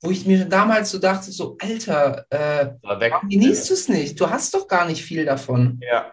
wo 0.00 0.10
ich 0.10 0.26
mir 0.26 0.44
damals 0.44 0.90
so 0.90 0.98
dachte, 0.98 1.32
so 1.32 1.56
Alter, 1.60 2.26
äh, 2.30 2.72
warum 2.82 3.28
genießt 3.28 3.70
du 3.70 3.74
es 3.74 3.88
nicht? 3.88 4.20
Du 4.20 4.28
hast 4.28 4.52
doch 4.54 4.68
gar 4.68 4.86
nicht 4.86 5.02
viel 5.02 5.24
davon. 5.24 5.80
Ja, 5.82 6.12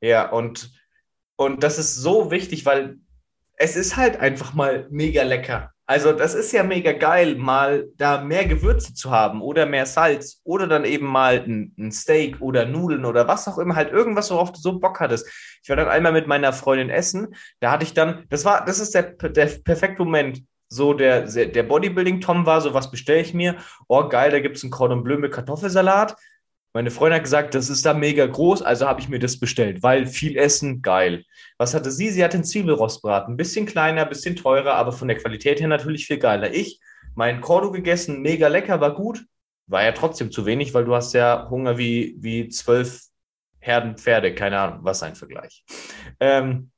ja, 0.00 0.30
und, 0.30 0.70
und 1.36 1.62
das 1.62 1.78
ist 1.78 1.96
so 1.96 2.30
wichtig, 2.30 2.66
weil 2.66 2.96
es 3.58 3.76
ist 3.76 3.96
halt 3.96 4.18
einfach 4.20 4.54
mal 4.54 4.86
mega 4.90 5.22
lecker. 5.22 5.72
Also 5.88 6.12
das 6.12 6.34
ist 6.34 6.50
ja 6.52 6.64
mega 6.64 6.92
geil, 6.92 7.36
mal 7.36 7.88
da 7.96 8.20
mehr 8.20 8.44
Gewürze 8.44 8.92
zu 8.92 9.12
haben 9.12 9.40
oder 9.40 9.66
mehr 9.66 9.86
Salz 9.86 10.40
oder 10.42 10.66
dann 10.66 10.84
eben 10.84 11.06
mal 11.06 11.44
ein, 11.46 11.74
ein 11.78 11.92
Steak 11.92 12.40
oder 12.40 12.66
Nudeln 12.66 13.04
oder 13.04 13.28
was 13.28 13.46
auch 13.46 13.58
immer, 13.58 13.76
halt 13.76 13.92
irgendwas, 13.92 14.32
worauf 14.32 14.50
du 14.50 14.58
so 14.58 14.80
Bock 14.80 14.98
hattest. 14.98 15.28
Ich 15.62 15.68
war 15.68 15.76
dann 15.76 15.88
einmal 15.88 16.10
mit 16.12 16.26
meiner 16.26 16.52
Freundin 16.52 16.90
essen, 16.90 17.36
da 17.60 17.70
hatte 17.70 17.84
ich 17.84 17.94
dann, 17.94 18.24
das 18.30 18.44
war, 18.44 18.64
das 18.64 18.80
ist 18.80 18.94
der, 18.94 19.12
der 19.12 19.46
perfekte 19.46 20.02
Moment. 20.02 20.42
so 20.68 20.92
der, 20.92 21.22
der 21.22 21.62
Bodybuilding-Tom 21.62 22.46
war, 22.46 22.60
so 22.60 22.74
was 22.74 22.90
bestelle 22.90 23.20
ich 23.20 23.34
mir. 23.34 23.56
Oh, 23.88 24.08
geil, 24.08 24.32
da 24.32 24.40
gibt 24.40 24.56
es 24.56 24.64
ein 24.64 24.70
Cordon 24.70 25.04
Bleu 25.04 25.18
mit 25.18 25.32
Kartoffelsalat. 25.32 26.16
Meine 26.76 26.90
Freundin 26.90 27.16
hat 27.16 27.24
gesagt, 27.24 27.54
das 27.54 27.70
ist 27.70 27.86
da 27.86 27.94
mega 27.94 28.26
groß, 28.26 28.60
also 28.60 28.86
habe 28.86 29.00
ich 29.00 29.08
mir 29.08 29.18
das 29.18 29.40
bestellt, 29.40 29.82
weil 29.82 30.06
viel 30.06 30.36
Essen, 30.36 30.82
geil. 30.82 31.24
Was 31.56 31.72
hatte 31.72 31.90
sie? 31.90 32.10
Sie 32.10 32.22
hatte 32.22 32.34
einen 32.34 32.44
Zwiebelrostbraten. 32.44 33.32
Ein 33.32 33.38
bisschen 33.38 33.64
kleiner, 33.64 34.02
ein 34.02 34.10
bisschen 34.10 34.36
teurer, 34.36 34.74
aber 34.74 34.92
von 34.92 35.08
der 35.08 35.16
Qualität 35.16 35.58
her 35.58 35.68
natürlich 35.68 36.06
viel 36.06 36.18
geiler. 36.18 36.52
Ich, 36.52 36.78
mein 37.14 37.40
Cordo 37.40 37.72
gegessen, 37.72 38.20
mega 38.20 38.48
lecker, 38.48 38.78
war 38.78 38.94
gut. 38.94 39.24
War 39.66 39.84
ja 39.84 39.92
trotzdem 39.92 40.30
zu 40.30 40.44
wenig, 40.44 40.74
weil 40.74 40.84
du 40.84 40.94
hast 40.94 41.14
ja 41.14 41.48
Hunger 41.48 41.78
wie, 41.78 42.14
wie 42.18 42.50
zwölf 42.50 43.04
Herden 43.58 43.96
Pferde, 43.96 44.34
keine 44.34 44.58
Ahnung, 44.58 44.80
was 44.82 45.02
ein 45.02 45.14
Vergleich. 45.14 45.64
Ähm, 46.20 46.72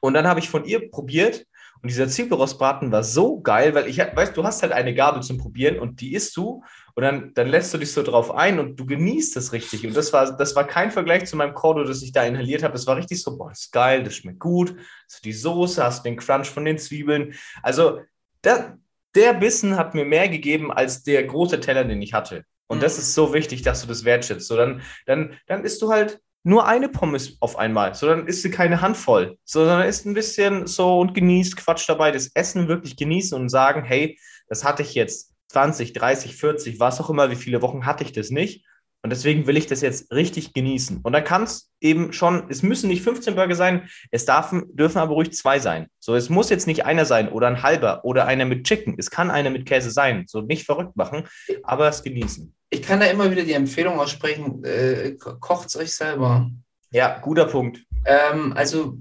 und 0.00 0.14
dann 0.14 0.26
habe 0.26 0.40
ich 0.40 0.48
von 0.48 0.64
ihr 0.64 0.90
probiert 0.90 1.44
und 1.82 1.90
dieser 1.90 2.08
Zwiebelrostbraten 2.08 2.90
war 2.92 3.04
so 3.04 3.40
geil, 3.40 3.74
weil 3.74 3.86
ich, 3.86 3.98
weißt 3.98 4.36
du, 4.36 4.44
hast 4.44 4.62
halt 4.62 4.72
eine 4.72 4.94
Gabel 4.94 5.22
zum 5.22 5.38
Probieren 5.38 5.78
und 5.78 6.00
die 6.00 6.14
isst 6.14 6.36
du 6.36 6.62
und 6.94 7.02
dann, 7.02 7.34
dann 7.34 7.48
lässt 7.48 7.74
du 7.74 7.78
dich 7.78 7.92
so 7.92 8.02
drauf 8.02 8.34
ein 8.34 8.58
und 8.58 8.80
du 8.80 8.86
genießt 8.86 9.36
das 9.36 9.52
richtig. 9.52 9.86
Und 9.86 9.94
das 9.94 10.12
war, 10.12 10.36
das 10.36 10.56
war 10.56 10.66
kein 10.66 10.90
Vergleich 10.90 11.26
zu 11.26 11.36
meinem 11.36 11.54
Cordo, 11.54 11.84
das 11.84 12.02
ich 12.02 12.12
da 12.12 12.24
inhaliert 12.24 12.62
habe. 12.62 12.72
Das 12.72 12.86
war 12.86 12.96
richtig 12.96 13.22
so, 13.22 13.36
boah, 13.36 13.50
das 13.50 13.60
ist 13.60 13.72
geil, 13.72 14.02
das 14.02 14.16
schmeckt 14.16 14.40
gut. 14.40 14.74
So 15.06 15.18
die 15.22 15.34
Soße, 15.34 15.84
hast 15.84 16.04
den 16.06 16.16
Crunch 16.16 16.48
von 16.48 16.64
den 16.64 16.78
Zwiebeln. 16.78 17.34
Also 17.62 18.00
der, 18.42 18.78
der 19.14 19.34
Bissen 19.34 19.76
hat 19.76 19.94
mir 19.94 20.06
mehr 20.06 20.28
gegeben 20.28 20.72
als 20.72 21.02
der 21.02 21.22
große 21.24 21.60
Teller, 21.60 21.84
den 21.84 22.00
ich 22.00 22.14
hatte. 22.14 22.44
Und 22.66 22.82
das 22.82 22.98
ist 22.98 23.14
so 23.14 23.32
wichtig, 23.32 23.62
dass 23.62 23.82
du 23.82 23.88
das 23.88 24.04
wertschätzt. 24.04 24.48
So, 24.48 24.56
dann, 24.56 24.80
dann, 25.04 25.38
dann 25.46 25.64
isst 25.64 25.82
du 25.82 25.90
halt 25.90 26.20
nur 26.46 26.68
eine 26.68 26.88
Pommes 26.88 27.38
auf 27.40 27.58
einmal. 27.58 27.96
So, 27.96 28.06
dann 28.06 28.28
isst 28.28 28.44
du 28.44 28.50
keine 28.50 28.80
Handvoll, 28.80 29.36
sondern 29.44 29.82
isst 29.82 30.06
ein 30.06 30.14
bisschen 30.14 30.68
so 30.68 31.00
und 31.00 31.12
genießt 31.12 31.56
Quatsch 31.56 31.88
dabei, 31.88 32.12
das 32.12 32.28
Essen 32.34 32.68
wirklich 32.68 32.96
genießen 32.96 33.36
und 33.36 33.48
sagen, 33.48 33.82
hey, 33.82 34.16
das 34.48 34.62
hatte 34.62 34.82
ich 34.82 34.94
jetzt 34.94 35.34
20, 35.48 35.92
30, 35.92 36.36
40, 36.36 36.78
was 36.78 37.00
auch 37.00 37.10
immer, 37.10 37.32
wie 37.32 37.36
viele 37.36 37.62
Wochen 37.62 37.84
hatte 37.84 38.04
ich 38.04 38.12
das 38.12 38.30
nicht. 38.30 38.64
Und 39.06 39.10
deswegen 39.10 39.46
will 39.46 39.56
ich 39.56 39.68
das 39.68 39.82
jetzt 39.82 40.10
richtig 40.10 40.52
genießen. 40.52 40.98
Und 41.00 41.12
dann 41.12 41.22
kann 41.22 41.44
es 41.44 41.70
eben 41.80 42.12
schon, 42.12 42.42
es 42.48 42.64
müssen 42.64 42.88
nicht 42.88 43.04
15 43.04 43.36
Burger 43.36 43.54
sein, 43.54 43.88
es 44.10 44.24
darf, 44.24 44.52
dürfen 44.72 44.98
aber 44.98 45.12
ruhig 45.12 45.32
zwei 45.32 45.60
sein. 45.60 45.86
So, 46.00 46.16
es 46.16 46.28
muss 46.28 46.50
jetzt 46.50 46.66
nicht 46.66 46.86
einer 46.86 47.04
sein 47.04 47.28
oder 47.28 47.46
ein 47.46 47.62
halber 47.62 48.04
oder 48.04 48.26
einer 48.26 48.46
mit 48.46 48.66
Chicken. 48.66 48.96
Es 48.98 49.08
kann 49.08 49.30
einer 49.30 49.50
mit 49.50 49.64
Käse 49.64 49.92
sein. 49.92 50.24
So 50.26 50.40
nicht 50.40 50.66
verrückt 50.66 50.96
machen, 50.96 51.28
aber 51.62 51.86
es 51.86 52.02
genießen. 52.02 52.52
Ich 52.70 52.82
kann 52.82 52.98
da 52.98 53.06
immer 53.06 53.30
wieder 53.30 53.44
die 53.44 53.52
Empfehlung 53.52 54.00
aussprechen, 54.00 54.64
äh, 54.64 55.14
kocht 55.14 55.68
es 55.68 55.76
euch 55.76 55.94
selber. 55.94 56.50
Ja, 56.90 57.20
guter 57.20 57.46
Punkt. 57.46 57.84
Ähm, 58.06 58.54
also 58.56 58.98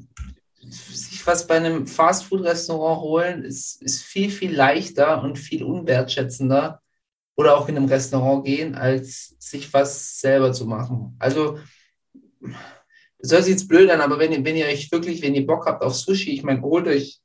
sich 0.69 1.25
was 1.25 1.47
bei 1.47 1.55
einem 1.55 1.87
Fastfood-Restaurant 1.87 3.01
holen, 3.01 3.43
ist, 3.43 3.81
ist 3.81 4.03
viel, 4.03 4.29
viel 4.29 4.53
leichter 4.53 5.23
und 5.23 5.39
viel 5.39 5.63
unwertschätzender 5.63 6.83
oder 7.35 7.57
auch 7.57 7.67
in 7.67 7.77
einem 7.77 7.87
Restaurant 7.87 8.45
gehen, 8.45 8.75
als 8.75 9.35
sich 9.39 9.73
was 9.73 10.19
selber 10.19 10.53
zu 10.53 10.65
machen. 10.65 11.15
Also, 11.19 11.59
das 13.19 13.31
hört 13.31 13.43
sich 13.43 13.53
jetzt 13.53 13.67
blöd 13.67 13.89
an, 13.89 14.01
aber 14.01 14.19
wenn 14.19 14.31
ihr, 14.31 14.43
wenn 14.45 14.55
ihr 14.55 14.67
euch 14.67 14.91
wirklich, 14.91 15.21
wenn 15.21 15.35
ihr 15.35 15.45
Bock 15.45 15.65
habt 15.65 15.83
auf 15.83 15.95
Sushi, 15.95 16.31
ich 16.31 16.43
meine, 16.43 16.61
holt 16.61 16.87
euch 16.87 17.19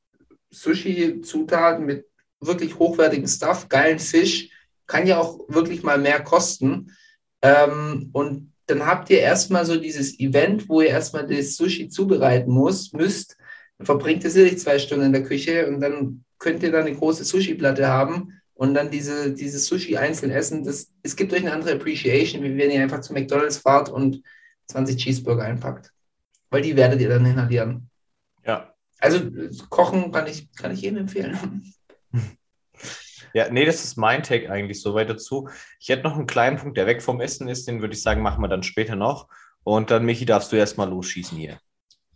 Sushi-Zutaten 0.51 1.87
mit 1.87 2.07
wirklich 2.41 2.79
hochwertigem 2.79 3.29
Stuff, 3.29 3.69
geilen 3.69 3.99
Fisch, 3.99 4.51
kann 4.87 5.07
ja 5.07 5.19
auch 5.19 5.41
wirklich 5.49 5.83
mal 5.83 5.99
mehr 5.99 6.21
kosten. 6.23 6.97
Ähm, 7.43 8.11
und 8.13 8.53
dann 8.67 8.87
habt 8.87 9.11
ihr 9.11 9.21
erstmal 9.21 9.65
so 9.65 9.77
dieses 9.77 10.19
Event, 10.19 10.69
wo 10.69 10.81
ihr 10.81 10.89
erstmal 10.89 11.27
das 11.27 11.57
Sushi 11.57 11.89
zubereiten 11.89 12.51
muss, 12.51 12.93
müsst, 12.93 13.37
dann 13.79 13.87
verbringt 13.87 14.25
ihr 14.25 14.31
sicherlich 14.31 14.59
zwei 14.59 14.79
Stunden 14.79 15.07
in 15.07 15.13
der 15.13 15.23
Küche 15.23 15.69
und 15.69 15.81
dann 15.81 16.25
könnt 16.39 16.63
ihr 16.63 16.73
da 16.73 16.81
eine 16.81 16.95
große 16.95 17.25
Sushi-Platte 17.25 17.87
haben 17.87 18.40
und 18.61 18.75
dann 18.75 18.91
diese, 18.91 19.33
dieses 19.33 19.65
Sushi 19.65 19.97
einzeln 19.97 20.31
essen. 20.31 20.65
Das, 20.65 20.93
es 21.03 21.17
gibt 21.17 21.33
euch 21.33 21.41
eine 21.41 21.55
andere 21.55 21.73
Appreciation, 21.73 22.43
wie 22.43 22.59
wenn 22.59 22.71
ihr 22.71 22.83
einfach 22.83 23.01
zu 23.01 23.15
McDonalds 23.15 23.57
fahrt 23.57 23.89
und 23.89 24.23
20 24.67 24.99
Cheeseburger 24.99 25.45
einpackt. 25.45 25.95
Weil 26.51 26.61
die 26.61 26.77
werdet 26.77 27.01
ihr 27.01 27.09
dann 27.09 27.25
inhalieren. 27.25 27.89
Ja. 28.45 28.75
Also 28.99 29.19
kochen 29.71 30.13
kann 30.13 30.27
ich, 30.27 30.53
kann 30.53 30.73
ich 30.73 30.83
jedem 30.83 30.99
empfehlen. 30.99 31.73
Ja, 33.33 33.49
nee, 33.49 33.65
das 33.65 33.85
ist 33.85 33.97
mein 33.97 34.25
Take 34.25 34.51
eigentlich 34.51 34.83
soweit 34.83 35.09
dazu. 35.09 35.49
Ich 35.79 35.89
hätte 35.89 36.03
noch 36.03 36.17
einen 36.17 36.27
kleinen 36.27 36.57
Punkt, 36.57 36.77
der 36.77 36.89
weg 36.89 37.01
vom 37.01 37.21
Essen 37.21 37.47
ist, 37.47 37.69
den 37.69 37.81
würde 37.81 37.95
ich 37.95 38.03
sagen, 38.03 38.23
machen 38.23 38.43
wir 38.43 38.49
dann 38.49 38.65
später 38.65 38.97
noch. 38.97 39.29
Und 39.63 39.93
dann, 39.93 40.05
Michi, 40.05 40.25
darfst 40.25 40.51
du 40.51 40.57
erstmal 40.57 40.89
losschießen 40.89 41.39
hier. 41.39 41.61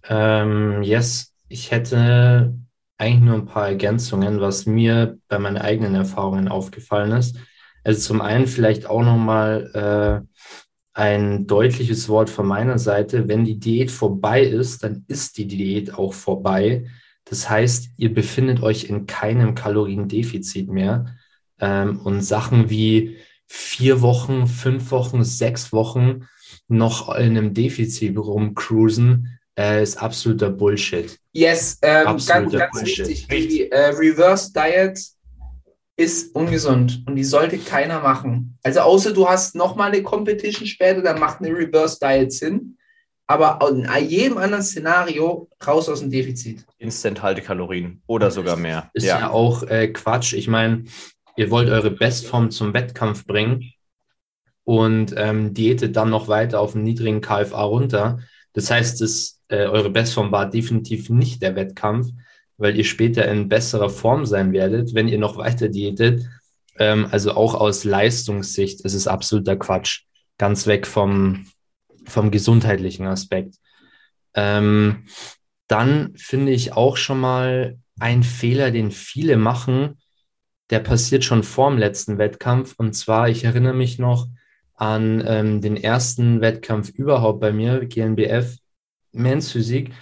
Ähm, 0.09 0.82
yes, 0.82 1.32
ich 1.47 1.70
hätte 1.70 2.57
eigentlich 2.99 3.20
nur 3.22 3.34
ein 3.36 3.47
paar 3.47 3.68
Ergänzungen, 3.68 4.40
was 4.40 4.66
mir 4.66 5.18
bei 5.28 5.38
meinen 5.38 5.59
eigenen 5.59 5.95
Erfahrungen 5.95 6.49
aufgefallen 6.49 7.12
ist. 7.12 7.36
Also 7.82 8.01
zum 8.01 8.20
einen 8.20 8.47
vielleicht 8.47 8.86
auch 8.86 9.03
nochmal 9.03 10.24
äh, 10.24 10.38
ein 10.95 11.47
deutliches 11.47 12.09
Wort 12.09 12.30
von 12.30 12.47
meiner 12.47 12.78
Seite. 12.78 13.28
Wenn 13.28 13.45
die 13.45 13.59
Diät 13.59 13.90
vorbei 13.90 14.42
ist, 14.42 14.84
dann 14.84 15.05
ist 15.09 15.36
die 15.36 15.47
Diät 15.47 15.95
auch 15.95 16.14
vorbei. 16.14 16.86
Das 17.24 17.51
heißt, 17.51 17.90
ihr 17.97 18.14
befindet 18.14 18.62
euch 18.62 18.84
in 18.84 19.07
keinem 19.07 19.55
Kaloriendefizit 19.55 20.68
mehr. 20.68 21.16
Ähm, 21.59 22.01
und 22.01 22.22
Sachen 22.22 22.70
wie 22.70 23.16
vier 23.47 24.03
Wochen, 24.03 24.47
fünf 24.47 24.90
Wochen, 24.90 25.24
sechs 25.24 25.72
Wochen 25.72 26.26
noch 26.68 27.14
in 27.14 27.36
einem 27.36 27.55
Defizit 27.55 28.16
rumcruisen, 28.16 29.38
äh, 29.59 29.83
ist 29.83 29.97
absoluter 29.97 30.51
Bullshit. 30.51 31.19
Yes, 31.33 31.79
ähm, 31.83 32.05
ganz, 32.05 32.27
ganz 32.27 32.83
wichtig. 32.83 33.27
Die 33.29 33.71
äh, 33.71 33.89
Reverse 33.89 34.53
Diet 34.53 34.99
ist 35.97 36.35
ungesund 36.35 37.03
und 37.07 37.17
die 37.17 37.25
sollte 37.25 37.59
keiner 37.59 38.01
machen. 38.01 38.59
Also 38.63 38.81
außer 38.81 39.13
du 39.13 39.29
hast 39.29 39.55
nochmal 39.55 39.93
eine 39.93 40.03
Competition 40.03 40.67
später, 40.67 41.03
dann 41.03 41.21
macht 41.21 41.41
eine 41.41 41.51
Reverse 41.51 41.99
Diet 42.01 42.33
Sinn 42.33 42.77
aber 43.27 43.59
in 43.71 43.89
jedem 44.07 44.39
anderen 44.39 44.63
Szenario 44.63 45.49
raus 45.67 45.89
aus 45.89 46.01
dem 46.01 46.11
Defizit. 46.11 46.65
Instant-Haltekalorien 46.79 48.03
oder 48.07 48.31
sogar 48.31 48.57
mehr. 48.57 48.91
Ist 48.93 49.07
ja, 49.07 49.21
ja 49.21 49.31
auch 49.31 49.63
äh, 49.65 49.89
Quatsch. 49.89 50.35
Ich 50.35 50.49
meine, 50.49 50.85
ihr 51.37 51.51
wollt 51.51 51.71
eure 51.71 51.91
Bestform 51.91 52.51
zum 52.51 52.75
Wettkampf 52.75 53.27
bringen 53.27 53.73
und 54.65 55.15
ähm, 55.17 55.55
diätet 55.55 55.97
dann 55.97 56.11
noch 56.11 56.29
weiter 56.29 56.61
auf 56.61 56.75
einen 56.75 56.85
niedrigen 56.85 57.21
KFA 57.21 57.63
runter. 57.63 58.19
Das 58.53 58.71
heißt, 58.71 59.01
das, 59.01 59.34
äh, 59.49 59.66
eure 59.66 59.90
Bestform 59.90 60.32
war 60.32 60.49
definitiv 60.49 61.11
nicht 61.11 61.42
der 61.42 61.57
Wettkampf, 61.57 62.09
weil 62.57 62.76
ihr 62.76 62.84
später 62.84 63.26
in 63.30 63.49
besserer 63.49 63.90
Form 63.90 64.26
sein 64.26 64.53
werdet, 64.53 64.95
wenn 64.95 65.09
ihr 65.09 65.18
noch 65.18 65.37
weiter 65.37 65.68
diätet. 65.68 66.25
Ähm, 66.79 67.07
also 67.11 67.34
auch 67.34 67.54
aus 67.54 67.84
Leistungssicht 67.84 68.80
ist 68.83 68.95
es 68.95 69.07
absoluter 69.07 69.57
Quatsch. 69.57 70.03
Ganz 70.38 70.66
weg 70.66 70.87
vom, 70.87 71.46
vom 72.07 72.30
gesundheitlichen 72.30 73.07
Aspekt. 73.07 73.57
Ähm, 74.34 75.04
dann 75.68 76.12
finde 76.16 76.53
ich 76.53 76.72
auch 76.72 76.96
schon 76.96 77.21
mal 77.21 77.79
ein 77.99 78.22
Fehler, 78.22 78.71
den 78.71 78.91
viele 78.91 79.37
machen, 79.37 79.99
der 80.71 80.80
passiert 80.80 81.25
schon 81.25 81.42
vor 81.42 81.71
dem 81.71 81.79
letzten 81.79 82.18
Wettkampf. 82.18 82.75
Und 82.76 82.95
zwar, 82.95 83.29
ich 83.29 83.45
erinnere 83.45 83.75
mich 83.75 83.99
noch 83.99 84.26
an 84.75 85.22
ähm, 85.26 85.61
den 85.61 85.76
ersten 85.76 86.41
Wettkampf 86.41 86.91
überhaupt 86.91 87.41
bei 87.41 87.53
mir, 87.53 87.84
GNBF 87.84 88.57
Men's 89.14 89.53
Physik, 89.53 89.92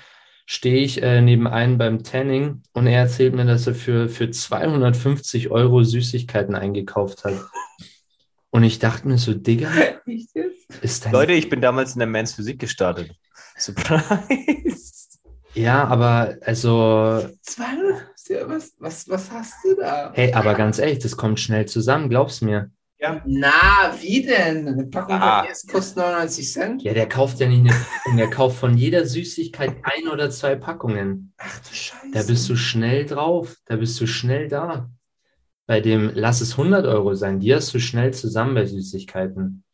stehe 0.47 0.83
ich 0.83 1.03
äh, 1.03 1.21
neben 1.21 1.47
einem 1.47 1.79
beim 1.79 2.03
Tanning 2.03 2.63
und 2.73 2.87
er 2.87 3.01
erzählt 3.01 3.35
mir, 3.35 3.45
dass 3.45 3.67
er 3.67 3.75
für, 3.75 4.09
für 4.09 4.31
250 4.31 5.51
Euro 5.51 5.83
Süßigkeiten 5.83 6.55
eingekauft 6.55 7.25
hat. 7.25 7.35
Und 8.51 8.65
ich 8.65 8.79
dachte 8.79 9.09
mir 9.09 9.19
so, 9.19 9.33
Digga, 9.33 9.71
ist 10.83 11.07
dein 11.07 11.13
Leute, 11.13 11.33
ich 11.33 11.49
bin 11.49 11.61
damals 11.61 11.95
in 11.95 12.01
der 12.01 12.09
Mans 12.09 12.35
Physik 12.35 12.59
gestartet. 12.59 13.13
Surprise. 13.57 14.93
Ja, 15.55 15.85
aber 15.85 16.37
also. 16.43 17.29
Was, 18.47 18.73
was, 18.79 19.09
was 19.09 19.31
hast 19.31 19.55
du 19.65 19.77
da? 19.77 20.13
Hey, 20.15 20.33
aber 20.33 20.55
ganz 20.55 20.79
ehrlich, 20.79 21.01
das 21.01 21.17
kommt 21.17 21.41
schnell 21.41 21.67
zusammen, 21.67 22.09
glaub's 22.09 22.41
mir. 22.41 22.71
Ja. 23.03 23.21
Na, 23.27 23.93
wie 24.01 24.23
denn? 24.23 24.69
Eine 24.69 24.87
Packung 24.87 25.17
ah. 25.17 25.45
kostet 25.71 25.97
99 25.97 26.53
Cent? 26.53 26.83
Ja, 26.85 26.95
der 26.95 27.09
kauft 27.09 27.41
ja 27.41 27.49
nicht 27.49 27.61
eine 27.61 27.71
Packung, 27.71 28.17
der 28.17 28.31
kauft 28.31 28.59
von 28.59 28.77
jeder 28.77 29.05
Süßigkeit 29.05 29.75
ein 29.83 30.07
oder 30.07 30.31
zwei 30.31 30.55
Packungen. 30.55 31.35
Ach 31.37 31.59
du 31.59 31.75
Scheiße. 31.75 32.13
Da 32.13 32.23
bist 32.23 32.49
du 32.49 32.55
schnell 32.55 33.05
drauf, 33.05 33.57
da 33.67 33.75
bist 33.75 34.01
du 34.01 34.07
schnell 34.07 34.47
da 34.47 34.89
bei 35.67 35.81
dem, 35.81 36.13
lass 36.15 36.41
es 36.41 36.53
100 36.53 36.87
Euro 36.87 37.15
sein, 37.15 37.41
die 37.41 37.55
hast 37.55 37.75
du 37.75 37.81
schnell 37.81 38.13
zusammen 38.13 38.55
bei 38.55 38.67
Süßigkeiten. 38.67 39.65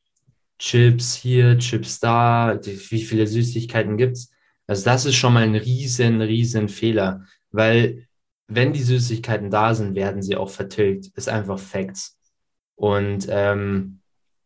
Chips 0.58 1.14
hier, 1.14 1.58
Chips 1.58 2.00
da, 2.00 2.58
wie 2.62 3.02
viele 3.02 3.26
Süßigkeiten 3.26 3.96
gibt 3.96 4.16
es? 4.16 4.30
Also 4.66 4.84
das 4.84 5.04
ist 5.04 5.16
schon 5.16 5.34
mal 5.34 5.42
ein 5.42 5.54
riesen, 5.54 6.20
riesen 6.20 6.68
Fehler, 6.68 7.24
weil 7.50 8.06
wenn 8.48 8.72
die 8.72 8.82
Süßigkeiten 8.82 9.50
da 9.50 9.74
sind, 9.74 9.94
werden 9.94 10.22
sie 10.22 10.36
auch 10.36 10.50
vertilgt. 10.50 11.08
Ist 11.14 11.28
einfach 11.28 11.58
Facts. 11.58 12.17
Und 12.78 13.26
ähm, 13.28 13.98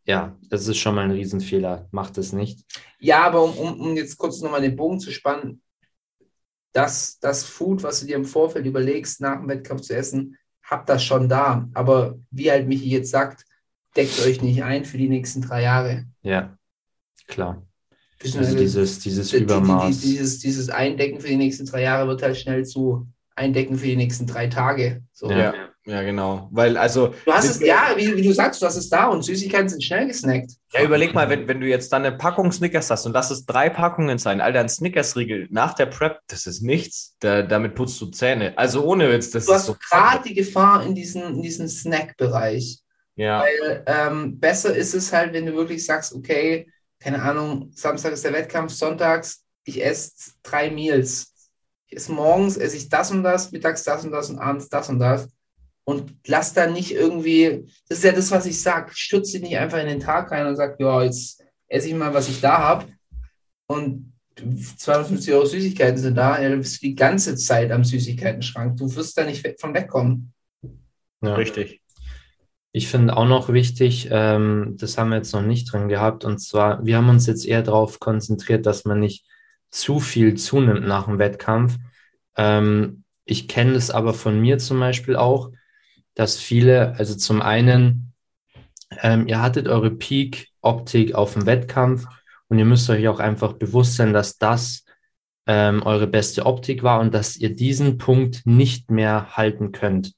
ja, 0.07 0.37
das 0.49 0.67
ist 0.67 0.79
schon 0.79 0.95
mal 0.95 1.05
ein 1.05 1.11
Riesenfehler. 1.11 1.87
Macht 1.91 2.17
es 2.17 2.33
nicht. 2.33 2.65
Ja, 2.99 3.25
aber 3.25 3.43
um, 3.45 3.53
um, 3.59 3.81
um 3.81 3.97
jetzt 3.97 4.17
kurz 4.17 4.41
nochmal 4.41 4.63
den 4.63 4.75
Bogen 4.75 4.99
zu 4.99 5.11
spannen, 5.13 5.61
das, 6.73 7.19
das 7.21 7.45
Food, 7.45 7.83
was 7.83 8.01
du 8.01 8.07
dir 8.07 8.17
im 8.17 8.25
Vorfeld 8.25 8.65
überlegst, 8.65 9.21
nach 9.21 9.39
dem 9.39 9.49
Wettkampf 9.49 9.83
zu 9.83 9.95
essen, 9.95 10.39
habt 10.65 10.89
das 10.89 11.05
schon 11.05 11.29
da. 11.29 11.69
Aber 11.75 12.19
wie 12.31 12.51
halt 12.51 12.67
Michi 12.67 12.89
jetzt 12.89 13.11
sagt, 13.11 13.45
deckt 13.97 14.19
euch 14.21 14.41
nicht 14.41 14.63
ein 14.65 14.87
für 14.87 14.97
die 14.97 15.09
nächsten 15.11 15.43
drei 15.43 15.63
Jahre. 15.63 16.07
Ja, 16.23 16.57
klar. 17.27 17.63
Also 18.25 18.41
wir, 18.41 18.55
dieses, 18.57 19.01
dieses 19.01 19.29
die- 19.29 19.33
die- 19.33 19.39
die- 19.41 19.45
Übermaß. 19.45 20.01
Dieses, 20.01 20.39
dieses 20.39 20.71
Eindecken 20.71 21.21
für 21.21 21.29
die 21.29 21.37
nächsten 21.37 21.67
drei 21.67 21.83
Jahre 21.83 22.09
wird 22.09 22.23
halt 22.23 22.39
schnell 22.39 22.65
zu 22.65 23.07
Eindecken 23.35 23.77
für 23.77 23.87
die 23.87 23.97
nächsten 23.97 24.27
drei 24.27 24.47
Tage. 24.47 25.03
So. 25.13 25.29
Ja. 25.31 25.53
Ja, 25.55 25.69
ja, 25.85 26.03
genau. 26.03 26.49
Weil, 26.53 26.77
also, 26.77 27.15
Du 27.25 27.33
hast 27.33 27.45
es, 27.49 27.61
ja, 27.61 27.95
wie, 27.97 28.17
wie 28.17 28.23
du 28.23 28.33
sagst, 28.33 28.63
du 28.63 28.67
hast 28.67 28.77
es 28.77 28.89
da 28.89 29.07
und 29.07 29.23
Süßigkeiten 29.23 29.69
sind 29.69 29.83
schnell 29.83 30.07
gesnackt. 30.07 30.53
Ja, 30.73 30.83
überleg 30.83 31.13
mal, 31.15 31.29
wenn, 31.29 31.49
wenn 31.49 31.61
du 31.61 31.67
jetzt 31.67 31.93
dann 31.93 32.05
eine 32.05 32.17
Packung 32.17 32.53
Snickers 32.53 32.91
hast 32.91 33.05
und 33.07 33.13
lass 33.13 33.31
es 33.31 33.45
drei 33.47 33.69
Packungen 33.69 34.19
sein, 34.19 34.41
Alter, 34.41 34.61
ein 34.61 34.69
Snickers-Riegel 34.69 35.49
nach 35.51 35.75
der 35.75 35.87
Prep, 35.87 36.21
das 36.29 36.47
ist 36.47 36.63
nichts. 36.63 37.17
Da, 37.21 37.43
damit 37.43 37.75
putzt 37.75 38.01
du 38.01 38.07
Zähne. 38.07 38.57
Also 38.57 38.85
ohne 38.85 39.11
Witz, 39.11 39.31
das 39.31 39.47
Du 39.47 39.53
ist 39.53 39.59
hast 39.59 39.67
so. 39.67 39.77
gerade 39.91 40.23
die 40.29 40.35
Gefahr 40.35 40.85
in 40.87 40.95
diesen, 40.95 41.23
in 41.23 41.43
diesen 41.43 41.69
Snack-Bereich. 41.69 42.79
Ja, 43.17 43.43
Weil 43.43 43.85
ähm, 43.87 44.41
besser 44.41 44.75
ist 44.75 44.95
es 44.95 45.13
halt, 45.13 45.33
wenn 45.35 45.47
du 45.47 45.53
wirklich 45.55 45.85
sagst, 45.85 46.15
okay, 46.15 46.67
keine 46.99 47.21
Ahnung, 47.21 47.71
Samstag 47.75 48.13
ist 48.13 48.25
der 48.25 48.33
Wettkampf, 48.33 48.73
sonntags, 48.73 49.45
ich 49.65 49.85
esse 49.85 50.13
drei 50.43 50.71
Meals. 50.71 51.35
Ich 51.89 51.97
esse 51.97 52.13
morgens, 52.13 52.57
esse 52.57 52.77
ich 52.77 52.89
das 52.89 53.11
und 53.11 53.23
das, 53.23 53.53
mittags 53.53 53.85
das 53.85 54.05
und 54.05 54.13
das 54.13 54.31
und 54.31 54.39
abends 54.39 54.69
das 54.69 54.89
und 54.89 54.99
das. 54.99 55.29
Und 55.93 56.14
lass 56.27 56.55
da 56.55 56.66
nicht 56.66 56.93
irgendwie, 56.93 57.66
das 57.89 57.98
ist 57.98 58.05
ja 58.05 58.12
das, 58.12 58.31
was 58.31 58.47
ich 58.47 58.60
sage, 58.62 58.90
stürze 58.94 59.32
dich 59.32 59.43
nicht 59.43 59.59
einfach 59.59 59.78
in 59.78 59.89
den 59.89 60.01
Tag 60.01 60.31
rein 60.31 60.47
und 60.47 60.56
sag, 60.56 60.81
ja, 60.81 61.02
jetzt 61.02 61.44
esse 61.69 61.89
ich 61.89 61.94
mal, 61.94 62.14
was 62.14 62.28
ich 62.31 62.40
da 62.40 62.59
habe. 62.59 62.86
Und 63.66 64.12
250 64.78 65.35
Euro 65.35 65.44
Süßigkeiten 65.44 65.98
sind 65.98 66.14
da, 66.14 66.40
ja, 66.40 66.48
du 66.48 66.56
bist 66.56 66.81
die 66.82 66.94
ganze 66.94 67.36
Zeit 67.36 67.70
am 67.70 67.85
Süßigkeiten-Schrank. 67.85 68.78
Du 68.78 68.94
wirst 68.94 69.19
da 69.19 69.24
nicht 69.24 69.44
weg- 69.44 69.60
von 69.60 69.74
wegkommen. 69.74 70.32
Ja. 71.23 71.35
richtig. 71.35 71.81
Ich 72.73 72.89
finde 72.89 73.14
auch 73.19 73.27
noch 73.27 73.52
wichtig, 73.52 74.09
ähm, 74.10 74.77
das 74.78 74.97
haben 74.97 75.10
wir 75.10 75.16
jetzt 75.19 75.35
noch 75.35 75.43
nicht 75.43 75.70
drin 75.70 75.89
gehabt, 75.89 76.24
und 76.24 76.39
zwar, 76.39 76.85
wir 76.86 76.97
haben 76.97 77.10
uns 77.10 77.27
jetzt 77.27 77.44
eher 77.44 77.62
darauf 77.62 78.01
konzentriert, 78.01 78.64
dass 78.64 78.86
man 78.86 78.98
nicht 78.98 79.27
zu 79.70 80.01
viel 80.01 80.35
zunimmt 80.39 80.86
nach 80.86 81.05
dem 81.05 81.19
Wettkampf. 81.19 81.77
Ähm, 82.35 83.05
ich 83.27 83.47
kenne 83.47 83.74
das 83.74 83.90
aber 83.90 84.14
von 84.14 84.40
mir 84.40 84.56
zum 84.59 84.81
Beispiel 84.81 85.16
auch, 85.16 85.51
dass 86.15 86.39
viele, 86.39 86.95
also 86.99 87.15
zum 87.17 87.43
einen, 87.43 88.13
ähm, 89.01 89.27
ihr 89.27 89.41
hattet 89.41 89.69
eure 89.69 89.91
Peak-Optik 89.91 91.15
auf 91.15 91.35
dem 91.35 91.47
Wettkampf 91.47 92.07
und 92.49 92.59
ihr 92.59 92.65
müsst 92.65 92.89
euch 92.91 93.09
auch 93.09 93.19
einfach 93.19 93.55
bewusst 93.55 93.97
sein, 93.97 94.13
dass 94.13 94.39
das 94.39 94.85
ähm, 95.47 95.83
eure 95.83 96.07
beste 96.07 96.47
Optik 96.47 96.83
war 96.83 97.01
und 97.01 97.13
dass 97.15 97.37
ihr 97.37 97.55
diesen 97.55 97.99
Punkt 97.99 98.43
nicht 98.45 98.91
mehr 98.91 99.37
halten 99.37 99.73
könnt 99.73 100.13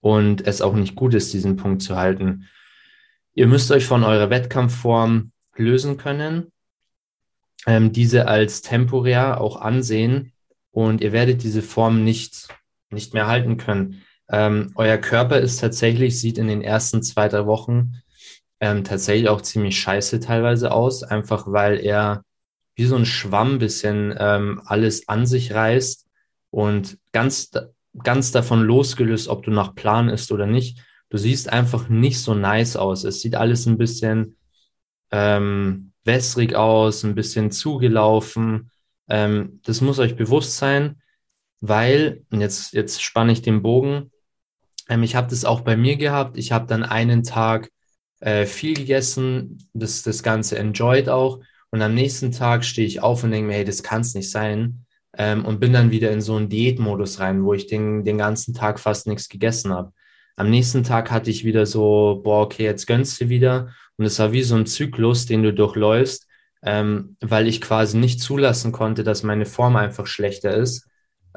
und 0.00 0.46
es 0.46 0.62
auch 0.62 0.74
nicht 0.74 0.96
gut 0.96 1.14
ist, 1.14 1.32
diesen 1.32 1.56
Punkt 1.56 1.82
zu 1.82 1.96
halten. 1.96 2.48
Ihr 3.34 3.46
müsst 3.46 3.70
euch 3.70 3.86
von 3.86 4.02
eurer 4.02 4.30
Wettkampfform 4.30 5.32
lösen 5.54 5.98
können, 5.98 6.50
ähm, 7.66 7.92
diese 7.92 8.26
als 8.26 8.62
temporär 8.62 9.40
auch 9.40 9.60
ansehen 9.60 10.32
und 10.70 11.00
ihr 11.00 11.12
werdet 11.12 11.42
diese 11.42 11.62
Form 11.62 12.04
nicht, 12.04 12.48
nicht 12.90 13.14
mehr 13.14 13.26
halten 13.26 13.56
können. 13.56 14.02
Ähm, 14.30 14.72
euer 14.76 14.98
Körper 14.98 15.38
ist 15.40 15.58
tatsächlich, 15.58 16.18
sieht 16.20 16.38
in 16.38 16.48
den 16.48 16.62
ersten 16.62 17.02
zwei, 17.02 17.28
drei 17.28 17.46
Wochen 17.46 17.94
ähm, 18.60 18.84
tatsächlich 18.84 19.28
auch 19.28 19.40
ziemlich 19.40 19.78
scheiße 19.78 20.20
teilweise 20.20 20.72
aus, 20.72 21.02
einfach 21.02 21.44
weil 21.46 21.80
er 21.80 22.22
wie 22.76 22.84
so 22.84 22.96
ein 22.96 23.06
Schwamm 23.06 23.58
bisschen 23.58 24.14
ähm, 24.18 24.62
alles 24.64 25.08
an 25.08 25.26
sich 25.26 25.52
reißt 25.52 26.06
und 26.50 26.98
ganz, 27.12 27.50
ganz 28.02 28.32
davon 28.32 28.62
losgelöst, 28.62 29.28
ob 29.28 29.42
du 29.42 29.50
nach 29.50 29.74
Plan 29.74 30.08
ist 30.08 30.30
oder 30.32 30.46
nicht. 30.46 30.82
Du 31.08 31.18
siehst 31.18 31.52
einfach 31.52 31.88
nicht 31.88 32.20
so 32.20 32.34
nice 32.34 32.76
aus. 32.76 33.04
Es 33.04 33.20
sieht 33.20 33.34
alles 33.34 33.66
ein 33.66 33.78
bisschen 33.78 34.36
ähm, 35.10 35.92
wässrig 36.04 36.54
aus, 36.54 37.02
ein 37.02 37.14
bisschen 37.14 37.50
zugelaufen. 37.50 38.70
Ähm, 39.08 39.60
das 39.64 39.80
muss 39.80 39.98
euch 39.98 40.16
bewusst 40.16 40.56
sein, 40.56 41.02
weil, 41.60 42.24
und 42.30 42.40
jetzt, 42.40 42.72
jetzt 42.72 43.02
spanne 43.02 43.32
ich 43.32 43.42
den 43.42 43.62
Bogen, 43.62 44.10
ähm, 44.90 45.04
ich 45.04 45.14
habe 45.14 45.28
das 45.30 45.46
auch 45.46 45.62
bei 45.62 45.76
mir 45.76 45.96
gehabt. 45.96 46.36
Ich 46.36 46.52
habe 46.52 46.66
dann 46.66 46.82
einen 46.82 47.22
Tag 47.22 47.70
äh, 48.20 48.44
viel 48.44 48.74
gegessen, 48.74 49.66
das, 49.72 50.02
das 50.02 50.22
Ganze 50.22 50.58
enjoyed 50.58 51.08
auch. 51.08 51.40
Und 51.70 51.80
am 51.80 51.94
nächsten 51.94 52.32
Tag 52.32 52.64
stehe 52.64 52.86
ich 52.86 53.00
auf 53.00 53.22
und 53.24 53.30
denke 53.30 53.46
mir, 53.46 53.54
hey, 53.54 53.64
das 53.64 53.82
kann 53.82 54.02
es 54.02 54.14
nicht 54.14 54.30
sein. 54.30 54.84
Ähm, 55.16 55.44
und 55.44 55.60
bin 55.60 55.72
dann 55.72 55.90
wieder 55.92 56.10
in 56.10 56.20
so 56.20 56.36
einen 56.36 56.48
Diätmodus 56.48 57.20
rein, 57.20 57.44
wo 57.44 57.54
ich 57.54 57.66
den, 57.68 58.04
den 58.04 58.18
ganzen 58.18 58.52
Tag 58.52 58.80
fast 58.80 59.06
nichts 59.06 59.28
gegessen 59.28 59.72
habe. 59.72 59.92
Am 60.36 60.50
nächsten 60.50 60.82
Tag 60.82 61.10
hatte 61.10 61.30
ich 61.30 61.44
wieder 61.44 61.66
so, 61.66 62.20
boah, 62.24 62.42
okay, 62.42 62.64
jetzt 62.64 62.86
gönnst 62.86 63.20
du 63.20 63.28
wieder. 63.28 63.72
Und 63.96 64.06
es 64.06 64.18
war 64.18 64.32
wie 64.32 64.42
so 64.42 64.56
ein 64.56 64.66
Zyklus, 64.66 65.26
den 65.26 65.42
du 65.42 65.52
durchläufst, 65.52 66.26
ähm, 66.62 67.16
weil 67.20 67.46
ich 67.46 67.60
quasi 67.60 67.96
nicht 67.96 68.20
zulassen 68.20 68.72
konnte, 68.72 69.04
dass 69.04 69.22
meine 69.22 69.46
Form 69.46 69.76
einfach 69.76 70.06
schlechter 70.06 70.54
ist. 70.54 70.88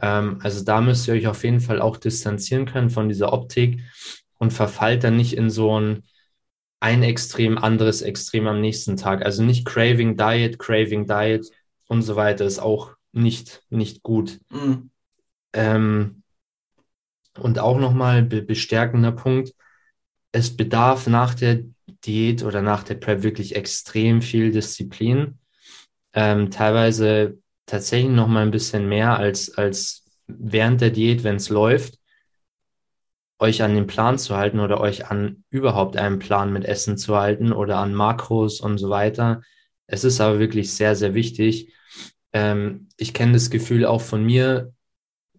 Ähm, 0.01 0.39
also 0.41 0.63
da 0.63 0.81
müsst 0.81 1.07
ihr 1.07 1.13
euch 1.13 1.27
auf 1.27 1.43
jeden 1.43 1.59
Fall 1.59 1.81
auch 1.81 1.97
distanzieren 1.97 2.65
können 2.65 2.89
von 2.89 3.09
dieser 3.09 3.33
Optik 3.33 3.81
und 4.37 4.51
verfallt 4.51 5.03
dann 5.03 5.17
nicht 5.17 5.37
in 5.37 5.49
so 5.49 5.79
ein 5.79 6.03
ein 6.83 7.01
Extrem, 7.01 7.57
anderes 7.57 8.01
Extrem 8.01 8.45
am 8.45 8.59
nächsten 8.59 8.97
Tag. 8.97 9.23
Also 9.23 9.41
nicht 9.41 9.63
Craving 9.65 10.17
Diet, 10.17 10.59
Craving 10.59 11.07
Diet 11.07 11.49
und 11.87 12.01
so 12.01 12.17
weiter 12.17 12.43
ist 12.43 12.59
auch 12.59 12.91
nicht, 13.13 13.63
nicht 13.69 14.03
gut. 14.03 14.41
Mhm. 14.49 14.89
Ähm, 15.53 16.23
und 17.39 17.59
auch 17.59 17.79
nochmal 17.79 18.23
be 18.23 18.41
bestärkender 18.41 19.13
Punkt, 19.13 19.53
es 20.33 20.57
bedarf 20.57 21.07
nach 21.07 21.33
der 21.33 21.63
Diät 22.05 22.43
oder 22.43 22.61
nach 22.61 22.83
der 22.83 22.95
Prep 22.95 23.23
wirklich 23.23 23.55
extrem 23.55 24.21
viel 24.21 24.51
Disziplin. 24.51 25.39
Ähm, 26.11 26.51
teilweise 26.51 27.37
tatsächlich 27.65 28.11
nochmal 28.11 28.43
ein 28.43 28.51
bisschen 28.51 28.87
mehr 28.87 29.17
als, 29.17 29.57
als 29.57 30.05
während 30.27 30.81
der 30.81 30.91
Diät, 30.91 31.23
wenn 31.23 31.37
es 31.37 31.49
läuft, 31.49 31.99
euch 33.39 33.61
an 33.61 33.75
den 33.75 33.87
Plan 33.87 34.17
zu 34.17 34.37
halten 34.37 34.59
oder 34.59 34.79
euch 34.79 35.07
an 35.07 35.43
überhaupt 35.49 35.97
einen 35.97 36.19
Plan 36.19 36.53
mit 36.53 36.65
Essen 36.65 36.97
zu 36.97 37.15
halten 37.17 37.51
oder 37.51 37.77
an 37.77 37.93
Makros 37.93 38.61
und 38.61 38.77
so 38.77 38.89
weiter. 38.89 39.41
Es 39.87 40.03
ist 40.03 40.21
aber 40.21 40.39
wirklich 40.39 40.73
sehr, 40.73 40.95
sehr 40.95 41.13
wichtig. 41.13 41.73
Ähm, 42.31 42.87
ich 42.97 43.13
kenne 43.13 43.33
das 43.33 43.49
Gefühl 43.49 43.85
auch 43.85 44.01
von 44.01 44.23
mir, 44.23 44.73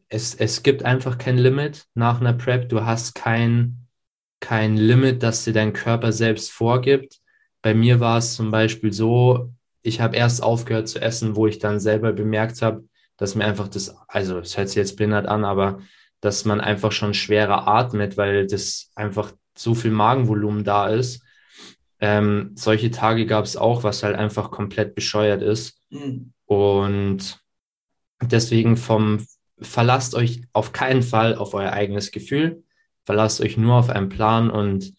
es, 0.08 0.34
es 0.34 0.62
gibt 0.62 0.84
einfach 0.84 1.18
kein 1.18 1.38
Limit 1.38 1.86
nach 1.94 2.20
einer 2.20 2.34
Prep. 2.34 2.68
Du 2.68 2.84
hast 2.84 3.14
kein, 3.14 3.88
kein 4.40 4.76
Limit, 4.76 5.22
das 5.22 5.44
dir 5.44 5.54
dein 5.54 5.72
Körper 5.72 6.12
selbst 6.12 6.52
vorgibt. 6.52 7.20
Bei 7.62 7.74
mir 7.74 8.00
war 8.00 8.18
es 8.18 8.34
zum 8.34 8.50
Beispiel 8.50 8.92
so, 8.92 9.53
ich 9.84 10.00
habe 10.00 10.16
erst 10.16 10.42
aufgehört 10.42 10.88
zu 10.88 11.00
essen, 11.00 11.36
wo 11.36 11.46
ich 11.46 11.58
dann 11.58 11.78
selber 11.78 12.12
bemerkt 12.12 12.62
habe, 12.62 12.84
dass 13.18 13.34
mir 13.34 13.44
einfach 13.44 13.68
das, 13.68 13.94
also 14.08 14.38
es 14.38 14.56
hört 14.56 14.68
sich 14.68 14.76
jetzt 14.76 14.96
blindert 14.96 15.26
an, 15.26 15.44
aber 15.44 15.80
dass 16.20 16.46
man 16.46 16.60
einfach 16.60 16.90
schon 16.90 17.12
schwerer 17.12 17.68
atmet, 17.68 18.16
weil 18.16 18.46
das 18.46 18.90
einfach 18.96 19.32
so 19.56 19.74
viel 19.74 19.90
Magenvolumen 19.90 20.64
da 20.64 20.88
ist. 20.88 21.22
Ähm, 22.00 22.52
solche 22.54 22.90
Tage 22.90 23.26
gab 23.26 23.44
es 23.44 23.58
auch, 23.58 23.84
was 23.84 24.02
halt 24.02 24.16
einfach 24.16 24.50
komplett 24.50 24.94
bescheuert 24.94 25.42
ist. 25.42 25.78
Mhm. 25.90 26.32
Und 26.46 27.40
deswegen 28.22 28.78
vom, 28.78 29.24
verlasst 29.60 30.14
euch 30.14 30.42
auf 30.54 30.72
keinen 30.72 31.02
Fall 31.02 31.34
auf 31.34 31.52
euer 31.52 31.72
eigenes 31.72 32.10
Gefühl, 32.10 32.64
verlasst 33.04 33.42
euch 33.42 33.58
nur 33.58 33.74
auf 33.74 33.90
einen 33.90 34.08
Plan 34.08 34.50
und 34.50 34.94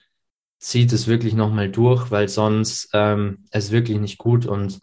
zieht 0.65 0.91
es 0.93 1.05
wirklich 1.05 1.35
nochmal 1.35 1.69
durch, 1.69 2.09
weil 2.09 2.27
sonst 2.27 2.89
ähm, 2.93 3.45
es 3.51 3.69
wirklich 3.69 3.99
nicht 3.99 4.17
gut 4.17 4.47
und 4.47 4.79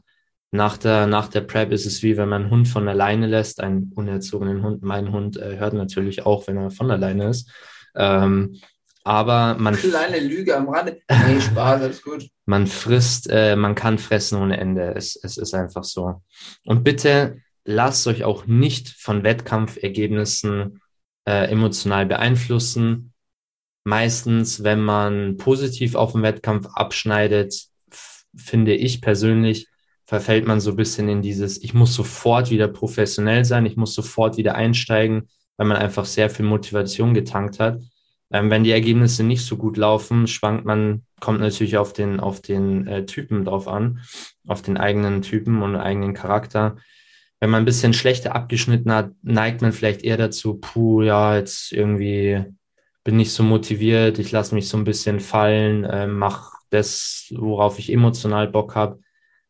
nach 0.52 0.76
der, 0.76 1.08
nach 1.08 1.26
der 1.26 1.40
Prep 1.40 1.72
ist 1.72 1.86
es 1.86 2.04
wie 2.04 2.16
wenn 2.16 2.28
man 2.28 2.42
einen 2.42 2.50
Hund 2.52 2.68
von 2.68 2.86
alleine 2.86 3.26
lässt, 3.26 3.60
einen 3.60 3.90
unerzogenen 3.96 4.62
Hund. 4.62 4.84
Mein 4.84 5.10
Hund 5.10 5.38
äh, 5.38 5.56
hört 5.58 5.74
natürlich 5.74 6.24
auch, 6.24 6.46
wenn 6.46 6.56
er 6.56 6.70
von 6.70 6.88
alleine 6.88 7.30
ist. 7.30 7.50
Ähm, 7.96 8.60
aber 9.02 9.56
man, 9.58 9.74
Kleine 9.76 10.20
Lüge 10.20 10.56
am 10.56 10.68
Rande. 10.68 11.00
Nee, 11.26 11.40
Spaß, 11.40 11.82
alles 11.82 12.02
gut. 12.02 12.28
man 12.46 12.68
frisst, 12.68 13.28
äh, 13.28 13.56
man 13.56 13.74
kann 13.74 13.98
fressen 13.98 14.40
ohne 14.40 14.58
Ende. 14.58 14.94
Es, 14.94 15.16
es 15.16 15.36
ist 15.36 15.52
einfach 15.52 15.82
so. 15.82 16.22
Und 16.64 16.84
bitte 16.84 17.38
lasst 17.64 18.06
euch 18.06 18.22
auch 18.22 18.46
nicht 18.46 18.88
von 18.88 19.24
Wettkampfergebnissen 19.24 20.80
äh, 21.24 21.50
emotional 21.50 22.06
beeinflussen. 22.06 23.11
Meistens, 23.84 24.62
wenn 24.62 24.80
man 24.80 25.36
positiv 25.36 25.94
auf 25.94 26.12
dem 26.12 26.22
Wettkampf 26.22 26.68
abschneidet, 26.74 27.66
finde 28.34 28.74
ich 28.74 29.00
persönlich, 29.00 29.66
verfällt 30.04 30.46
man 30.46 30.60
so 30.60 30.70
ein 30.70 30.76
bisschen 30.76 31.08
in 31.08 31.22
dieses, 31.22 31.62
ich 31.62 31.74
muss 31.74 31.94
sofort 31.94 32.50
wieder 32.50 32.68
professionell 32.68 33.44
sein, 33.44 33.66
ich 33.66 33.76
muss 33.76 33.94
sofort 33.94 34.36
wieder 34.36 34.54
einsteigen, 34.54 35.28
weil 35.56 35.66
man 35.66 35.76
einfach 35.76 36.04
sehr 36.04 36.30
viel 36.30 36.44
Motivation 36.44 37.14
getankt 37.14 37.60
hat. 37.60 37.80
Ähm, 38.32 38.50
wenn 38.50 38.64
die 38.64 38.70
Ergebnisse 38.70 39.24
nicht 39.24 39.44
so 39.44 39.56
gut 39.56 39.76
laufen, 39.76 40.26
schwankt 40.26 40.64
man, 40.64 41.04
kommt 41.20 41.40
natürlich 41.40 41.76
auf 41.76 41.92
den, 41.92 42.20
auf 42.20 42.40
den 42.40 42.86
äh, 42.86 43.04
Typen 43.04 43.44
drauf 43.44 43.68
an, 43.68 44.00
auf 44.46 44.62
den 44.62 44.76
eigenen 44.76 45.22
Typen 45.22 45.62
und 45.62 45.76
eigenen 45.76 46.14
Charakter. 46.14 46.76
Wenn 47.40 47.50
man 47.50 47.62
ein 47.62 47.66
bisschen 47.66 47.92
schlechter 47.92 48.34
abgeschnitten 48.34 48.92
hat, 48.92 49.10
neigt 49.22 49.62
man 49.62 49.72
vielleicht 49.72 50.02
eher 50.02 50.16
dazu, 50.16 50.54
puh, 50.54 51.02
ja, 51.02 51.36
jetzt 51.36 51.72
irgendwie 51.72 52.44
bin 53.04 53.16
nicht 53.16 53.32
so 53.32 53.42
motiviert, 53.42 54.18
ich 54.18 54.32
lasse 54.32 54.54
mich 54.54 54.68
so 54.68 54.76
ein 54.76 54.84
bisschen 54.84 55.20
fallen, 55.20 55.84
äh, 55.84 56.06
mache 56.06 56.58
das, 56.70 57.32
worauf 57.36 57.78
ich 57.78 57.92
emotional 57.92 58.48
Bock 58.48 58.74
habe. 58.74 59.00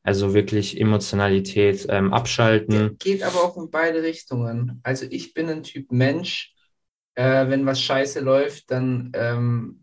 Also 0.04 0.34
wirklich 0.34 0.80
Emotionalität 0.80 1.86
ähm, 1.88 2.12
abschalten. 2.12 2.96
Geht 2.98 3.22
aber 3.22 3.44
auch 3.44 3.56
in 3.56 3.70
beide 3.70 4.02
Richtungen. 4.02 4.80
Also 4.82 5.06
ich 5.08 5.32
bin 5.32 5.48
ein 5.48 5.62
Typ 5.62 5.92
Mensch, 5.92 6.54
äh, 7.14 7.48
wenn 7.48 7.66
was 7.66 7.80
scheiße 7.80 8.20
läuft, 8.20 8.70
dann 8.70 9.12
ähm, 9.14 9.78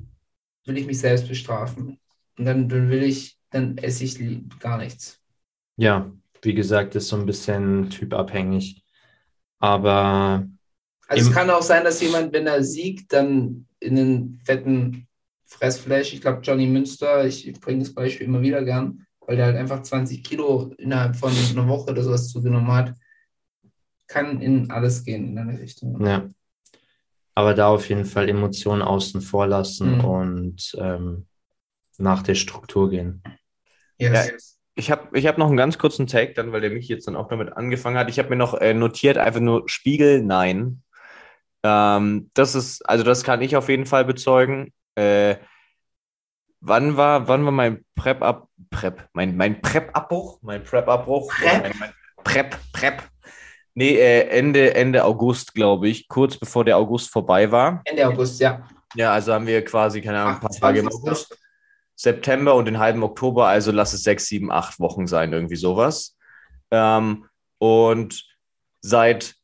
will 0.66 0.78
ich 0.78 0.86
mich 0.86 1.00
selbst 1.00 1.28
bestrafen. 1.30 2.00
Und 2.38 2.46
dann, 2.46 2.68
dann 2.68 2.90
will 2.90 3.04
ich, 3.04 3.38
dann 3.50 3.78
esse 3.78 4.04
ich 4.04 4.20
gar 4.60 4.78
nichts. 4.78 5.22
Ja, 5.78 6.12
wie 6.42 6.54
gesagt, 6.54 6.96
ist 6.96 7.08
so 7.08 7.16
ein 7.16 7.26
bisschen 7.26 7.90
typabhängig. 7.90 8.84
Aber 9.60 10.48
Also 11.10 11.24
es 11.24 11.28
Im- 11.30 11.34
kann 11.34 11.50
auch 11.50 11.64
sein, 11.64 11.84
dass 11.84 12.02
jemand, 12.02 12.32
wenn 12.34 12.46
er 12.46 12.64
siegt, 12.64 13.12
dann 13.14 13.66
in 13.80 13.98
einen 13.98 14.42
fetten 14.46 15.08
Fressflash, 15.46 16.14
ich 16.14 16.22
glaube 16.22 16.42
Johnny 16.44 16.68
Münster, 16.68 17.26
ich 17.26 17.52
bringe 17.60 17.80
das 17.80 17.94
Beispiel 17.94 18.28
immer 18.28 18.42
wieder 18.42 18.64
gern, 18.64 19.06
weil 19.22 19.36
der 19.36 19.48
halt 19.48 19.58
einfach 19.58 19.82
20 19.82 20.24
Kilo 20.24 20.72
innerhalb 20.78 21.16
von 21.16 21.32
einer 21.34 21.68
Woche 21.68 21.90
oder 21.92 22.04
sowas 22.04 22.30
zugenommen 22.30 22.72
hat, 22.72 22.94
kann 24.08 24.40
in 24.40 24.70
alles 24.70 25.04
gehen 25.04 25.30
in 25.30 25.38
eine 25.40 25.60
Richtung. 25.60 26.00
ja. 26.06 26.30
Aber 27.36 27.54
da 27.54 27.70
auf 27.70 27.88
jeden 27.88 28.06
Fall 28.06 28.28
Emotionen 28.28 28.82
außen 28.82 29.22
vor 29.22 29.48
lassen 29.48 29.98
Mhm. 30.00 30.06
und 30.06 30.76
ähm, 30.78 31.26
nach 31.98 32.22
der 32.22 32.36
Struktur 32.36 32.90
gehen. 32.90 33.24
Yes. 33.98 34.60
Ich 34.76 34.92
habe 34.92 35.18
ich 35.18 35.26
hab 35.26 35.38
noch 35.38 35.48
einen 35.48 35.58
ganz 35.58 35.78
kurzen 35.78 36.06
Take, 36.06 36.34
dann, 36.34 36.52
weil 36.52 36.62
der 36.62 36.70
mich 36.70 36.88
jetzt 36.90 37.08
dann 37.08 37.16
auch 37.16 37.30
damit 37.30 37.54
angefangen 37.54 37.98
hat. 37.98 38.10
Ich 38.10 38.20
habe 38.20 38.30
mir 38.30 38.36
noch 38.36 38.56
äh, 38.56 38.74
notiert, 38.74 39.18
einfach 39.18 39.40
nur 39.40 39.68
Spiegel, 39.70 40.22
nein. 40.22 40.84
Ähm, 41.64 42.32
das 42.34 42.56
ist, 42.56 42.88
also 42.88 43.04
das 43.04 43.24
kann 43.24 43.42
ich 43.42 43.56
auf 43.56 43.70
jeden 43.70 43.86
Fall 43.86 44.06
bezeugen. 44.06 44.74
Äh, 44.96 45.36
wann 46.62 46.98
war, 46.98 47.28
wann 47.28 47.46
war 47.46 47.52
mein 47.52 47.86
Prep 47.96 48.22
ab 48.22 48.48
Prep, 48.70 49.08
mein, 49.14 49.36
mein 49.36 49.62
Prep-Abbruch? 49.62 50.40
Mein 50.42 50.64
Prep-Abbruch? 50.64 51.32
Prep? 51.32 51.62
Mein, 51.64 51.74
mein 51.80 51.94
Prep, 52.24 52.58
Prep. 52.74 53.04
Nee, 53.74 53.96
äh, 53.96 54.28
Ende, 54.28 54.76
Ende 54.76 55.06
August, 55.06 55.54
glaube 55.54 55.88
ich, 55.88 56.08
kurz 56.08 56.38
bevor 56.38 56.66
der 56.66 56.78
August 56.78 57.12
vorbei 57.12 57.52
war. 57.52 57.82
Ende 57.86 58.08
August, 58.08 58.40
ja. 58.40 58.68
Ja, 58.96 59.14
also 59.14 59.34
haben 59.34 59.48
wir 59.48 59.64
quasi, 59.64 60.02
keine 60.02 60.20
Ahnung, 60.20 60.36
ein 60.36 60.40
paar 60.40 60.50
28. 60.50 60.62
Tage 60.62 60.80
im 60.80 60.88
August, 60.88 61.38
September 61.96 62.56
und 62.56 62.66
den 62.66 62.80
halben 62.80 63.04
Oktober, 63.04 63.48
also 63.48 63.72
lass 63.72 63.94
es 63.94 64.04
sechs, 64.04 64.28
sieben, 64.28 64.52
acht 64.52 64.80
Wochen 64.80 65.06
sein, 65.06 65.32
irgendwie 65.32 65.56
sowas. 65.56 66.18
Ähm, 66.72 67.26
und 67.60 68.26
seit 68.82 69.36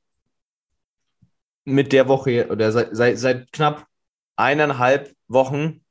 mit 1.65 1.91
der 1.91 2.07
Woche 2.07 2.47
oder 2.49 2.71
seit, 2.71 2.95
seit, 2.95 3.17
seit 3.17 3.51
knapp 3.51 3.85
eineinhalb 4.35 5.13
Wochen 5.27 5.81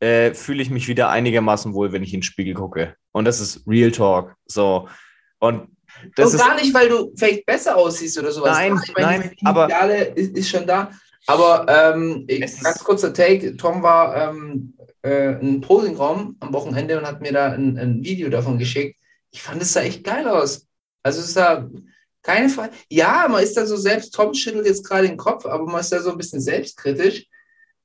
äh, 0.00 0.34
fühle 0.34 0.62
ich 0.62 0.70
mich 0.70 0.88
wieder 0.88 1.10
einigermaßen 1.10 1.72
wohl, 1.74 1.92
wenn 1.92 2.02
ich 2.02 2.12
in 2.12 2.20
den 2.20 2.24
Spiegel 2.24 2.54
gucke. 2.54 2.96
Und 3.12 3.24
das 3.24 3.40
ist 3.40 3.66
Real 3.66 3.90
Talk. 3.92 4.34
So. 4.46 4.88
Und 5.38 5.68
das 6.16 6.30
und 6.32 6.40
ist. 6.40 6.46
gar 6.46 6.54
nicht, 6.56 6.74
weil 6.74 6.88
du 6.88 7.12
vielleicht 7.16 7.46
besser 7.46 7.76
aussiehst 7.76 8.18
oder 8.18 8.32
sowas. 8.32 8.56
Nein, 8.56 8.78
ich 8.84 8.94
meine, 8.94 9.06
nein, 9.06 9.32
die 9.40 9.46
aber- 9.46 9.66
Ideale 9.66 10.04
ist, 10.04 10.36
ist 10.36 10.48
schon 10.50 10.66
da. 10.66 10.90
Aber 11.26 11.66
ähm, 11.68 12.24
ist- 12.28 12.64
ganz 12.64 12.82
kurzer 12.82 13.12
Take, 13.12 13.56
Tom 13.56 13.82
war 13.82 14.30
ähm, 14.30 14.74
äh, 15.04 15.38
im 15.40 15.60
Posingraum 15.60 16.36
am 16.40 16.52
Wochenende 16.52 16.98
und 16.98 17.06
hat 17.06 17.20
mir 17.20 17.32
da 17.32 17.52
ein, 17.52 17.78
ein 17.78 18.02
Video 18.02 18.30
davon 18.30 18.58
geschickt. 18.58 18.96
Ich 19.30 19.42
fand 19.42 19.62
es 19.62 19.72
sah 19.72 19.82
echt 19.82 20.02
geil 20.02 20.26
aus. 20.26 20.66
Also 21.02 21.20
es 21.20 21.34
sah 21.34 21.68
keine 22.22 22.48
Frage. 22.48 22.72
Ja, 22.88 23.26
man 23.28 23.42
ist 23.42 23.56
da 23.56 23.66
so 23.66 23.76
selbst, 23.76 24.14
Tom 24.14 24.34
schüttelt 24.34 24.66
jetzt 24.66 24.86
gerade 24.86 25.08
den 25.08 25.16
Kopf, 25.16 25.46
aber 25.46 25.64
man 25.64 25.80
ist 25.80 25.92
da 25.92 26.00
so 26.00 26.10
ein 26.10 26.18
bisschen 26.18 26.40
selbstkritisch. 26.40 27.26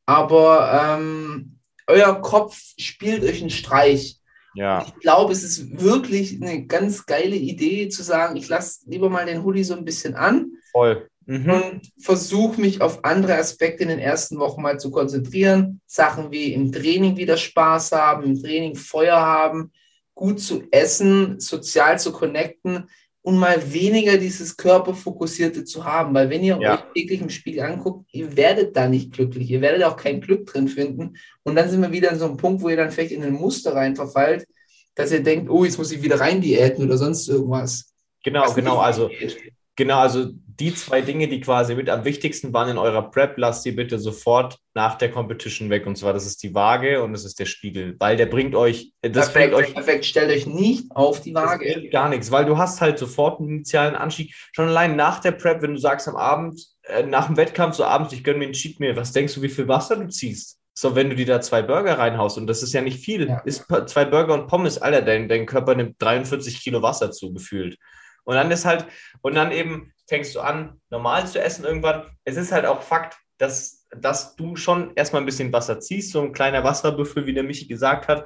Aber 0.06 0.98
ähm, 1.00 1.60
euer 1.88 2.22
Kopf 2.22 2.58
spielt 2.78 3.24
euch 3.24 3.42
einen 3.42 3.50
Streich. 3.50 4.20
Ja. 4.56 4.86
Ich 4.88 4.96
glaube, 5.00 5.34
es 5.34 5.44
ist 5.44 5.82
wirklich 5.82 6.42
eine 6.42 6.66
ganz 6.66 7.06
geile 7.06 7.36
Idee 7.36 7.90
zu 7.90 8.04
sagen, 8.04 8.36
ich 8.36 8.48
lasse 8.48 8.82
lieber 8.86 9.10
mal 9.10 9.26
den 9.26 9.44
Hoodie 9.44 9.64
so 9.64 9.76
ein 9.76 9.86
bisschen 9.86 10.16
an 10.16 10.52
Voll. 10.72 11.10
Mhm. 11.26 11.50
und 11.50 11.92
versuche 12.00 12.62
mich 12.62 12.82
auf 12.82 13.04
andere 13.04 13.38
Aspekte 13.38 13.84
in 13.84 13.90
den 13.90 14.00
ersten 14.00 14.38
Wochen 14.40 14.62
mal 14.62 14.80
zu 14.80 14.92
konzentrieren. 14.92 15.82
Sachen 15.86 16.32
wie 16.32 16.54
im 16.54 16.72
Training 16.72 17.18
wieder 17.18 17.36
Spaß 17.36 17.92
haben, 17.92 18.24
im 18.24 18.42
Training 18.42 18.76
Feuer 18.76 19.20
haben, 19.20 19.72
gut 20.14 20.40
zu 20.40 20.64
essen, 20.72 21.40
sozial 21.40 22.00
zu 22.00 22.14
connecten 22.14 22.90
und 23.26 23.38
mal 23.40 23.74
weniger 23.74 24.18
dieses 24.18 24.56
Körperfokussierte 24.56 25.64
zu 25.66 25.84
haben. 25.84 26.14
Weil 26.14 26.30
wenn 26.30 26.44
ihr 26.44 26.60
Ja. 26.62 26.76
euch 26.76 26.94
täglich 26.94 27.22
im 27.22 27.32
Spiegel 27.32 27.64
anguckt, 27.64 28.08
ihr 28.12 28.38
werdet 28.38 28.76
da 28.78 28.88
nicht 28.88 29.12
glücklich. 29.14 29.50
Ihr 29.50 29.62
werdet 29.62 29.84
auch 29.84 29.98
kein 29.98 30.22
Glück 30.22 30.46
drin 30.46 30.68
finden. 30.68 31.16
Und 31.42 31.56
dann 31.56 31.68
sind 31.68 31.82
wir 31.82 31.92
wieder 31.92 32.12
in 32.12 32.20
so 32.20 32.26
einem 32.26 32.38
Punkt, 32.38 32.62
wo 32.62 32.70
ihr 32.70 32.78
dann 32.78 32.92
vielleicht 32.92 33.12
in 33.14 33.24
ein 33.24 33.34
Muster 33.34 33.74
rein 33.74 33.96
verfallt, 33.96 34.46
dass 34.94 35.12
ihr 35.12 35.24
denkt, 35.24 35.50
oh, 35.50 35.66
jetzt 35.66 35.80
muss 35.80 35.92
ich 35.92 36.04
wieder 36.04 36.20
rein 36.20 36.40
diäten 36.40 36.86
oder 36.86 36.98
sonst 37.00 37.28
irgendwas. 37.28 37.92
Genau, 38.24 38.54
genau. 38.54 38.78
Also 38.78 39.08
geht. 39.08 39.38
Genau, 39.76 39.98
also 39.98 40.30
die 40.60 40.74
zwei 40.74 41.02
Dinge, 41.02 41.28
die 41.28 41.42
quasi 41.42 41.76
mit 41.76 41.90
am 41.90 42.06
wichtigsten 42.06 42.54
waren 42.54 42.70
in 42.70 42.78
eurer 42.78 43.10
Prep, 43.12 43.38
lasst 43.38 43.66
die 43.66 43.72
bitte 43.72 44.00
sofort 44.00 44.58
nach 44.74 44.98
der 44.98 45.12
Competition 45.12 45.70
weg. 45.70 45.86
Und 45.86 45.98
zwar, 45.98 46.14
das 46.14 46.26
ist 46.26 46.42
die 46.44 46.54
Waage 46.54 47.04
und 47.04 47.14
das 47.14 47.26
ist 47.26 47.40
der 47.40 47.46
Spiegel, 47.46 47.96
weil 48.00 48.16
der 48.18 48.26
bringt 48.28 48.56
euch, 48.56 48.94
das 49.02 49.32
perfekt, 49.34 49.54
bringt 49.54 49.68
euch 49.68 49.74
perfekt. 49.74 50.06
Stellt 50.06 50.32
euch 50.32 50.46
nicht 50.48 50.86
auf 50.96 51.22
die 51.22 51.34
das 51.34 51.44
Waage. 51.44 51.90
gar 51.90 52.10
nichts, 52.10 52.32
weil 52.32 52.46
du 52.46 52.58
hast 52.58 52.80
halt 52.82 52.98
sofort 53.00 53.40
einen 53.40 53.50
initialen 53.50 53.96
Anstieg. 53.96 54.34
Schon 54.54 54.68
allein 54.70 54.96
nach 54.96 55.20
der 55.20 55.32
Prep, 55.32 55.62
wenn 55.62 55.74
du 55.74 55.80
sagst 55.80 56.08
am 56.08 56.16
Abend, 56.16 56.62
äh, 56.84 57.04
nach 57.04 57.28
dem 57.28 57.38
Wettkampf, 57.38 57.76
so 57.76 57.84
abends, 57.84 58.14
ich 58.14 58.24
gönne 58.24 58.40
mir 58.40 58.46
einen 58.46 58.54
Cheat 58.54 58.80
Meal, 58.80 58.96
was 58.96 59.12
denkst 59.12 59.34
du, 59.36 59.42
wie 59.42 59.50
viel 59.50 59.68
Wasser 59.68 59.98
du 59.98 60.08
ziehst? 60.08 60.60
So, 60.78 60.94
wenn 60.96 61.10
du 61.10 61.16
dir 61.16 61.26
da 61.26 61.40
zwei 61.42 61.62
Burger 61.62 61.98
reinhaust, 61.98 62.38
und 62.38 62.48
das 62.48 62.62
ist 62.62 62.74
ja 62.74 62.82
nicht 62.82 63.00
viel, 63.04 63.28
Ja. 63.30 63.40
ist 63.46 63.66
zwei 63.88 64.04
Burger 64.06 64.34
und 64.34 64.48
Pommes, 64.48 64.78
Alter, 64.78 65.02
dein, 65.02 65.30
dein 65.30 65.46
Körper 65.46 65.74
nimmt 65.76 65.96
43 66.02 66.62
Kilo 66.62 66.82
Wasser 66.82 67.12
zu, 67.12 67.34
gefühlt. 67.34 67.78
Und 68.26 68.36
dann 68.36 68.52
ist 68.52 68.66
halt, 68.66 68.86
und 69.22 69.36
dann 69.36 69.52
eben 69.52 69.94
fängst 70.08 70.36
du 70.36 70.42
an, 70.42 70.80
normal 70.90 71.28
zu 71.28 71.42
essen 71.42 71.66
irgendwann. 71.66 72.06
Es 72.24 72.38
ist 72.38 72.52
halt 72.52 72.66
auch 72.66 72.82
Fakt, 72.82 73.18
dass, 73.38 73.86
dass 73.90 74.36
du 74.36 74.56
schon 74.56 74.94
erstmal 74.96 75.22
ein 75.22 75.26
bisschen 75.26 75.52
Wasser 75.52 75.80
ziehst, 75.80 76.12
so 76.12 76.22
ein 76.22 76.34
kleiner 76.34 76.64
Wasserbüffel, 76.64 77.26
wie 77.26 77.34
der 77.34 77.44
Michi 77.44 77.68
gesagt 77.68 78.08
hat. 78.08 78.26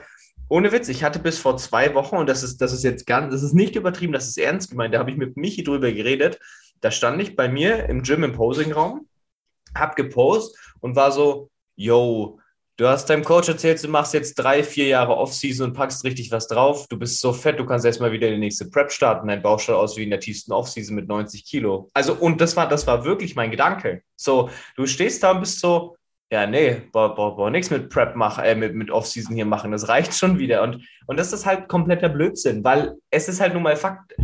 Ohne 0.50 0.72
Witz, 0.72 0.90
ich 0.90 1.04
hatte 1.04 1.20
bis 1.20 1.40
vor 1.40 1.58
zwei 1.58 1.94
Wochen, 1.94 2.16
und 2.16 2.28
das 2.28 2.44
ist, 2.44 2.58
das 2.58 2.74
ist 2.74 2.84
jetzt 2.84 3.06
ganz, 3.06 3.32
das 3.32 3.44
ist 3.44 3.54
nicht 3.54 3.76
übertrieben, 3.76 4.14
das 4.14 4.28
ist 4.28 4.38
ernst 4.38 4.72
gemeint, 4.72 4.94
da 4.94 5.00
habe 5.00 5.12
ich 5.12 5.18
mit 5.18 5.38
Michi 5.38 5.64
drüber 5.64 5.92
geredet. 5.92 6.40
Da 6.82 6.92
stand 6.92 7.22
ich 7.22 7.36
bei 7.36 7.48
mir 7.48 7.88
im 7.88 8.04
Gym 8.04 8.24
im 8.24 8.34
Posingraum, 8.34 9.08
hab 9.76 9.96
gepostet 9.96 10.58
und 10.80 10.96
war 10.96 11.12
so, 11.12 11.50
yo, 11.76 12.40
du 12.80 12.88
hast 12.88 13.10
deinem 13.10 13.26
Coach 13.26 13.50
erzählt, 13.50 13.84
du 13.84 13.90
machst 13.90 14.14
jetzt 14.14 14.36
drei, 14.36 14.64
vier 14.64 14.88
Jahre 14.88 15.18
Offseason 15.18 15.68
und 15.68 15.74
packst 15.74 16.06
richtig 16.06 16.32
was 16.32 16.48
drauf. 16.48 16.88
Du 16.88 16.98
bist 16.98 17.20
so 17.20 17.34
fett, 17.34 17.60
du 17.60 17.66
kannst 17.66 17.86
erstmal 17.86 18.14
wieder 18.14 18.30
die 18.30 18.38
nächste 18.38 18.70
Prep 18.70 18.90
starten. 18.90 19.28
Dein 19.28 19.42
Bauch 19.42 19.60
schaut 19.60 19.76
aus 19.76 19.98
wie 19.98 20.04
in 20.04 20.10
der 20.10 20.22
tiefsten 20.22 20.54
Offseason 20.54 20.96
mit 20.96 21.08
90 21.08 21.46
Kilo. 21.46 21.90
Also, 21.94 22.14
und 22.14 22.40
das 22.40 22.56
war, 22.56 22.70
das 22.70 22.88
war 22.88 23.04
wirklich 23.04 23.36
mein 23.36 23.52
Gedanke. 23.52 24.04
So, 24.16 24.50
du 24.78 24.86
stehst 24.86 25.22
da 25.24 25.32
und 25.32 25.42
bist 25.42 25.60
so, 25.60 25.98
ja, 26.32 26.48
nee, 26.48 26.84
boah, 26.94 27.14
boah, 27.14 27.36
boah, 27.36 27.50
nichts 27.50 27.70
mit 27.70 27.90
Prep 27.90 28.16
machen, 28.16 28.46
äh, 28.46 28.56
mit, 28.56 28.74
mit 28.76 28.92
Offseason 28.92 29.36
hier 29.36 29.46
machen, 29.46 29.72
das 29.74 29.90
reicht 29.90 30.14
schon 30.14 30.40
wieder. 30.40 30.64
Und, 30.64 30.82
und 31.08 31.20
das 31.20 31.34
ist 31.34 31.46
halt 31.46 31.68
kompletter 31.68 32.08
Blödsinn, 32.08 32.64
weil 32.64 32.96
es 33.10 33.28
ist 33.28 33.42
halt 33.42 33.56
nun 33.56 33.64
mal 33.64 33.76
Fakt, 33.76 34.16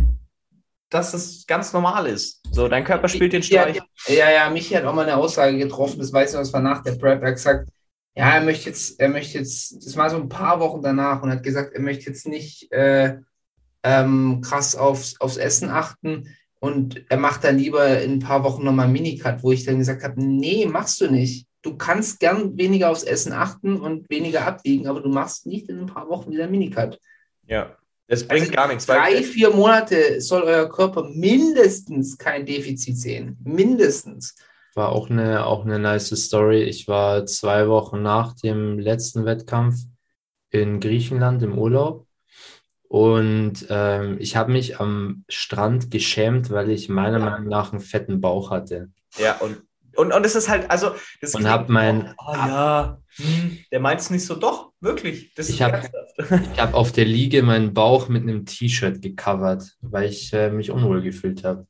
dass 0.88 1.12
es 1.12 1.46
ganz 1.46 1.74
normal 1.74 2.06
ist. 2.06 2.40
So, 2.52 2.68
dein 2.68 2.84
Körper 2.84 3.08
spielt 3.08 3.34
den 3.34 3.42
Ja, 3.42 3.62
Streich. 3.62 3.80
ja, 4.06 4.30
ja, 4.30 4.48
Michi 4.48 4.72
hat 4.74 4.84
auch 4.84 4.94
mal 4.94 5.02
eine 5.02 5.16
Aussage 5.16 5.58
getroffen, 5.58 5.98
das 5.98 6.10
weiß 6.10 6.32
ich 6.32 6.38
das 6.38 6.52
war 6.54 6.62
nach 6.62 6.82
der 6.82 6.92
Prep. 6.92 7.20
Er 7.20 7.28
hat 7.28 7.34
gesagt, 7.34 7.68
ja, 8.16 8.34
er 8.34 8.40
möchte 8.40 8.70
jetzt, 8.70 8.98
er 8.98 9.10
möchte 9.10 9.38
jetzt, 9.38 9.84
das 9.84 9.96
war 9.96 10.08
so 10.08 10.16
ein 10.16 10.30
paar 10.30 10.58
Wochen 10.58 10.80
danach 10.80 11.22
und 11.22 11.30
hat 11.30 11.42
gesagt, 11.42 11.74
er 11.74 11.82
möchte 11.82 12.06
jetzt 12.06 12.26
nicht 12.26 12.72
äh, 12.72 13.18
ähm, 13.82 14.40
krass 14.40 14.74
aufs, 14.74 15.20
aufs 15.20 15.36
Essen 15.36 15.68
achten 15.68 16.34
und 16.58 17.04
er 17.10 17.18
macht 17.18 17.44
dann 17.44 17.58
lieber 17.58 18.00
in 18.00 18.12
ein 18.12 18.18
paar 18.20 18.42
Wochen 18.42 18.64
nochmal 18.64 18.88
Minicut, 18.88 19.42
wo 19.42 19.52
ich 19.52 19.64
dann 19.64 19.78
gesagt 19.78 20.02
habe, 20.02 20.14
nee, 20.16 20.64
machst 20.64 21.00
du 21.02 21.10
nicht. 21.10 21.46
Du 21.60 21.76
kannst 21.76 22.18
gern 22.18 22.56
weniger 22.56 22.90
aufs 22.90 23.02
Essen 23.02 23.32
achten 23.32 23.78
und 23.78 24.08
weniger 24.08 24.46
abwiegen, 24.46 24.86
aber 24.86 25.02
du 25.02 25.10
machst 25.10 25.46
nicht 25.46 25.68
in 25.68 25.80
ein 25.80 25.86
paar 25.86 26.08
Wochen 26.08 26.30
wieder 26.30 26.48
Minicut. 26.48 26.98
Ja, 27.46 27.76
das 28.08 28.26
bringt 28.26 28.42
Also 28.42 28.52
gar 28.52 28.68
nichts. 28.68 28.86
Drei, 28.86 29.22
vier 29.22 29.50
Monate 29.50 30.22
soll 30.22 30.42
euer 30.42 30.70
Körper 30.70 31.10
mindestens 31.10 32.16
kein 32.16 32.46
Defizit 32.46 32.96
sehen. 32.96 33.36
Mindestens. 33.44 34.34
War 34.76 34.90
auch 34.90 35.08
eine, 35.08 35.46
auch 35.46 35.64
eine 35.64 35.78
nice 35.78 36.10
Story. 36.10 36.62
Ich 36.62 36.86
war 36.86 37.24
zwei 37.24 37.66
Wochen 37.66 38.02
nach 38.02 38.34
dem 38.34 38.78
letzten 38.78 39.24
Wettkampf 39.24 39.76
in 40.50 40.80
Griechenland 40.80 41.42
im 41.42 41.56
Urlaub 41.58 42.06
und 42.88 43.66
ähm, 43.70 44.18
ich 44.20 44.36
habe 44.36 44.52
mich 44.52 44.78
am 44.78 45.24
Strand 45.30 45.90
geschämt, 45.90 46.50
weil 46.50 46.70
ich 46.70 46.90
meiner 46.90 47.18
Meinung 47.18 47.48
nach 47.48 47.72
einen 47.72 47.80
fetten 47.80 48.20
Bauch 48.20 48.50
hatte. 48.50 48.90
Ja, 49.16 49.36
und, 49.38 49.62
und, 49.96 50.12
und 50.12 50.26
es 50.26 50.34
ist 50.36 50.48
halt, 50.50 50.70
also, 50.70 50.90
das 51.22 51.34
Und 51.34 51.40
klingt- 51.40 51.52
hab 51.54 51.68
mein- 51.70 52.14
Oh, 52.18 52.32
ja, 52.34 53.00
hm, 53.16 53.58
der 53.72 53.80
meint 53.80 54.00
es 54.02 54.10
nicht 54.10 54.26
so, 54.26 54.34
doch, 54.36 54.72
wirklich. 54.80 55.32
Das 55.34 55.48
Ich 55.48 55.54
ist 55.58 55.62
hab- 55.62 55.90
habe 56.58 56.74
auf 56.74 56.92
der 56.92 57.06
Liege 57.06 57.42
meinen 57.42 57.72
Bauch 57.72 58.08
mit 58.10 58.22
einem 58.24 58.44
T-Shirt 58.44 59.00
gecovert, 59.00 59.74
weil 59.80 60.10
ich 60.10 60.30
äh, 60.34 60.50
mich 60.50 60.70
unwohl 60.70 61.00
gefühlt 61.00 61.44
habe. 61.44 61.66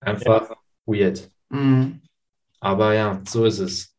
Einfach 0.00 0.50
weird. 0.84 1.30
Mhm. 1.52 2.00
Aber 2.60 2.94
ja, 2.94 3.20
so 3.26 3.44
ist 3.44 3.58
es. 3.58 3.96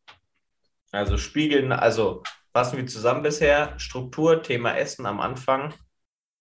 Also 0.90 1.18
spiegeln, 1.18 1.72
also 1.72 2.22
fassen 2.52 2.76
wir 2.78 2.86
zusammen 2.86 3.22
bisher. 3.22 3.78
Struktur, 3.78 4.42
Thema 4.42 4.76
Essen 4.76 5.06
am 5.06 5.20
Anfang, 5.20 5.74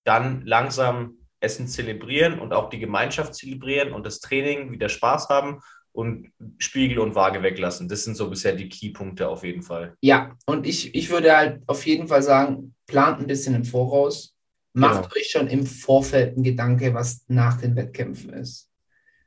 dann 0.06 0.45
langsam 0.45 1.18
Essen 1.40 1.68
zelebrieren 1.68 2.40
und 2.40 2.53
auch 2.53 2.69
die 2.69 2.80
Gemeinschaft 2.80 3.35
zelebrieren 3.35 3.94
und 3.94 4.06
das 4.06 4.19
Training 4.19 4.72
wieder 4.72 4.90
Spaß 4.90 5.30
haben 5.30 5.60
und 5.91 6.31
Spiegel 6.57 6.99
und 6.99 7.15
Waage 7.15 7.44
weglassen. 7.44 7.90
Das 7.90 8.03
sind 8.03 8.15
so 8.15 8.30
bisher 8.30 8.53
die 8.56 8.69
Keypunkte 8.69 9.27
auf 9.27 9.44
jeden 9.44 9.61
Fall. 9.61 9.95
Ja, 10.02 10.35
und 10.45 10.65
ich, 10.65 10.95
ich 10.95 11.10
würde 11.10 11.35
halt 11.35 11.61
auf 11.68 11.85
jeden 11.85 12.07
Fall 12.07 12.23
sagen, 12.23 12.73
plant 12.88 13.19
ein 13.19 13.27
bisschen 13.27 13.56
im 13.56 13.65
Voraus. 13.65 14.34
Macht 14.76 15.03
Genau. 15.03 15.15
euch 15.15 15.30
schon 15.30 15.48
im 15.48 15.65
Vorfeld 15.68 16.35
einen 16.35 16.44
Gedanke, 16.44 16.94
was 16.94 17.26
nach 17.27 17.60
den 17.60 17.76
Wettkämpfen 17.76 18.31
ist. 18.34 18.69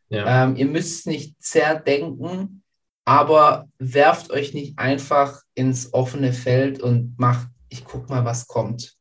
Ja. 0.09 0.45
Ähm, 0.45 0.57
ihr 0.57 0.67
müsst 0.67 1.07
nicht 1.07 1.43
zerdenken, 1.43 2.63
aber 3.05 3.69
werft 3.79 4.31
euch 4.31 4.55
nicht 4.55 4.79
einfach 4.79 5.43
ins 5.55 5.93
offene 5.95 6.33
Feld 6.33 6.81
und 6.81 7.19
macht, 7.19 7.49
ich 7.69 7.85
guck 7.85 8.09
mal, 8.09 8.25
was 8.25 8.47
kommt. 8.47 8.97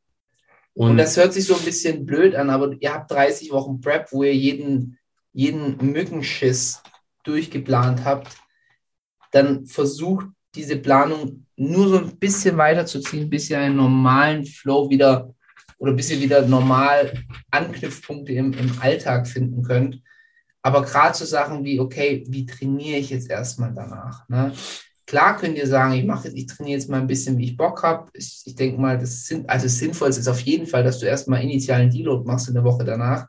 Und, 0.73 0.91
Und 0.91 0.97
das 0.97 1.15
hört 1.17 1.33
sich 1.33 1.45
so 1.45 1.55
ein 1.55 1.63
bisschen 1.63 2.05
blöd 2.05 2.35
an, 2.35 2.49
aber 2.49 2.75
ihr 2.79 2.93
habt 2.93 3.11
30 3.11 3.51
Wochen 3.51 3.79
Prep, 3.79 4.11
wo 4.11 4.23
ihr 4.23 4.35
jeden, 4.35 4.97
jeden 5.31 5.77
Mückenschiss 5.91 6.83
durchgeplant 7.23 8.03
habt. 8.03 8.35
Dann 9.31 9.65
versucht 9.65 10.27
diese 10.53 10.77
Planung 10.77 11.45
nur 11.55 11.87
so 11.87 11.97
ein 11.97 12.17
bisschen 12.17 12.57
weiterzuziehen, 12.57 13.29
bis 13.29 13.49
ihr 13.49 13.59
einen 13.59 13.77
normalen 13.77 14.45
Flow 14.45 14.89
wieder 14.89 15.33
oder 15.77 15.93
bis 15.93 16.11
ihr 16.11 16.21
wieder 16.21 16.45
normal 16.45 17.13
Anknüpfpunkte 17.51 18.33
im, 18.33 18.53
im 18.53 18.71
Alltag 18.81 19.27
finden 19.27 19.63
könnt. 19.63 20.01
Aber 20.65 20.81
gerade 20.81 21.15
so 21.15 21.25
Sachen 21.25 21.63
wie, 21.63 21.79
okay, 21.79 22.23
wie 22.27 22.43
trainiere 22.47 22.97
ich 22.97 23.11
jetzt 23.11 23.29
erstmal 23.29 23.71
danach? 23.71 24.27
Ne? 24.29 24.51
Klar 25.05 25.37
könnt 25.37 25.59
ihr 25.59 25.67
sagen, 25.67 25.93
ich 25.93 26.05
mache 26.05 26.29
ich 26.29 26.47
trainiere 26.47 26.79
jetzt 26.79 26.89
mal 26.89 26.99
ein 27.01 27.05
bisschen, 27.05 27.37
wie 27.37 27.43
ich 27.43 27.55
Bock 27.55 27.83
habe. 27.83 28.09
Ich, 28.15 28.41
ich 28.45 28.55
denke 28.55 28.81
mal, 28.81 28.97
das 28.97 29.27
sind, 29.27 29.47
also 29.47 29.67
sinnvoll 29.67 30.09
ist 30.09 30.27
auf 30.27 30.39
jeden 30.39 30.65
Fall, 30.65 30.83
dass 30.83 30.97
du 30.97 31.05
erstmal 31.05 31.43
initialen 31.43 31.91
Deload 31.91 32.25
machst 32.25 32.47
in 32.47 32.55
der 32.55 32.63
Woche 32.63 32.83
danach. 32.83 33.27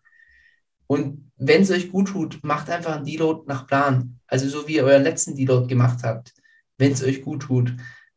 Und 0.86 1.30
wenn 1.36 1.60
es 1.60 1.70
euch 1.70 1.92
gut 1.92 2.08
tut, 2.08 2.42
macht 2.42 2.70
einfach 2.70 2.96
einen 2.96 3.04
Deload 3.04 3.42
nach 3.48 3.66
Plan. 3.66 4.18
Also 4.26 4.48
so 4.48 4.66
wie 4.66 4.76
ihr 4.76 4.84
euren 4.84 5.02
letzten 5.02 5.36
Deload 5.36 5.66
gemacht 5.66 5.98
habt, 6.04 6.32
wenn 6.78 6.92
es 6.92 7.04
euch 7.04 7.20
gut 7.20 7.42
tut. 7.42 7.76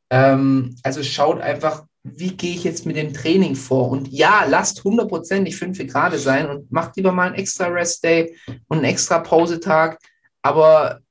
Ähm, 0.09 0.77
also 0.81 1.03
schaut 1.03 1.41
einfach, 1.41 1.87
wie 2.03 2.35
gehe 2.35 2.55
ich 2.55 2.63
jetzt 2.63 2.85
mit 2.85 2.95
dem 2.95 3.13
Training 3.13 3.55
vor? 3.55 3.89
Und 3.89 4.07
ja, 4.07 4.45
lasst 4.45 4.83
hundertprozentig 4.83 5.55
fünf 5.55 5.79
Grad 5.87 6.17
sein 6.17 6.49
und 6.49 6.71
macht 6.71 6.95
lieber 6.95 7.11
mal 7.11 7.27
einen 7.27 7.35
extra 7.35 7.67
Rest 7.67 8.03
Day 8.03 8.35
und 8.67 8.77
einen 8.77 8.85
extra 8.85 9.19
Pausetag. 9.19 9.99
Aber 10.41 11.01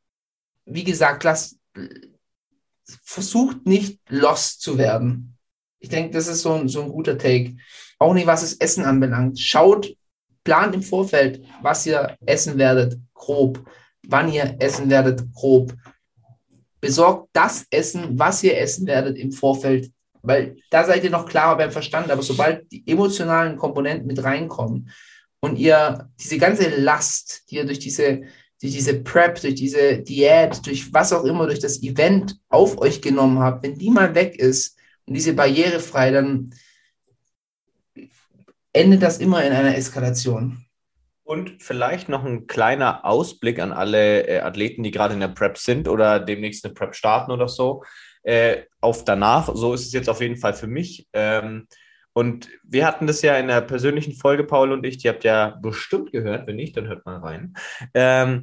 wie 0.65 0.85
gesagt, 0.85 1.25
lasst, 1.25 1.59
versucht 3.03 3.67
nicht 3.67 4.01
lost 4.09 4.63
zu 4.63 4.79
werden. 4.79 5.37
Ich 5.79 5.89
denke, 5.89 6.13
das 6.13 6.27
ist 6.27 6.43
so 6.43 6.55
ein, 6.55 6.69
so 6.69 6.83
ein 6.83 6.89
guter 6.89 7.19
Take. 7.19 7.57
Auch 7.99 8.15
nicht, 8.15 8.27
was 8.27 8.41
das 8.41 8.55
Essen 8.55 8.85
anbelangt. 8.85 9.39
Schaut, 9.39 9.95
plant 10.43 10.75
im 10.75 10.83
Vorfeld, 10.83 11.45
was 11.63 11.87
ihr 11.87 12.17
essen 12.25 12.59
werdet, 12.59 12.99
grob. 13.13 13.65
Wann 14.07 14.33
ihr 14.33 14.57
essen 14.59 14.89
werdet, 14.89 15.23
grob. 15.35 15.75
Besorgt 16.81 17.29
das 17.33 17.67
Essen, 17.71 18.19
was 18.19 18.43
ihr 18.43 18.57
essen 18.57 18.87
werdet 18.87 19.19
im 19.19 19.33
Vorfeld, 19.33 19.93
weil 20.23 20.57
da 20.71 20.85
seid 20.85 21.05
ihr 21.05 21.11
noch 21.11 21.27
klarer 21.27 21.57
beim 21.57 21.71
Verstand. 21.71 22.11
Aber 22.11 22.23
sobald 22.23 22.71
die 22.73 22.87
emotionalen 22.87 23.57
Komponenten 23.57 24.07
mit 24.07 24.23
reinkommen 24.23 24.91
und 25.41 25.59
ihr 25.59 26.09
diese 26.21 26.39
ganze 26.39 26.69
Last, 26.69 27.51
die 27.51 27.57
ihr 27.57 27.65
durch 27.65 27.79
diese, 27.79 28.23
durch 28.61 28.73
diese 28.73 29.01
Prep, 29.01 29.41
durch 29.41 29.55
diese 29.55 29.99
Diät, 29.99 30.67
durch 30.67 30.93
was 30.93 31.13
auch 31.13 31.25
immer, 31.25 31.47
durch 31.47 31.61
das 31.61 31.83
Event 31.83 32.39
auf 32.49 32.79
euch 32.79 33.01
genommen 33.01 33.39
habt, 33.39 33.63
wenn 33.63 33.79
die 33.79 33.91
mal 33.91 34.15
weg 34.15 34.37
ist 34.37 34.77
und 35.07 35.15
diese 35.15 35.33
barrierefrei, 35.33 36.11
dann 36.11 36.51
endet 38.73 39.03
das 39.03 39.19
immer 39.19 39.45
in 39.45 39.53
einer 39.53 39.77
Eskalation. 39.77 40.65
Und 41.25 41.63
vielleicht 41.63 42.09
noch 42.09 42.25
ein 42.25 42.47
kleiner 42.47 43.05
Ausblick 43.05 43.59
an 43.59 43.71
alle 43.71 44.27
äh, 44.27 44.41
Athleten, 44.41 44.83
die 44.83 44.91
gerade 44.91 45.13
in 45.13 45.21
der 45.21 45.29
Prep 45.29 45.59
sind 45.59 45.87
oder 45.87 46.21
demnächst 46.21 46.65
eine 46.65 46.73
Prep 46.73 46.95
starten 46.95 47.33
oder 47.33 47.49
so, 47.49 47.85
äh, 48.23 48.63
auf 48.81 49.05
danach. 49.05 49.55
So 49.55 49.75
ist 49.75 49.87
es 49.87 49.93
jetzt 49.93 50.09
auf 50.09 50.21
jeden 50.21 50.37
Fall 50.37 50.55
für 50.55 50.67
mich. 50.67 51.09
Ähm, 51.13 51.67
und 52.13 52.49
wir 52.65 52.85
hatten 52.87 53.07
das 53.07 53.23
ja 53.23 53.37
in 53.37 53.49
der 53.49 53.61
persönlichen 53.61 54.13
Folge, 54.13 54.45
Paul 54.45 54.73
und 54.73 54.85
ich, 54.85 54.99
die 54.99 55.09
habt 55.09 55.25
ja 55.25 55.51
bestimmt 55.63 56.11
gehört. 56.13 56.47
Wenn 56.47 56.57
nicht, 56.57 56.77
dann 56.77 56.89
hört 56.89 57.07
mal 57.07 57.19
rein. 57.19 57.55
Ähm, 57.95 58.41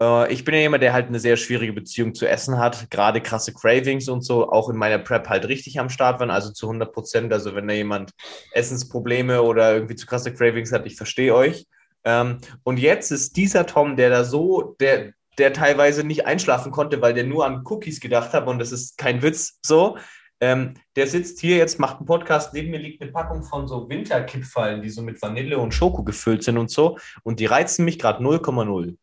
äh, 0.00 0.32
ich 0.32 0.44
bin 0.44 0.54
ja 0.54 0.62
jemand, 0.62 0.82
der 0.82 0.92
halt 0.92 1.08
eine 1.08 1.20
sehr 1.20 1.36
schwierige 1.36 1.72
Beziehung 1.72 2.14
zu 2.14 2.26
Essen 2.26 2.58
hat, 2.58 2.90
gerade 2.90 3.20
krasse 3.20 3.52
Cravings 3.52 4.08
und 4.08 4.22
so, 4.22 4.50
auch 4.50 4.70
in 4.70 4.76
meiner 4.76 4.98
Prep 4.98 5.28
halt 5.28 5.46
richtig 5.48 5.78
am 5.78 5.90
Start 5.90 6.20
waren, 6.20 6.30
also 6.30 6.50
zu 6.52 6.66
100 6.66 6.92
Prozent. 6.92 7.32
Also 7.32 7.54
wenn 7.54 7.68
da 7.68 7.74
jemand 7.74 8.12
Essensprobleme 8.52 9.42
oder 9.42 9.74
irgendwie 9.74 9.96
zu 9.96 10.06
krasse 10.06 10.32
Cravings 10.32 10.72
hat, 10.72 10.86
ich 10.86 10.96
verstehe 10.96 11.34
euch. 11.34 11.66
Ähm, 12.04 12.38
und 12.62 12.78
jetzt 12.78 13.10
ist 13.10 13.36
dieser 13.36 13.66
Tom, 13.66 13.96
der 13.96 14.10
da 14.10 14.24
so, 14.24 14.76
der, 14.80 15.12
der 15.40 15.52
teilweise 15.52 16.04
nicht 16.04 16.26
einschlafen 16.26 16.70
konnte, 16.70 17.02
weil 17.02 17.14
der 17.14 17.24
nur 17.24 17.44
an 17.44 17.62
Cookies 17.64 18.00
gedacht 18.00 18.32
hat 18.32 18.46
und 18.46 18.58
das 18.58 18.70
ist 18.70 18.96
kein 18.98 19.22
Witz 19.22 19.58
so. 19.64 19.98
Ähm, 20.42 20.74
der 20.96 21.06
sitzt 21.06 21.40
hier 21.40 21.56
jetzt, 21.56 21.78
macht 21.78 21.98
einen 21.98 22.06
Podcast, 22.06 22.54
neben 22.54 22.70
mir 22.70 22.78
liegt 22.78 23.02
eine 23.02 23.12
Packung 23.12 23.42
von 23.42 23.68
so 23.68 23.90
Winterkipfallen, 23.90 24.80
die 24.80 24.88
so 24.88 25.02
mit 25.02 25.20
Vanille 25.20 25.58
und 25.58 25.74
Schoko 25.74 26.02
gefüllt 26.02 26.44
sind 26.44 26.56
und 26.56 26.70
so 26.70 26.96
und 27.24 27.40
die 27.40 27.46
reizen 27.46 27.84
mich 27.84 27.98
gerade 27.98 28.22
0,0. 28.22 28.96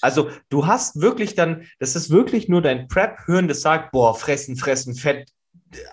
Also 0.00 0.30
du 0.48 0.66
hast 0.66 1.00
wirklich 1.00 1.34
dann, 1.34 1.66
das 1.80 1.96
ist 1.96 2.10
wirklich 2.10 2.48
nur 2.48 2.62
dein 2.62 2.88
Prep-Hirn, 2.88 3.48
das 3.48 3.60
sagt, 3.60 3.90
boah, 3.90 4.14
fressen, 4.14 4.56
fressen, 4.56 4.94
Fett, 4.94 5.30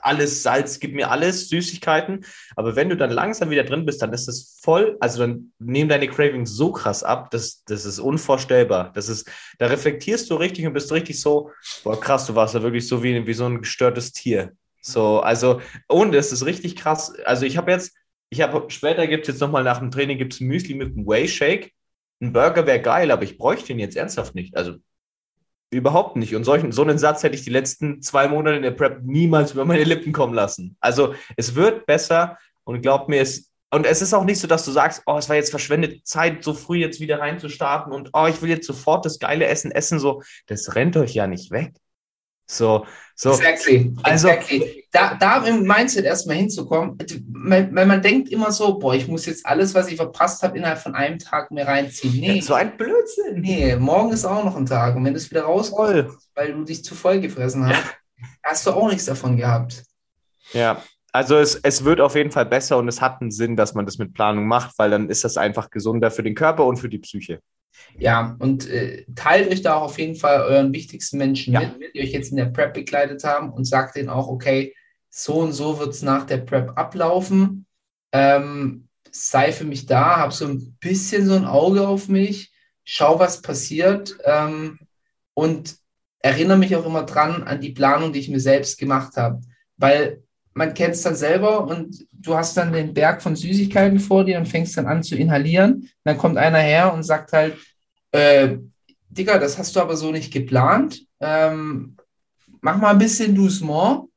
alles 0.02 0.44
Salz, 0.44 0.80
gib 0.80 0.94
mir 0.94 1.12
alles, 1.12 1.50
Süßigkeiten. 1.50 2.26
Aber 2.56 2.76
wenn 2.76 2.90
du 2.90 2.98
dann 2.98 3.12
langsam 3.12 3.50
wieder 3.50 3.64
drin 3.64 3.86
bist, 3.86 4.02
dann 4.02 4.14
ist 4.14 4.28
es 4.28 4.60
voll, 4.62 4.98
also 5.00 5.20
dann 5.20 5.52
nehmen 5.60 5.90
deine 5.90 6.08
Cravings 6.08 6.52
so 6.52 6.72
krass 6.72 7.04
ab, 7.04 7.32
das, 7.32 7.64
das 7.66 7.86
ist 7.86 8.00
unvorstellbar. 8.00 8.92
Das 8.94 9.10
ist, 9.10 9.30
da 9.60 9.68
reflektierst 9.68 10.30
du 10.30 10.36
richtig 10.36 10.66
und 10.66 10.74
bist 10.74 10.92
richtig 10.92 11.20
so, 11.20 11.52
boah, 11.84 12.00
krass, 12.00 12.28
du 12.28 12.36
warst 12.36 12.56
da 12.56 12.64
wirklich 12.64 12.88
so 12.88 13.04
wie, 13.04 13.26
wie 13.26 13.34
so 13.34 13.46
ein 13.46 13.62
gestörtes 13.62 14.12
Tier. 14.12 14.54
So, 14.82 15.20
also, 15.20 15.62
und 15.88 16.14
das 16.14 16.32
ist 16.32 16.46
richtig 16.46 16.76
krass. 16.76 17.14
Also 17.26 17.46
ich 17.46 17.58
habe 17.58 17.72
jetzt, 17.72 17.96
ich 18.30 18.42
habe, 18.42 18.66
später 18.70 19.08
gibt 19.08 19.24
es 19.24 19.34
jetzt 19.34 19.42
nochmal 19.42 19.64
nach 19.64 19.80
dem 19.80 19.92
Training, 19.92 20.18
gibt 20.18 20.34
es 20.34 20.40
Müsli 20.42 20.76
mit 20.76 20.94
einem 20.94 21.08
Whey-Shake. 21.08 21.74
Ein 22.22 22.34
Burger 22.34 22.66
wäre 22.68 22.82
geil, 22.82 23.12
aber 23.12 23.24
ich 23.24 23.38
bräuchte 23.38 23.74
ihn 23.74 23.80
jetzt 23.80 23.98
ernsthaft 23.98 24.36
nicht. 24.36 24.56
Also 24.56 24.76
Überhaupt 25.72 26.16
nicht. 26.16 26.36
Und 26.36 26.44
solchen, 26.44 26.72
so 26.72 26.84
einen 26.84 26.98
Satz 26.98 27.24
hätte 27.24 27.36
ich 27.36 27.44
die 27.44 27.50
letzten 27.50 28.02
zwei 28.02 28.28
Monate 28.28 28.56
in 28.56 28.64
der 28.64 28.72
Prep 28.72 29.02
niemals 29.04 29.52
über 29.52 29.66
meine 29.66 29.84
Lippen 29.84 30.14
kommen 30.14 30.34
lassen. 30.34 30.78
Also 30.80 31.16
es 31.36 31.56
wird 31.56 31.86
besser 31.86 32.38
und 32.64 32.82
glaub 32.82 33.10
mir, 33.10 33.22
es, 33.22 33.52
und 33.72 33.86
es 33.86 34.02
ist 34.02 34.14
auch 34.14 34.24
nicht 34.24 34.40
so, 34.40 34.48
dass 34.48 34.64
du 34.64 34.72
sagst, 34.72 35.04
oh, 35.06 35.18
es 35.18 35.28
war 35.28 35.36
jetzt 35.36 35.50
verschwendete 35.50 36.02
Zeit, 36.04 36.44
so 36.44 36.54
früh 36.54 36.78
jetzt 36.78 37.00
wieder 37.00 37.20
reinzustarten 37.20 37.92
und 37.92 38.12
oh, 38.14 38.28
ich 38.28 38.42
will 38.42 38.50
jetzt 38.50 38.68
sofort 38.68 39.06
das 39.06 39.20
geile 39.20 39.48
Essen 39.48 39.72
essen. 39.72 40.00
So, 40.00 40.22
das 40.48 40.76
rennt 40.76 40.96
euch 40.98 41.14
ja 41.14 41.28
nicht 41.28 41.52
weg. 41.52 41.74
So, 42.48 42.86
so. 43.16 43.32
Exactly. 43.32 43.94
Also- 44.04 44.28
exactly. 44.30 44.82
Da, 44.92 45.16
da 45.16 45.46
im 45.46 45.64
Mindset 45.64 46.06
erstmal 46.06 46.38
hinzukommen, 46.38 46.98
weil, 47.28 47.70
man 47.86 48.02
denkt 48.02 48.30
immer 48.30 48.52
so, 48.54 48.80
boah, 48.80 48.94
ich 48.96 49.08
muss 49.10 49.26
jetzt 49.26 49.46
alles, 49.46 49.74
was 49.74 49.90
ich 49.90 49.98
verpasst 49.98 50.42
habe, 50.42 50.58
innerhalb 50.58 50.80
von 50.80 50.96
einem 50.96 51.20
Tag 51.20 51.52
mir 51.52 51.68
reinziehen. 51.68 52.14
Nee, 52.18 52.40
So 52.40 52.54
ein 52.54 52.78
Blödsinn. 52.78 53.42
nee, 53.42 53.76
morgen 53.76 54.12
ist 54.14 54.24
auch 54.24 54.44
noch 54.46 54.56
ein 54.56 54.66
Tag. 54.66 54.96
Und 54.96 55.04
wenn 55.04 55.14
du 55.14 55.18
es 55.18 55.30
wieder 55.30 55.42
rauskommst, 55.44 55.92
Voll. 55.94 56.18
weil 56.36 56.54
du 56.54 56.64
dich 56.64 56.84
zu 56.86 56.96
voll 56.96 57.20
gefressen 57.20 57.68
hast, 57.68 57.84
hast 58.44 58.66
du 58.68 58.72
auch 58.72 58.88
nichts 58.88 59.04
davon 59.06 59.36
gehabt. 59.36 59.84
Ja, 60.54 60.82
also 61.12 61.36
es, 61.38 61.56
es 61.56 61.84
wird 61.84 62.00
auf 62.00 62.16
jeden 62.16 62.32
Fall 62.32 62.46
besser 62.46 62.78
und 62.78 62.88
es 62.88 63.02
hat 63.02 63.20
einen 63.22 63.32
Sinn, 63.32 63.58
dass 63.58 63.74
man 63.74 63.86
das 63.86 63.98
mit 63.98 64.14
Planung 64.14 64.48
macht, 64.48 64.78
weil 64.78 64.92
dann 64.92 65.10
ist 65.10 65.24
das 65.26 65.36
einfach 65.36 65.70
gesunder 65.72 66.10
für 66.12 66.24
den 66.24 66.36
Körper 66.36 66.66
und 66.66 66.78
für 66.78 66.90
die 66.90 67.00
Psyche. 67.00 67.40
Ja, 67.98 68.36
und 68.40 68.70
äh, 68.70 69.06
teilt 69.16 69.50
euch 69.52 69.62
da 69.62 69.76
auch 69.76 69.84
auf 69.84 70.00
jeden 70.00 70.16
Fall 70.16 70.42
euren 70.42 70.74
wichtigsten 70.74 71.18
Menschen 71.18 71.54
Ja. 71.54 71.62
mit, 71.78 71.94
die 71.94 72.02
euch 72.02 72.12
jetzt 72.12 72.30
in 72.32 72.38
der 72.38 72.46
Prep 72.46 72.74
begleitet 72.74 73.24
haben 73.24 73.52
und 73.52 73.66
sagt 73.66 73.96
denen 73.96 74.10
auch, 74.10 74.28
okay, 74.28 74.76
so 75.10 75.36
und 75.36 75.54
so 75.54 75.80
wird 75.80 75.90
es 75.90 76.02
nach 76.02 76.26
der 76.26 76.38
Prep 76.38 76.78
ablaufen. 76.78 77.66
Ähm, 78.12 78.88
sei 79.12 79.52
für 79.54 79.64
mich 79.64 79.86
da, 79.86 80.18
hab 80.18 80.34
so 80.34 80.46
ein 80.46 80.78
bisschen 80.82 81.26
so 81.26 81.36
ein 81.36 81.46
Auge 81.46 81.88
auf 81.88 82.10
mich, 82.10 82.52
schau, 82.84 83.18
was 83.18 83.42
passiert 83.42 84.18
ähm, 84.26 84.78
und 85.34 85.78
erinnere 86.20 86.58
mich 86.58 86.76
auch 86.76 86.86
immer 86.86 87.04
dran 87.04 87.44
an 87.44 87.62
die 87.62 87.72
Planung, 87.72 88.12
die 88.12 88.20
ich 88.20 88.30
mir 88.30 88.40
selbst 88.42 88.78
gemacht 88.78 89.16
habe. 89.16 89.42
Weil 89.78 90.24
man 90.56 90.74
kennt 90.74 90.96
es 90.96 91.02
dann 91.04 91.16
selber 91.16 91.68
und 91.68 92.08
du 92.14 92.36
hast 92.36 92.56
dann 92.56 92.72
den 92.72 92.94
Berg 92.94 93.22
von 93.22 93.36
Süßigkeiten 93.36 94.00
vor 94.00 94.24
dir 94.24 94.38
und 94.38 94.48
fängst 94.48 94.78
dann 94.78 94.88
an 94.88 95.04
zu 95.04 95.16
inhalieren. 95.16 95.90
Dann 96.06 96.18
kommt 96.18 96.38
einer 96.38 96.60
her 96.60 96.94
und 96.94 97.04
sagt 97.04 97.34
halt, 97.34 97.58
äh, 98.12 98.58
Digga, 99.10 99.38
das 99.38 99.58
hast 99.58 99.76
du 99.76 99.82
aber 99.82 99.98
so 99.98 100.12
nicht 100.12 100.32
geplant. 100.34 101.06
Ähm, 101.20 101.98
mach 102.62 102.78
mal 102.78 102.92
ein 102.92 102.98
bisschen 102.98 103.36
Doucement. 103.36 104.10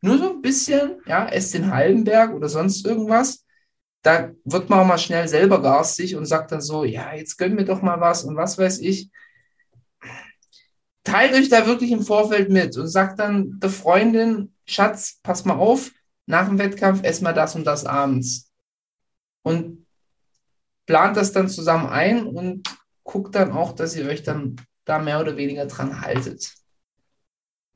Nur 0.00 0.18
so 0.18 0.30
ein 0.34 0.42
bisschen, 0.42 0.96
ja, 1.06 1.26
ess 1.28 1.52
den 1.52 1.72
halben 1.72 2.04
Berg 2.04 2.34
oder 2.34 2.48
sonst 2.48 2.84
irgendwas. 2.84 3.44
Da 4.02 4.32
wird 4.44 4.68
man 4.68 4.80
auch 4.80 4.86
mal 4.86 4.98
schnell 4.98 5.28
selber 5.28 5.62
garstig 5.62 6.16
und 6.16 6.26
sagt 6.26 6.52
dann 6.52 6.60
so, 6.60 6.84
ja, 6.84 7.14
jetzt 7.14 7.38
gönn 7.38 7.54
mir 7.54 7.64
doch 7.64 7.82
mal 7.82 8.00
was 8.00 8.24
und 8.24 8.36
was 8.36 8.58
weiß 8.58 8.80
ich. 8.80 9.10
Teilt 11.04 11.34
euch 11.34 11.48
da 11.48 11.66
wirklich 11.66 11.92
im 11.92 12.02
Vorfeld 12.02 12.50
mit 12.50 12.76
und 12.76 12.88
sagt 12.88 13.20
dann 13.20 13.60
der 13.60 13.70
Freundin, 13.70 14.52
Schatz, 14.66 15.20
pass 15.22 15.44
mal 15.44 15.54
auf, 15.54 15.92
nach 16.26 16.48
dem 16.48 16.58
Wettkampf 16.58 17.02
ess 17.04 17.20
mal 17.20 17.34
das 17.34 17.54
und 17.54 17.64
das 17.64 17.84
abends. 17.84 18.50
Und 19.42 19.86
plant 20.86 21.16
das 21.16 21.32
dann 21.32 21.48
zusammen 21.48 21.86
ein 21.86 22.26
und 22.26 22.68
guckt 23.02 23.34
dann 23.34 23.52
auch, 23.52 23.72
dass 23.72 23.94
ihr 23.94 24.06
euch 24.06 24.22
dann 24.22 24.56
da 24.84 24.98
mehr 24.98 25.20
oder 25.20 25.36
weniger 25.36 25.66
dran 25.66 26.00
haltet. 26.00 26.54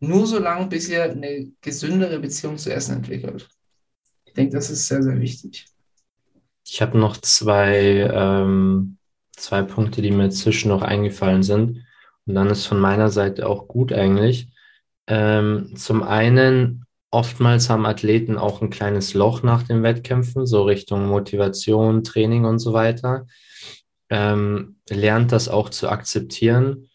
Nur 0.01 0.27
so 0.27 0.39
lange, 0.39 0.67
bis 0.67 0.89
ihr 0.89 1.03
eine 1.05 1.51
gesündere 1.61 2.19
Beziehung 2.19 2.57
zu 2.57 2.73
Essen 2.73 2.97
entwickelt. 2.97 3.49
Ich 4.25 4.33
denke, 4.33 4.55
das 4.55 4.71
ist 4.71 4.87
sehr, 4.87 5.03
sehr 5.03 5.21
wichtig. 5.21 5.67
Ich 6.65 6.81
habe 6.81 6.99
noch 6.99 7.17
zwei, 7.17 8.09
ähm, 8.13 8.99
zwei 9.33 9.63
Punkte, 9.63 10.01
die 10.01 10.11
mir 10.11 10.31
zwischen 10.31 10.69
noch 10.69 10.83
eingefallen 10.83 11.43
sind. 11.43 11.85
Und 12.29 12.35
dann 12.35 12.51
ist 12.51 12.67
von 12.67 12.79
meiner 12.79 13.09
Seite 13.09 13.49
auch 13.49 13.67
gut 13.69 13.93
eigentlich. 13.93 14.49
Ähm, 15.07 15.73
zum 15.75 16.03
einen, 16.03 16.85
oftmals 17.11 17.71
haben 17.71 17.87
Athleten 17.87 18.37
auch 18.37 18.61
ein 18.61 18.69
kleines 18.71 19.15
Loch 19.15 19.43
nach 19.43 19.63
den 19.63 19.83
Wettkämpfen, 19.83 20.47
so 20.47 20.65
Richtung 20.65 21.09
Motivation, 21.09 22.05
Training 22.05 22.45
und 22.45 22.59
so 22.59 22.75
weiter. 22.75 23.27
Ähm, 24.11 24.77
lernt 24.91 25.33
das 25.33 25.49
auch 25.49 25.71
zu 25.71 25.89
akzeptieren. 25.89 26.89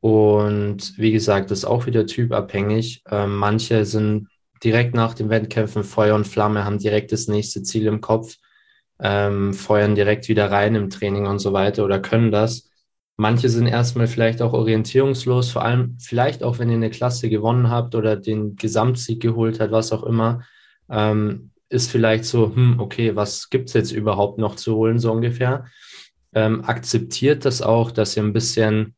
Und 0.00 0.98
wie 0.98 1.12
gesagt, 1.12 1.50
das 1.50 1.60
ist 1.60 1.64
auch 1.64 1.86
wieder 1.86 2.06
typabhängig. 2.06 3.02
Ähm, 3.10 3.36
manche 3.36 3.86
sind 3.86 4.28
direkt 4.62 4.94
nach 4.94 5.14
den 5.14 5.30
Wettkämpfen 5.30 5.82
Feuer 5.82 6.14
und 6.14 6.26
Flamme, 6.26 6.66
haben 6.66 6.78
direkt 6.78 7.10
das 7.12 7.26
nächste 7.26 7.62
Ziel 7.62 7.86
im 7.86 8.02
Kopf, 8.02 8.36
ähm, 9.00 9.54
feuern 9.54 9.94
direkt 9.94 10.28
wieder 10.28 10.50
rein 10.50 10.74
im 10.74 10.90
Training 10.90 11.26
und 11.26 11.38
so 11.38 11.54
weiter 11.54 11.86
oder 11.86 12.00
können 12.00 12.30
das. 12.30 12.70
Manche 13.16 13.48
sind 13.48 13.66
erstmal 13.66 14.08
vielleicht 14.08 14.42
auch 14.42 14.52
orientierungslos, 14.52 15.50
vor 15.50 15.64
allem 15.64 15.96
vielleicht 16.00 16.42
auch, 16.42 16.58
wenn 16.58 16.68
ihr 16.68 16.76
eine 16.76 16.90
Klasse 16.90 17.28
gewonnen 17.28 17.70
habt 17.70 17.94
oder 17.94 18.16
den 18.16 18.56
Gesamtsieg 18.56 19.20
geholt 19.22 19.60
habt, 19.60 19.70
was 19.70 19.92
auch 19.92 20.02
immer, 20.02 20.42
ähm, 20.90 21.50
ist 21.68 21.90
vielleicht 21.90 22.24
so, 22.24 22.54
hm, 22.54 22.80
okay, 22.80 23.14
was 23.14 23.50
gibt 23.50 23.68
es 23.68 23.74
jetzt 23.74 23.92
überhaupt 23.92 24.38
noch 24.38 24.56
zu 24.56 24.74
holen, 24.74 24.98
so 24.98 25.12
ungefähr. 25.12 25.66
Ähm, 26.32 26.64
akzeptiert 26.64 27.44
das 27.44 27.62
auch, 27.62 27.92
dass 27.92 28.16
ihr 28.16 28.24
ein 28.24 28.32
bisschen 28.32 28.96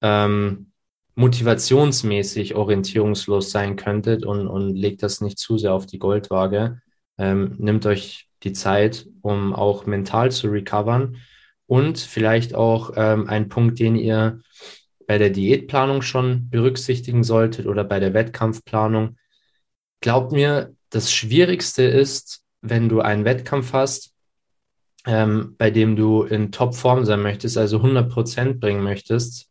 ähm, 0.00 0.72
motivationsmäßig 1.14 2.54
orientierungslos 2.54 3.50
sein 3.50 3.76
könntet 3.76 4.24
und, 4.24 4.46
und 4.48 4.74
legt 4.74 5.02
das 5.02 5.20
nicht 5.20 5.38
zu 5.38 5.58
sehr 5.58 5.74
auf 5.74 5.84
die 5.84 5.98
Goldwaage. 5.98 6.80
Ähm, 7.18 7.54
nimmt 7.58 7.84
euch 7.84 8.28
die 8.42 8.54
Zeit, 8.54 9.06
um 9.20 9.54
auch 9.54 9.84
mental 9.84 10.32
zu 10.32 10.48
recovern 10.48 11.18
und 11.72 11.98
vielleicht 11.98 12.54
auch 12.54 12.92
ähm, 12.96 13.30
ein 13.30 13.48
Punkt, 13.48 13.78
den 13.78 13.96
ihr 13.96 14.42
bei 15.06 15.16
der 15.16 15.30
Diätplanung 15.30 16.02
schon 16.02 16.50
berücksichtigen 16.50 17.24
solltet 17.24 17.64
oder 17.64 17.82
bei 17.82 17.98
der 17.98 18.12
Wettkampfplanung. 18.12 19.16
Glaubt 20.02 20.32
mir, 20.32 20.74
das 20.90 21.10
Schwierigste 21.10 21.84
ist, 21.84 22.42
wenn 22.60 22.90
du 22.90 23.00
einen 23.00 23.24
Wettkampf 23.24 23.72
hast, 23.72 24.12
ähm, 25.06 25.54
bei 25.56 25.70
dem 25.70 25.96
du 25.96 26.24
in 26.24 26.52
Topform 26.52 27.06
sein 27.06 27.22
möchtest, 27.22 27.56
also 27.56 27.78
100 27.78 28.10
Prozent 28.10 28.60
bringen 28.60 28.82
möchtest 28.82 29.48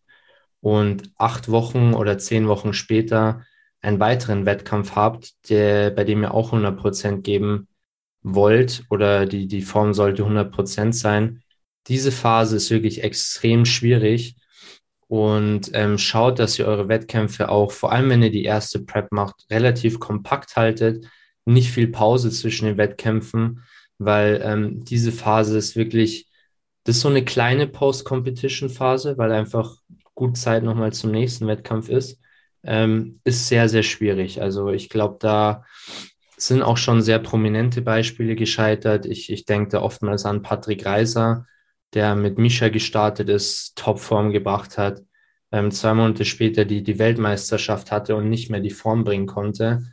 und 0.60 1.12
acht 1.18 1.50
Wochen 1.50 1.96
oder 1.96 2.20
zehn 2.20 2.48
Wochen 2.48 2.74
später 2.74 3.44
einen 3.82 4.00
weiteren 4.00 4.46
Wettkampf 4.46 4.92
habt, 4.92 5.50
der, 5.50 5.90
bei 5.90 6.04
dem 6.04 6.22
ihr 6.22 6.36
auch 6.36 6.54
100 6.54 6.78
Prozent 6.78 7.24
geben 7.24 7.68
wollt 8.22 8.84
oder 8.92 9.26
die, 9.26 9.48
die 9.48 9.64
Form 9.64 9.96
sollte 9.96 10.22
100 10.22 10.52
Prozent 10.52 10.96
sein, 10.96 11.42
diese 11.88 12.12
Phase 12.12 12.58
ist 12.58 12.70
wirklich 12.70 13.04
extrem 13.04 13.66
schwierig 13.66 14.36
und 15.08 15.72
ähm, 15.74 15.98
schaut, 15.98 16.40
dass 16.40 16.58
ihr 16.58 16.68
eure 16.68 16.88
Wettkämpfe 16.88 17.50
auch, 17.50 17.72
vor 17.72 17.92
allem 17.92 18.10
wenn 18.10 18.24
ihr 18.24 18.32
die 18.32 18.46
erste 18.46 18.80
Prep 18.80 19.12
macht, 19.12 19.46
relativ 19.50 20.00
kompakt 20.00 20.56
haltet, 20.56 21.06
nicht 21.46 21.72
viel 21.72 21.88
Pause 21.88 22.32
zwischen 22.32 22.66
den 22.66 22.78
Wettkämpfen, 22.78 23.64
weil 23.98 24.42
ähm, 24.44 24.86
diese 24.86 25.12
Phase 25.12 25.58
ist 25.58 25.76
wirklich, 25.76 26.30
das 26.84 26.98
ist 26.98 27.02
so 27.02 27.10
eine 27.10 27.26
kleine 27.26 27.68
Post-Competition-Phase, 27.68 29.18
weil 29.18 29.32
einfach 29.32 29.76
gut 30.16 30.38
Zeit 30.38 30.64
nochmal 30.64 30.94
zum 30.94 31.12
nächsten 31.12 31.48
Wettkampf 31.48 31.90
ist, 31.90 32.20
ähm, 32.64 33.20
ist 33.24 33.48
sehr, 33.48 33.70
sehr 33.70 33.84
schwierig. 33.84 34.42
Also 34.42 34.70
ich 34.70 34.90
glaube, 34.90 35.18
da 35.20 35.66
sind 36.38 36.62
auch 36.62 36.78
schon 36.78 37.02
sehr 37.02 37.20
prominente 37.20 37.82
Beispiele 37.82 38.36
gescheitert. 38.36 39.06
Ich, 39.06 39.32
ich 39.32 39.46
denke 39.46 39.70
da 39.70 39.82
oftmals 39.82 40.26
an 40.26 40.42
Patrick 40.42 40.86
Reiser, 40.86 41.46
der 41.94 42.16
mit 42.16 42.38
Mischa 42.38 42.70
gestartet 42.70 43.30
ist, 43.30 43.76
Topform 43.76 44.32
gebracht 44.32 44.78
hat, 44.78 45.04
ähm, 45.52 45.72
zwei 45.72 45.94
Monate 45.94 46.26
später 46.26 46.66
die, 46.66 46.84
die 46.84 47.00
Weltmeisterschaft 47.00 47.92
hatte 47.92 48.16
und 48.16 48.30
nicht 48.30 48.50
mehr 48.50 48.62
die 48.62 48.70
Form 48.70 49.04
bringen 49.04 49.28
konnte 49.28 49.84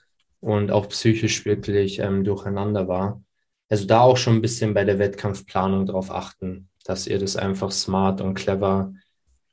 und 0.41 0.71
auch 0.71 0.89
psychisch 0.89 1.45
wirklich 1.45 1.99
ähm, 1.99 2.25
durcheinander 2.25 2.87
war. 2.87 3.23
Also 3.69 3.87
da 3.87 4.01
auch 4.01 4.17
schon 4.17 4.37
ein 4.37 4.43
bisschen 4.43 4.73
bei 4.73 4.85
der 4.85 4.99
Wettkampfplanung 4.99 5.87
darauf 5.87 6.11
achten, 6.11 6.69
dass 6.85 7.07
ihr 7.07 7.19
das 7.19 7.37
einfach 7.37 7.71
smart 7.71 8.21
und 8.21 8.35
clever 8.35 8.95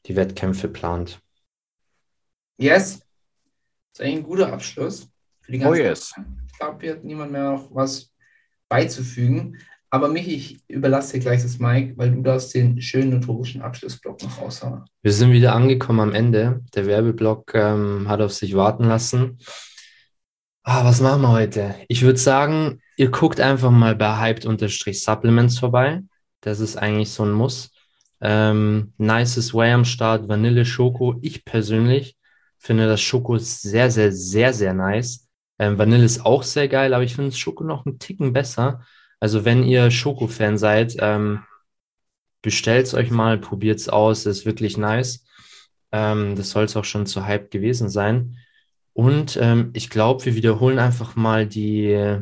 die 0.06 0.16
Wettkämpfe 0.16 0.68
plant. 0.68 1.20
Yes. 2.58 3.00
Das 3.00 4.00
ist 4.00 4.02
eigentlich 4.02 4.16
ein 4.18 4.24
guter 4.24 4.54
Abschluss 4.54 5.10
für 5.42 5.52
die 5.52 5.60
ganze 5.60 5.82
Oh 5.82 5.84
yes. 5.84 6.14
Ich 6.48 6.60
glaube, 6.60 6.82
hier 6.82 6.94
hat 6.94 7.04
niemand 7.04 7.32
mehr 7.32 7.52
noch 7.52 7.74
was 7.74 8.14
beizufügen. 8.70 9.58
Aber 9.96 10.10
Michi, 10.10 10.36
ich 10.36 10.58
überlasse 10.68 11.14
dir 11.14 11.20
gleich 11.22 11.42
das 11.42 11.58
Mic, 11.58 11.94
weil 11.96 12.12
du 12.12 12.22
darfst 12.22 12.54
den 12.54 12.82
schönen 12.82 13.12
notorischen 13.12 13.62
Abschlussblock 13.62 14.22
noch 14.24 14.42
raushauen. 14.42 14.84
Wir 15.02 15.14
sind 15.14 15.32
wieder 15.32 15.56
angekommen 15.56 16.02
am 16.02 16.14
Ende. 16.14 16.60
Der 16.76 16.86
Werbeblock 16.86 17.54
ähm, 17.56 18.10
hat 18.10 18.20
auf 18.20 18.34
sich 18.34 18.58
warten 18.58 18.90
lassen. 18.90 19.38
Ah, 20.64 20.84
was 20.84 21.00
machen 21.00 21.22
wir 21.22 21.32
heute? 21.32 21.76
Ich 21.88 22.02
würde 22.02 22.20
sagen, 22.20 22.82
ihr 22.98 23.10
guckt 23.10 23.40
einfach 23.40 23.72
mal 23.72 23.96
bei 23.96 24.20
Hyped-Supplements 24.20 25.60
vorbei. 25.60 26.02
Das 26.42 26.60
ist 26.60 26.76
eigentlich 26.76 27.12
so 27.12 27.24
ein 27.24 27.32
Muss. 27.32 27.72
Ähm, 28.20 28.92
nices 28.98 29.54
Way 29.54 29.72
am 29.72 29.86
Start, 29.86 30.28
Vanille 30.28 30.66
Schoko. 30.66 31.16
Ich 31.22 31.46
persönlich 31.46 32.18
finde 32.58 32.86
das 32.88 33.00
Schoko 33.00 33.38
sehr, 33.38 33.90
sehr, 33.90 34.12
sehr, 34.12 34.52
sehr 34.52 34.74
nice. 34.74 35.30
Ähm, 35.58 35.78
Vanille 35.78 36.04
ist 36.04 36.26
auch 36.26 36.44
sehr 36.44 36.68
geil, 36.68 36.94
aber 36.94 37.06
ich 37.06 37.16
finde 37.16 37.30
das 37.30 37.40
Schoko 37.40 37.64
noch 37.64 37.86
einen 37.86 37.98
Ticken 37.98 38.34
besser. 38.34 38.82
Also 39.20 39.46
wenn 39.46 39.64
ihr 39.64 39.92
Schoko-Fan 39.92 40.58
seid, 40.58 40.96
ähm, 41.00 41.44
bestellt 42.42 42.86
es 42.88 42.94
euch 42.94 43.12
mal, 43.12 43.38
probiert 43.38 43.80
es 43.80 43.90
aus, 43.90 44.26
ist 44.26 44.46
wirklich 44.46 44.78
nice. 44.78 45.26
Ähm, 45.92 46.36
das 46.36 46.52
soll 46.52 46.66
es 46.66 46.76
auch 46.76 46.86
schon 46.86 47.06
zu 47.06 47.26
Hype 47.26 47.52
gewesen 47.52 47.90
sein. 47.90 48.38
Und 48.94 49.38
ähm, 49.42 49.72
ich 49.74 49.90
glaube, 49.90 50.26
wir 50.26 50.36
wiederholen 50.36 50.80
einfach 50.80 51.16
mal 51.16 51.48
die, 51.48 52.22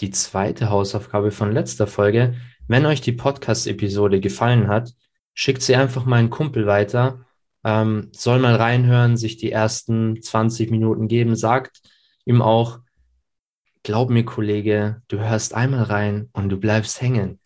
die 0.00 0.10
zweite 0.10 0.68
Hausaufgabe 0.68 1.30
von 1.30 1.52
letzter 1.52 1.86
Folge. 1.86 2.34
Wenn 2.68 2.86
euch 2.86 3.00
die 3.00 3.12
Podcast-Episode 3.12 4.20
gefallen 4.20 4.68
hat, 4.68 4.92
schickt 5.34 5.62
sie 5.62 5.76
einfach 5.76 6.04
mal 6.04 6.16
einen 6.16 6.30
Kumpel 6.30 6.66
weiter. 6.66 7.24
Ähm, 7.64 8.08
soll 8.12 8.40
mal 8.40 8.56
reinhören, 8.56 9.16
sich 9.16 9.36
die 9.36 9.52
ersten 9.52 10.20
20 10.20 10.70
Minuten 10.70 11.08
geben, 11.08 11.36
sagt 11.36 11.80
ihm 12.24 12.42
auch, 12.42 12.80
glaub 13.82 14.10
mir, 14.10 14.24
Kollege, 14.24 15.02
du 15.08 15.18
hörst 15.18 15.54
einmal 15.54 15.84
rein 15.84 16.28
und 16.32 16.48
du 16.48 16.58
bleibst 16.58 17.00
hängen. 17.00 17.40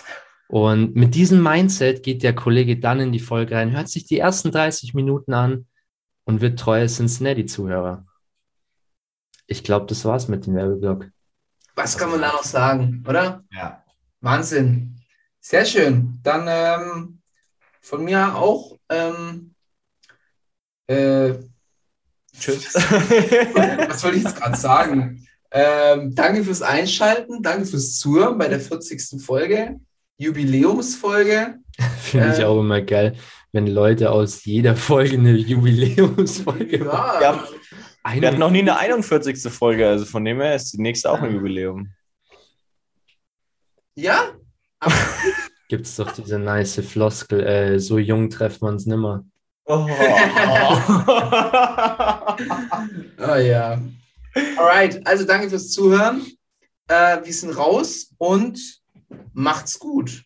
Und 0.49 0.95
mit 0.95 1.15
diesem 1.15 1.43
Mindset 1.43 2.03
geht 2.03 2.23
der 2.23 2.35
Kollege 2.35 2.79
dann 2.79 3.01
in 3.01 3.13
die 3.13 3.19
Folge 3.19 3.57
rein, 3.57 3.73
hört 3.73 3.89
sich 3.89 4.07
die 4.07 4.19
ersten 4.19 4.53
30 4.53 4.95
Minuten 4.95 5.35
an 5.35 5.67
und 6.25 6.41
wird 6.41 6.59
treuer 6.59 6.87
Cincinnati-Zuhörer. 6.87 8.07
Ich 9.47 9.65
glaube, 9.65 9.87
das 9.87 10.05
war's 10.05 10.29
mit 10.29 10.47
dem 10.47 10.55
Werbeblock. 10.55 11.09
Was 11.75 11.99
kann 11.99 12.11
man 12.11 12.21
da 12.21 12.29
noch 12.33 12.45
sagen, 12.45 13.05
oder? 13.07 13.45
Ja. 13.53 13.85
Wahnsinn. 14.21 15.01
Sehr 15.41 15.65
schön. 15.65 16.19
Dann 16.23 16.47
ähm, 16.49 17.23
von 17.81 18.05
mir 18.05 18.35
auch. 18.35 18.79
Ähm, 18.89 19.55
äh, 20.87 21.35
Tschüss. 22.39 22.75
was 22.75 24.01
soll 24.01 24.15
ich 24.15 24.25
jetzt 24.25 24.37
gerade 24.37 24.57
sagen? 24.57 25.26
Ähm, 25.53 26.15
danke 26.15 26.45
fürs 26.45 26.63
Einschalten, 26.63 27.43
danke 27.43 27.67
fürs 27.67 27.99
Zuhören 27.99 28.37
bei 28.39 28.49
der 28.49 28.61
40. 28.61 29.23
Folge, 29.23 29.77
Jubiläumsfolge. 30.19 31.57
Finde 32.01 32.33
ich 32.33 32.39
Ähm. 32.41 32.47
auch 32.47 32.61
immer 32.61 32.81
geil, 32.83 33.17
wenn 33.53 33.67
Leute 33.67 34.11
aus 34.11 34.45
jeder 34.45 34.77
Folge 34.77 35.17
eine 35.17 35.33
Jubiläumsfolge 35.33 36.85
machen. 36.85 37.21
Ja, 37.23 37.45
Ja, 38.15 38.21
Wir 38.21 38.29
hatten 38.29 38.39
noch 38.39 38.51
nie 38.51 38.61
eine 38.61 38.77
41. 38.79 39.43
Folge, 39.53 39.89
also 39.89 40.05
von 40.05 40.25
dem 40.25 40.41
her 40.41 40.55
ist 40.55 40.73
die 40.73 40.81
nächste 40.81 41.11
auch 41.11 41.21
ein 41.23 41.35
Jubiläum. 41.35 41.91
ja? 43.95 44.33
Gibt 45.69 45.87
es 45.87 45.97
doch 45.97 46.13
diese 46.13 46.39
nice 46.39 46.81
Floskel, 46.87 47.41
äh, 47.45 47.81
so 47.81 47.99
jung 47.99 48.31
treffen 48.31 48.63
wir 48.63 48.69
uns 48.69 48.87
nimmer. 48.87 49.25
Oh. 49.65 49.85
Oh 53.19 53.35
ja. 53.37 53.81
Alright, 54.37 55.07
also 55.07 55.25
danke 55.25 55.49
fürs 55.49 55.71
Zuhören. 55.71 56.27
Äh, 56.89 57.25
wir 57.25 57.33
sind 57.33 57.57
raus 57.57 58.13
und 58.19 58.83
macht's 59.33 59.79
gut. 59.79 60.26